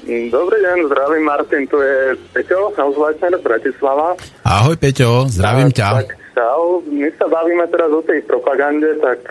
Dobrý 0.09 0.57
deň, 0.57 0.89
zdravím 0.89 1.21
Martin, 1.21 1.69
tu 1.69 1.77
je 1.77 2.17
Peťo, 2.33 2.73
Hausleitner 2.73 3.37
Bratislava. 3.37 4.17
Ahoj 4.41 4.73
Peťo, 4.73 5.29
zdravím 5.29 5.69
tak, 5.69 5.77
ťa. 5.77 5.89
Tak, 6.01 6.09
čau. 6.33 6.81
My 6.89 7.13
sa 7.13 7.29
bavíme 7.29 7.69
teraz 7.69 7.93
o 7.93 8.01
tej 8.01 8.25
propagande, 8.25 8.97
tak 9.05 9.21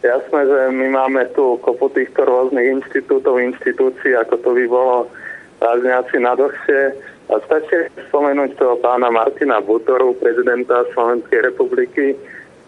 jasné, 0.00 0.40
že 0.40 0.60
my 0.72 0.88
máme 0.88 1.28
tu 1.36 1.60
kopu 1.60 1.92
týchto 1.92 2.24
rôznych 2.24 2.80
inštitútov, 2.80 3.44
inštitúcií, 3.44 4.16
ako 4.16 4.40
to 4.40 4.48
by 4.56 4.64
bolo 4.72 5.04
vážne 5.60 5.92
na 6.16 6.32
dlhšie. 6.32 6.96
A 7.28 7.36
stačí 7.44 7.92
spomenúť 8.08 8.56
toho 8.56 8.80
pána 8.80 9.12
Martina 9.12 9.60
Butoru, 9.60 10.16
prezidenta 10.16 10.88
Slovenskej 10.96 11.44
republiky, 11.44 12.16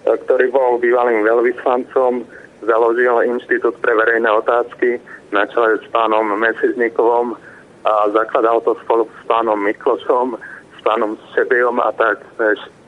ktorý 0.05 0.53
bol 0.53 0.77
bývalým 0.77 1.25
veľvyslancom, 1.25 2.44
založil 2.65 3.23
Inštitút 3.25 3.77
pre 3.79 3.95
verejné 3.95 4.29
otázky 4.31 5.01
na 5.33 5.47
čele 5.47 5.79
s 5.81 5.87
pánom 5.91 6.25
Mesižnikovom 6.39 7.37
a 7.85 7.93
zakladal 8.13 8.61
to 8.65 8.77
spolu 8.85 9.05
s 9.09 9.23
pánom 9.29 9.61
Miklošom, 9.61 10.37
s 10.75 10.81
pánom 10.81 11.17
Šebejom 11.35 11.81
a 11.81 11.93
tak, 11.93 12.25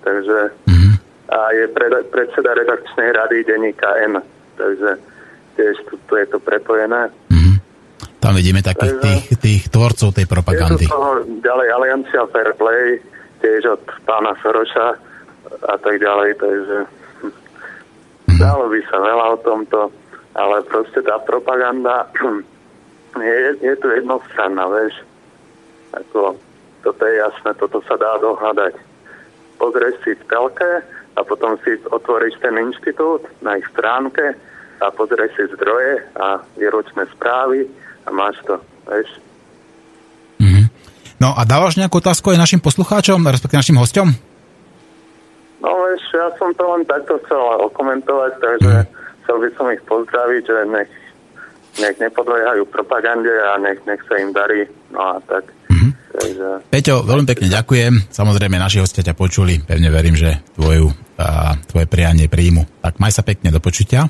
takže 0.05 0.53
a 1.27 1.51
je 1.51 1.67
pred, 1.75 1.91
predseda 2.15 2.55
redakčnej 2.55 3.11
rady 3.11 3.43
denníka 3.43 3.91
N, 4.07 4.23
takže 4.55 4.95
tiež 5.59 5.75
tu, 5.91 5.99
tu 6.07 6.13
je 6.15 6.27
to 6.31 6.39
prepojené. 6.39 7.11
Tam 8.23 8.35
vidíme 8.35 8.63
takých 8.63 8.99
Takže- 8.99 9.07
tých, 9.07 9.25
tých 9.39 9.63
tvorcov 9.71 10.11
tej 10.15 10.27
Je 10.27 10.31
propagandy. 10.31 10.87
to 10.87 10.95
toho 10.95 11.13
ďalej 11.43 11.69
Aliancia 11.71 12.23
Fair 12.31 12.51
Play, 12.59 12.99
tiež 13.43 13.79
od 13.79 13.83
pána 14.03 14.35
Soroša 14.43 14.99
a 15.63 15.75
tak 15.79 15.95
ďalej, 16.03 16.35
takže 16.35 16.77
dalo 18.35 18.67
by 18.67 18.81
sa 18.91 18.99
veľa 18.99 19.27
o 19.35 19.39
tomto, 19.41 19.81
ale 20.35 20.67
proste 20.67 21.01
tá 21.07 21.17
propaganda 21.23 22.11
je, 23.23 23.39
je 23.63 23.75
tu 23.79 23.87
jednostranná, 23.95 24.67
vieš. 24.69 24.95
Ako, 25.95 26.35
toto 26.83 27.03
je 27.07 27.15
jasné, 27.23 27.51
toto 27.57 27.79
sa 27.87 27.95
dá 27.95 28.19
dohľadať. 28.19 28.75
Pozrieš 29.57 29.97
si 30.05 30.13
v 30.13 30.23
telke 30.29 30.71
a 31.17 31.21
potom 31.25 31.57
si 31.65 31.81
otvoríš 31.89 32.37
ten 32.45 32.59
inštitút 32.61 33.25
na 33.41 33.57
ich 33.57 33.67
stránke 33.73 34.37
a 34.85 34.87
pozrieš 34.93 35.33
si 35.39 35.45
zdroje 35.57 36.05
a 36.21 36.43
výročné 36.61 37.09
správy 37.17 37.65
a 38.05 38.13
máš 38.13 38.37
to, 38.45 38.61
vieš. 38.91 39.09
No 41.17 41.33
a 41.33 41.49
dávaš 41.49 41.81
nejakú 41.81 42.05
otázku 42.05 42.33
aj 42.33 42.41
našim 42.41 42.61
poslucháčom, 42.61 43.25
respektíve 43.25 43.61
našim 43.65 43.81
hostom? 43.81 44.13
No 45.61 45.71
vieš, 45.89 46.03
ja 46.13 46.29
som 46.37 46.53
to 46.53 46.65
len 46.69 46.85
takto 46.85 47.17
chcel 47.25 47.41
okomentovať, 47.73 48.33
takže 48.39 48.75
chcel 49.25 49.37
by 49.41 49.49
som 49.57 49.67
ich 49.73 49.83
pozdraviť, 49.89 50.43
že 50.45 50.59
nech, 50.69 50.91
nech 51.81 51.97
nepodliehajú 51.97 52.69
propagande 52.69 53.33
a 53.33 53.57
nech, 53.61 53.81
nech 53.89 54.01
sa 54.05 54.21
im 54.21 54.31
darí. 54.37 54.69
No 54.93 55.17
a 55.17 55.21
tak. 55.25 55.57
Takže, 56.17 56.49
Peťo, 56.73 57.05
veľmi 57.05 57.29
pekne 57.29 57.49
ďakujem. 57.53 58.09
Samozrejme, 58.09 58.57
naši 58.57 58.81
hostia 58.81 59.05
ťa 59.05 59.13
počuli. 59.13 59.61
Pevne 59.61 59.93
verím, 59.93 60.17
že 60.17 60.41
tvoju, 60.57 60.89
a, 61.21 61.53
tvoje 61.69 61.85
prianie 61.85 62.33
príjmu. 62.33 62.81
Tak 62.81 62.97
maj 62.97 63.13
sa 63.13 63.21
pekne 63.21 63.53
do 63.53 63.61
počutia. 63.61 64.09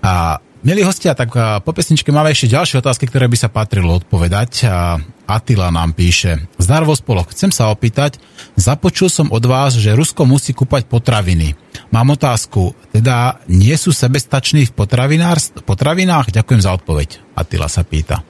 A 0.00 0.40
milí 0.66 0.84
hostia, 0.84 1.16
tak 1.16 1.32
po 1.64 1.72
pesničke 1.72 2.12
máme 2.12 2.32
ešte 2.32 2.52
ďalšie 2.52 2.80
otázky, 2.80 3.08
ktoré 3.08 3.26
by 3.28 3.36
sa 3.38 3.48
patrilo 3.48 3.96
odpovedať. 3.96 4.52
A 4.68 5.00
Atila 5.30 5.70
nám 5.70 5.94
píše. 5.94 6.50
Zdar 6.58 6.82
vo 6.82 6.98
spolok, 6.98 7.30
chcem 7.30 7.54
sa 7.54 7.70
opýtať, 7.70 8.18
započul 8.58 9.06
som 9.06 9.30
od 9.30 9.44
vás, 9.46 9.78
že 9.78 9.94
Rusko 9.94 10.26
musí 10.26 10.50
kúpať 10.50 10.90
potraviny. 10.90 11.54
Mám 11.94 12.18
otázku, 12.18 12.74
teda 12.90 13.38
nie 13.46 13.78
sú 13.78 13.94
sebestační 13.94 14.66
v 14.66 14.74
potravinách? 14.74 16.34
Ďakujem 16.34 16.60
za 16.60 16.74
odpoveď. 16.74 17.22
Atila 17.38 17.70
sa 17.70 17.86
pýta. 17.86 18.26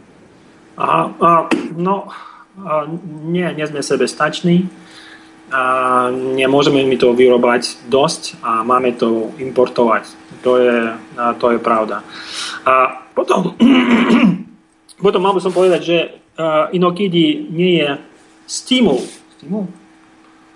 A, 0.76 1.08
a, 1.08 1.48
no, 1.72 2.12
a, 2.60 2.84
nie, 3.24 3.48
nie 3.48 3.64
sme 3.64 3.80
sebestační. 3.80 4.68
A 5.50 6.06
nemôžeme 6.12 6.84
mi 6.84 6.94
to 6.94 7.16
vyrobať 7.16 7.90
dosť 7.90 8.38
a 8.44 8.60
máme 8.62 8.94
to 8.94 9.34
importovať. 9.40 10.19
To 10.40 10.56
je, 10.56 10.96
to 11.36 11.46
je 11.52 11.58
pravda. 11.60 12.00
A 12.64 13.04
potom, 13.12 13.52
potom 15.04 15.20
mal 15.20 15.36
by 15.36 15.40
som 15.44 15.52
povedať, 15.52 15.80
že 15.84 15.98
inokedy 16.72 17.50
nie 17.52 17.84
je 17.84 17.88
stimul. 18.48 19.04
Stimul? 19.36 19.64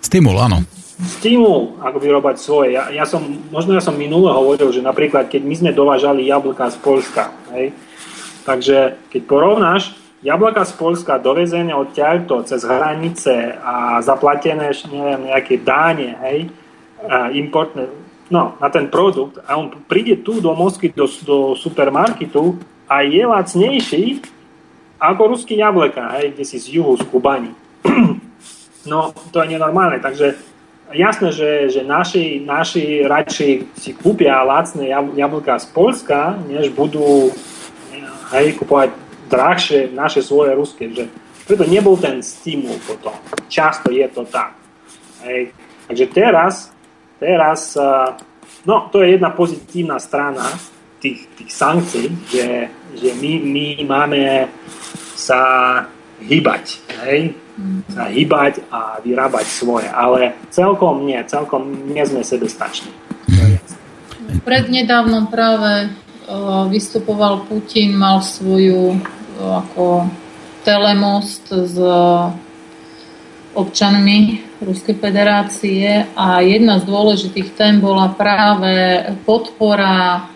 Stimul, 0.01 0.37
áno. 0.41 0.59
Stimul, 0.95 1.75
ako 1.83 1.99
vyrobať 1.99 2.37
svoje. 2.39 2.79
Ja, 2.79 2.87
ja 2.93 3.03
som, 3.03 3.25
možno 3.51 3.75
ja 3.75 3.83
som 3.83 3.99
minule 3.99 4.31
hovoril, 4.31 4.71
že 4.71 4.85
napríklad, 4.85 5.27
keď 5.27 5.43
my 5.43 5.55
sme 5.59 5.71
dovážali 5.75 6.31
jablka 6.31 6.71
z 6.71 6.77
Polska, 6.79 7.35
hej, 7.51 7.75
takže 8.47 8.95
keď 9.11 9.23
porovnáš 9.27 9.99
jablka 10.23 10.63
z 10.63 10.73
Polska 10.79 11.19
dovezené 11.19 11.75
odtiaľto 11.75 12.47
cez 12.47 12.63
hranice 12.63 13.59
a 13.59 13.99
zaplatené 14.07 14.71
neviem, 14.87 15.35
nejaké 15.35 15.59
dáne, 15.59 16.15
hej, 16.31 16.39
a 17.05 17.29
importné, 17.35 17.91
no, 18.31 18.57
na 18.61 18.69
ten 18.69 18.89
produkt 18.89 19.39
a 19.45 19.57
on 19.57 19.73
príde 19.89 20.21
tu 20.25 20.41
do 20.41 20.55
Moskvy, 20.55 20.93
do, 20.97 21.09
do 21.25 21.37
supermarketu 21.57 22.57
a 22.89 23.05
je 23.05 23.25
lacnejší 23.27 24.21
ako 25.01 25.37
ruský 25.37 25.61
jablka, 25.61 26.17
hej, 26.17 26.33
kde 26.33 26.45
si 26.45 26.57
z 26.57 26.81
juhu, 26.81 26.97
z 26.97 27.05
Kubani. 27.05 27.53
no, 28.91 29.13
to 29.33 29.43
je 29.45 29.53
nenormálne, 29.53 30.01
takže 30.01 30.39
jasné, 30.93 31.29
že, 31.33 31.51
že 31.69 31.81
naši, 31.85 32.41
naši 32.41 33.05
radšej 33.05 33.53
si 33.77 33.91
kúpia 33.93 34.41
lacné 34.41 34.89
jab, 34.89 35.13
jablka 35.13 35.61
z 35.61 35.67
Polska, 35.77 36.39
než 36.49 36.73
budú 36.73 37.33
hej, 38.33 38.57
kupovať 38.57 38.91
drahšie 39.29 39.93
naše 39.93 40.21
svoje 40.21 40.53
ruské, 40.57 40.89
že 40.93 41.09
preto 41.45 41.65
nebol 41.69 41.97
ten 42.01 42.25
stimul 42.25 42.77
potom. 42.89 43.13
Často 43.53 43.93
je 43.93 44.07
to 44.09 44.25
tak. 44.25 44.57
Hej. 45.25 45.53
Takže 45.89 46.07
teraz, 46.13 46.74
teraz, 47.19 47.77
no 48.67 48.89
to 48.93 49.03
je 49.03 49.17
jedna 49.19 49.31
pozitívna 49.31 49.99
strana 49.99 50.47
tých, 51.01 51.29
tých 51.37 51.51
sankcií, 51.53 52.07
že, 52.33 52.47
že 52.97 53.11
my, 53.21 53.33
my 53.45 53.67
máme 53.85 54.49
sa 55.15 55.41
hýbať, 56.25 56.65
hej? 57.05 57.35
sa 57.95 58.11
hýbať 58.11 58.67
a 58.75 58.99
vyrábať 58.99 59.47
svoje, 59.47 59.87
ale 59.87 60.35
celkom 60.51 61.07
nie, 61.07 61.19
celkom 61.31 61.71
nie 61.87 62.03
sme 62.03 62.27
sebestační. 62.27 62.91
Prednedávnom 64.43 65.31
práve 65.31 65.95
vystupoval 66.73 67.47
Putin, 67.47 67.95
mal 67.95 68.19
svoju 68.25 68.99
ako 69.39 70.09
telemost 70.67 71.47
s 71.53 71.77
občanmi 73.55 74.43
Ruskej 74.59 74.99
federácie 74.99 76.11
a 76.19 76.43
jedna 76.43 76.83
z 76.83 76.85
dôležitých 76.91 77.55
tém 77.55 77.79
bola 77.79 78.11
práve 78.11 79.07
podpora 79.23 80.29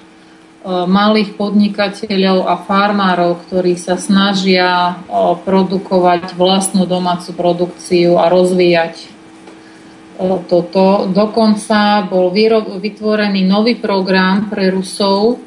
malých 0.68 1.38
podnikateľov 1.38 2.44
a 2.44 2.54
farmárov, 2.60 3.46
ktorí 3.46 3.78
sa 3.78 3.96
snažia 3.96 5.00
produkovať 5.46 6.36
vlastnú 6.36 6.84
domácu 6.84 7.32
produkciu 7.32 8.20
a 8.20 8.28
rozvíjať 8.28 9.16
toto. 10.50 11.06
Dokonca 11.08 12.04
bol 12.10 12.34
vytvorený 12.82 13.46
nový 13.46 13.78
program 13.78 14.50
pre 14.50 14.68
Rusov, 14.68 15.40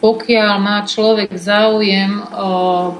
pokiaľ 0.00 0.52
má 0.64 0.80
človek 0.88 1.36
záujem 1.36 2.24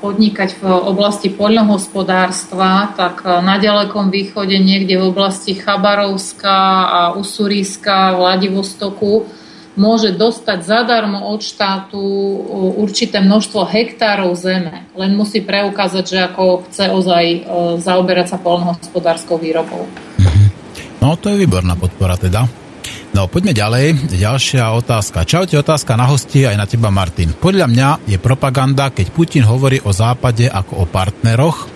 podnikať 0.05 0.60
v 0.60 0.65
oblasti 0.69 1.32
poľnohospodárstva, 1.32 2.93
tak 2.93 3.24
na 3.24 3.56
ďalekom 3.56 4.12
východe, 4.12 4.52
niekde 4.60 5.01
v 5.01 5.09
oblasti 5.09 5.56
Chabarovska 5.56 6.60
a 6.93 7.01
Usuríska, 7.16 8.20
Vladivostoku, 8.20 9.32
môže 9.78 10.12
dostať 10.12 10.60
zadarmo 10.66 11.32
od 11.32 11.40
štátu 11.40 12.02
určité 12.77 13.24
množstvo 13.24 13.65
hektárov 13.65 14.36
zeme. 14.36 14.85
Len 14.93 15.16
musí 15.16 15.40
preukázať, 15.40 16.05
že 16.05 16.19
ako 16.28 16.69
chce 16.69 16.85
ozaj 16.93 17.24
zaoberať 17.81 18.36
sa 18.36 18.39
poľnohospodárskou 18.43 19.40
výrobou. 19.40 19.89
No 21.01 21.15
to 21.16 21.32
je 21.32 21.47
výborná 21.47 21.78
podpora 21.78 22.19
teda. 22.19 22.44
No, 23.16 23.24
poďme 23.24 23.56
ďalej. 23.56 24.12
Ďalšia 24.12 24.68
otázka. 24.76 25.24
Čaute, 25.24 25.56
otázka 25.56 25.97
na 25.97 26.05
hosti 26.05 26.44
aj 26.44 26.56
na 26.60 26.66
teba, 26.68 26.93
Martin. 26.93 27.32
Podľa 27.32 27.66
mňa 27.66 27.89
je 28.05 28.18
propaganda, 28.20 28.93
keď 28.93 29.09
Putin 29.16 29.44
hovorí 29.48 29.80
o 29.80 29.90
Západe 29.97 30.44
ako 30.44 30.82
o 30.82 30.85
partneroch. 30.85 31.66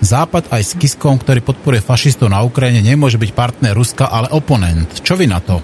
Západ 0.00 0.48
aj 0.48 0.62
s 0.64 0.72
Kiskom, 0.78 1.20
ktorý 1.20 1.44
podporuje 1.44 1.84
fašistov 1.84 2.32
na 2.32 2.40
Ukrajine, 2.40 2.80
nemôže 2.80 3.18
byť 3.18 3.30
partner 3.34 3.74
Ruska, 3.74 4.08
ale 4.08 4.32
oponent. 4.32 5.02
Čo 5.02 5.18
vy 5.18 5.26
na 5.28 5.42
to? 5.42 5.60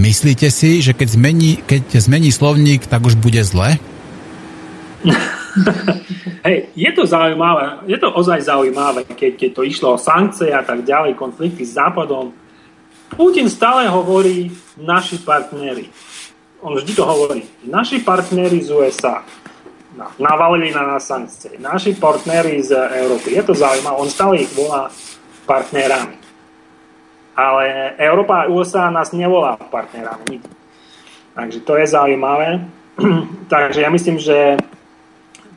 Myslíte 0.00 0.48
si, 0.48 0.80
že 0.82 0.96
keď 0.96 1.08
zmení, 1.14 1.60
keď 1.64 2.00
zmení 2.00 2.32
slovník, 2.32 2.88
tak 2.88 3.04
už 3.04 3.16
bude 3.20 3.40
zle? 3.44 3.76
Hej, 6.46 6.68
je 6.76 6.90
to 6.92 7.08
zaujímavé, 7.08 7.88
je 7.88 7.96
to 7.96 8.12
ozaj 8.12 8.44
zaujímavé, 8.44 9.08
keď, 9.08 9.40
keď 9.40 9.50
to 9.56 9.62
išlo 9.64 9.96
o 9.96 10.00
sankcie 10.00 10.52
a 10.52 10.60
tak 10.60 10.84
ďalej, 10.84 11.16
konflikty 11.16 11.64
s 11.64 11.80
Západom, 11.80 12.32
Putin 13.14 13.46
stále 13.46 13.86
hovorí 13.86 14.50
naši 14.74 15.22
partnery. 15.22 15.86
On 16.58 16.74
vždy 16.74 16.92
to 16.98 17.04
hovorí. 17.06 17.46
Naši 17.62 18.02
partnery 18.02 18.58
z 18.58 18.74
USA 18.74 19.22
navalili 20.18 20.74
na 20.74 20.82
nás 20.82 21.06
sankcie. 21.06 21.56
Naši 21.62 21.94
partnery 21.94 22.60
z 22.62 22.74
Európy. 22.74 23.32
Je 23.32 23.42
to 23.42 23.54
zaujímavé. 23.54 23.96
On 23.96 24.10
stále 24.10 24.42
ich 24.42 24.50
volá 24.52 24.90
partnerami. 25.46 26.18
Ale 27.36 27.94
Európa 28.00 28.44
a 28.44 28.48
USA 28.50 28.90
nás 28.90 29.12
nevolá 29.12 29.56
partnerami. 29.56 30.40
Takže 31.36 31.60
to 31.60 31.76
je 31.76 31.86
zaujímavé. 31.86 32.64
Takže 33.52 33.84
ja 33.84 33.90
myslím, 33.92 34.18
že 34.18 34.56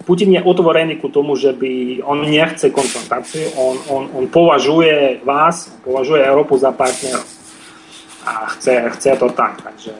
Putin 0.04 0.36
je 0.36 0.44
otvorený 0.44 1.00
ku 1.00 1.08
tomu, 1.08 1.36
že 1.40 1.56
by 1.56 2.04
on 2.04 2.26
nechce 2.26 2.70
konfrontáciu, 2.70 3.54
on, 3.56 3.76
on, 3.88 4.04
on 4.16 4.26
považuje 4.28 5.22
vás, 5.24 5.72
považuje 5.86 6.26
Európu 6.26 6.58
za 6.58 6.72
partnerov 6.72 7.39
a 8.30 8.45
chce, 8.53 8.85
chce 8.93 9.18
to 9.18 9.34
tak. 9.34 9.57
Takže 9.65 9.97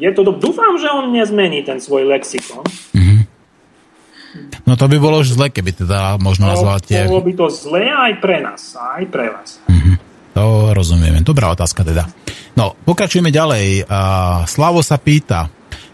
je 0.00 0.10
to, 0.10 0.26
dúfam, 0.34 0.74
že 0.82 0.90
on 0.90 1.14
nezmení 1.14 1.62
ten 1.62 1.78
svoj 1.78 2.10
lexikon. 2.10 2.66
Mm-hmm. 2.96 3.20
No 4.66 4.74
to 4.74 4.90
by 4.90 4.96
bolo 4.98 5.22
už 5.22 5.38
zle, 5.38 5.50
keby 5.50 5.74
teda 5.74 6.18
možno 6.18 6.50
no, 6.50 6.58
nazval 6.58 6.82
tie... 6.82 7.06
Bolo 7.06 7.22
by 7.22 7.34
to 7.38 7.46
zle 7.50 7.86
aj 7.86 8.12
pre 8.18 8.42
nás, 8.42 8.74
aj 8.74 9.04
pre 9.10 9.30
vás. 9.30 9.62
Mm-hmm. 9.70 9.94
To 10.38 10.70
rozumieme. 10.70 11.20
Dobrá 11.26 11.50
otázka 11.50 11.82
teda. 11.82 12.06
No, 12.54 12.78
pokračujeme 12.86 13.34
ďalej. 13.34 13.86
Slavo 14.46 14.80
sa 14.80 14.96
pýta, 14.98 15.50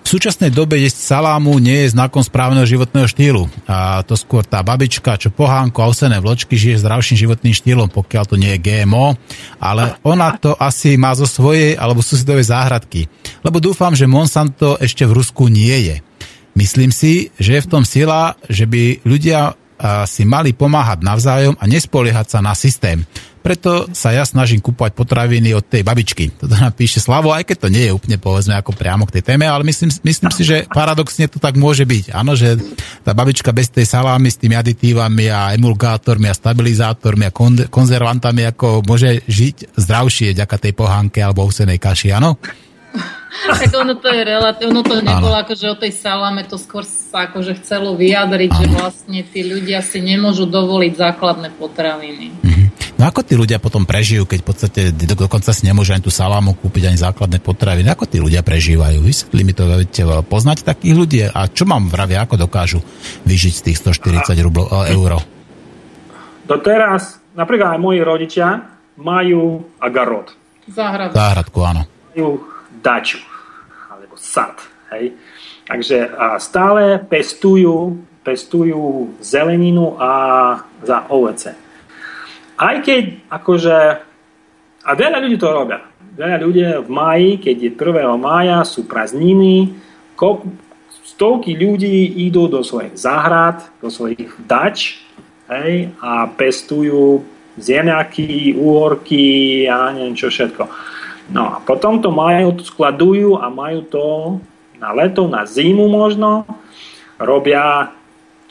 v 0.07 0.15
súčasnej 0.15 0.55
dobe 0.55 0.79
jesť 0.79 1.19
salámu 1.19 1.59
nie 1.59 1.83
je 1.83 1.91
znakom 1.99 2.23
správneho 2.23 2.63
životného 2.63 3.11
štýlu. 3.11 3.51
A 3.67 4.07
to 4.07 4.15
skôr 4.15 4.47
tá 4.47 4.63
babička, 4.63 5.19
čo 5.19 5.35
pohánko 5.35 5.83
a 5.83 5.91
osené 5.91 6.23
vločky 6.23 6.55
žije 6.55 6.79
zdravším 6.79 7.27
životným 7.27 7.51
štýlom, 7.51 7.91
pokiaľ 7.91 8.25
to 8.31 8.39
nie 8.39 8.55
je 8.55 8.63
GMO, 8.63 9.19
ale 9.59 9.99
ona 10.07 10.39
to 10.39 10.55
asi 10.55 10.95
má 10.95 11.11
zo 11.19 11.27
svojej 11.27 11.75
alebo 11.75 12.07
susedovej 12.07 12.47
záhradky. 12.55 13.11
Lebo 13.43 13.59
dúfam, 13.59 13.99
že 13.99 14.07
Monsanto 14.07 14.79
ešte 14.79 15.03
v 15.03 15.19
Rusku 15.19 15.51
nie 15.51 15.75
je. 15.91 15.97
Myslím 16.55 16.95
si, 16.95 17.35
že 17.43 17.59
je 17.59 17.65
v 17.67 17.71
tom 17.75 17.83
sila, 17.83 18.39
že 18.47 18.71
by 18.71 19.03
ľudia 19.03 19.59
si 20.07 20.23
mali 20.23 20.55
pomáhať 20.55 21.03
navzájom 21.03 21.59
a 21.59 21.67
nespoliehať 21.67 22.27
sa 22.31 22.39
na 22.41 22.55
systém. 22.55 23.03
Preto 23.47 23.87
sa 23.95 24.11
ja 24.11 24.27
snažím 24.27 24.59
kúpovať 24.59 24.99
potraviny 24.99 25.55
od 25.55 25.63
tej 25.63 25.87
babičky. 25.87 26.35
Toto 26.35 26.59
napíše 26.59 26.99
Slavo, 26.99 27.31
aj 27.31 27.47
keď 27.47 27.57
to 27.63 27.69
nie 27.71 27.87
je 27.87 27.95
úplne 27.95 28.19
povedzme 28.19 28.59
ako 28.59 28.75
priamo 28.75 29.07
k 29.07 29.15
tej 29.15 29.23
téme, 29.23 29.47
ale 29.47 29.63
myslím, 29.63 29.87
myslím 30.03 30.31
si, 30.35 30.43
že 30.43 30.67
paradoxne 30.67 31.31
to 31.31 31.39
tak 31.39 31.55
môže 31.55 31.87
byť. 31.87 32.11
Áno, 32.11 32.35
že 32.35 32.59
tá 33.07 33.15
babička 33.15 33.55
bez 33.55 33.71
tej 33.71 33.87
salámy 33.87 34.35
s 34.35 34.43
tými 34.43 34.59
aditívami 34.59 35.31
a 35.31 35.55
emulgátormi 35.55 36.27
a 36.27 36.35
stabilizátormi 36.35 37.31
a 37.31 37.31
kon- 37.31 37.71
konzervantami 37.71 38.51
ako 38.51 38.83
môže 38.83 39.23
žiť 39.31 39.79
zdravšie 39.79 40.35
ďaká 40.35 40.59
tej 40.59 40.75
pohánke 40.75 41.23
alebo 41.23 41.47
husenej 41.47 41.79
kaši, 41.79 42.11
áno? 42.19 42.43
Tak 43.47 43.71
ono 43.79 43.95
to 44.01 44.09
je 44.09 44.23
relatívne, 44.27 44.73
ono 44.73 44.83
to 44.83 44.97
nebolo 45.05 45.37
akože 45.37 45.67
o 45.71 45.77
tej 45.77 45.93
salame, 45.93 46.43
to 46.49 46.57
skôr 46.57 46.83
sa 46.83 47.31
akože 47.31 47.63
chcelo 47.63 47.95
vyjadriť, 47.95 48.51
ano. 48.51 48.59
že 48.59 48.67
vlastne 48.73 49.21
tí 49.23 49.45
ľudia 49.45 49.85
si 49.85 50.01
nemôžu 50.01 50.49
dovoliť 50.49 50.93
základné 50.97 51.55
potraviny. 51.61 52.33
Mm-hmm. 52.33 52.56
No 52.97 53.05
ako 53.05 53.21
tí 53.21 53.37
ľudia 53.37 53.61
potom 53.61 53.85
prežijú, 53.85 54.25
keď 54.25 54.39
v 54.41 54.47
podstate 54.49 54.81
do, 54.89 55.13
dokonca 55.13 55.53
si 55.53 55.69
nemôžu 55.69 55.93
ani 55.93 56.01
tú 56.01 56.09
salámu 56.09 56.57
kúpiť, 56.57 56.89
ani 56.89 56.97
základné 56.97 57.45
potraviny. 57.45 57.93
Ako 57.93 58.09
tí 58.09 58.17
ľudia 58.17 58.41
prežívajú? 58.41 59.05
Vysvetli 59.05 59.45
mi 59.45 59.53
to, 59.53 59.69
viete, 59.69 60.01
poznáte 60.25 60.65
takých 60.65 60.95
ľudí? 60.97 61.19
A 61.29 61.45
čo 61.53 61.69
mám 61.69 61.93
vravia, 61.93 62.25
ako 62.25 62.41
dokážu 62.41 62.81
vyžiť 63.29 63.53
z 63.53 63.63
tých 63.69 63.77
140 63.85 64.33
rublo, 64.41 64.65
e, 64.73 64.97
euro? 64.97 65.21
Doteraz, 66.49 67.21
napríklad 67.37 67.77
aj 67.77 67.81
moji 67.85 68.01
rodičia 68.01 68.65
majú 68.97 69.61
agarod. 69.77 70.33
Záhradu. 70.65 71.13
Záhradku, 71.13 71.59
áno. 71.69 71.85
Majú 72.17 72.49
daču, 72.81 73.21
alebo 73.93 74.17
sad. 74.17 74.57
Hej. 74.97 75.13
Takže 75.69 76.17
a 76.17 76.41
stále 76.41 76.97
pestujú, 77.05 78.01
pestujú 78.25 79.13
zeleninu 79.21 80.01
a 80.01 80.11
za 80.81 81.13
ovoce. 81.13 81.66
Aj 82.57 82.77
keď 82.81 83.29
akože, 83.29 83.77
a 84.87 84.91
veľa 84.97 85.19
ľudí 85.21 85.37
to 85.37 85.49
robia. 85.53 85.81
Veľa 86.17 86.37
ľudí 86.41 86.63
v 86.85 86.89
máji, 86.89 87.31
keď 87.37 87.57
je 87.61 87.71
1. 87.77 88.17
mája, 88.17 88.65
sú 88.65 88.89
prázdniny, 88.89 89.77
stovky 91.17 91.57
ľudí 91.57 92.29
idú 92.29 92.49
do 92.49 92.65
svojich 92.65 92.97
záhrad, 92.97 93.69
do 93.81 93.93
svojich 93.93 94.33
dač 94.45 95.01
hej, 95.49 95.93
a 96.01 96.29
pestujú 96.29 97.25
zemiaky, 97.57 98.53
úhorky 98.53 99.65
a 99.65 99.93
neviem 99.97 100.17
čo 100.17 100.29
všetko. 100.29 100.65
No 101.33 101.57
a 101.57 101.57
potom 101.65 102.05
to 102.05 102.13
majú, 102.13 102.53
to 102.57 102.65
skladujú 102.65 103.41
a 103.41 103.49
majú 103.49 103.81
to 103.89 104.05
na 104.77 104.93
leto, 104.93 105.25
na 105.25 105.49
zimu 105.49 105.89
možno, 105.89 106.45
robia, 107.17 107.97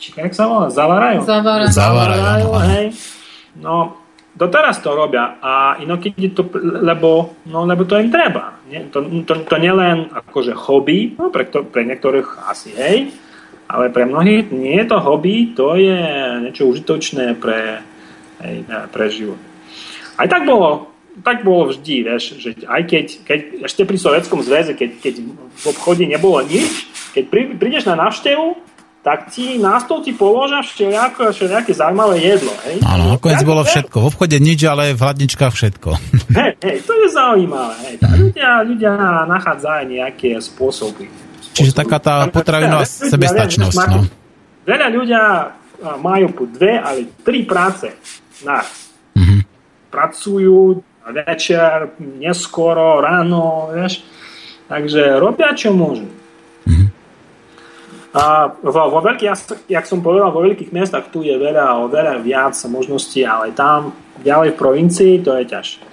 či 0.02 0.12
jak 0.18 0.34
sa 0.34 0.50
volá, 0.50 0.68
zavarajú? 0.74 1.22
Zavárajú, 1.70 2.22
áno, 2.26 2.48
áno. 2.50 2.66
hej. 2.66 2.86
No, 3.62 4.06
doteraz 4.36 4.84
to 4.84 4.92
robia 4.92 5.40
a 5.40 5.80
inokedy 5.80 6.36
to, 6.36 6.44
lebo, 6.60 7.40
no, 7.48 7.64
lebo 7.64 7.88
to 7.88 7.96
im 7.96 8.12
treba. 8.12 8.60
Nie? 8.68 8.92
To, 8.92 9.02
to, 9.24 9.48
to 9.48 9.56
nie 9.58 9.72
len 9.72 10.12
akože 10.12 10.52
hobby, 10.52 11.16
no, 11.16 11.32
pre, 11.32 11.48
to, 11.48 11.64
pre 11.64 11.88
niektorých 11.88 12.28
asi 12.52 12.76
hej, 12.76 13.16
ale 13.72 13.90
pre 13.90 14.04
mnohých 14.06 14.52
nie 14.52 14.76
je 14.84 14.88
to 14.92 14.98
hobby, 15.00 15.56
to 15.56 15.80
je 15.80 16.00
niečo 16.44 16.68
užitočné 16.68 17.40
pre, 17.40 17.80
hej, 18.44 18.68
pre 18.92 19.06
život. 19.08 19.40
Aj 20.20 20.28
tak 20.28 20.44
bolo, 20.44 20.92
tak 21.24 21.48
bolo 21.48 21.72
vždy, 21.72 21.96
vieš, 22.04 22.36
že 22.40 22.50
aj 22.68 22.82
keď, 22.92 23.06
keď 23.24 23.40
ešte 23.72 23.88
pri 23.88 23.98
Sovjetskom 23.98 24.44
zväze, 24.44 24.76
keď, 24.76 25.00
keď 25.00 25.14
v 25.32 25.66
obchode 25.72 26.04
nebolo 26.04 26.44
nič, 26.44 26.92
keď 27.16 27.56
prídeš 27.56 27.88
na 27.88 27.96
návštevu, 27.96 28.60
tak 29.06 29.30
ti 29.30 29.62
na 29.62 29.78
stôl 29.78 30.02
ti 30.02 30.18
položia 30.18 30.66
všelijaké, 30.66 31.30
všelijaké 31.30 31.78
zaujímavé 31.78 32.26
jedlo. 32.26 32.50
Hej? 32.66 32.82
Áno, 32.82 33.14
nakoniec 33.14 33.46
bolo 33.46 33.62
všetko. 33.62 34.02
V 34.02 34.06
obchode 34.10 34.38
nič, 34.42 34.66
ale 34.66 34.98
v 34.98 35.00
hladničkách 35.06 35.54
všetko. 35.54 35.90
Hej, 36.42 36.52
hej, 36.66 36.78
to 36.90 36.94
je 36.98 37.08
zaujímavé. 37.14 37.74
Hej. 37.86 37.96
Tak 38.02 38.12
ľudia, 38.18 38.50
ľudia 38.66 38.94
nachádzajú 39.30 39.84
nejaké 39.94 40.42
spôsoby. 40.42 41.06
Čiže 41.54 41.78
taká 41.78 42.02
tá 42.02 42.16
potravinová 42.34 42.82
sebestačnosť. 42.90 43.78
vieš, 43.78 43.94
No. 43.94 44.02
Veľa 44.66 44.88
ľudia 44.90 45.22
majú 46.02 46.28
po 46.34 46.44
dve, 46.50 46.82
ale 46.82 47.06
tri 47.22 47.46
práce 47.46 47.94
naraz. 48.42 48.90
Mhm. 49.14 49.46
Pracujú 49.94 50.82
večer, 51.06 51.94
neskoro, 52.02 52.98
ráno, 53.06 53.70
vieš. 53.70 54.02
Takže 54.66 55.22
robia, 55.22 55.54
čo 55.54 55.70
môžu. 55.70 56.10
A 58.16 58.48
vo, 58.48 58.72
vo 58.96 59.00
veľkých, 59.04 59.68
jak, 59.68 59.84
som 59.84 60.00
povedal, 60.00 60.32
vo 60.32 60.40
veľkých 60.48 60.72
mestách 60.72 61.12
tu 61.12 61.20
je 61.20 61.36
veľa, 61.36 61.92
veľa 61.92 62.24
viac 62.24 62.56
možností, 62.72 63.28
ale 63.28 63.52
tam 63.52 63.92
ďalej 64.24 64.56
v 64.56 64.60
provincii 64.60 65.14
to 65.20 65.36
je 65.36 65.44
ťažšie. 65.52 65.84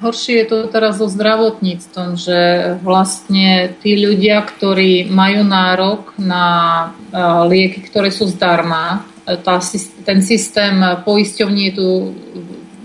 Horšie 0.00 0.34
je 0.40 0.46
to 0.48 0.58
teraz 0.72 0.96
so 0.96 1.12
zdravotníctvom, 1.12 2.16
že 2.16 2.38
vlastne 2.80 3.74
tí 3.84 4.00
ľudia, 4.00 4.40
ktorí 4.40 5.10
majú 5.12 5.44
nárok 5.44 6.14
na 6.16 6.46
eh, 6.88 7.20
lieky, 7.50 7.84
ktoré 7.84 8.08
sú 8.14 8.24
zdarma, 8.30 9.04
eh, 9.26 9.36
tá, 9.36 9.60
ten 10.06 10.24
systém 10.24 10.78
poisťovní 11.04 11.62
je 11.68 11.74
tu 11.76 11.88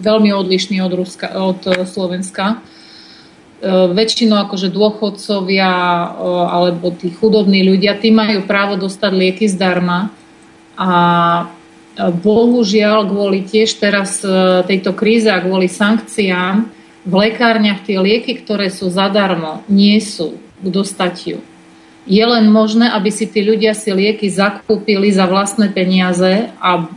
veľmi 0.02 0.34
odlišný 0.34 0.82
od, 0.82 0.94
Ruska, 0.98 1.28
od 1.40 1.62
Slovenska. 1.88 2.60
Eh, 3.64 3.88
Väčšinou 3.88 4.36
akože 4.46 4.68
dôchodcovia 4.68 5.72
eh, 5.72 6.08
alebo 6.52 6.92
tí 6.92 7.08
chudobní 7.08 7.64
ľudia, 7.64 7.96
tí 7.96 8.12
majú 8.12 8.44
právo 8.44 8.76
dostať 8.76 9.12
lieky 9.16 9.48
zdarma 9.48 10.12
a 10.76 10.92
eh, 11.96 12.12
bohužiaľ 12.12 13.08
kvôli 13.08 13.48
tiež 13.48 13.80
teraz 13.80 14.20
tejto 14.68 14.92
kríze 14.92 15.32
a 15.32 15.40
kvôli 15.40 15.72
sankciám 15.72 16.68
v 17.08 17.14
lekárniach 17.16 17.88
tie 17.88 17.96
lieky, 17.96 18.44
ktoré 18.44 18.68
sú 18.68 18.92
zadarmo, 18.92 19.64
nie 19.72 20.04
sú 20.04 20.36
k 20.60 20.68
dostatiu. 20.68 21.40
Je 22.04 22.22
len 22.22 22.52
možné, 22.52 22.92
aby 22.92 23.08
si 23.08 23.24
tí 23.24 23.40
ľudia 23.40 23.72
si 23.72 23.88
lieky 23.88 24.28
zakúpili 24.28 25.16
za 25.16 25.32
vlastné 25.32 25.72
peniaze 25.72 26.52
a 26.60 26.92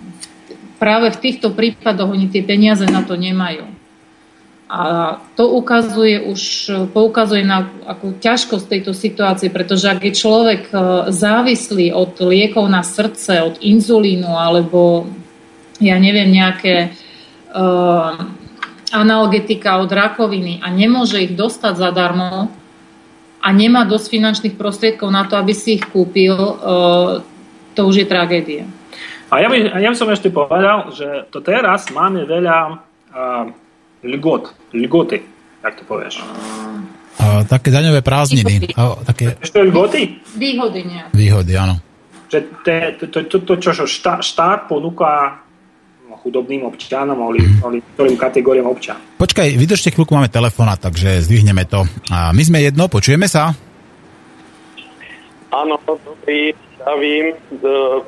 práve 0.82 1.14
v 1.14 1.20
týchto 1.22 1.55
prípadoch 1.55 2.10
oni 2.10 2.26
tie 2.26 2.43
peniaze 2.43 2.82
na 2.90 3.06
to 3.06 3.14
nemajú. 3.14 3.77
A 4.69 5.16
to 5.32 5.49
ukazuje 5.49 6.28
už, 6.28 6.43
poukazuje 6.93 7.40
na 7.40 7.73
akú 7.89 8.12
ťažkosť 8.20 8.69
tejto 8.69 8.93
situácie, 8.93 9.49
pretože 9.49 9.89
ak 9.89 10.05
je 10.05 10.12
človek 10.12 10.62
e, 10.69 10.77
závislý 11.09 11.97
od 11.97 12.20
liekov 12.20 12.69
na 12.69 12.85
srdce, 12.85 13.49
od 13.49 13.57
inzulínu 13.65 14.28
alebo 14.28 15.09
ja 15.78 15.97
neviem, 15.99 16.31
nejaké 16.35 16.90
uh, 17.55 18.19
analgetika 18.90 19.78
od 19.78 19.90
rakoviny 19.90 20.59
a 20.59 20.69
nemôže 20.74 21.23
ich 21.23 21.32
dostať 21.39 21.74
zadarmo 21.78 22.51
a 23.39 23.49
nemá 23.55 23.86
dosť 23.86 24.07
finančných 24.11 24.59
prostriedkov 24.59 25.09
na 25.15 25.23
to, 25.31 25.39
aby 25.39 25.55
si 25.55 25.78
ich 25.78 25.85
kúpil, 25.86 26.35
uh, 26.35 27.23
to 27.78 27.81
už 27.86 28.05
je 28.05 28.07
tragédia. 28.11 28.66
A 29.31 29.45
ja 29.45 29.49
by, 29.53 29.57
ja 29.78 29.89
by 29.93 29.97
som 29.97 30.11
ešte 30.11 30.35
povedal, 30.35 30.90
že 30.90 31.28
to 31.31 31.39
teraz 31.45 31.86
máme 31.95 32.27
veľa 32.27 32.59
uh, 32.74 33.47
lgot, 34.02 34.54
lgoty, 34.74 35.22
jak 35.64 35.74
to 35.74 35.82
povieš. 35.86 36.22
A 37.18 37.42
také 37.44 37.74
daňové 37.74 38.02
prázdniny. 38.02 38.74
A, 38.78 38.94
také 39.02 39.34
Ešte 39.42 39.58
lgoty? 39.62 40.22
Výhody 40.38 40.86
nejaké. 40.86 41.12
výhody, 41.14 41.52
áno. 41.58 41.82
Že 42.30 42.38
to, 42.62 42.72
to, 42.94 43.04
to, 43.08 43.18
to, 43.26 43.36
to 43.42 43.54
čo 43.58 43.86
štát, 43.88 44.22
štát 44.22 44.70
ponúka 44.70 45.42
chudobným 46.18 46.66
občanom 46.66 47.14
alebo 47.14 47.38
alebo 47.62 47.78
niektorým 47.78 48.18
kategóriám 48.18 48.66
občanov. 48.66 49.02
Počkaj, 49.22 49.54
vydržte 49.54 49.94
chvíľku, 49.94 50.18
máme 50.18 50.26
telefóna, 50.26 50.74
takže 50.74 51.22
zdvihneme 51.22 51.62
to. 51.70 51.86
A 52.10 52.34
my 52.34 52.42
sme 52.42 52.58
jedno, 52.58 52.90
počujeme 52.90 53.30
sa? 53.30 53.54
Áno, 55.54 55.78
dobrý, 55.86 56.52
zdravím. 56.76 57.38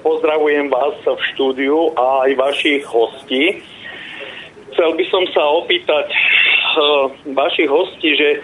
Pozdravujem 0.03 0.69
vás 0.69 0.99
v 1.07 1.23
štúdiu 1.33 1.95
a 1.95 2.27
aj 2.29 2.31
vašich 2.37 2.83
hostí. 2.85 3.63
Chcel 4.81 4.97
by 4.97 5.07
som 5.13 5.25
sa 5.37 5.45
opýtať 5.61 6.09
uh, 6.09 7.13
vašich 7.37 7.69
hostí, 7.69 8.17
že 8.17 8.41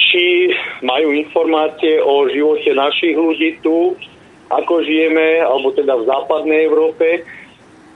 či 0.00 0.48
majú 0.80 1.12
informácie 1.12 2.00
o 2.00 2.24
živote 2.32 2.72
našich 2.72 3.12
ľudí 3.12 3.60
tu, 3.60 3.92
ako 4.48 4.80
žijeme, 4.88 5.44
alebo 5.44 5.76
teda 5.76 5.92
v 5.92 6.08
západnej 6.08 6.72
Európe 6.72 7.20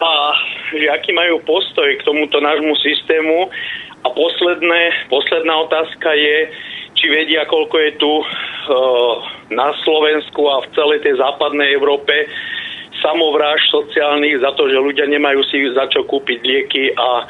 a 0.04 0.36
že 0.76 0.92
aký 0.92 1.16
majú 1.16 1.40
postoj 1.48 1.88
k 1.96 2.04
tomuto 2.04 2.44
nášmu 2.44 2.76
systému. 2.76 3.48
A 4.04 4.12
posledné, 4.12 5.08
posledná 5.08 5.64
otázka 5.64 6.12
je, 6.12 6.52
či 6.92 7.08
vedia, 7.08 7.48
koľko 7.48 7.76
je 7.88 7.92
tu 7.96 8.12
uh, 8.20 8.24
na 9.48 9.72
Slovensku 9.80 10.44
a 10.44 10.60
v 10.60 10.76
celej 10.76 11.08
tej 11.08 11.16
západnej 11.16 11.72
Európe 11.72 12.28
samovráž 13.00 13.60
sociálnych 13.70 14.38
za 14.38 14.52
to, 14.52 14.68
že 14.68 14.76
ľudia 14.76 15.06
nemajú 15.06 15.40
si 15.46 15.62
za 15.72 15.88
čo 15.88 16.04
kúpiť 16.04 16.38
lieky 16.40 16.92
a 16.92 17.24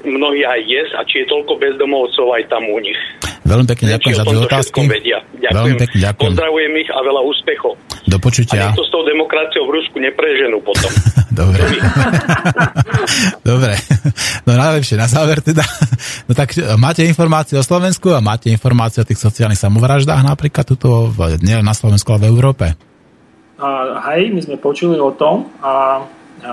mnohí 0.00 0.40
aj 0.42 0.60
jesť 0.64 0.92
a 0.96 1.02
či 1.04 1.22
je 1.22 1.26
toľko 1.28 1.60
bezdomovcov 1.60 2.26
aj 2.32 2.42
tam 2.48 2.64
u 2.66 2.80
nich. 2.80 2.96
Veľmi 3.40 3.66
pekne 3.66 3.86
ďakujem 3.98 4.14
za 4.14 4.24
tie 4.24 4.38
otázky. 4.38 4.80
vedia. 4.86 5.18
Ďakujem. 5.34 5.56
Veľmi 5.58 5.74
pekne 5.76 5.98
ďakujem. 5.98 6.30
Pozdravujem 6.30 6.72
ich 6.78 6.90
a 6.92 7.00
veľa 7.02 7.20
úspechov. 7.26 7.72
Do 8.06 8.16
A 8.16 8.22
počutia. 8.22 8.62
nech 8.70 8.78
to 8.78 8.86
s 8.86 8.92
tou 8.94 9.02
demokraciou 9.02 9.64
v 9.66 9.70
Rusku 9.74 9.96
nepreženú 9.98 10.62
potom. 10.62 10.90
Dobre. 11.40 11.62
Dobre. 13.50 13.74
No 14.46 14.54
najlepšie, 14.54 14.96
na 14.96 15.08
záver 15.10 15.42
teda. 15.42 15.64
No 16.28 16.32
tak 16.32 16.54
e, 16.54 16.62
máte 16.76 17.02
informácie 17.02 17.58
o 17.58 17.64
Slovensku 17.64 18.12
a 18.12 18.22
máte 18.22 18.48
informácie 18.48 19.02
o 19.02 19.08
tých 19.08 19.18
sociálnych 19.18 19.58
samovraždách 19.58 20.22
napríklad 20.22 20.64
tuto, 20.64 21.10
v- 21.10 21.40
nielen 21.42 21.64
na 21.64 21.74
Slovensku, 21.74 22.12
ale 22.12 22.24
v 22.24 22.30
Európe. 22.30 22.66
A, 23.60 24.00
hej, 24.10 24.32
my 24.32 24.40
sme 24.40 24.56
počuli 24.56 24.96
o 24.96 25.12
tom 25.12 25.52
a, 25.60 26.00
a 26.40 26.52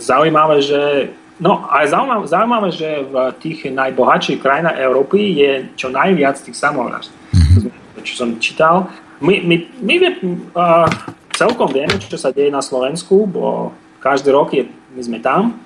zaujímavé, 0.00 0.64
že 0.64 1.12
No 1.38 1.62
a 1.70 1.86
zaujímavé, 1.86 2.26
zaujímavé, 2.26 2.68
že 2.74 3.06
v 3.06 3.14
tých 3.38 3.70
najbohatších 3.70 4.42
krajinách 4.42 4.82
Európy 4.82 5.38
je 5.38 5.52
čo 5.78 5.86
najviac 5.86 6.34
tých 6.34 6.58
samovrážd. 6.58 7.14
Mm-hmm. 7.14 8.02
Čo 8.02 8.14
som 8.18 8.28
čítal. 8.42 8.90
My, 9.22 9.38
my, 9.46 9.56
my 9.78 9.94
vie, 10.02 10.12
uh, 10.58 10.90
celkom 11.38 11.70
vieme, 11.70 11.94
čo 12.02 12.18
sa 12.18 12.34
deje 12.34 12.50
na 12.50 12.58
Slovensku, 12.58 13.30
bo 13.30 13.70
každý 14.02 14.34
rok 14.34 14.50
je, 14.50 14.66
my 14.66 15.02
sme 15.02 15.18
tam. 15.22 15.62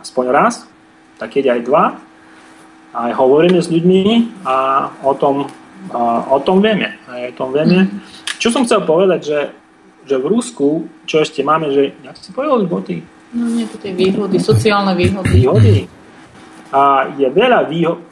aspoň 0.00 0.24
raz, 0.32 0.64
tak 1.20 1.36
keď 1.36 1.54
aj 1.54 1.60
dva, 1.68 1.84
aj 2.96 3.12
hovoríme 3.12 3.60
s 3.60 3.68
ľuďmi 3.68 4.32
a 4.48 4.88
o 5.04 5.12
tom, 5.12 5.48
a 5.92 6.24
o 6.32 6.40
tom 6.40 6.64
vieme. 6.64 6.96
Aj 7.04 7.20
o 7.28 7.36
tom 7.36 7.52
vieme. 7.52 8.00
Čo 8.40 8.48
som 8.48 8.64
chcel 8.64 8.82
povedať, 8.88 9.20
že, 9.20 9.38
že 10.02 10.16
v 10.18 10.26
Rusku, 10.26 10.68
čo 11.06 11.22
ešte 11.22 11.42
máme, 11.42 11.70
že, 11.70 11.94
jak 12.02 12.16
si 12.18 12.30
povedal, 12.30 12.66
boty, 12.66 13.02
No 13.32 13.48
nie, 13.48 13.64
to 13.64 13.80
tie 13.80 13.96
výhody, 13.96 14.36
sociálne 14.36 14.92
výhody. 14.92 15.32
výhody. 15.32 15.88
A 16.68 17.08
je 17.16 17.28
veľa 17.32 17.64
výhod. 17.64 18.04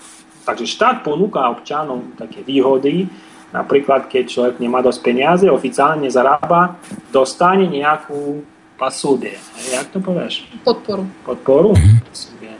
Takže 0.49 0.65
štát 0.65 0.97
ponúka 1.05 1.45
občanom 1.53 2.17
také 2.17 2.41
výhody. 2.41 3.05
Napríklad, 3.53 4.09
keď 4.09 4.25
človek 4.25 4.55
nemá 4.57 4.81
dosť 4.81 5.01
peniaze, 5.05 5.45
oficiálne 5.45 6.09
zarába, 6.09 6.81
dostane 7.13 7.69
nejakú 7.69 8.41
pasúde. 8.81 9.37
Jak 9.69 9.93
to 9.93 10.01
povieš? 10.01 10.49
Podporu. 10.65 11.05
Podporu? 11.21 11.77
Pasúde. 12.09 12.57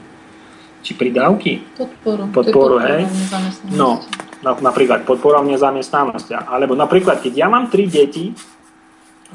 Či 0.85 0.91
pridávky? 0.93 1.65
Podporu. 1.73 2.29
Podporu, 2.29 2.77
To 2.77 2.85
je 2.85 2.93
hej? 2.93 3.03
No, 3.73 4.05
na, 4.45 4.53
napríklad 4.53 5.01
podpora 5.01 5.41
v 5.41 5.57
nezamestnanosti. 5.57 6.37
Alebo 6.37 6.77
napríklad, 6.77 7.25
keď 7.25 7.33
ja 7.33 7.47
mám 7.49 7.73
tri 7.73 7.89
deti, 7.89 8.37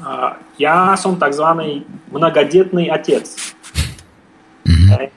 А, 0.03 0.37
я 0.57 0.95
сон 0.97 1.17
так 1.17 1.33
званый 1.33 1.85
многодетный 2.11 2.87
отец. 2.87 3.55
Mm-hmm. 4.65 5.11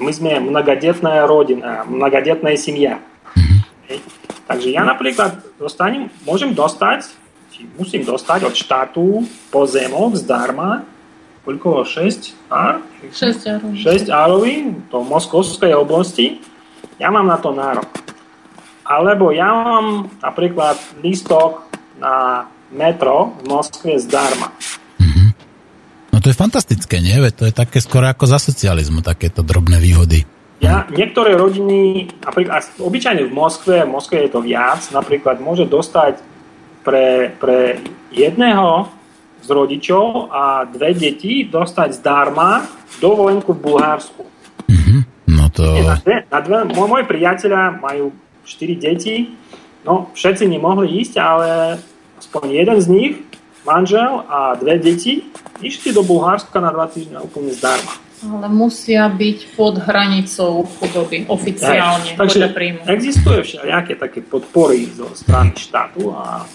Мы 0.00 0.12
знаем 0.12 0.44
многодетная 0.44 1.26
родина, 1.26 1.84
многодетная 1.86 2.56
семья. 2.56 2.98
Mm-hmm. 3.36 4.00
Также 4.46 4.68
я, 4.70 4.84
например, 4.84 5.32
достанем, 5.58 6.10
можем 6.26 6.54
достать, 6.54 7.08
мусим 7.78 8.04
достать 8.04 8.42
от 8.42 8.56
штату 8.56 9.24
по 9.50 9.66
землек 9.66 10.16
с 10.16 10.22
дарма, 10.22 10.84
сколько? 11.42 11.84
6 11.84 12.34
ар? 12.50 12.80
6 13.14 13.46
аровин. 13.46 13.76
6 13.76 14.10
аровин 14.10 14.82
до 14.90 15.02
Московской 15.04 15.74
области. 15.74 16.40
Я 16.98 17.10
mám 17.10 17.26
на 17.26 17.36
то 17.36 17.52
nárok. 17.52 17.86
Alebo 18.84 19.30
я 19.30 19.52
mám 19.52 20.10
например, 20.20 20.76
листок 21.02 21.62
на 21.98 22.46
metro 22.72 23.36
v 23.40 23.42
Moskve 23.48 24.00
zdarma. 24.00 24.52
No 26.12 26.20
to 26.20 26.28
je 26.28 26.36
fantastické, 26.36 27.00
nie? 27.00 27.16
Veď 27.16 27.32
to 27.32 27.44
je 27.48 27.54
také 27.56 27.80
skoro 27.80 28.04
ako 28.04 28.28
za 28.28 28.36
socializmu, 28.36 29.00
takéto 29.00 29.40
drobné 29.40 29.80
výhody. 29.80 30.28
Ja, 30.62 30.86
niektoré 30.86 31.34
rodiny, 31.34 32.06
napríklad 32.22 32.78
obyčajne 32.78 33.26
v 33.26 33.32
Moskve, 33.34 33.82
v 33.82 33.90
Moskve 33.90 34.28
je 34.28 34.30
to 34.30 34.44
viac, 34.44 34.78
napríklad 34.94 35.42
môže 35.42 35.66
dostať 35.66 36.22
pre, 36.86 37.34
pre 37.40 37.82
jedného 38.14 38.86
z 39.42 39.48
rodičov 39.50 40.30
a 40.30 40.62
dve 40.70 40.94
deti 40.94 41.50
dostať 41.50 41.98
zdarma 41.98 42.62
dovolenku 43.02 43.58
v 43.58 43.62
Bulharsku. 43.64 44.22
No 45.26 45.50
to... 45.50 45.64
Na 45.82 45.98
dve, 45.98 46.16
na 46.30 46.38
dve, 46.38 46.56
môj, 46.70 46.86
môj 46.86 47.04
priateľa 47.10 47.82
majú 47.82 48.14
4 48.46 48.78
deti, 48.78 49.34
no 49.82 50.14
všetci 50.14 50.46
nemohli 50.46 51.02
ísť, 51.02 51.14
ale 51.18 51.78
aspoň 52.22 52.44
jeden 52.54 52.78
z 52.78 52.86
nich, 52.88 53.14
manžel 53.66 54.22
a 54.30 54.54
dve 54.54 54.78
deti, 54.78 55.26
išli 55.58 55.90
do 55.90 56.06
Bulharska 56.06 56.62
na 56.62 56.70
dva 56.70 56.86
týždne 56.86 57.18
úplne 57.18 57.50
zdarma. 57.50 57.98
Ale 58.22 58.46
musia 58.46 59.10
byť 59.10 59.58
pod 59.58 59.82
hranicou 59.82 60.62
chudoby 60.78 61.26
oficiálne, 61.26 62.14
Hej, 62.14 62.18
Takže 62.22 62.54
existuje 62.86 63.42
všelijaké 63.42 63.98
také 63.98 64.22
podpory 64.22 64.86
zo 64.94 65.10
strany 65.10 65.58
štátu 65.58 66.14
a 66.14 66.46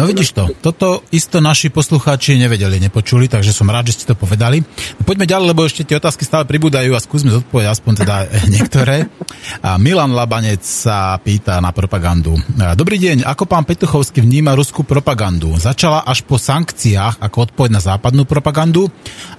No 0.00 0.08
vidíš 0.08 0.32
to, 0.32 0.48
toto 0.64 1.04
isto 1.12 1.44
naši 1.44 1.68
poslucháči 1.68 2.40
nevedeli, 2.40 2.80
nepočuli, 2.80 3.28
takže 3.28 3.52
som 3.52 3.68
rád, 3.68 3.92
že 3.92 4.00
ste 4.00 4.08
to 4.08 4.16
povedali. 4.16 4.64
No, 4.96 5.02
poďme 5.04 5.28
ďalej, 5.28 5.46
lebo 5.52 5.60
ešte 5.68 5.84
tie 5.84 6.00
otázky 6.00 6.24
stále 6.24 6.48
pribúdajú 6.48 6.96
a 6.96 7.04
skúsme 7.04 7.28
zodpovedať 7.28 7.68
aspoň 7.68 7.92
teda 8.00 8.16
niektoré. 8.54 9.12
A 9.60 9.76
Milan 9.76 10.16
Labanec 10.16 10.64
sa 10.64 11.20
pýta 11.20 11.60
na 11.60 11.76
propagandu. 11.76 12.32
Dobrý 12.78 12.96
deň, 12.96 13.28
ako 13.28 13.44
pán 13.44 13.68
Petuchovský 13.68 14.24
vníma 14.24 14.56
ruskú 14.56 14.88
propagandu? 14.88 15.52
Začala 15.60 16.00
až 16.08 16.24
po 16.24 16.40
sankciách 16.40 17.20
ako 17.20 17.52
odpoveď 17.52 17.70
na 17.76 17.82
západnú 17.84 18.24
propagandu, 18.24 18.88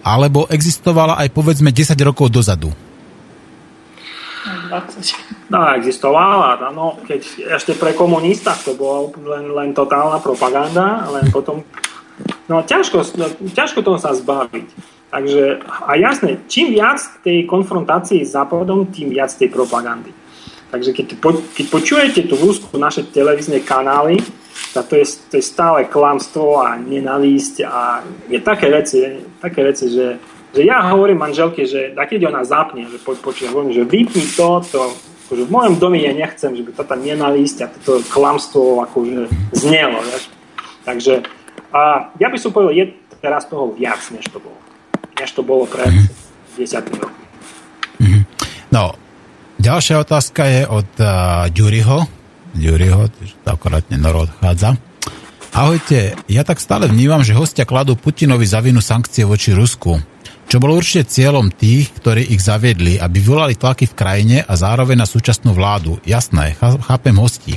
alebo 0.06 0.46
existovala 0.46 1.18
aj 1.26 1.34
povedzme 1.34 1.74
10 1.74 1.98
rokov 2.06 2.30
dozadu? 2.30 2.70
20. 4.72 5.52
No, 5.52 5.68
existovala, 5.76 6.72
no, 6.72 6.96
keď 7.04 7.52
ešte 7.60 7.76
pre 7.76 7.92
komunistách 7.92 8.64
to 8.64 8.72
bola 8.80 9.12
len, 9.20 9.46
len 9.52 9.70
totálna 9.76 10.24
propaganda, 10.24 11.12
len 11.12 11.28
potom, 11.28 11.68
no 12.48 12.64
ťažko, 12.64 13.04
no, 13.20 13.28
ťažko 13.52 13.84
toho 13.84 14.00
sa 14.00 14.16
zbaviť. 14.16 14.68
Takže, 15.12 15.60
a 15.68 15.92
jasné, 16.00 16.40
čím 16.48 16.72
viac 16.72 17.04
tej 17.20 17.44
konfrontácii 17.44 18.24
s 18.24 18.32
Západom, 18.32 18.88
tým 18.88 19.12
viac 19.12 19.36
tej 19.36 19.52
propagandy. 19.52 20.16
Takže 20.72 20.96
keď, 20.96 21.08
po, 21.20 21.36
keď 21.36 21.66
počujete 21.68 22.22
tu 22.32 22.40
v 22.40 22.80
naše 22.80 23.04
televízne 23.12 23.60
kanály, 23.60 24.24
tak 24.72 24.88
to 24.88 24.96
je, 24.96 25.06
to 25.28 25.36
je 25.36 25.44
stále 25.44 25.84
klamstvo 25.92 26.64
a 26.64 26.80
nenavísť 26.80 27.56
a 27.68 28.08
je 28.32 28.40
také 28.40 28.72
veci, 28.72 29.20
také 29.44 29.68
veci, 29.68 29.92
že 29.92 30.16
že 30.52 30.62
ja 30.68 30.84
hovorím 30.92 31.24
manželke, 31.24 31.64
že 31.64 31.96
tak 31.96 32.12
keď 32.12 32.28
ona 32.28 32.44
zapne, 32.44 32.88
že 32.88 33.00
po, 33.00 33.16
počujem, 33.16 33.56
hovorím, 33.56 33.76
že 33.76 33.88
vypni 33.88 34.26
to, 34.36 34.60
to 34.68 34.80
akože 35.28 35.44
v 35.48 35.52
mojom 35.52 35.76
dome 35.80 36.00
ja 36.04 36.12
nechcem, 36.12 36.52
že 36.56 36.64
by 36.68 36.72
to 36.76 36.84
tam 36.84 37.00
nenávisť 37.00 37.58
a 37.64 37.68
toto 37.72 38.04
klamstvo 38.12 38.84
akože 38.84 39.32
znelo, 39.56 40.04
vieš. 40.04 40.28
Takže 40.84 41.24
a 41.72 42.12
ja 42.20 42.28
by 42.28 42.38
som 42.38 42.52
povedal, 42.52 42.76
je 42.76 42.86
teraz 43.24 43.48
toho 43.48 43.72
viac, 43.72 44.04
než 44.12 44.28
to 44.28 44.44
bolo. 44.44 44.60
Než 45.16 45.30
to 45.32 45.42
bolo 45.46 45.64
pred 45.70 45.88
desiatými 46.60 47.00
rokmi. 47.00 47.26
No, 48.72 48.96
ďalšia 49.60 50.00
otázka 50.00 50.48
je 50.48 50.62
od 50.64 50.90
uh, 51.04 51.48
Ďuriho. 51.52 52.08
Ďuriho, 52.56 53.08
akorátne 53.48 54.00
Noro 54.00 54.28
odchádza. 54.28 54.80
Ahojte, 55.52 56.16
ja 56.32 56.44
tak 56.48 56.64
stále 56.64 56.88
vnímam, 56.88 57.20
že 57.20 57.36
hostia 57.36 57.68
kladú 57.68 58.00
Putinovi 58.00 58.48
za 58.48 58.64
vinu 58.64 58.80
sankcie 58.80 59.28
voči 59.28 59.52
Rusku. 59.52 60.00
Čo 60.52 60.60
bolo 60.60 60.76
určite 60.76 61.08
cieľom 61.08 61.48
tých, 61.48 61.96
ktorí 61.96 62.28
ich 62.28 62.44
zaviedli, 62.44 63.00
aby 63.00 63.24
volali 63.24 63.56
tlaky 63.56 63.88
v 63.88 63.96
krajine 63.96 64.38
a 64.44 64.52
zároveň 64.60 65.00
na 65.00 65.08
súčasnú 65.08 65.56
vládu. 65.56 66.04
Jasné, 66.04 66.60
chápem 66.60 67.16
hostí. 67.16 67.56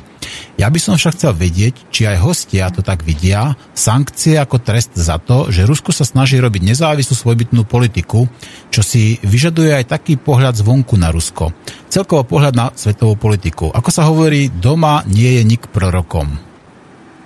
Ja 0.55 0.71
by 0.71 0.79
som 0.79 0.95
však 0.95 1.19
chcel 1.19 1.35
vedieť, 1.35 1.91
či 1.91 2.07
aj 2.07 2.23
hostia 2.23 2.71
to 2.71 2.87
tak 2.87 3.03
vidia, 3.03 3.59
sankcie 3.75 4.39
ako 4.39 4.63
trest 4.63 4.95
za 4.95 5.19
to, 5.19 5.51
že 5.51 5.67
Rusko 5.67 5.91
sa 5.91 6.07
snaží 6.07 6.39
robiť 6.39 6.63
nezávislú 6.71 7.19
svojbytnú 7.19 7.67
politiku, 7.67 8.31
čo 8.71 8.87
si 8.87 9.19
vyžaduje 9.27 9.75
aj 9.75 9.91
taký 9.91 10.15
pohľad 10.15 10.55
zvonku 10.55 10.95
na 10.95 11.11
Rusko. 11.11 11.51
Celkovo 11.91 12.23
pohľad 12.23 12.55
na 12.55 12.71
svetovú 12.79 13.19
politiku. 13.19 13.75
Ako 13.75 13.91
sa 13.91 14.07
hovorí, 14.07 14.55
doma 14.55 15.03
nie 15.11 15.35
je 15.35 15.43
nik 15.43 15.67
prorokom. 15.67 16.31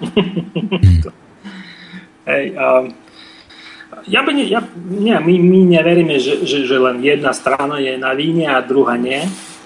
Hej, 2.33 2.57
um, 2.57 3.08
ja 4.07 4.21
by 4.23 4.31
ne, 4.35 4.45
ja, 4.47 4.61
nie, 4.87 5.17
my, 5.17 5.35
my 5.41 5.59
neveríme, 5.81 6.21
že, 6.23 6.47
že, 6.47 6.69
že 6.69 6.77
len 6.79 7.03
jedna 7.03 7.35
strana 7.35 7.83
je 7.83 7.99
na 7.99 8.15
líne 8.15 8.47
a 8.47 8.63
druhá 8.63 8.95
nie. 8.95 9.25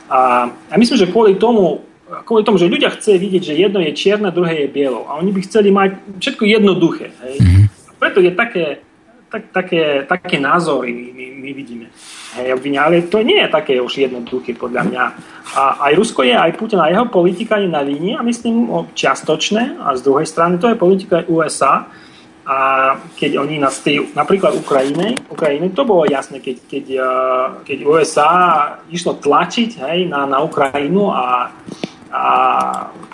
A, 0.09 0.49
a 0.49 0.75
myslím, 0.79 0.99
že 0.99 1.11
kvôli 1.11 1.37
tomu, 1.37 1.85
kvôli 2.25 2.45
tomu, 2.45 2.61
že 2.61 2.69
ľudia 2.69 2.93
chce 2.93 3.17
vidieť, 3.17 3.43
že 3.53 3.59
jedno 3.59 3.81
je 3.81 3.93
čierne, 3.97 4.29
druhé 4.29 4.65
je 4.65 4.69
bielo. 4.69 5.09
A 5.09 5.17
oni 5.17 5.33
by 5.33 5.41
chceli 5.45 5.73
mať 5.73 5.97
všetko 6.21 6.45
jednoduché. 6.45 7.13
Hej. 7.25 7.37
A 7.89 7.93
preto 7.97 8.21
je 8.21 8.33
také, 8.37 8.85
tak, 9.33 9.49
také, 9.53 10.05
také 10.05 10.37
názory 10.37 10.93
my, 10.93 11.07
my, 11.13 11.27
my 11.41 11.51
vidíme. 11.57 11.87
Hej, 12.37 12.57
ale 12.81 13.05
to 13.09 13.21
nie 13.21 13.41
je 13.41 13.49
také 13.49 13.81
už 13.81 14.09
jednoduché 14.09 14.57
podľa 14.57 14.83
mňa. 14.89 15.05
A 15.53 15.89
aj 15.89 15.93
Rusko 16.01 16.25
je, 16.25 16.33
aj 16.33 16.57
Putin 16.57 16.81
a 16.81 16.89
jeho 16.89 17.09
politika 17.09 17.61
je 17.61 17.69
na 17.69 17.85
línii 17.85 18.17
a 18.17 18.25
myslím 18.25 18.73
o 18.73 18.89
čiastočné 18.93 19.81
a 19.81 19.97
z 19.97 20.01
druhej 20.05 20.25
strany 20.25 20.57
to 20.57 20.69
je 20.69 20.81
politika 20.81 21.25
USA, 21.29 21.89
a 22.43 22.57
keď 23.15 23.39
oni 23.39 23.63
na 23.63 23.71
tej, 23.71 24.11
napríklad 24.19 24.59
Ukrajine, 24.59 25.15
Ukrajine, 25.31 25.71
to 25.71 25.87
bolo 25.87 26.03
jasné, 26.11 26.43
keď, 26.43 26.57
keď, 26.67 26.85
eh, 26.99 27.47
keď 27.63 27.79
USA 27.87 28.33
išlo 28.91 29.23
tlačiť 29.23 29.79
hej, 29.79 29.99
na, 30.11 30.27
na 30.27 30.43
Ukrajinu 30.43 31.07
a, 31.15 31.55
a 32.11 32.25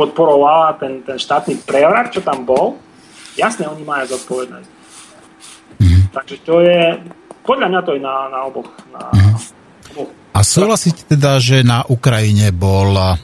podporovala 0.00 0.80
ten, 0.80 1.04
ten 1.04 1.20
štátny 1.20 1.60
prevrat, 1.68 2.08
čo 2.08 2.24
tam 2.24 2.48
bol, 2.48 2.80
jasné, 3.36 3.68
oni 3.68 3.84
majú 3.84 4.16
zodpovednosť. 4.16 4.78
Takže 6.08 6.36
to 6.42 6.64
je, 6.64 6.98
podľa 7.44 7.68
mňa 7.68 7.80
to 7.84 7.90
je 7.94 8.00
na, 8.00 8.16
na 8.32 8.40
oboch. 8.48 8.70
Na, 8.90 9.12
oboch. 9.92 10.10
A 10.32 10.40
súhlasíte 10.40 11.04
teda, 11.04 11.36
že 11.36 11.60
na 11.60 11.84
Ukrajine 11.84 12.48
bol 12.50 12.96
a, 12.96 13.20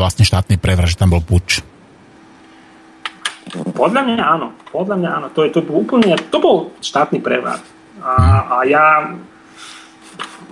vlastne 0.00 0.24
štátny 0.24 0.56
prevrat, 0.56 0.90
že 0.90 0.98
tam 0.98 1.12
bol 1.12 1.22
puč? 1.22 1.60
Podľa 3.54 4.00
mňa 4.02 4.24
áno. 4.26 4.48
Podľa 4.74 4.96
mňa 4.98 5.10
áno. 5.22 5.26
To, 5.30 5.46
je, 5.46 5.54
to, 5.54 5.62
bol 5.62 5.86
úplne, 5.86 6.18
to 6.18 6.38
bol 6.42 6.74
štátny 6.82 7.22
prevrat. 7.22 7.62
A, 8.02 8.12
a 8.42 8.56
ja 8.66 9.14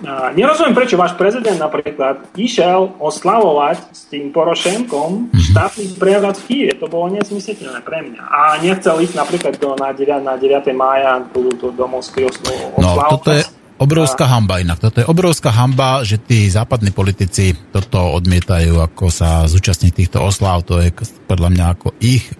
a 0.03 0.35
nerozumiem, 0.35 0.75
prečo 0.75 0.99
váš 0.99 1.15
prezident 1.15 1.55
napríklad 1.55 2.19
išiel 2.35 2.99
oslavovať 2.99 3.95
s 3.95 4.11
tým 4.11 4.27
Porošenkom 4.35 5.31
štátny 5.31 5.95
prevrat 5.95 6.35
v 6.35 6.45
Kýve. 6.51 6.73
To 6.83 6.91
bolo 6.91 7.15
nesmysliteľné 7.15 7.79
pre 7.79 8.03
mňa. 8.03 8.19
A 8.19 8.59
nechcel 8.59 8.99
ísť 8.99 9.15
napríklad 9.15 9.55
do, 9.55 9.71
na, 9.79 9.95
9, 9.95 10.19
na 10.19 10.35
9. 10.35 10.67
mája 10.75 11.23
do, 11.31 11.47
do, 11.55 11.71
do 11.71 11.85
Moskvy 11.87 12.27
oslavovať. 12.27 12.81
No, 12.83 12.91
toto 13.07 13.31
je, 13.31 13.47
obrovská 13.77 14.25
hamba 14.25 14.63
inak. 14.63 14.79
Toto 14.79 15.03
je 15.03 15.07
obrovská 15.07 15.51
hamba, 15.51 16.03
že 16.07 16.19
tí 16.19 16.47
západní 16.47 16.95
politici 16.95 17.55
toto 17.75 18.15
odmietajú, 18.15 18.79
ako 18.79 19.11
sa 19.11 19.43
zúčastniť 19.47 19.91
týchto 19.91 20.23
oslav. 20.23 20.63
To 20.67 20.79
je 20.79 20.95
podľa 21.27 21.49
mňa 21.51 21.65
ako 21.75 21.87
ich 21.99 22.31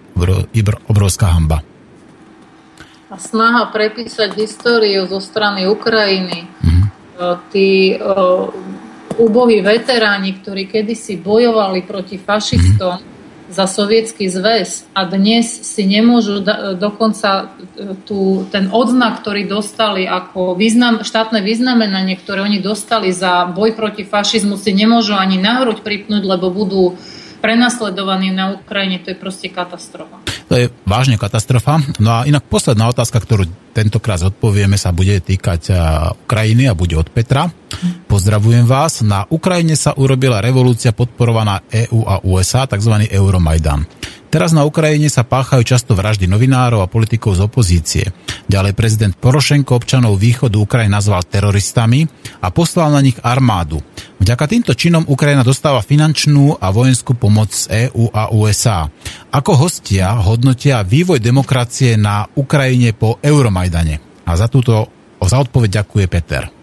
obrovská 0.88 1.32
hamba. 1.36 1.60
A 3.06 3.16
snaha 3.20 3.70
prepísať 3.70 4.34
históriu 4.34 5.06
zo 5.06 5.22
strany 5.22 5.68
Ukrajiny. 5.68 6.48
Mhm. 6.64 6.82
E, 6.82 6.88
Tí 7.52 7.94
e, 7.94 7.96
úbohí 9.16 9.64
veteráni, 9.64 10.36
ktorí 10.42 10.68
kedysi 10.68 11.20
bojovali 11.20 11.86
proti 11.86 12.20
fašistom 12.20 13.15
za 13.46 13.70
sovietský 13.70 14.26
zväz 14.26 14.90
a 14.90 15.06
dnes 15.06 15.46
si 15.46 15.86
nemôžu 15.86 16.42
da, 16.42 16.74
dokonca 16.74 17.54
e, 17.78 17.94
tú, 18.02 18.44
ten 18.50 18.68
odznak, 18.70 19.22
ktorý 19.22 19.46
dostali 19.46 20.04
ako 20.04 20.58
význam, 20.58 21.06
štátne 21.06 21.42
vyznamenanie, 21.42 22.18
ktoré 22.18 22.42
oni 22.42 22.58
dostali 22.58 23.14
za 23.14 23.46
boj 23.46 23.78
proti 23.78 24.02
fašizmu, 24.02 24.58
si 24.58 24.74
nemôžu 24.74 25.14
ani 25.14 25.38
na 25.38 25.62
hruď 25.62 25.86
pripnúť, 25.86 26.22
lebo 26.26 26.50
budú 26.50 26.98
prenasledovaní 27.38 28.34
na 28.34 28.58
Ukrajine. 28.58 28.98
To 29.06 29.14
je 29.14 29.18
proste 29.18 29.48
katastrofa. 29.52 30.18
To 30.50 30.54
je 30.54 30.66
vážne 30.86 31.18
katastrofa. 31.18 31.82
No 31.98 32.22
a 32.22 32.26
inak 32.26 32.46
posledná 32.46 32.86
otázka, 32.90 33.18
ktorú 33.18 33.46
tentokrát 33.74 34.22
odpovieme, 34.22 34.78
sa 34.78 34.94
bude 34.94 35.18
týkať 35.18 35.62
a, 35.70 36.10
Ukrajiny 36.14 36.70
a 36.70 36.78
bude 36.78 36.94
od 36.94 37.10
Petra. 37.10 37.50
Pozdravujem 38.06 38.64
vás. 38.64 39.04
Na 39.04 39.26
Ukrajine 39.28 39.76
sa 39.76 39.92
urobila 39.96 40.40
revolúcia 40.40 40.94
podporovaná 40.94 41.60
EU 41.88 42.06
a 42.06 42.22
USA, 42.24 42.64
tzv. 42.64 43.08
Euromajdan. 43.10 43.84
Teraz 44.26 44.50
na 44.50 44.66
Ukrajine 44.66 45.06
sa 45.06 45.22
páchajú 45.22 45.62
často 45.64 45.94
vraždy 45.94 46.26
novinárov 46.26 46.82
a 46.82 46.90
politikov 46.90 47.38
z 47.38 47.46
opozície. 47.46 48.04
Ďalej 48.50 48.74
prezident 48.74 49.14
Porošenko 49.14 49.78
občanov 49.78 50.18
východu 50.18 50.58
Ukrajiny 50.58 50.92
nazval 50.92 51.24
teroristami 51.24 52.04
a 52.42 52.50
poslal 52.50 52.90
na 52.90 53.00
nich 53.00 53.16
armádu. 53.22 53.80
Vďaka 54.18 54.44
týmto 54.50 54.72
činom 54.74 55.06
Ukrajina 55.06 55.46
dostáva 55.46 55.80
finančnú 55.80 56.58
a 56.58 56.68
vojenskú 56.74 57.14
pomoc 57.14 57.54
z 57.54 57.88
EÚ 57.88 58.10
a 58.10 58.34
USA. 58.34 58.90
Ako 59.30 59.56
hostia 59.56 60.18
hodnotia 60.18 60.82
vývoj 60.82 61.22
demokracie 61.22 61.94
na 61.94 62.26
Ukrajine 62.34 62.92
po 62.92 63.22
Euromajdane. 63.22 64.26
A 64.26 64.34
za 64.34 64.50
túto 64.50 64.90
za 65.22 65.42
odpoveď 65.42 65.82
ďakuje 65.82 66.04
Peter. 66.06 66.55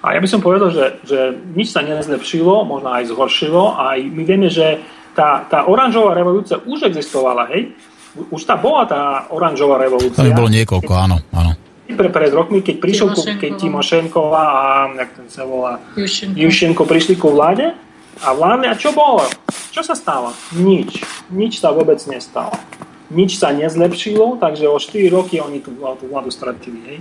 A 0.00 0.16
ja 0.16 0.20
by 0.20 0.28
som 0.28 0.40
povedal, 0.40 0.72
že, 0.72 0.96
že 1.04 1.36
nič 1.52 1.76
sa 1.76 1.84
nezlepšilo, 1.84 2.64
možno 2.64 2.88
aj 2.88 3.12
zhoršilo. 3.12 3.76
A 3.76 4.00
my 4.00 4.22
vieme, 4.24 4.48
že 4.48 4.80
tá, 5.12 5.44
tá 5.44 5.68
oranžová 5.68 6.16
revolúcia 6.16 6.56
už 6.56 6.88
existovala, 6.88 7.52
hej? 7.52 7.76
Už 8.32 8.42
tá 8.48 8.56
bola 8.56 8.88
tá 8.88 9.02
oranžová 9.28 9.76
revolúcia. 9.76 10.24
To 10.24 10.32
bolo 10.32 10.48
niekoľko, 10.48 10.92
áno. 10.96 11.16
áno. 11.36 11.52
Pre, 11.90 12.08
pred 12.08 12.32
rokmi, 12.32 12.62
keď 12.62 12.76
prišiel 12.78 13.08
ku, 13.12 13.22
keď 13.22 13.52
Timošenková 13.60 14.44
a 14.46 14.64
jak 14.94 15.10
ten 15.20 15.26
sa 15.26 15.42
volá, 15.42 15.82
Jušenko. 15.98 16.38
Jušenko 16.38 16.82
prišli 16.86 17.14
ku 17.18 17.34
vláde 17.34 17.74
a 18.22 18.28
vládne, 18.30 18.70
a 18.70 18.78
čo 18.78 18.94
bolo? 18.94 19.26
Čo 19.74 19.82
sa 19.82 19.98
stalo? 19.98 20.30
Nič. 20.54 21.02
Nič 21.34 21.58
sa 21.58 21.74
vôbec 21.74 21.98
nestalo. 22.06 22.54
Nič 23.10 23.42
sa 23.42 23.50
nezlepšilo, 23.50 24.38
takže 24.38 24.70
o 24.70 24.78
4 24.78 25.10
roky 25.10 25.42
oni 25.42 25.58
tú, 25.58 25.74
tú 25.74 26.04
vládu 26.06 26.30
stratili. 26.30 26.78
Hej? 26.86 26.98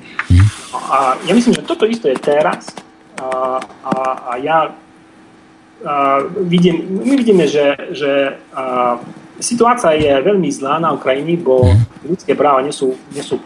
No 0.74 0.78
A 0.90 0.98
ja 1.22 1.38
myslím, 1.38 1.54
že 1.54 1.62
toto 1.62 1.86
isté 1.86 2.18
je 2.18 2.20
teraz. 2.20 2.74
A, 3.20 3.60
a, 3.84 3.94
a 4.32 4.32
ja 4.40 4.72
a 5.80 6.20
vidím, 6.44 7.00
my 7.08 7.16
vidíme, 7.16 7.48
že, 7.48 7.72
že 7.96 8.36
a, 8.52 9.00
situácia 9.40 9.96
je 9.96 10.12
veľmi 10.12 10.52
zlá 10.52 10.76
na 10.80 10.92
Ukrajine, 10.92 11.40
bo 11.40 11.72
ľudské 12.04 12.36
práva 12.36 12.60
nie 12.60 12.76
sú, 12.76 13.00
nie 13.16 13.24
sú 13.24 13.40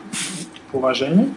považené. 0.74 1.30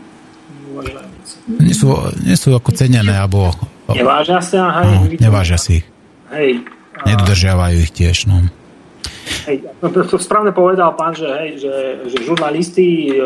Nie 1.49 1.77
sú, 1.77 1.93
nie 2.25 2.37
sú 2.37 2.57
ako 2.57 2.73
cenené, 2.73 3.13
alebo 3.13 3.53
Nevážia 3.93 4.43
sa, 4.43 4.83
hej, 4.83 4.99
no, 4.99 5.31
nevážia 5.31 5.59
si 5.61 5.79
ich. 5.79 5.87
Hej, 6.35 6.67
a- 6.99 7.07
Nedodržiavajú 7.07 7.77
ich 7.87 7.93
tiež. 7.95 8.27
No. 8.27 8.51
Hej, 9.47 9.63
no 9.79 9.87
to, 9.95 10.03
to 10.03 10.19
správne 10.19 10.51
povedal 10.51 10.91
pán, 10.99 11.15
že, 11.15 11.29
hej, 11.29 11.63
že, 11.63 11.75
že 12.11 12.19
žurnalisti 12.27 13.15
e, 13.15 13.23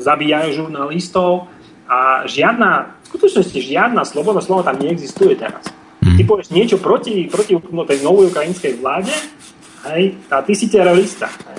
zabíjajú 0.00 0.64
žurnalistov 0.64 1.52
a 1.84 2.24
žiadna, 2.24 2.96
skutočnosti 3.14 3.58
žiadna 3.62 4.02
sloboda 4.02 4.42
slova 4.42 4.66
tam 4.66 4.82
neexistuje 4.82 5.38
teraz. 5.38 5.70
Ty 6.04 6.20
povieš 6.28 6.52
niečo 6.52 6.76
proti, 6.76 7.24
proti 7.32 7.56
no, 7.72 7.88
tej 7.88 8.04
novej 8.04 8.28
ukrajinskej 8.28 8.76
vláde, 8.76 9.08
hej, 9.88 10.20
a 10.28 10.44
ty 10.44 10.52
si 10.52 10.68
terorista. 10.68 11.32
Hej. 11.32 11.58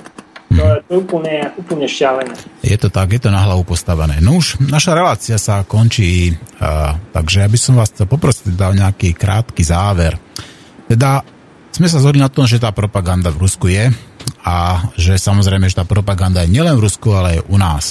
To 0.56 0.62
je, 0.62 0.76
to 0.86 0.90
je 0.94 0.98
úplne, 1.02 1.36
úplne 1.58 1.86
šialené. 1.90 2.32
Je 2.62 2.78
to 2.78 2.88
tak, 2.88 3.10
je 3.10 3.20
to 3.20 3.34
na 3.34 3.42
hlavu 3.42 3.66
postavené. 3.66 4.22
No 4.22 4.38
už 4.38 4.62
naša 4.62 4.94
relácia 4.94 5.36
sa 5.36 5.66
končí, 5.66 6.32
uh, 6.32 6.94
takže 7.10 7.42
ja 7.42 7.48
by 7.50 7.58
som 7.58 7.74
vás 7.74 7.90
chcel 7.90 8.06
poprosiť 8.06 8.54
dal 8.54 8.72
nejaký 8.72 9.12
krátky 9.12 9.66
záver. 9.66 10.16
Teda 10.86 11.20
sme 11.74 11.90
sa 11.90 11.98
zhodli 11.98 12.22
na 12.22 12.30
tom, 12.30 12.46
že 12.46 12.62
tá 12.62 12.70
propaganda 12.70 13.34
v 13.34 13.42
Rusku 13.42 13.68
je 13.68 13.90
a 14.46 14.86
že 14.94 15.18
samozrejme, 15.18 15.66
že 15.68 15.82
tá 15.82 15.84
propaganda 15.84 16.46
je 16.46 16.54
nielen 16.54 16.78
v 16.78 16.84
Rusku, 16.86 17.10
ale 17.12 17.36
aj 17.36 17.40
u 17.50 17.56
nás. 17.58 17.84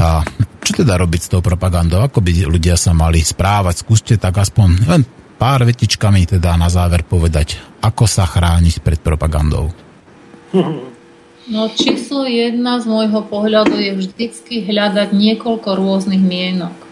A 0.00 0.22
čo 0.66 0.82
teda 0.82 0.98
robiť 0.98 1.20
s 1.22 1.30
tou 1.30 1.38
propagandou? 1.38 2.02
Ako 2.02 2.18
by 2.18 2.50
ľudia 2.50 2.74
sa 2.74 2.90
mali 2.90 3.22
správať? 3.22 3.86
Skúste 3.86 4.18
tak 4.18 4.42
aspoň 4.42 4.68
len 4.90 5.02
pár 5.38 5.62
vetičkami 5.62 6.26
teda 6.26 6.58
na 6.58 6.66
záver 6.66 7.06
povedať, 7.06 7.54
ako 7.78 8.10
sa 8.10 8.26
chrániť 8.26 8.82
pred 8.82 8.98
propagandou. 8.98 9.70
No 11.46 11.70
číslo 11.70 12.26
jedna 12.26 12.82
z 12.82 12.90
môjho 12.90 13.22
pohľadu 13.22 13.78
je 13.78 13.94
vždycky 13.94 14.66
hľadať 14.66 15.14
niekoľko 15.14 15.78
rôznych 15.78 16.18
mienok. 16.18 16.74
E, 16.74 16.88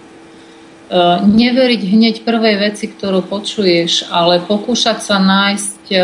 neveriť 1.26 1.82
hneď 1.82 2.14
prvej 2.22 2.70
veci, 2.70 2.86
ktorú 2.86 3.26
počuješ, 3.26 4.06
ale 4.14 4.38
pokúšať 4.38 5.02
sa 5.02 5.18
nájsť 5.18 5.82
e, 5.90 5.98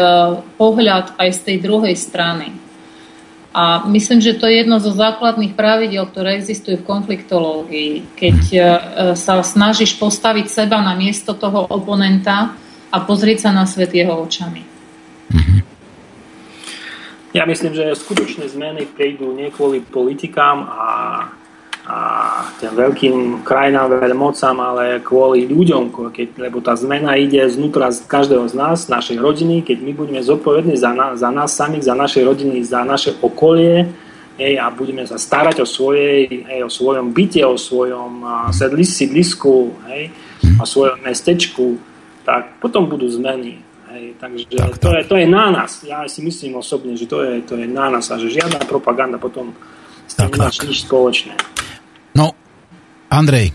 pohľad 0.58 1.14
aj 1.14 1.28
z 1.30 1.40
tej 1.46 1.56
druhej 1.62 1.94
strany. 1.94 2.50
A 3.50 3.82
myslím, 3.90 4.22
že 4.22 4.38
to 4.38 4.46
je 4.46 4.62
jedno 4.62 4.78
zo 4.78 4.94
základných 4.94 5.58
pravidel, 5.58 6.06
ktoré 6.06 6.38
existujú 6.38 6.78
v 6.78 6.86
konfliktológii. 6.86 8.14
Keď 8.14 8.38
e, 8.54 8.60
sa 9.18 9.42
snažíš 9.42 9.98
postaviť 9.98 10.46
seba 10.46 10.78
na 10.78 10.94
miesto 10.94 11.34
toho 11.34 11.66
oponenta 11.66 12.54
a 12.94 12.96
pozrieť 13.02 13.46
sa 13.46 13.50
na 13.50 13.66
svet 13.66 13.90
jeho 13.90 14.14
očami. 14.22 14.62
Ja 17.30 17.46
myslím, 17.46 17.74
že 17.78 17.94
skutočné 17.94 18.50
zmeny 18.50 18.90
prídu 18.90 19.30
nie 19.30 19.54
kvôli 19.54 19.78
politikám 19.78 20.66
a, 20.66 20.82
a 21.90 22.46
tým 22.62 22.70
veľkým 22.78 23.16
krajinám, 23.42 23.98
veľmocám, 23.98 24.56
ale 24.62 25.02
kvôli 25.02 25.50
ľuďom, 25.50 25.90
keď, 25.90 26.38
lebo 26.38 26.62
tá 26.62 26.78
zmena 26.78 27.18
ide 27.18 27.42
znútra 27.50 27.90
z 27.90 28.06
každého 28.06 28.46
z 28.46 28.54
nás, 28.54 28.86
našej 28.86 29.18
rodiny, 29.18 29.66
keď 29.66 29.82
my 29.82 29.92
budeme 29.98 30.20
zodpovední 30.22 30.78
za, 30.78 30.94
na, 30.94 31.18
za 31.18 31.34
nás 31.34 31.50
samých, 31.50 31.90
za 31.90 31.98
naše 31.98 32.22
rodiny, 32.22 32.62
za 32.62 32.86
naše 32.86 33.18
okolie 33.18 33.90
hej, 34.38 34.54
a 34.62 34.70
budeme 34.70 35.02
sa 35.02 35.18
starať 35.18 35.60
o, 35.60 35.66
svojej, 35.66 36.30
hej, 36.46 36.62
o 36.62 36.70
svojom 36.70 37.10
byte, 37.10 37.42
o 37.42 37.58
svojom 37.58 38.22
a, 38.22 38.34
sedlis, 38.54 38.94
sídlisku, 38.94 39.74
hej, 39.90 40.14
o 40.62 40.64
svojom 40.64 41.02
mestečku, 41.02 41.74
tak 42.22 42.54
potom 42.62 42.86
budú 42.86 43.10
zmeny. 43.10 43.58
Hej, 43.90 44.14
takže 44.22 44.46
Tak, 44.46 44.78
to, 44.78 44.94
tak. 44.94 44.94
Je, 44.94 45.02
to 45.10 45.16
je 45.18 45.26
na 45.26 45.50
nás. 45.50 45.82
Ja 45.82 46.06
si 46.06 46.22
myslím 46.22 46.54
osobne, 46.54 46.94
že 46.94 47.10
to 47.10 47.26
je, 47.26 47.42
to 47.42 47.58
je 47.58 47.66
na 47.66 47.90
nás 47.90 48.06
a 48.14 48.22
že 48.22 48.30
žiadna 48.30 48.62
propaganda 48.70 49.18
potom 49.18 49.50
s 50.06 50.14
tým 50.14 50.30
Tak, 50.30 50.38
tak. 50.38 50.70
nič 50.70 50.86
spoločné. 50.86 51.34
No, 52.14 52.34
Andrej, 53.10 53.54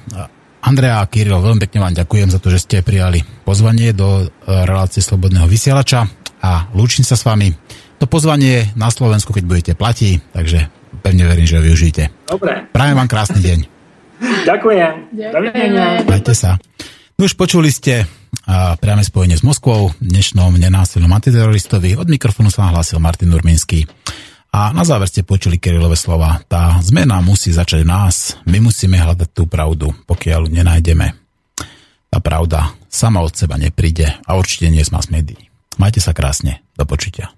Andrea 0.65 0.99
a 0.99 1.05
Kiril, 1.05 1.37
veľmi 1.37 1.61
pekne 1.61 1.79
vám 1.85 1.93
ďakujem 1.93 2.29
za 2.33 2.39
to, 2.41 2.49
že 2.49 2.63
ste 2.65 2.85
prijali 2.85 3.21
pozvanie 3.45 3.93
do 3.93 4.25
e, 4.25 4.25
relácie 4.45 5.03
Slobodného 5.03 5.45
vysielača 5.45 6.09
a 6.41 6.67
lúčim 6.73 7.05
sa 7.05 7.13
s 7.13 7.21
vami. 7.21 7.53
To 8.01 8.09
pozvanie 8.09 8.73
na 8.73 8.89
Slovensku, 8.89 9.29
keď 9.29 9.43
budete 9.45 9.71
platí, 9.77 10.19
takže 10.33 10.67
pevne 11.05 11.29
verím, 11.29 11.45
že 11.45 11.61
ho 11.61 11.63
využijete. 11.63 12.09
Dobre, 12.27 12.65
Prajem 12.73 12.97
vám 12.97 13.05
krásny 13.07 13.39
deň. 13.45 13.59
ďakujem. 14.49 14.93
Dovidenia. 15.13 16.01
Majte 16.01 16.33
sa. 16.33 16.57
No 17.15 17.29
už 17.29 17.37
počuli 17.37 17.69
ste 17.71 18.09
a 18.43 18.75
priame 18.75 19.05
spojenie 19.05 19.39
s 19.39 19.45
Moskvou, 19.45 19.95
dnešnom 20.03 20.59
nenásilnom 20.59 21.09
antiteroristovi. 21.13 21.95
Od 21.95 22.09
mikrofónu 22.09 22.51
sa 22.51 22.67
nahlásil 22.67 22.99
Martin 22.99 23.31
Urminský. 23.31 23.87
A 24.55 24.71
na 24.71 24.87
záver 24.87 25.11
ste 25.11 25.27
počuli 25.27 25.59
Kirilové 25.59 25.99
slova. 25.99 26.39
Tá 26.47 26.79
zmena 26.79 27.19
musí 27.19 27.51
začať 27.51 27.83
v 27.83 27.91
nás. 27.91 28.39
My 28.47 28.63
musíme 28.63 28.95
hľadať 28.95 29.35
tú 29.35 29.51
pravdu, 29.51 29.91
pokiaľ 30.07 30.47
ju 30.47 30.55
nenájdeme. 30.55 31.11
Tá 32.07 32.23
pravda 32.23 32.71
sama 32.87 33.19
od 33.19 33.35
seba 33.35 33.59
nepríde 33.59 34.07
a 34.23 34.39
určite 34.39 34.71
nie 34.71 34.79
z 34.79 34.95
mass 34.95 35.11
médií. 35.11 35.51
Majte 35.75 35.99
sa 35.99 36.15
krásne. 36.15 36.63
Do 36.79 36.87
počutia. 36.87 37.35